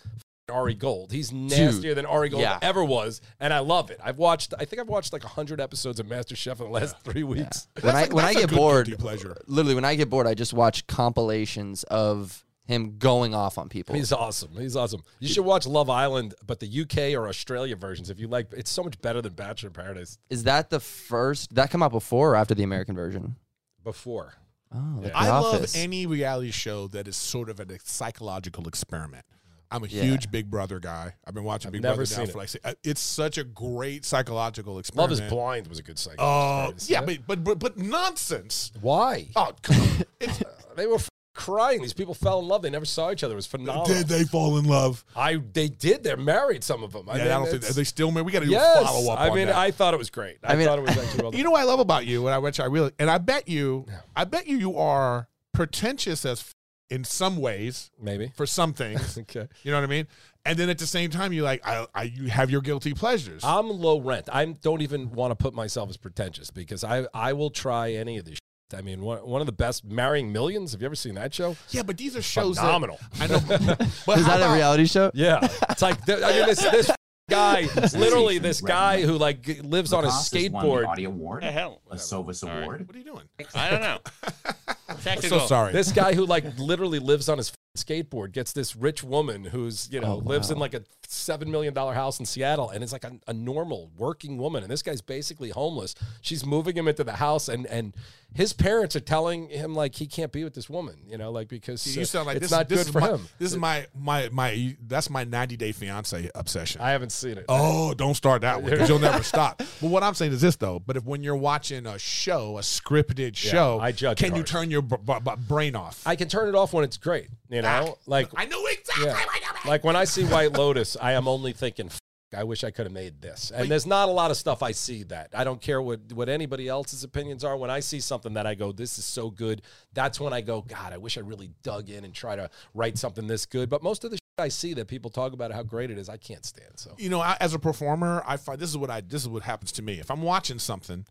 Ari 0.49 0.73
Gold. 0.73 1.11
He's 1.11 1.31
nastier 1.31 1.93
than 1.93 2.07
Ari 2.07 2.29
Gold 2.29 2.41
yeah. 2.41 2.57
ever 2.63 2.83
was, 2.83 3.21
and 3.39 3.53
I 3.53 3.59
love 3.59 3.91
it. 3.91 3.99
I've 4.03 4.17
watched. 4.17 4.55
I 4.57 4.65
think 4.65 4.79
I've 4.79 4.89
watched 4.89 5.13
like 5.13 5.21
hundred 5.23 5.61
episodes 5.61 5.99
of 5.99 6.07
Master 6.07 6.35
Chef 6.35 6.59
in 6.59 6.65
the 6.65 6.71
last 6.71 6.97
three 7.03 7.23
weeks. 7.23 7.67
when 7.79 7.95
I 7.95 8.07
when 8.07 8.25
I 8.25 8.33
get 8.33 8.51
bored, 8.51 8.91
pleasure. 8.97 9.37
literally 9.45 9.75
when 9.75 9.85
I 9.85 9.93
get 9.93 10.09
bored, 10.09 10.25
I 10.25 10.33
just 10.33 10.53
watch 10.53 10.87
compilations 10.87 11.83
of 11.83 12.43
him 12.69 12.97
going 12.99 13.33
off 13.33 13.57
on 13.57 13.67
people. 13.67 13.95
He's 13.95 14.11
awesome. 14.13 14.51
He's 14.55 14.75
awesome. 14.75 15.01
You 15.19 15.27
should 15.27 15.43
watch 15.43 15.65
Love 15.65 15.89
Island, 15.89 16.35
but 16.45 16.59
the 16.59 16.81
UK 16.81 17.19
or 17.19 17.27
Australia 17.27 17.75
versions 17.75 18.11
if 18.11 18.19
you 18.19 18.27
like. 18.27 18.53
It's 18.53 18.69
so 18.69 18.83
much 18.83 19.01
better 19.01 19.21
than 19.23 19.33
Bachelor 19.33 19.69
in 19.69 19.73
Paradise 19.73 20.19
Is 20.29 20.43
that 20.43 20.69
the 20.69 20.79
first? 20.79 21.55
That 21.55 21.71
come 21.71 21.81
out 21.81 21.91
before 21.91 22.33
or 22.33 22.35
after 22.35 22.53
the 22.53 22.63
American 22.63 22.95
version? 22.95 23.35
before. 23.83 24.35
Oh, 24.71 24.77
like 24.97 25.07
Yeah. 25.07 25.09
The 25.09 25.15
I 25.17 25.39
love 25.39 25.65
any 25.73 26.05
reality 26.05 26.51
show 26.51 26.87
that 26.89 27.07
is 27.07 27.17
sort 27.17 27.49
of 27.49 27.59
a 27.59 27.65
psychological 27.83 28.67
experiment. 28.67 29.25
I'm 29.71 29.83
a 29.83 29.87
Yeah. 29.87 30.03
huge 30.03 30.29
Big 30.29 30.49
Brother 30.51 30.79
guy. 30.79 31.15
I've 31.25 31.33
been 31.33 31.43
watching 31.43 31.71
Big 31.71 31.81
never 31.81 31.97
Brother 31.97 32.11
now 32.11 32.17
seen 32.25 32.31
for 32.33 32.39
it. 32.43 32.53
like 32.53 32.65
uh, 32.65 32.73
it's 32.83 33.01
such 33.01 33.37
a 33.39 33.43
great 33.43 34.05
psychological 34.05 34.77
experiment. 34.77 35.11
Love 35.11 35.19
experiment. 35.19 35.33
is 35.33 35.43
Blind 35.63 35.67
was 35.67 35.79
a 35.79 35.83
good 35.83 35.97
segment. 35.97 36.19
Oh, 36.21 36.73
yeah, 36.87 37.01
but, 37.01 37.17
but 37.25 37.43
but 37.43 37.57
but 37.59 37.77
nonsense. 37.77 38.71
why? 38.81 39.29
Oh, 39.35 39.53
come 39.63 39.81
on. 39.81 40.03
It's, 40.19 40.43
They 40.75 40.85
were 40.87 40.95
f- 40.95 41.08
crying. 41.33 41.81
These 41.81 41.93
people 41.93 42.13
fell 42.13 42.39
in 42.39 42.47
love. 42.47 42.61
They 42.61 42.69
never 42.69 42.85
saw 42.85 43.11
each 43.11 43.23
other. 43.23 43.33
It 43.33 43.37
was 43.37 43.47
phenomenal. 43.47 43.85
did 43.85 44.07
they 44.07 44.23
fall 44.23 44.57
in 44.57 44.65
love? 44.65 45.03
I 45.15 45.37
they 45.53 45.67
did. 45.67 46.03
They're 46.03 46.17
married. 46.17 46.63
Some 46.63 46.83
of 46.83 46.91
them. 46.91 47.09
I 47.09 47.17
yeah, 47.17 47.23
mean, 47.23 47.31
I 47.31 47.35
don't 47.37 47.47
think 47.49 47.69
are 47.69 47.73
they 47.73 47.83
still 47.83 48.11
married. 48.11 48.25
We 48.25 48.31
got 48.31 48.39
to 48.39 48.45
do 48.45 48.51
yes. 48.51 48.81
a 48.81 48.85
follow 48.85 49.11
up. 49.13 49.19
I 49.19 49.29
on 49.29 49.35
mean, 49.35 49.47
that. 49.47 49.55
I 49.55 49.71
thought 49.71 49.93
it 49.93 49.97
was 49.97 50.09
great. 50.09 50.37
I, 50.43 50.53
I 50.53 50.55
mean- 50.55 50.67
thought 50.67 50.79
it 50.79 50.83
was 50.83 50.97
actually 50.97 51.23
well. 51.23 51.35
You 51.39 51.43
know 51.43 51.51
what 51.51 51.61
I 51.61 51.65
love 51.65 51.79
about 51.79 52.05
you, 52.05 52.27
and 52.27 52.33
I 52.33 52.37
which 52.39 52.59
I 52.59 52.65
really, 52.65 52.91
and 52.99 53.09
I 53.09 53.17
bet 53.17 53.47
you, 53.47 53.85
I 54.15 54.25
bet 54.25 54.47
you, 54.47 54.57
you 54.57 54.77
are 54.77 55.29
pretentious 55.53 56.25
as 56.25 56.39
f- 56.39 56.55
in 56.89 57.03
some 57.03 57.37
ways 57.37 57.91
Maybe. 58.01 58.31
for 58.35 58.45
some 58.45 58.73
things. 58.73 59.17
Okay. 59.19 59.47
you 59.63 59.71
know 59.71 59.77
what 59.77 59.83
I 59.83 59.87
mean? 59.87 60.07
And 60.45 60.57
then 60.57 60.69
at 60.69 60.79
the 60.79 60.87
same 60.87 61.09
time, 61.11 61.33
you 61.33 61.43
like, 61.43 61.65
I, 61.67 61.85
I, 61.93 62.03
you 62.03 62.29
have 62.29 62.49
your 62.49 62.61
guilty 62.61 62.93
pleasures. 62.93 63.43
I'm 63.43 63.69
low 63.69 63.99
rent. 63.99 64.29
I 64.31 64.45
don't 64.45 64.81
even 64.81 65.11
want 65.11 65.31
to 65.31 65.35
put 65.35 65.53
myself 65.53 65.89
as 65.89 65.97
pretentious 65.97 66.49
because 66.49 66.83
I 66.83 67.05
I 67.13 67.33
will 67.33 67.49
try 67.51 67.91
any 67.91 68.17
of 68.17 68.25
this. 68.25 68.39
I 68.75 68.81
mean, 68.81 69.01
one, 69.01 69.19
one 69.19 69.41
of 69.41 69.45
the 69.47 69.51
best 69.53 69.83
marrying 69.85 70.31
millions. 70.31 70.71
Have 70.73 70.81
you 70.81 70.85
ever 70.85 70.95
seen 70.95 71.15
that 71.15 71.33
show? 71.33 71.55
Yeah, 71.69 71.83
but 71.83 71.97
these 71.97 72.15
are 72.15 72.21
shows 72.21 72.55
that- 72.55 72.61
Phenomenal. 72.63 72.99
I 73.19 73.27
know. 73.27 73.39
But 74.05 74.19
Is 74.19 74.25
how 74.25 74.37
that 74.37 74.51
a 74.51 74.53
reality 74.53 74.85
show? 74.85 75.11
Yeah, 75.13 75.39
it's 75.69 75.81
like 75.81 75.97
I 76.09 76.13
mean, 76.31 76.45
this 76.45 76.61
this 76.61 76.91
guy, 77.29 77.67
literally 77.93 78.37
this 78.39 78.59
guy 78.61 79.01
who 79.03 79.13
like 79.17 79.41
g- 79.43 79.61
lives 79.61 79.93
on 79.93 80.03
a 80.03 80.07
Lacoste 80.07 80.33
has 80.33 80.49
won 80.51 80.63
the 80.63 80.69
skateboard. 80.69 80.87
Audi 80.87 81.03
Award, 81.05 81.43
The 81.43 81.51
hell? 81.51 81.81
a 81.91 81.95
Sovis 81.95 82.43
All 82.43 82.49
right. 82.49 82.63
Award. 82.63 82.87
What 82.87 82.95
are 82.95 82.99
you 82.99 83.05
doing? 83.05 83.23
I 83.55 83.69
don't 83.69 83.81
know. 83.81 83.99
I'm 84.89 84.97
Technical. 84.97 85.39
so 85.41 85.45
sorry. 85.47 85.71
This 85.73 85.91
guy 85.91 86.13
who 86.15 86.25
like 86.25 86.57
literally 86.57 86.97
lives 86.99 87.29
on 87.29 87.37
his 87.37 87.51
skateboard 87.77 88.31
gets 88.31 88.51
this 88.51 88.75
rich 88.75 89.03
woman 89.03 89.45
who's 89.45 89.87
you 89.91 90.01
know 90.01 90.13
Oh, 90.13 90.15
lives 90.17 90.49
in 90.49 90.57
like 90.57 90.73
a 90.73 90.81
seven 91.07 91.51
million 91.51 91.73
dollar 91.73 91.93
house 91.93 92.19
in 92.19 92.25
Seattle 92.25 92.71
and 92.71 92.83
is 92.83 92.91
like 92.91 93.03
a, 93.03 93.11
a 93.27 93.33
normal 93.33 93.91
working 93.97 94.37
woman 94.39 94.63
and 94.63 94.71
this 94.71 94.81
guy's 94.81 95.01
basically 95.01 95.49
homeless. 95.51 95.93
She's 96.21 96.43
moving 96.45 96.75
him 96.75 96.87
into 96.87 97.03
the 97.03 97.13
house 97.13 97.47
and 97.47 97.67
and 97.67 97.95
his 98.33 98.53
parents 98.53 98.95
are 98.95 98.99
telling 99.01 99.49
him 99.49 99.73
like 99.73 99.95
he 99.95 100.05
can't 100.05 100.31
be 100.31 100.43
with 100.43 100.53
this 100.53 100.69
woman, 100.69 100.95
you 101.07 101.17
know, 101.17 101.31
like 101.31 101.47
because 101.47 101.81
See, 101.81 101.99
you 101.99 102.05
sound 102.05 102.27
like 102.27 102.37
it's 102.37 102.43
this, 102.45 102.51
not 102.51 102.69
this 102.69 102.79
good 102.81 102.87
is 102.87 102.91
for 102.93 102.99
my, 103.01 103.07
him. 103.09 103.27
This 103.39 103.51
is 103.51 103.57
my 103.57 103.87
my 103.99 104.29
my. 104.31 104.75
That's 104.87 105.09
my 105.09 105.23
90 105.23 105.57
day 105.57 105.71
fiance 105.71 106.29
obsession. 106.35 106.81
I 106.81 106.91
haven't 106.91 107.11
seen 107.11 107.37
it. 107.37 107.45
Oh, 107.49 107.93
don't 107.93 108.13
start 108.13 108.41
that 108.43 108.61
one 108.61 108.71
because 108.71 108.87
you'll 108.87 108.99
never 108.99 109.23
stop. 109.33 109.57
But 109.57 109.89
what 109.89 110.03
I'm 110.03 110.13
saying 110.13 110.31
is 110.31 110.41
this 110.41 110.55
though. 110.57 110.79
But 110.79 110.95
if 110.97 111.05
when 111.05 111.23
you're 111.23 111.35
watching 111.35 111.85
a 111.87 111.97
show, 111.97 112.57
a 112.57 112.61
scripted 112.61 113.35
show, 113.35 113.79
I 113.81 113.91
judge 113.91 114.17
can 114.19 114.35
you 114.35 114.43
turn 114.43 114.69
your 114.69 114.81
b- 114.83 114.95
b- 115.05 115.31
brain 115.47 115.75
off? 115.75 116.01
I 116.05 116.15
can 116.15 116.27
turn 116.27 116.49
it 116.49 116.55
off 116.55 116.71
when 116.73 116.83
it's 116.83 116.97
great, 116.97 117.27
you 117.49 117.61
know, 117.61 117.95
ah, 117.97 117.99
like 118.05 118.29
I 118.35 118.45
know 118.45 118.63
exactly 118.67 119.05
Yeah. 119.05 119.13
what 119.13 119.35
you 119.35 119.47
mean. 119.47 119.69
like 119.71 119.83
when 119.83 119.95
I 119.95 120.03
see 120.05 120.23
White 120.25 120.53
Lotus, 120.53 120.95
I 121.01 121.13
am 121.13 121.27
only 121.27 121.51
thinking, 121.53 121.87
"F- 121.87 121.99
I 122.35 122.43
wish 122.43 122.63
I 122.63 122.71
could 122.71 122.85
have 122.85 122.93
made 122.93 123.21
this. 123.21 123.51
And 123.53 123.69
there's 123.69 123.85
not 123.85 124.09
a 124.09 124.11
lot 124.11 124.31
of 124.31 124.37
stuff 124.37 124.61
I 124.61 124.71
see 124.71 125.03
that 125.03 125.29
I 125.33 125.43
don't 125.43 125.61
care 125.61 125.81
what 125.81 126.13
what 126.13 126.29
anybody 126.29 126.67
else's 126.67 127.03
opinions 127.03 127.43
are. 127.43 127.57
When 127.57 127.69
I 127.69 127.79
see 127.79 127.99
something 127.99 128.33
that 128.33 128.45
I 128.45 128.55
go, 128.55 128.71
this 128.71 128.97
is 128.99 129.05
so 129.05 129.29
good, 129.29 129.61
that's 129.93 130.19
when 130.19 130.33
I 130.33 130.41
go, 130.41 130.61
God, 130.61 130.93
I 130.93 130.97
wish 130.97 131.17
I 131.17 131.21
really 131.21 131.51
dug 131.63 131.89
in 131.89 132.05
and 132.05 132.13
try 132.13 132.35
to 132.35 132.49
write 132.73 132.97
something 132.97 133.27
this 133.27 133.45
good. 133.45 133.69
But 133.69 133.81
most 133.81 134.03
of 134.03 134.11
the 134.11 134.17
shit 134.17 134.21
I 134.37 134.49
see 134.49 134.73
that 134.75 134.87
people 134.87 135.09
talk 135.09 135.33
about 135.33 135.51
how 135.51 135.63
great 135.63 135.89
it 135.91 135.97
is, 135.97 136.09
I 136.09 136.17
can't 136.17 136.45
stand. 136.45 136.71
So 136.75 136.93
you 136.97 137.09
know, 137.09 137.19
I, 137.19 137.37
as 137.39 137.53
a 137.53 137.59
performer, 137.59 138.23
I 138.27 138.37
find 138.37 138.59
this 138.59 138.69
is 138.69 138.77
what 138.77 138.89
I 138.89 139.01
this 139.01 139.23
is 139.23 139.27
what 139.27 139.43
happens 139.43 139.71
to 139.73 139.81
me. 139.81 139.99
If 139.99 140.11
I'm 140.11 140.21
watching 140.21 140.59
something 140.59 141.05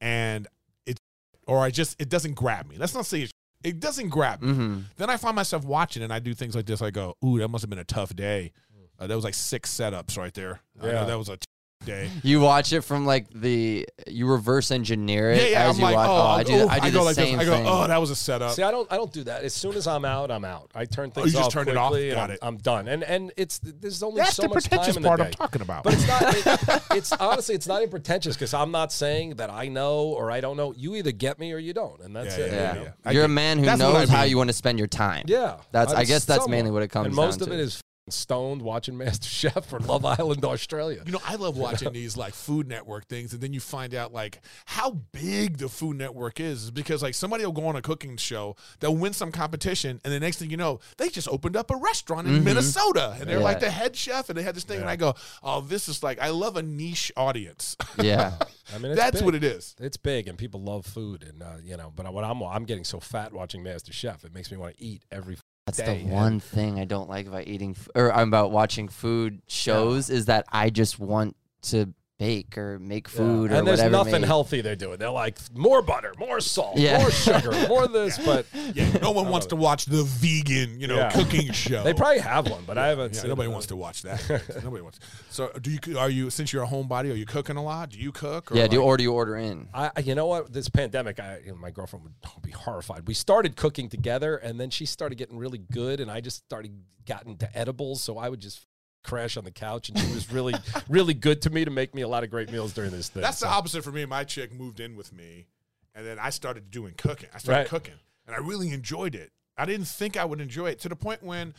and 0.00 0.46
it 0.86 0.98
or 1.46 1.60
I 1.60 1.70
just 1.70 2.00
it 2.00 2.08
doesn't 2.08 2.34
grab 2.34 2.66
me. 2.68 2.76
Let's 2.78 2.94
not 2.94 3.06
say 3.06 3.22
it, 3.22 3.30
it 3.64 3.80
doesn't 3.80 4.08
grab 4.08 4.42
me. 4.42 4.52
Mm-hmm. 4.52 4.80
Then 4.96 5.10
I 5.10 5.16
find 5.16 5.34
myself 5.34 5.64
watching 5.64 6.02
and 6.02 6.12
I 6.12 6.18
do 6.18 6.34
things 6.34 6.54
like 6.54 6.66
this. 6.66 6.82
I 6.82 6.90
go, 6.90 7.16
"Ooh, 7.24 7.38
that 7.38 7.48
must 7.48 7.62
have 7.62 7.70
been 7.70 7.78
a 7.78 7.84
tough 7.84 8.14
day." 8.14 8.52
Uh, 8.98 9.06
that 9.06 9.14
was 9.14 9.24
like 9.24 9.34
six 9.34 9.70
setups 9.72 10.16
right 10.18 10.34
there. 10.34 10.60
I 10.80 10.86
know 10.86 10.92
Yeah. 10.92 11.04
that 11.04 11.18
was 11.18 11.28
a 11.28 11.36
t- 11.36 11.44
day. 11.84 12.10
You 12.24 12.40
watch 12.40 12.72
it 12.72 12.80
from 12.80 13.06
like 13.06 13.28
the 13.32 13.86
you 14.08 14.26
reverse 14.26 14.72
engineer 14.72 15.30
it 15.30 15.40
Yeah, 15.42 15.48
yeah. 15.48 15.68
as 15.68 15.76
I'm 15.76 15.80
you 15.80 15.82
like, 15.84 15.94
watch. 15.94 16.08
oh, 16.08 16.12
Oh, 16.12 16.26
I 16.26 16.42
do. 16.42 16.54
oof, 16.64 16.70
I 16.70 16.80
do 16.80 16.90
go 16.90 16.98
the 16.98 17.04
like 17.04 17.14
same 17.14 17.38
this. 17.38 17.46
I 17.48 17.50
go, 17.50 17.56
thing. 17.56 17.66
oh, 17.68 17.86
that 17.86 17.98
was 18.00 18.10
a 18.10 18.16
setup. 18.16 18.50
See, 18.50 18.64
I 18.64 18.72
don't, 18.72 18.92
I 18.92 18.96
don't 18.96 19.12
do 19.12 19.22
that. 19.24 19.44
As 19.44 19.54
soon 19.54 19.76
as 19.76 19.86
I'm 19.86 20.04
out, 20.04 20.32
I'm 20.32 20.44
out. 20.44 20.72
I 20.74 20.84
turn 20.86 21.10
Oh, 21.10 21.20
things 21.20 21.26
you 21.28 21.38
just 21.38 21.46
off 21.46 21.52
turn 21.52 21.68
it 21.68 21.76
off? 21.76 21.90
quickly 21.92 22.08
and 22.10 22.16
Got 22.16 22.30
I'm, 22.30 22.34
it. 22.34 22.38
I'm 22.42 22.56
done. 22.56 22.88
And 22.88 23.04
and 23.04 23.32
it's 23.36 23.60
there's 23.62 24.02
only 24.02 24.20
That's 24.22 24.34
so 24.34 24.42
the 24.42 24.48
much 24.48 24.64
time 24.64 24.70
pretentious 24.70 24.96
in 24.96 25.02
the 25.02 25.08
part 25.08 25.20
day. 25.20 25.26
I'm 25.26 25.32
talking 25.32 25.62
about. 25.62 25.84
But 25.84 25.94
it's 25.94 26.06
not. 26.08 26.82
It, 26.90 26.96
it's 26.98 27.12
honestly, 27.12 27.54
it's 27.54 27.68
not 27.68 27.78
even 27.80 27.90
pretentious 27.90 28.34
because 28.34 28.52
I'm 28.54 28.72
not 28.72 28.90
saying 28.92 29.36
that 29.36 29.48
I 29.50 29.68
know 29.68 30.08
or 30.08 30.32
I 30.32 30.40
don't 30.40 30.56
know. 30.56 30.74
You 30.76 30.96
either 30.96 31.12
get 31.12 31.38
me 31.38 31.52
or 31.52 31.58
you 31.58 31.72
don't, 31.74 32.00
and 32.00 32.14
that's 32.16 32.36
Yeah, 32.36 32.44
it. 32.44 32.52
yeah, 32.52 32.74
you 32.74 32.80
know? 32.80 32.92
I 33.04 33.10
you're 33.12 33.24
a 33.24 33.28
get- 33.28 33.34
man 33.34 33.58
who 33.60 33.64
that's 33.66 33.80
what 33.80 33.92
knows 33.92 34.10
I 34.10 34.12
how 34.16 34.22
mean. 34.22 34.30
you 34.30 34.36
want 34.36 34.48
to 34.48 34.54
spend 34.54 34.78
your 34.78 34.88
time. 34.88 35.26
Yeah, 35.28 35.58
That's- 35.70 35.94
I 35.96 36.00
I'm 36.00 36.06
guess 36.06 36.24
that's 36.24 36.40
somewhat. 36.42 36.50
mainly 36.50 36.72
what 36.72 36.82
it 36.82 36.88
comes 36.88 37.06
And 37.06 37.14
most 37.14 37.38
down 37.38 37.48
of 37.50 37.54
it 37.54 37.58
to. 37.58 37.62
is 37.62 37.80
stoned 38.10 38.62
watching 38.62 38.96
Master 38.98 39.28
Chef 39.28 39.72
or 39.72 39.80
Love 39.80 40.04
Island 40.04 40.44
Australia. 40.44 41.02
You 41.04 41.12
know, 41.12 41.20
I 41.26 41.34
love 41.34 41.56
watching 41.58 41.92
these 41.92 42.16
like 42.16 42.34
Food 42.34 42.68
Network 42.68 43.06
things, 43.08 43.32
and 43.32 43.42
then 43.42 43.52
you 43.52 43.60
find 43.60 43.94
out 43.94 44.12
like 44.12 44.40
how 44.66 44.92
big 45.12 45.58
the 45.58 45.68
Food 45.68 45.96
Network 45.98 46.40
is. 46.40 46.64
is 46.64 46.70
because 46.70 47.02
like 47.02 47.14
somebody 47.14 47.44
will 47.44 47.52
go 47.52 47.66
on 47.66 47.76
a 47.76 47.82
cooking 47.82 48.16
show, 48.16 48.56
they'll 48.80 48.96
win 48.96 49.12
some 49.12 49.30
competition, 49.32 50.00
and 50.04 50.12
the 50.12 50.20
next 50.20 50.38
thing 50.38 50.50
you 50.50 50.56
know, 50.56 50.80
they 50.96 51.08
just 51.08 51.28
opened 51.28 51.56
up 51.56 51.70
a 51.70 51.76
restaurant 51.76 52.26
in 52.28 52.42
Minnesota, 52.44 53.16
and 53.20 53.28
they're 53.28 53.38
like 53.40 53.58
Mm-hmm. 53.58 53.64
The 53.64 53.70
head 53.72 53.96
chef, 53.96 54.28
and 54.28 54.38
they 54.38 54.42
had 54.42 54.54
this 54.54 54.62
thing, 54.64 54.80
and 54.80 54.88
I 54.88 54.94
go, 54.94 55.14
"Oh, 55.42 55.60
this 55.60 55.88
is 55.88 56.02
like 56.02 56.20
I 56.20 56.28
love 56.28 56.56
a 56.56 56.62
niche 56.62 57.10
audience. 57.16 57.76
Yeah. 58.00 58.34
I 58.72 58.78
mean, 58.78 58.92
it's 58.92 59.00
That's 59.00 59.16
big. 59.16 59.24
what 59.24 59.34
it 59.34 59.42
is." 59.42 59.74
It's 59.80 59.96
big, 59.96 60.28
and 60.28 60.38
people 60.38 60.62
love 60.62 60.86
food, 60.86 61.24
and 61.28 61.42
uh, 61.42 61.56
you 61.64 61.76
know. 61.76 61.92
But 61.94 62.12
what 62.12 62.22
I'm, 62.24 62.40
I'm 62.42 62.64
getting 62.64 62.84
so 62.84 63.00
fat 63.00 63.32
watching 63.32 63.62
Master 63.64 63.92
Chef. 63.92 64.24
It 64.24 64.32
makes 64.32 64.50
me 64.52 64.56
want 64.56 64.76
to 64.76 64.82
eat 64.84 65.02
every. 65.10 65.38
That's 65.76 65.78
day, 65.78 66.04
the 66.04 66.10
one 66.14 66.40
thing 66.40 66.80
I 66.80 66.84
don't 66.84 67.08
like 67.08 67.26
about 67.26 67.46
eating 67.46 67.70
f- 67.78 67.88
or 67.94 68.08
about 68.08 68.50
watching 68.50 68.88
food 68.88 69.42
shows 69.46 70.10
is 70.10 70.26
that 70.26 70.44
I 70.50 70.70
just 70.70 70.98
want 70.98 71.36
to 71.62 71.92
bake 72.18 72.58
or 72.58 72.78
make 72.80 73.08
food 73.08 73.52
or 73.52 73.54
and 73.54 73.66
there's 73.66 73.78
whatever. 73.78 73.90
nothing 73.92 74.12
made. 74.22 74.24
healthy 74.24 74.60
they're 74.60 74.74
doing. 74.76 74.98
They're 74.98 75.08
like 75.10 75.38
more 75.54 75.82
butter, 75.82 76.12
more 76.18 76.40
salt, 76.40 76.76
Yeah. 76.76 76.98
more 76.98 77.10
sugar, 77.12 77.52
more 77.68 77.86
this. 77.86 78.18
But 78.28 78.46
Yeah, 78.74 78.90
no 79.00 79.12
one 79.12 79.28
wants 79.28 79.46
to 79.46 79.56
watch 79.56 79.84
the 79.86 80.02
vegan, 80.02 80.80
you 80.80 80.88
know, 80.88 80.96
Yeah. 80.96 81.10
cooking 81.12 81.52
show. 81.52 81.84
they 81.84 81.94
probably 81.94 82.18
have 82.18 82.50
one, 82.50 82.64
but 82.66 82.76
I 82.76 82.88
haven't. 82.88 83.14
Yeah, 83.14 83.20
seen 83.20 83.28
nobody 83.30 83.48
it. 83.48 83.52
wants 83.52 83.68
to 83.68 83.76
watch 83.76 84.02
that. 84.02 84.20
nobody 84.64 84.82
wants. 84.82 84.98
So, 85.30 85.50
do 85.62 85.70
you? 85.70 85.98
Are 85.98 86.10
you? 86.10 86.28
Since 86.30 86.52
you're 86.52 86.64
a 86.64 86.66
homebody, 86.66 87.12
are 87.12 87.16
you 87.16 87.24
cooking 87.26 87.56
a 87.56 87.62
lot? 87.62 87.90
Do 87.90 87.98
you 87.98 88.10
cook? 88.12 88.50
Or 88.50 88.56
Yeah, 88.56 88.66
do 88.66 88.78
like- 88.78 88.86
or 88.86 88.96
do 88.96 89.04
you 89.04 89.12
order 89.12 89.36
in? 89.36 89.68
I, 89.72 89.90
I- 89.96 90.00
you 90.00 90.14
know 90.16 90.26
what? 90.26 90.52
This 90.52 90.68
pandemic, 90.68 91.20
I, 91.20 91.38
you 91.44 91.52
know, 91.52 91.56
my 91.58 91.70
girlfriend 91.70 92.04
would 92.04 92.42
be 92.42 92.50
horrified. 92.50 93.06
We 93.06 93.14
started 93.14 93.54
cooking 93.56 93.88
together, 93.88 94.36
and 94.36 94.58
then 94.60 94.70
she 94.70 94.86
started 94.86 95.16
getting 95.18 95.38
really 95.38 95.58
good, 95.58 96.00
and 96.00 96.10
I 96.10 96.20
just 96.20 96.38
started 96.38 96.72
getting 97.04 97.36
to 97.38 97.56
edibles. 97.58 98.02
So 98.02 98.18
I 98.18 98.28
would 98.28 98.40
just 98.40 98.66
crash 99.02 99.36
on 99.36 99.44
the 99.44 99.50
couch, 99.50 99.88
and 99.88 99.98
she 99.98 100.12
was 100.12 100.30
really, 100.32 100.54
really 100.88 101.14
good 101.14 101.42
to 101.42 101.50
me 101.50 101.64
to 101.64 101.70
make 101.70 101.94
me 101.94 102.02
a 102.02 102.08
lot 102.08 102.24
of 102.24 102.30
great 102.30 102.50
meals 102.50 102.72
during 102.72 102.90
this 102.90 103.08
thing. 103.08 103.22
That's 103.22 103.40
the 103.40 103.48
opposite 103.48 103.82
for 103.84 103.92
me. 103.92 104.04
My 104.04 104.24
chick 104.24 104.52
moved 104.52 104.80
in 104.80 104.96
with 104.96 105.12
me, 105.12 105.46
and 105.94 106.06
then 106.06 106.18
I 106.18 106.30
started 106.30 106.70
doing 106.70 106.94
cooking. 106.96 107.28
I 107.34 107.38
started 107.38 107.60
Right. 107.60 107.68
cooking, 107.68 107.94
and 108.26 108.34
I 108.36 108.38
really 108.38 108.70
enjoyed 108.70 109.14
it. 109.14 109.32
I 109.56 109.64
didn't 109.64 109.86
think 109.88 110.16
I 110.16 110.24
would 110.24 110.40
enjoy 110.40 110.66
it 110.70 110.80
to 110.80 110.88
the 110.88 110.96
point 110.96 111.22
when 111.22 111.54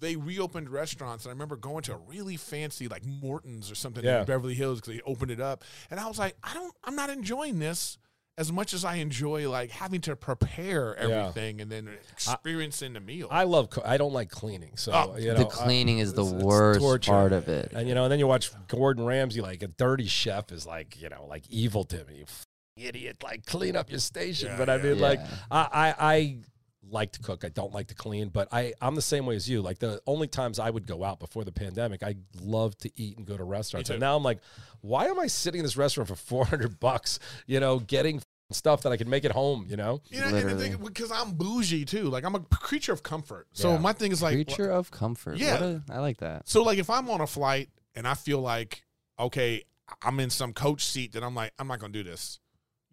they 0.00 0.16
reopened 0.16 0.68
restaurants, 0.70 1.24
and 1.24 1.30
I 1.30 1.34
remember 1.34 1.56
going 1.56 1.82
to 1.84 1.94
a 1.94 1.96
really 1.98 2.36
fancy 2.36 2.88
like 2.88 3.04
Morton's 3.04 3.70
or 3.70 3.74
something 3.74 4.04
Yeah. 4.04 4.20
in 4.20 4.26
Beverly 4.26 4.54
Hills 4.54 4.80
because 4.80 4.94
they 4.94 5.02
opened 5.02 5.30
it 5.30 5.40
up, 5.40 5.62
and 5.90 6.00
I 6.00 6.06
was 6.08 6.18
like, 6.18 6.36
I 6.42 6.52
don't, 6.54 6.74
I'm 6.84 6.96
not 6.96 7.10
enjoying 7.10 7.58
this. 7.60 7.96
As 8.36 8.50
much 8.50 8.74
as 8.74 8.84
I 8.84 8.96
enjoy 8.96 9.48
like 9.48 9.70
having 9.70 10.00
to 10.02 10.16
prepare 10.16 10.96
Yeah. 10.98 11.04
everything 11.28 11.60
and 11.60 11.70
then 11.70 11.88
experiencing 12.12 12.92
the 12.94 13.00
meal, 13.00 13.28
I 13.30 13.44
love. 13.44 13.70
Co- 13.70 13.82
I 13.84 13.96
don't 13.96 14.12
like 14.12 14.28
cleaning, 14.28 14.76
so 14.76 14.90
Oh, 14.92 15.16
you 15.16 15.28
know, 15.28 15.34
the 15.38 15.46
I- 15.46 15.50
cleaning 15.50 15.98
is 16.00 16.14
the 16.14 16.22
it's- 16.24 16.34
it's 16.34 16.44
worst 16.44 16.80
torture. 16.80 17.10
part 17.12 17.32
of 17.32 17.48
it. 17.48 17.70
And 17.72 17.88
you 17.88 17.94
know, 17.94 18.02
and 18.04 18.10
then 18.12 18.18
you 18.18 18.26
watch 18.26 18.50
Gordon 18.66 19.04
Ramsay, 19.04 19.40
like 19.40 19.62
a 19.62 19.68
dirty 19.68 20.06
chef 20.08 20.50
is 20.50 20.66
like, 20.66 21.00
you 21.00 21.08
know, 21.08 21.26
like 21.28 21.44
evil 21.48 21.84
to 21.84 22.04
me. 22.06 22.24
You 22.76 22.88
idiot, 22.88 23.22
like 23.22 23.46
clean 23.46 23.76
up 23.76 23.88
your 23.90 24.00
station. 24.00 24.48
Yeah, 24.48 24.56
but 24.58 24.68
I 24.68 24.76
yeah. 24.76 24.82
mean, 24.82 24.98
like, 24.98 25.20
Yeah. 25.20 25.28
I, 25.52 25.68
I, 25.72 25.94
I 26.14 26.36
like 26.90 27.12
to 27.12 27.20
cook. 27.20 27.44
I 27.44 27.48
don't 27.48 27.72
like 27.72 27.88
to 27.88 27.94
clean, 27.94 28.28
but 28.28 28.48
I, 28.52 28.74
I'm 28.80 28.94
the 28.94 29.02
same 29.02 29.26
way 29.26 29.36
as 29.36 29.48
you. 29.48 29.62
Like 29.62 29.78
the 29.78 30.00
only 30.06 30.26
times 30.28 30.58
I 30.58 30.70
would 30.70 30.86
go 30.86 31.02
out 31.04 31.18
before 31.20 31.44
the 31.44 31.52
pandemic, 31.52 32.02
I 32.02 32.16
loved 32.40 32.80
to 32.82 32.90
eat 32.96 33.16
and 33.18 33.26
go 33.26 33.36
to 33.36 33.44
restaurants. 33.44 33.90
And 33.90 34.00
now 34.00 34.16
I'm 34.16 34.22
like, 34.22 34.38
why 34.80 35.06
am 35.06 35.18
I 35.18 35.26
sitting 35.26 35.60
in 35.60 35.64
this 35.64 35.76
restaurant 35.76 36.08
for 36.08 36.14
400 36.16 36.78
bucks? 36.80 37.18
You 37.46 37.60
know, 37.60 37.78
getting 37.78 38.20
stuff 38.50 38.82
that 38.82 38.92
I 38.92 38.96
can 38.96 39.08
make 39.08 39.24
at 39.24 39.32
home. 39.32 39.66
You 39.68 39.76
know, 39.76 40.02
you 40.10 40.20
know, 40.20 40.26
and 40.28 40.48
the 40.50 40.56
thing 40.56 40.76
because 40.84 41.10
I'm 41.10 41.32
bougie 41.32 41.84
too. 41.84 42.04
Like 42.04 42.24
I'm 42.24 42.34
a 42.34 42.40
creature 42.40 42.92
of 42.92 43.02
comfort. 43.02 43.46
So 43.52 43.72
Yeah. 43.72 43.78
my 43.78 43.92
thing 43.92 44.12
is 44.12 44.22
like, 44.22 44.34
Creature 44.34 44.70
of 44.70 44.90
comfort. 44.90 45.38
Yeah. 45.38 45.52
What 45.54 45.62
a, 45.62 45.82
I 45.90 45.98
like 46.00 46.18
that. 46.18 46.48
So 46.48 46.62
like 46.62 46.78
if 46.78 46.90
I'm 46.90 47.08
on 47.10 47.20
a 47.20 47.26
flight 47.26 47.70
and 47.94 48.06
I 48.06 48.14
feel 48.14 48.40
like 48.40 48.84
okay, 49.18 49.62
I'm 50.02 50.18
in 50.20 50.30
some 50.30 50.52
coach 50.52 50.84
seat, 50.84 51.12
then 51.12 51.22
I'm 51.24 51.34
like 51.34 51.52
I'm 51.58 51.66
not 51.68 51.78
gonna 51.80 51.92
do 51.92 52.02
this. 52.04 52.38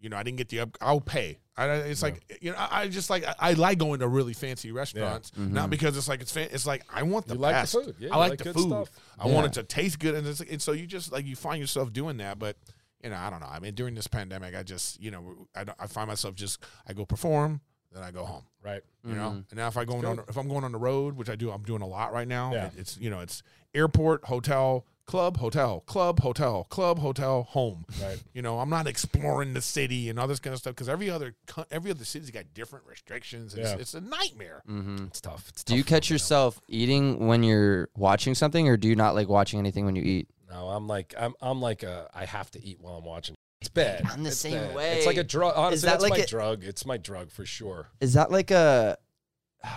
You 0.02 0.08
know, 0.10 0.16
I 0.16 0.22
didn't 0.24 0.38
get 0.38 0.48
the 0.48 0.60
up. 0.60 0.76
I'll 0.80 1.00
pay. 1.00 1.38
I, 1.56 1.66
it's 1.68 2.02
like 2.02 2.22
you 2.40 2.50
know, 2.50 2.56
I, 2.58 2.82
I 2.82 2.88
just 2.88 3.08
like 3.08 3.24
I, 3.24 3.34
I 3.38 3.52
like 3.52 3.78
going 3.78 4.00
to 4.00 4.08
really 4.08 4.32
fancy 4.32 4.72
restaurants, 4.72 5.32
not 5.36 5.70
because 5.70 5.96
it's 5.96 6.08
like 6.08 6.20
it's 6.20 6.32
fan, 6.32 6.48
it's 6.50 6.66
like 6.66 6.82
I 6.92 7.02
want 7.04 7.26
the 7.28 7.34
You 7.34 7.40
like 7.40 7.52
the 7.54 7.60
best. 7.60 7.72
food. 7.72 7.94
Yeah, 7.98 8.08
I 8.12 8.16
like, 8.16 8.30
like 8.30 8.38
the 8.40 8.52
food. 8.54 8.68
stuff. 8.68 8.90
I 9.18 9.28
want 9.28 9.46
it 9.46 9.52
to 9.54 9.62
taste 9.62 9.98
good, 9.98 10.14
and, 10.14 10.26
it's, 10.26 10.40
and 10.40 10.60
so 10.60 10.72
you 10.72 10.86
just 10.86 11.12
like 11.12 11.24
you 11.24 11.36
find 11.36 11.60
yourself 11.60 11.92
doing 11.92 12.16
that. 12.16 12.38
But 12.38 12.56
you 13.04 13.10
know, 13.10 13.16
I 13.16 13.30
don't 13.30 13.40
know. 13.40 13.48
I 13.50 13.60
mean, 13.60 13.74
during 13.74 13.94
this 13.94 14.06
pandemic, 14.08 14.56
I 14.56 14.62
just 14.62 15.00
you 15.00 15.10
know, 15.10 15.46
I, 15.54 15.64
I 15.78 15.86
find 15.86 16.08
myself 16.08 16.34
just 16.34 16.64
I 16.88 16.94
go 16.94 17.04
perform, 17.04 17.60
then 17.92 18.02
I 18.02 18.10
go 18.10 18.24
home 18.24 18.44
right? 18.64 18.82
you 19.04 19.14
know. 19.14 19.30
Mm-hmm. 19.30 19.36
And 19.50 19.56
now 19.56 19.68
if 19.68 19.76
I 19.76 19.84
going 19.84 20.04
on, 20.04 20.20
if 20.28 20.36
I'm 20.36 20.48
going 20.48 20.64
on 20.64 20.72
the 20.72 20.78
road, 20.78 21.16
which 21.16 21.28
I 21.28 21.36
do, 21.36 21.50
I'm 21.50 21.62
doing 21.62 21.82
a 21.82 21.86
lot 21.86 22.12
right 22.12 22.28
now. 22.28 22.52
Yeah. 22.52 22.66
it- 22.66 22.72
it's 22.78 22.98
you 22.98 23.10
know, 23.10 23.20
it's 23.20 23.42
airport, 23.74 24.24
hotel, 24.24 24.86
club, 25.06 25.36
hotel, 25.38 25.80
club, 25.86 26.20
hotel, 26.20 26.64
club, 26.70 26.98
hotel, 26.98 27.42
home. 27.44 27.84
Right. 28.02 28.22
You 28.32 28.42
know, 28.42 28.58
I'm 28.60 28.70
not 28.70 28.86
exploring 28.86 29.54
the 29.54 29.60
city 29.62 30.08
and 30.08 30.18
all 30.18 30.26
this 30.26 30.38
kind 30.40 30.54
of 30.54 30.60
stuff 30.60 30.74
because 30.74 30.88
every 30.88 31.10
other 31.10 31.34
every 31.70 31.90
other 31.90 32.04
city's 32.04 32.30
got 32.30 32.44
different 32.54 32.86
restrictions. 32.86 33.54
It's, 33.54 33.70
Yeah. 33.70 33.76
it's 33.78 33.94
a 33.94 34.00
nightmare. 34.00 34.62
hmm 34.66 35.04
It's 35.08 35.20
tough. 35.20 35.48
It's 35.48 35.64
Do 35.64 35.76
you 35.76 35.84
catch 35.84 36.10
yourself 36.10 36.60
eating 36.68 37.26
when 37.26 37.42
you're 37.42 37.88
watching 37.96 38.34
something, 38.34 38.68
or 38.68 38.76
do 38.76 38.88
you 38.88 38.96
not 38.96 39.14
like 39.14 39.28
watching 39.28 39.58
anything 39.58 39.84
when 39.84 39.96
you 39.96 40.02
eat? 40.02 40.28
No, 40.50 40.68
I'm 40.68 40.86
like 40.86 41.14
I'm 41.18 41.34
I'm 41.40 41.60
like 41.60 41.82
a 41.82 42.08
I 42.14 42.24
have 42.26 42.50
to 42.52 42.62
eat 42.64 42.78
while 42.80 42.94
I'm 42.96 43.04
watching. 43.04 43.34
It's 43.60 43.68
bad. 43.68 44.04
I'm 44.10 44.22
the 44.22 44.28
It's 44.30 44.38
same 44.38 44.54
bad. 44.54 44.74
way. 44.74 44.96
It's 44.98 45.06
like 45.06 45.16
a 45.16 45.24
drug. 45.24 45.54
Honestly, 45.56 45.86
that 45.86 45.92
that's 46.00 46.02
like 46.02 46.10
my 46.18 46.24
a- 46.24 46.26
drug. 46.26 46.64
It's 46.64 46.84
my 46.84 46.96
drug 46.96 47.30
for 47.30 47.46
sure. 47.46 47.88
Is 48.00 48.14
that 48.14 48.30
like 48.30 48.50
a 48.50 48.98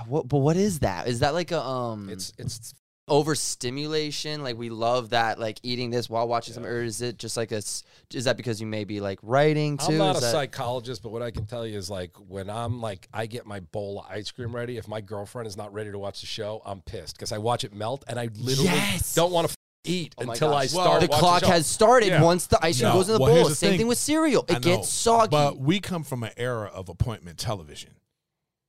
what? 0.07 0.27
But 0.27 0.39
what 0.39 0.57
is 0.57 0.79
that? 0.79 1.07
Is 1.07 1.19
that 1.19 1.33
like 1.33 1.51
a 1.51 1.61
um? 1.61 2.09
It's 2.09 2.33
it's 2.37 2.73
overstimulation? 3.07 4.43
Like 4.43 4.57
we 4.57 4.69
love 4.69 5.09
that, 5.11 5.39
like 5.39 5.59
eating 5.63 5.89
this 5.89 6.09
while 6.09 6.27
watching 6.27 6.53
some, 6.53 6.65
or 6.65 6.83
is 6.83 7.01
it 7.01 7.17
just 7.17 7.37
like 7.37 7.51
a? 7.51 7.57
s- 7.57 7.83
Is 8.13 8.25
that 8.25 8.37
because 8.37 8.59
you 8.61 8.67
may 8.67 8.83
be 8.83 8.99
like 8.99 9.19
writing 9.21 9.77
too? 9.77 9.93
I'm 9.93 9.97
not 9.97 10.15
Is 10.15 10.21
a 10.23 10.25
that- 10.25 10.31
psychologist, 10.31 11.03
but 11.03 11.11
what 11.11 11.21
I 11.21 11.31
can 11.31 11.45
tell 11.45 11.65
you 11.65 11.77
is 11.77 11.89
like 11.89 12.11
when 12.27 12.49
I'm 12.49 12.81
like 12.81 13.07
I 13.13 13.25
get 13.25 13.45
my 13.45 13.59
bowl 13.59 13.99
of 13.99 14.05
ice 14.09 14.31
cream 14.31 14.55
ready. 14.55 14.77
If 14.77 14.87
my 14.87 15.01
girlfriend 15.01 15.47
is 15.47 15.57
not 15.57 15.73
ready 15.73 15.91
to 15.91 15.99
watch 15.99 16.21
the 16.21 16.27
show, 16.27 16.61
I'm 16.65 16.81
pissed 16.81 17.15
because 17.15 17.31
I 17.31 17.37
watch 17.37 17.63
it 17.63 17.73
melt 17.73 18.03
and 18.07 18.19
I 18.19 18.29
literally 18.37 18.69
Yes. 18.69 19.13
don't 19.15 19.31
want 19.31 19.49
to 19.49 19.55
eat 19.87 20.15
Oh 20.17 20.25
my 20.25 20.33
until 20.33 20.53
I 20.53 20.65
start. 20.65 20.89
Well, 20.89 20.99
The 21.01 21.07
clock 21.07 21.43
show. 21.43 21.47
has 21.51 21.67
started 21.67 22.07
Yeah. 22.07 22.23
once 22.23 22.47
the 22.47 22.57
ice 22.65 22.79
cream 22.79 22.89
No. 22.89 22.95
goes 22.95 23.07
in 23.09 23.13
the 23.13 23.19
Well, 23.19 23.35
bowl. 23.35 23.49
the 23.49 23.55
Same 23.55 23.69
thing. 23.71 23.77
thing 23.79 23.87
with 23.87 23.99
cereal. 23.99 24.43
It 24.49 24.61
gets 24.63 24.89
soggy. 24.89 25.29
But 25.29 25.57
we 25.59 25.79
come 25.79 26.03
from 26.03 26.23
an 26.23 26.31
era 26.37 26.71
of 26.73 26.89
appointment 26.89 27.37
television. 27.37 27.91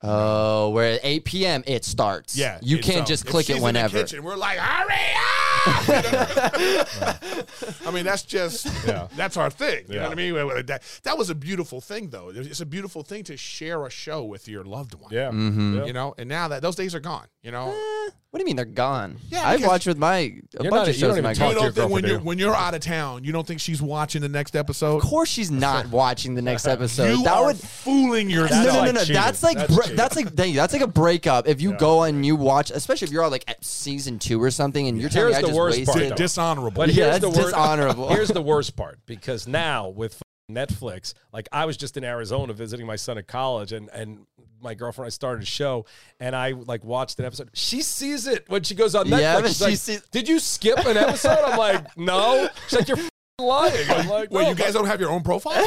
Oh, 0.03 0.71
where 0.71 0.95
at 0.95 1.01
8 1.03 1.25
p.m. 1.25 1.65
it 1.67 1.85
starts. 1.85 2.37
Yeah, 2.37 2.59
you 2.63 2.79
it's, 2.79 2.87
can't 2.87 3.01
um, 3.01 3.07
just 3.07 3.25
if 3.25 3.31
click 3.31 3.47
she's 3.47 3.57
it 3.57 3.59
in 3.59 3.63
the 3.63 3.67
whenever. 3.67 3.99
kitchen, 3.99 4.23
we're 4.23 4.37
like, 4.37 4.59
hurry 4.59 4.95
up! 5.17 5.67
I 7.87 7.91
mean, 7.93 8.05
that's 8.05 8.23
just 8.23 8.67
Yeah. 8.87 9.09
that's 9.17 9.37
our 9.37 9.51
thing. 9.51 9.85
You 9.89 9.97
know 9.97 10.03
what 10.05 10.13
I 10.13 10.15
mean? 10.15 10.35
Well, 10.35 10.63
That, 10.63 10.83
that 11.05 11.19
was 11.19 11.31
a 11.31 11.35
beautiful 11.35 11.81
thing, 11.81 12.11
though. 12.11 12.31
It's 12.35 12.61
a 12.61 12.67
beautiful 12.67 13.03
thing 13.03 13.25
to 13.25 13.37
share 13.37 13.85
a 13.87 13.91
show 13.91 14.25
with 14.25 14.49
your 14.49 14.65
loved 14.65 14.95
one. 14.95 15.13
Yeah. 15.13 15.31
Mm-hmm. 15.31 15.79
Yeah. 15.79 15.85
You 15.87 15.93
know, 15.93 16.15
and 16.19 16.29
now 16.29 16.49
that 16.49 16.63
those 16.63 16.77
days 16.77 16.95
are 16.95 17.01
gone. 17.01 17.27
You 17.43 17.53
know, 17.53 17.69
Eh, 17.71 18.11
what 18.31 18.39
do 18.39 18.41
you 18.41 18.45
mean 18.47 18.57
they're 18.57 18.65
gone? 18.65 19.19
Yeah, 19.31 19.49
I've 19.49 19.59
because- 19.59 19.69
watched 19.71 19.87
with 19.87 19.99
my 19.99 20.17
a 20.17 20.23
You're 20.63 20.63
bunch 20.63 20.71
not- 20.73 20.83
of 20.83 20.89
you 20.89 20.93
shows 20.95 21.01
don't 21.01 21.09
with 21.11 21.19
even 21.19 21.25
my 21.25 21.35
talk 21.35 21.49
you 21.49 21.55
to 21.55 21.61
your 21.61 21.71
don't 21.71 21.75
think 21.75 21.93
when 21.93 22.03
girlfriend, 22.03 22.07
you're 22.09 22.19
do 22.19 22.25
when 22.25 22.39
you're 22.39 22.55
out 22.57 22.75
of 22.75 22.81
town, 22.81 23.25
you 23.25 23.33
don't 23.33 23.47
think 23.47 23.61
she's 23.61 23.81
watching 23.81 24.21
the 24.21 24.29
next 24.29 24.57
episode. 24.57 24.97
Of 24.97 25.03
course, 25.03 25.29
she's 25.29 25.51
not 25.51 25.87
watching 25.91 26.35
the 26.35 26.43
next 26.43 26.67
episode. 26.77 27.19
you 27.19 27.23
that 27.25 27.35
are 27.35 27.47
would 27.47 27.57
fooling 27.57 28.29
no, 28.29 28.35
yourself. 28.35 28.67
no, 28.67 28.73
no, 28.73 28.81
like 28.81 28.95
no. 28.95 29.01
cheating. 29.01 29.15
That's 29.15 29.43
like 29.43 29.57
That's 29.59 29.75
br- 29.75 29.83
cheating. 29.83 29.96
that's 30.03 30.17
like 30.17 30.35
dang, 30.35 30.55
that's 30.55 30.73
like 30.73 30.83
a 30.83 30.87
breakup. 30.87 31.49
If 31.49 31.61
you 31.61 31.73
Yeah. 31.73 31.77
go 31.79 32.03
and 32.05 32.25
you 32.25 32.37
watch, 32.37 32.71
especially 32.71 33.07
if 33.07 33.13
you're 33.13 33.25
on 33.25 33.31
like 33.31 33.45
at 33.49 33.65
season 33.65 34.19
two 34.19 34.43
or 34.43 34.51
something, 34.51 34.87
and 34.89 35.01
you're 35.01 35.11
telling 35.11 35.33
Here's 35.33 35.35
me 35.35 35.39
I 35.39 35.41
the 35.43 35.47
just 35.49 35.59
worst 35.59 35.79
wasted. 35.79 35.95
part, 35.95 36.09
Di- 36.11 36.15
dishonorable. 36.17 36.71
But 36.83 36.89
Yeah, 36.91 36.95
here's 37.11 37.21
that's 37.21 37.23
the 37.35 37.41
worst. 37.41 37.55
dishonorable. 37.55 38.09
Here's 38.15 38.29
the 38.29 38.43
worst 38.43 38.77
part 38.77 38.99
because 39.07 39.47
now 39.49 39.89
with 39.89 40.21
Netflix, 40.51 41.13
like 41.33 41.49
I 41.53 41.65
was 41.65 41.77
just 41.77 41.97
in 41.97 42.05
Arizona 42.05 42.53
visiting 42.53 42.87
my 42.87 42.97
son 42.97 43.19
at 43.19 43.27
college, 43.27 43.73
and 43.73 43.89
and 43.91 44.27
my 44.63 44.75
girlfriend 44.75 45.07
and 45.07 45.11
I 45.11 45.15
started 45.15 45.43
a 45.43 45.47
show, 45.47 45.85
and 46.21 46.35
I 46.37 46.53
like 46.53 46.85
watched 46.85 47.19
an 47.19 47.25
episode. 47.25 47.51
She 47.53 47.83
sees 47.83 48.27
it 48.27 48.45
when 48.49 48.63
she 48.63 48.75
goes 48.75 48.95
on 48.95 49.07
Netflix. 49.07 49.21
Yeah, 49.21 49.43
She's 49.43 49.57
she 49.59 49.65
like, 49.65 49.77
sees- 49.77 50.03
Did 50.13 50.29
you 50.29 50.39
skip 50.39 50.79
an 50.87 50.97
episode? 50.97 51.39
I'm 51.45 51.59
like, 51.59 51.97
no. 51.99 52.49
She's 52.69 52.79
like, 52.79 52.89
you're 52.89 52.99
f- 52.99 53.09
lying. 53.47 53.91
I'm 53.91 54.09
like, 54.09 54.31
Wait, 54.31 54.45
"No, 54.45 54.49
you 54.51 54.55
guys 54.55 54.73
don't 54.73 54.87
have 54.87 54.99
your 55.01 55.11
own 55.11 55.23
profile? 55.23 55.65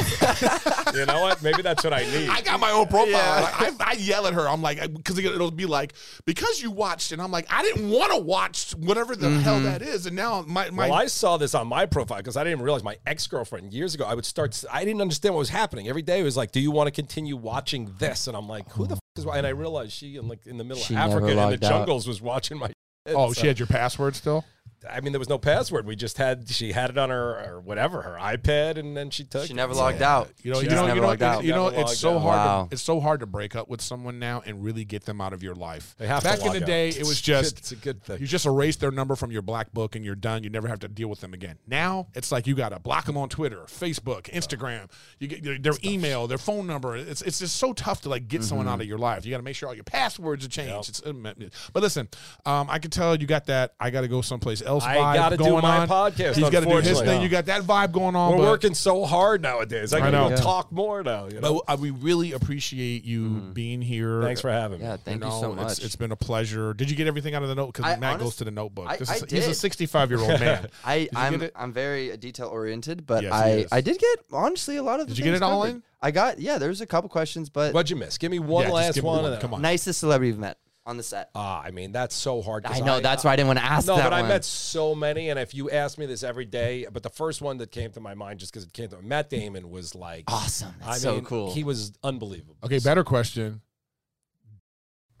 You 0.92 1.06
know 1.06 1.20
what? 1.22 1.40
Maybe 1.40 1.62
that's 1.62 1.84
what 1.84 1.92
I 1.92 2.00
need. 2.02 2.28
I 2.28 2.40
got 2.40 2.58
my 2.58 2.72
own 2.72 2.88
profile. 2.88 3.06
Yeah. 3.12 3.40
Like, 3.60 3.80
I, 3.80 3.90
I 3.90 3.92
yell 3.92 4.26
at 4.26 4.34
her. 4.34 4.48
I'm 4.48 4.60
like, 4.60 4.80
because 4.92 5.16
it'll 5.18 5.52
be 5.52 5.66
like, 5.66 5.92
because 6.24 6.60
you 6.60 6.72
watched, 6.72 7.12
and 7.12 7.22
I'm 7.22 7.30
like, 7.30 7.46
I 7.48 7.62
didn't 7.62 7.88
want 7.90 8.12
to 8.12 8.18
watch 8.18 8.72
whatever 8.72 9.14
the 9.14 9.30
hell 9.30 9.54
Mm-hmm. 9.56 9.64
that 9.66 9.82
is, 9.82 10.06
and 10.06 10.16
now 10.16 10.42
my 10.48 10.68
my 10.70 10.88
well, 10.88 10.98
I 10.98 11.06
saw 11.06 11.36
this 11.36 11.54
on 11.54 11.68
my 11.68 11.86
profile 11.86 12.18
because 12.18 12.36
I 12.36 12.40
didn't 12.42 12.54
even 12.58 12.64
realize 12.64 12.82
my 12.82 12.96
ex 13.06 13.26
girlfriend 13.28 13.72
years 13.72 13.94
ago. 13.94 14.04
I 14.04 14.14
would 14.14 14.24
start. 14.26 14.62
I 14.70 14.84
didn't 14.84 15.00
understand 15.00 15.34
what 15.36 15.38
was 15.40 15.48
happening. 15.50 15.88
Every 15.88 16.02
day 16.02 16.18
it 16.20 16.24
was 16.24 16.36
like, 16.36 16.50
"Do 16.50 16.58
you 16.60 16.72
want 16.72 16.88
to 16.88 16.90
continue 16.90 17.36
watching 17.36 17.94
this?" 18.00 18.26
And 18.26 18.36
I'm 18.36 18.48
like, 18.48 18.68
"Who 18.72 18.86
the 18.88 18.94
f- 18.96 19.00
is?" 19.16 19.24
Why? 19.24 19.38
And 19.38 19.46
I 19.46 19.50
realized 19.50 19.92
she, 19.92 20.16
in 20.16 20.26
like 20.26 20.44
in 20.46 20.58
the 20.58 20.64
middle 20.64 20.82
She 20.82 20.94
of 20.94 21.00
Africa 21.00 21.28
in 21.28 21.36
the 21.36 21.42
logged 21.42 21.64
out. 21.64 21.68
jungles, 21.70 22.08
was 22.08 22.20
watching 22.20 22.58
my. 22.58 22.72
oh, 23.06 23.32
So- 23.32 23.40
she 23.42 23.46
had 23.46 23.60
your 23.60 23.68
password 23.68 24.16
still. 24.16 24.44
I 24.88 25.00
mean, 25.00 25.12
there 25.12 25.18
was 25.18 25.28
no 25.28 25.38
password. 25.38 25.86
We 25.86 25.96
just 25.96 26.16
had. 26.18 26.48
She 26.48 26.72
had 26.72 26.90
it 26.90 26.98
on 26.98 27.10
her 27.10 27.44
or 27.44 27.60
whatever, 27.60 28.02
her 28.02 28.16
iPad, 28.20 28.78
and 28.78 28.96
then 28.96 29.10
she 29.10 29.24
took. 29.24 29.44
She 29.46 29.52
it. 29.52 29.56
never 29.56 29.74
logged 29.74 30.00
out. 30.02 30.30
You 30.42 30.52
know, 30.52 30.58
She 30.60 30.64
you 30.64 30.70
just 30.70 30.80
know, 30.80 30.86
never 30.86 30.96
you 30.96 31.02
know, 31.02 31.08
logged 31.08 31.22
out. 31.22 31.44
you 31.44 31.52
know, 31.52 31.68
it's 31.68 31.98
so 31.98 32.16
out. 32.16 32.20
hard. 32.20 32.36
Wow. 32.36 32.66
To, 32.66 32.72
it's 32.72 32.82
so 32.82 33.00
hard 33.00 33.20
to 33.20 33.26
break 33.26 33.54
up 33.56 33.68
with 33.68 33.80
someone 33.82 34.18
now 34.18 34.42
and 34.46 34.62
really 34.64 34.84
get 34.84 35.04
them 35.04 35.20
out 35.20 35.32
of 35.32 35.42
your 35.42 35.54
life. 35.54 35.94
They 35.98 36.06
have 36.06 36.22
to 36.22 36.28
Back 36.28 36.38
in 36.40 36.46
log 36.46 36.54
the 36.56 36.62
out. 36.62 36.66
day, 36.66 36.88
it 36.90 37.00
was 37.06 37.20
just 37.20 37.58
it's 37.58 37.72
a 37.72 37.76
good 37.76 38.02
thing. 38.02 38.20
You 38.20 38.26
just 38.26 38.46
erase 38.46 38.76
their 38.76 38.90
number 38.90 39.16
from 39.16 39.30
your 39.32 39.42
black 39.42 39.72
book 39.72 39.96
and 39.96 40.04
you're 40.04 40.14
done. 40.14 40.42
You 40.44 40.50
never 40.50 40.68
have 40.68 40.78
to 40.80 40.88
deal 40.88 41.08
with 41.08 41.20
them 41.20 41.34
again. 41.34 41.58
Now 41.66 42.08
it's 42.14 42.32
like 42.32 42.46
you 42.46 42.54
got 42.54 42.70
to 42.70 42.78
block 42.78 43.04
them 43.04 43.16
on 43.16 43.28
Twitter, 43.28 43.64
Facebook, 43.66 44.22
Instagram. 44.30 44.90
You 45.18 45.28
get 45.28 45.42
their, 45.42 45.58
their 45.58 45.74
email, 45.84 46.26
their 46.26 46.38
phone 46.38 46.66
number. 46.66 46.96
It's 46.96 47.22
it's 47.22 47.38
just 47.40 47.56
so 47.56 47.72
tough 47.72 48.00
to 48.02 48.08
like 48.08 48.28
get 48.28 48.42
someone 48.44 48.60
Mm-hmm. 48.66 48.72
out 48.74 48.80
of 48.82 48.86
your 48.86 48.98
life. 48.98 49.24
You 49.24 49.30
got 49.30 49.38
to 49.38 49.42
make 49.42 49.56
sure 49.56 49.68
all 49.70 49.74
your 49.74 49.84
passwords 49.84 50.44
are 50.44 50.48
changed. 50.48 50.88
It's, 50.90 51.02
um, 51.06 51.26
but 51.72 51.82
listen, 51.82 52.08
um, 52.46 52.68
I 52.70 52.78
can 52.78 52.90
tell 52.90 53.16
you 53.16 53.26
got 53.26 53.46
that. 53.46 53.74
I 53.80 53.90
got 53.90 54.02
to 54.02 54.08
go 54.08 54.20
someplace 54.20 54.60
else. 54.70 54.84
I 54.84 54.96
vibe 54.96 55.14
gotta 55.14 55.36
do 55.36 55.60
my 55.60 55.78
on. 55.80 55.88
podcast, 55.88 56.34
He's 56.36 56.48
got 56.50 56.60
to 56.60 56.66
do 56.66 56.76
his 56.76 56.88
unfortunately. 56.88 57.06
thing. 57.06 57.22
You 57.22 57.28
got 57.28 57.46
that 57.46 57.62
vibe 57.62 57.92
going 57.92 58.16
on. 58.16 58.32
We're 58.32 58.38
but- 58.38 58.46
working 58.48 58.74
so 58.74 59.04
hard 59.04 59.42
nowadays. 59.42 59.92
I 59.92 59.98
I 59.98 60.00
can 60.00 60.12
know. 60.12 60.30
Yeah. 60.30 60.36
talk 60.36 60.72
more 60.72 61.02
now. 61.02 61.26
You 61.28 61.40
know? 61.40 61.62
But 61.66 61.74
uh, 61.74 61.76
we 61.78 61.90
really 61.90 62.32
appreciate 62.32 63.04
you 63.04 63.28
being 63.52 63.82
here. 63.82 64.22
Thanks 64.22 64.40
for 64.40 64.50
having 64.50 64.78
me. 64.80 64.84
Yeah, 64.86 64.96
thank 64.96 65.22
you, 65.22 65.28
know, 65.28 65.40
so 65.40 65.52
it's- 65.52 65.78
much. 65.78 65.84
it's 65.84 65.96
been 65.96 66.12
a 66.12 66.16
pleasure. 66.16 66.72
Did 66.74 66.90
you 66.90 66.96
get 66.96 67.06
everything 67.06 67.34
out 67.34 67.42
of 67.42 67.48
the 67.48 67.54
note? 67.54 67.74
Because 67.74 67.98
Matt 67.98 68.14
honest- 68.14 68.24
goes 68.24 68.36
to 68.36 68.44
the 68.44 68.50
notebook. 68.50 68.86
I- 68.88 68.96
This 68.96 69.10
I 69.10 69.14
is, 69.16 69.24
he's 69.30 69.46
a 69.48 69.54
65 69.54 70.10
year 70.10 70.20
old 70.20 70.40
man. 70.40 70.68
I 70.84 71.08
I'm? 71.14 71.48
I'm 71.56 71.72
very 71.72 72.16
detail 72.16 72.48
oriented, 72.48 73.06
but 73.06 73.24
Yes, 73.24 73.32
I. 73.32 73.66
I 73.72 73.80
did 73.80 73.98
get 73.98 74.18
honestly 74.32 74.76
a 74.76 74.82
lot 74.82 75.00
of. 75.00 75.06
The 75.08 75.14
Did 75.14 75.18
you 75.18 75.24
get 75.24 75.34
it 75.34 75.42
all 75.42 75.64
in? 75.64 75.82
I 76.02 76.10
got 76.12 76.38
yeah. 76.38 76.58
There's 76.58 76.80
a 76.80 76.86
couple 76.86 77.10
questions, 77.10 77.50
but 77.50 77.74
What'd 77.74 77.90
you 77.90 77.96
miss? 77.96 78.16
Give 78.16 78.30
me 78.30 78.38
one 78.38 78.66
Yeah, 78.68 78.72
last 78.72 78.96
me 78.96 79.02
one. 79.02 79.22
one. 79.22 79.38
Come 79.40 79.52
on. 79.54 79.60
nicest 79.62 80.00
celebrity 80.00 80.28
you've 80.28 80.38
met 80.38 80.56
on 80.90 80.96
the 80.96 81.02
set. 81.02 81.30
Ah, 81.34 81.62
I 81.62 81.70
mean 81.70 81.92
that's 81.92 82.14
so 82.14 82.42
hard. 82.42 82.66
I 82.66 82.80
know 82.80 83.00
that's 83.00 83.24
why 83.24 83.32
I 83.32 83.36
didn't 83.36 83.46
want 83.46 83.60
to 83.60 83.64
ask 83.64 83.86
No, 83.86 83.96
that 83.96 84.10
but 84.10 84.12
one. 84.12 84.24
I 84.24 84.28
met 84.28 84.44
so 84.44 84.94
many, 84.94 85.30
and 85.30 85.38
if 85.38 85.54
you 85.54 85.70
ask 85.70 85.96
me 85.96 86.04
this 86.04 86.22
every 86.22 86.44
day, 86.44 86.86
but 86.92 87.02
the 87.02 87.08
first 87.10 87.40
one 87.40 87.58
that 87.58 87.70
came 87.70 87.92
to 87.92 88.00
my 88.00 88.14
mind, 88.14 88.40
just 88.40 88.52
because 88.52 88.64
it 88.64 88.72
came 88.72 88.88
to 88.90 89.00
Matt 89.00 89.30
Damon, 89.30 89.70
was 89.70 89.94
like 89.94 90.24
awesome. 90.28 90.74
That's 90.80 90.90
I 90.90 90.98
so 90.98 91.14
mean, 91.14 91.24
cool. 91.24 91.54
He 91.54 91.64
was 91.64 91.92
unbelievable. 92.02 92.56
Okay, 92.64 92.80
better 92.80 93.04
question. 93.04 93.62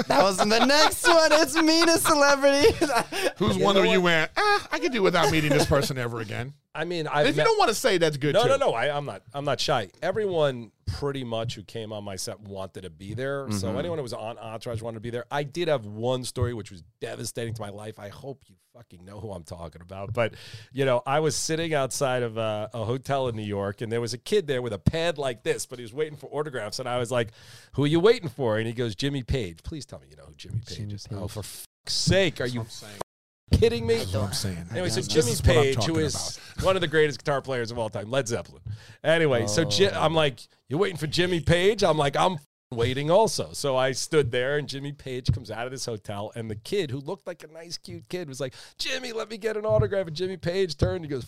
that 0.08 0.22
was 0.22 0.36
the 0.36 0.44
next 0.44 1.06
one. 1.08 1.32
It's 1.32 1.56
me 1.56 1.84
to 1.86 1.98
celebrity. 1.98 2.72
Who's 3.38 3.56
one 3.58 3.74
know 3.74 3.82
that 3.82 3.88
you 3.88 4.00
what? 4.00 4.04
went, 4.04 4.30
ah, 4.36 4.68
I 4.70 4.78
could 4.78 4.92
do 4.92 5.02
without 5.02 5.30
meeting 5.32 5.50
this 5.50 5.66
person 5.66 5.98
ever 5.98 6.20
again? 6.20 6.52
I 6.74 6.84
mean, 6.84 7.00
And 7.00 7.08
I 7.10 7.22
if 7.24 7.36
you 7.36 7.44
don't 7.44 7.58
want 7.58 7.68
to 7.68 7.74
say, 7.74 7.98
that's 7.98 8.16
good 8.16 8.34
No, 8.34 8.44
too. 8.44 8.48
no, 8.48 8.56
no. 8.56 8.72
I, 8.72 8.94
I'm 8.96 9.04
not. 9.04 9.22
I'm 9.34 9.44
not 9.44 9.60
shy. 9.60 9.88
Everyone 10.02 10.72
pretty 10.86 11.22
much 11.22 11.54
who 11.54 11.62
came 11.62 11.92
on 11.92 12.02
my 12.04 12.16
set 12.16 12.40
wanted 12.40 12.82
to 12.82 12.90
be 12.90 13.14
there. 13.14 13.44
Mm-hmm. 13.44 13.56
So 13.58 13.78
anyone 13.78 13.98
who 13.98 14.02
was 14.02 14.14
on 14.14 14.38
Entourage 14.38 14.80
wanted 14.80 14.96
to 14.96 15.00
be 15.00 15.10
there. 15.10 15.24
I 15.30 15.42
did 15.42 15.68
have 15.68 15.84
one 15.84 16.24
story 16.24 16.54
which 16.54 16.70
was 16.70 16.82
devastating 17.00 17.52
to 17.54 17.60
my 17.60 17.68
life. 17.68 17.98
I 17.98 18.08
hope 18.08 18.42
you 18.46 18.56
fucking 18.74 19.04
know 19.04 19.20
who 19.20 19.32
I'm 19.32 19.44
talking 19.44 19.82
about. 19.82 20.14
But 20.14 20.34
you 20.72 20.84
know, 20.86 21.02
I 21.06 21.20
was 21.20 21.36
sitting 21.36 21.74
outside 21.74 22.22
of 22.22 22.38
a, 22.38 22.70
a 22.72 22.84
hotel 22.84 23.28
in 23.28 23.36
New 23.36 23.42
York, 23.42 23.82
and 23.82 23.92
there 23.92 24.00
was 24.00 24.14
a 24.14 24.18
kid 24.18 24.46
there 24.46 24.62
with 24.62 24.72
a 24.72 24.78
pad 24.78 25.18
like 25.18 25.42
this, 25.42 25.66
but 25.66 25.78
he 25.78 25.82
was 25.82 25.92
waiting 25.92 26.16
for 26.16 26.28
autographs. 26.32 26.78
And 26.78 26.88
I 26.88 26.98
was 26.98 27.10
like, 27.10 27.32
"Who 27.74 27.84
are 27.84 27.88
you 27.88 28.00
waiting 28.00 28.30
for?" 28.30 28.56
And 28.56 28.66
he 28.66 28.72
goes, 28.72 28.94
"Jimmy 28.94 29.22
Page." 29.22 29.58
Please 29.62 29.84
tell 29.84 29.98
me 29.98 30.06
you 30.10 30.16
know 30.16 30.24
who 30.24 30.34
Jimmy 30.34 30.60
Page 30.66 30.78
Jimmy 30.78 30.94
is. 30.94 31.06
Oh, 31.10 31.28
for 31.28 31.42
fuck's 31.42 31.66
sake, 31.92 32.40
are 32.40 32.46
you 32.46 32.60
I'm 32.60 32.68
saying. 32.68 32.94
Kidding 33.52 33.86
me? 33.86 33.96
That's 33.96 34.12
what 34.14 34.24
I'm 34.24 34.32
saying. 34.32 34.66
Anyway, 34.72 34.88
so 34.88 35.00
Jimmy 35.02 35.32
is 35.32 35.42
what 35.42 35.56
I'm 35.56 35.62
Page, 35.62 35.84
who 35.84 35.98
is 35.98 36.38
one 36.62 36.76
of 36.76 36.80
the 36.82 36.88
greatest 36.88 37.18
guitar 37.18 37.40
players 37.40 37.70
of 37.70 37.78
all 37.78 37.88
time, 37.90 38.10
Led 38.10 38.28
Zeppelin. 38.28 38.62
Anyway, 39.04 39.46
so 39.46 39.64
Ji- 39.64 39.88
Oh. 39.88 40.00
I'm 40.02 40.14
like, 40.14 40.40
you're 40.68 40.80
waiting 40.80 40.96
for 40.98 41.06
Jimmy 41.06 41.40
Page? 41.40 41.82
I'm 41.84 41.98
like, 41.98 42.16
I'm 42.16 42.38
waiting 42.72 43.10
also. 43.10 43.50
So 43.52 43.76
I 43.76 43.92
stood 43.92 44.30
there, 44.30 44.56
and 44.58 44.66
Jimmy 44.68 44.92
Page 44.92 45.30
comes 45.32 45.50
out 45.50 45.66
of 45.66 45.72
this 45.72 45.84
hotel, 45.84 46.32
and 46.34 46.50
the 46.50 46.56
kid 46.56 46.90
who 46.90 46.98
looked 46.98 47.26
like 47.26 47.44
a 47.44 47.52
nice, 47.52 47.76
cute 47.78 48.08
kid 48.08 48.28
was 48.28 48.40
like, 48.40 48.54
Jimmy, 48.78 49.12
let 49.12 49.30
me 49.30 49.36
get 49.38 49.56
an 49.56 49.64
autograph. 49.66 50.06
And 50.06 50.16
Jimmy 50.16 50.36
Page 50.38 50.76
turned, 50.76 51.04
he 51.04 51.08
goes, 51.10 51.26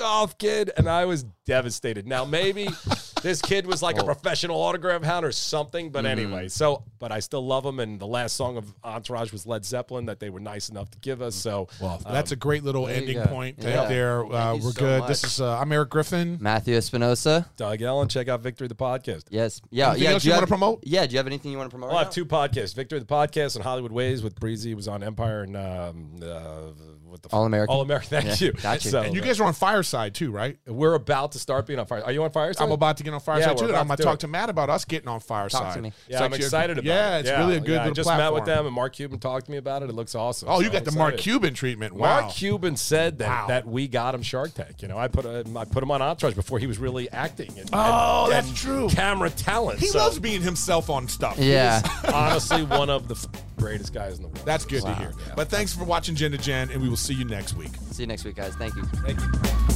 off, 0.00 0.38
kid. 0.38 0.70
And 0.76 0.88
I 0.88 1.04
was 1.04 1.24
devastated. 1.46 2.06
Now, 2.06 2.24
maybe 2.24 2.68
this 3.22 3.40
kid 3.40 3.66
was 3.66 3.82
like 3.82 3.98
a 3.98 4.04
professional 4.04 4.60
autograph 4.60 5.02
hound 5.02 5.24
or 5.24 5.32
something, 5.32 5.90
but 5.90 6.04
anyway, 6.06 6.48
so, 6.48 6.82
but 6.98 7.12
I 7.12 7.20
still 7.20 7.46
love 7.46 7.64
him. 7.64 7.78
And 7.80 8.00
the 8.00 8.06
last 8.06 8.36
song 8.36 8.56
of 8.56 8.72
Entourage 8.84 9.32
was 9.32 9.46
Led 9.46 9.64
Zeppelin 9.64 10.06
that 10.06 10.18
they 10.20 10.30
were 10.30 10.40
nice 10.40 10.68
enough 10.68 10.90
to 10.90 10.98
give 10.98 11.22
us. 11.22 11.34
So, 11.34 11.68
Well, 11.80 12.00
that's 12.04 12.32
a 12.32 12.36
great 12.36 12.64
little 12.64 12.88
ending 12.88 13.16
go. 13.18 13.26
point 13.26 13.58
Yeah. 13.60 13.76
right 13.80 13.88
there. 13.88 14.24
Uh, 14.26 14.54
we're 14.54 14.60
so 14.72 14.80
good. 14.80 15.06
This 15.06 15.24
is 15.24 15.40
uh, 15.40 15.58
I'm 15.58 15.70
Eric 15.72 15.90
Griffin. 15.90 16.38
Matthew 16.40 16.74
Espinosa. 16.76 17.48
Doug 17.56 17.80
Ellin, 17.82 18.08
check 18.08 18.28
out 18.28 18.40
Victory 18.40 18.68
the 18.68 18.74
Podcast. 18.74 19.24
Yes. 19.30 19.60
Yeah. 19.70 19.88
Anything 19.90 20.02
yeah. 20.04 20.10
else 20.10 20.22
do 20.22 20.28
you 20.28 20.32
have- 20.32 20.40
wanna 20.40 20.46
promote? 20.48 20.80
Yeah. 20.84 21.06
Do 21.06 21.12
you 21.12 21.18
have 21.18 21.26
anything 21.26 21.52
you 21.52 21.58
want 21.58 21.70
to 21.70 21.74
promote? 21.74 21.90
I'll 21.90 21.96
right 21.96 22.04
have 22.04 22.12
two 22.12 22.26
podcasts: 22.26 22.74
Victory 22.74 22.98
the 22.98 23.04
Podcast 23.06 23.54
and 23.56 23.64
Hollywood 23.64 23.92
Ways 23.92 24.22
with 24.22 24.34
Breezy. 24.40 24.72
It 24.72 24.74
was 24.74 24.88
on 24.88 25.02
Empire 25.02 25.42
and 25.42 25.56
um, 25.56 26.10
uh, 26.22 26.72
what 27.16 27.30
the 27.30 27.36
All 27.36 27.44
American. 27.46 27.74
All 27.74 27.82
American. 27.82 28.08
Thank 28.10 28.40
Yeah, 28.40 28.46
you. 28.48 28.52
got 28.62 28.84
you. 28.84 28.90
So, 28.90 29.02
And 29.02 29.14
you 29.14 29.20
uh, 29.22 29.24
guys 29.24 29.40
are 29.40 29.44
on 29.44 29.52
Fireside 29.54 30.14
too, 30.14 30.30
right? 30.30 30.58
we're 30.66 30.94
about 30.94 31.32
to 31.32 31.38
start 31.38 31.66
being 31.66 31.78
on 31.78 31.86
fire. 31.86 32.04
Are 32.04 32.12
you 32.12 32.22
on 32.22 32.30
Fireside? 32.30 32.64
I'm 32.64 32.72
about 32.72 32.96
to 32.98 33.02
get 33.04 33.12
on 33.14 33.20
Fireside 33.20 33.50
we're 33.56 33.62
too. 33.62 33.68
And 33.68 33.76
I'm 33.76 33.86
gonna 33.88 33.96
talk 34.02 34.14
it. 34.14 34.20
to 34.20 34.28
Matt 34.28 34.50
about 34.50 34.70
us 34.70 34.84
getting 34.84 35.08
on 35.08 35.20
Fireside. 35.20 35.80
me. 35.82 35.92
Yeah, 36.08 36.16
It's 36.16 36.22
I'm 36.22 36.30
like 36.30 36.38
you're- 36.40 36.46
excited 36.46 36.78
about 36.78 36.84
it. 36.86 36.88
yeah, 36.88 37.16
it. 37.16 37.20
it's 37.26 37.30
really 37.38 37.56
a 37.56 37.60
good 37.60 37.70
yeah, 37.70 37.84
I 37.84 37.90
just 37.90 38.06
platform. 38.06 38.18
met 38.18 38.32
with 38.34 38.44
them, 38.44 38.66
and 38.66 38.74
Mark 38.74 38.92
Cuban 38.94 39.18
talked 39.18 39.46
to 39.46 39.50
me 39.52 39.56
about 39.58 39.82
it. 39.82 39.88
It 39.90 39.94
looks 39.94 40.14
awesome. 40.14 40.48
Oh, 40.50 40.60
you 40.60 40.68
got 40.70 40.78
I'm 40.78 40.84
the 40.84 40.92
Mark. 40.92 41.16
Cuban 41.16 41.54
treatment. 41.54 41.94
Wow. 41.94 42.20
Mark 42.22 42.34
Cuban 42.34 42.76
said 42.76 43.18
that, 43.18 43.28
Wow. 43.28 43.46
that 43.48 43.66
we 43.66 43.88
got 43.88 44.14
him 44.14 44.22
Shark 44.22 44.54
Tank. 44.54 44.82
You 44.82 44.88
know, 44.88 44.98
I 44.98 45.08
put 45.08 45.24
a, 45.24 45.44
I 45.56 45.64
put 45.64 45.82
him 45.82 45.90
on 45.90 46.02
Entourage 46.02 46.34
before 46.34 46.58
he 46.58 46.66
was 46.66 46.78
really 46.78 47.10
acting. 47.10 47.50
And, 47.58 47.70
Oh, 47.72 48.24
and- 48.24 48.32
that's 48.32 48.48
and 48.48 48.56
true. 48.56 48.88
Camera 48.88 49.30
talent. 49.30 49.78
He 49.80 49.86
So, 49.88 49.98
loves 49.98 50.18
being 50.18 50.42
himself 50.42 50.90
on 50.90 51.08
stuff. 51.08 51.38
Yeah. 51.38 51.82
honestly 52.12 52.64
one 52.64 52.90
of 52.90 53.08
the 53.08 53.14
f- 53.14 53.26
greatest 53.56 53.92
guys 53.92 54.16
in 54.16 54.22
the 54.22 54.28
world. 54.28 54.42
That's 54.44 54.64
good 54.64 54.82
Wow. 54.82 54.94
to 54.94 55.00
hear. 55.00 55.12
Yeah. 55.26 55.32
But 55.36 55.48
thanks 55.48 55.72
for 55.74 55.84
watching 55.84 56.14
Gen 56.14 56.32
to 56.32 56.38
Gen, 56.38 56.70
and 56.70 56.80
we 56.82 56.88
will 56.88 56.96
see 56.96 57.14
you 57.14 57.24
next 57.24 57.54
week. 57.56 57.70
See 57.90 58.02
you 58.02 58.06
next 58.06 58.24
week, 58.24 58.36
guys. 58.36 58.54
Thank 58.56 58.74
you. 58.76 58.82
Thank 59.04 59.20
you. 59.20 59.75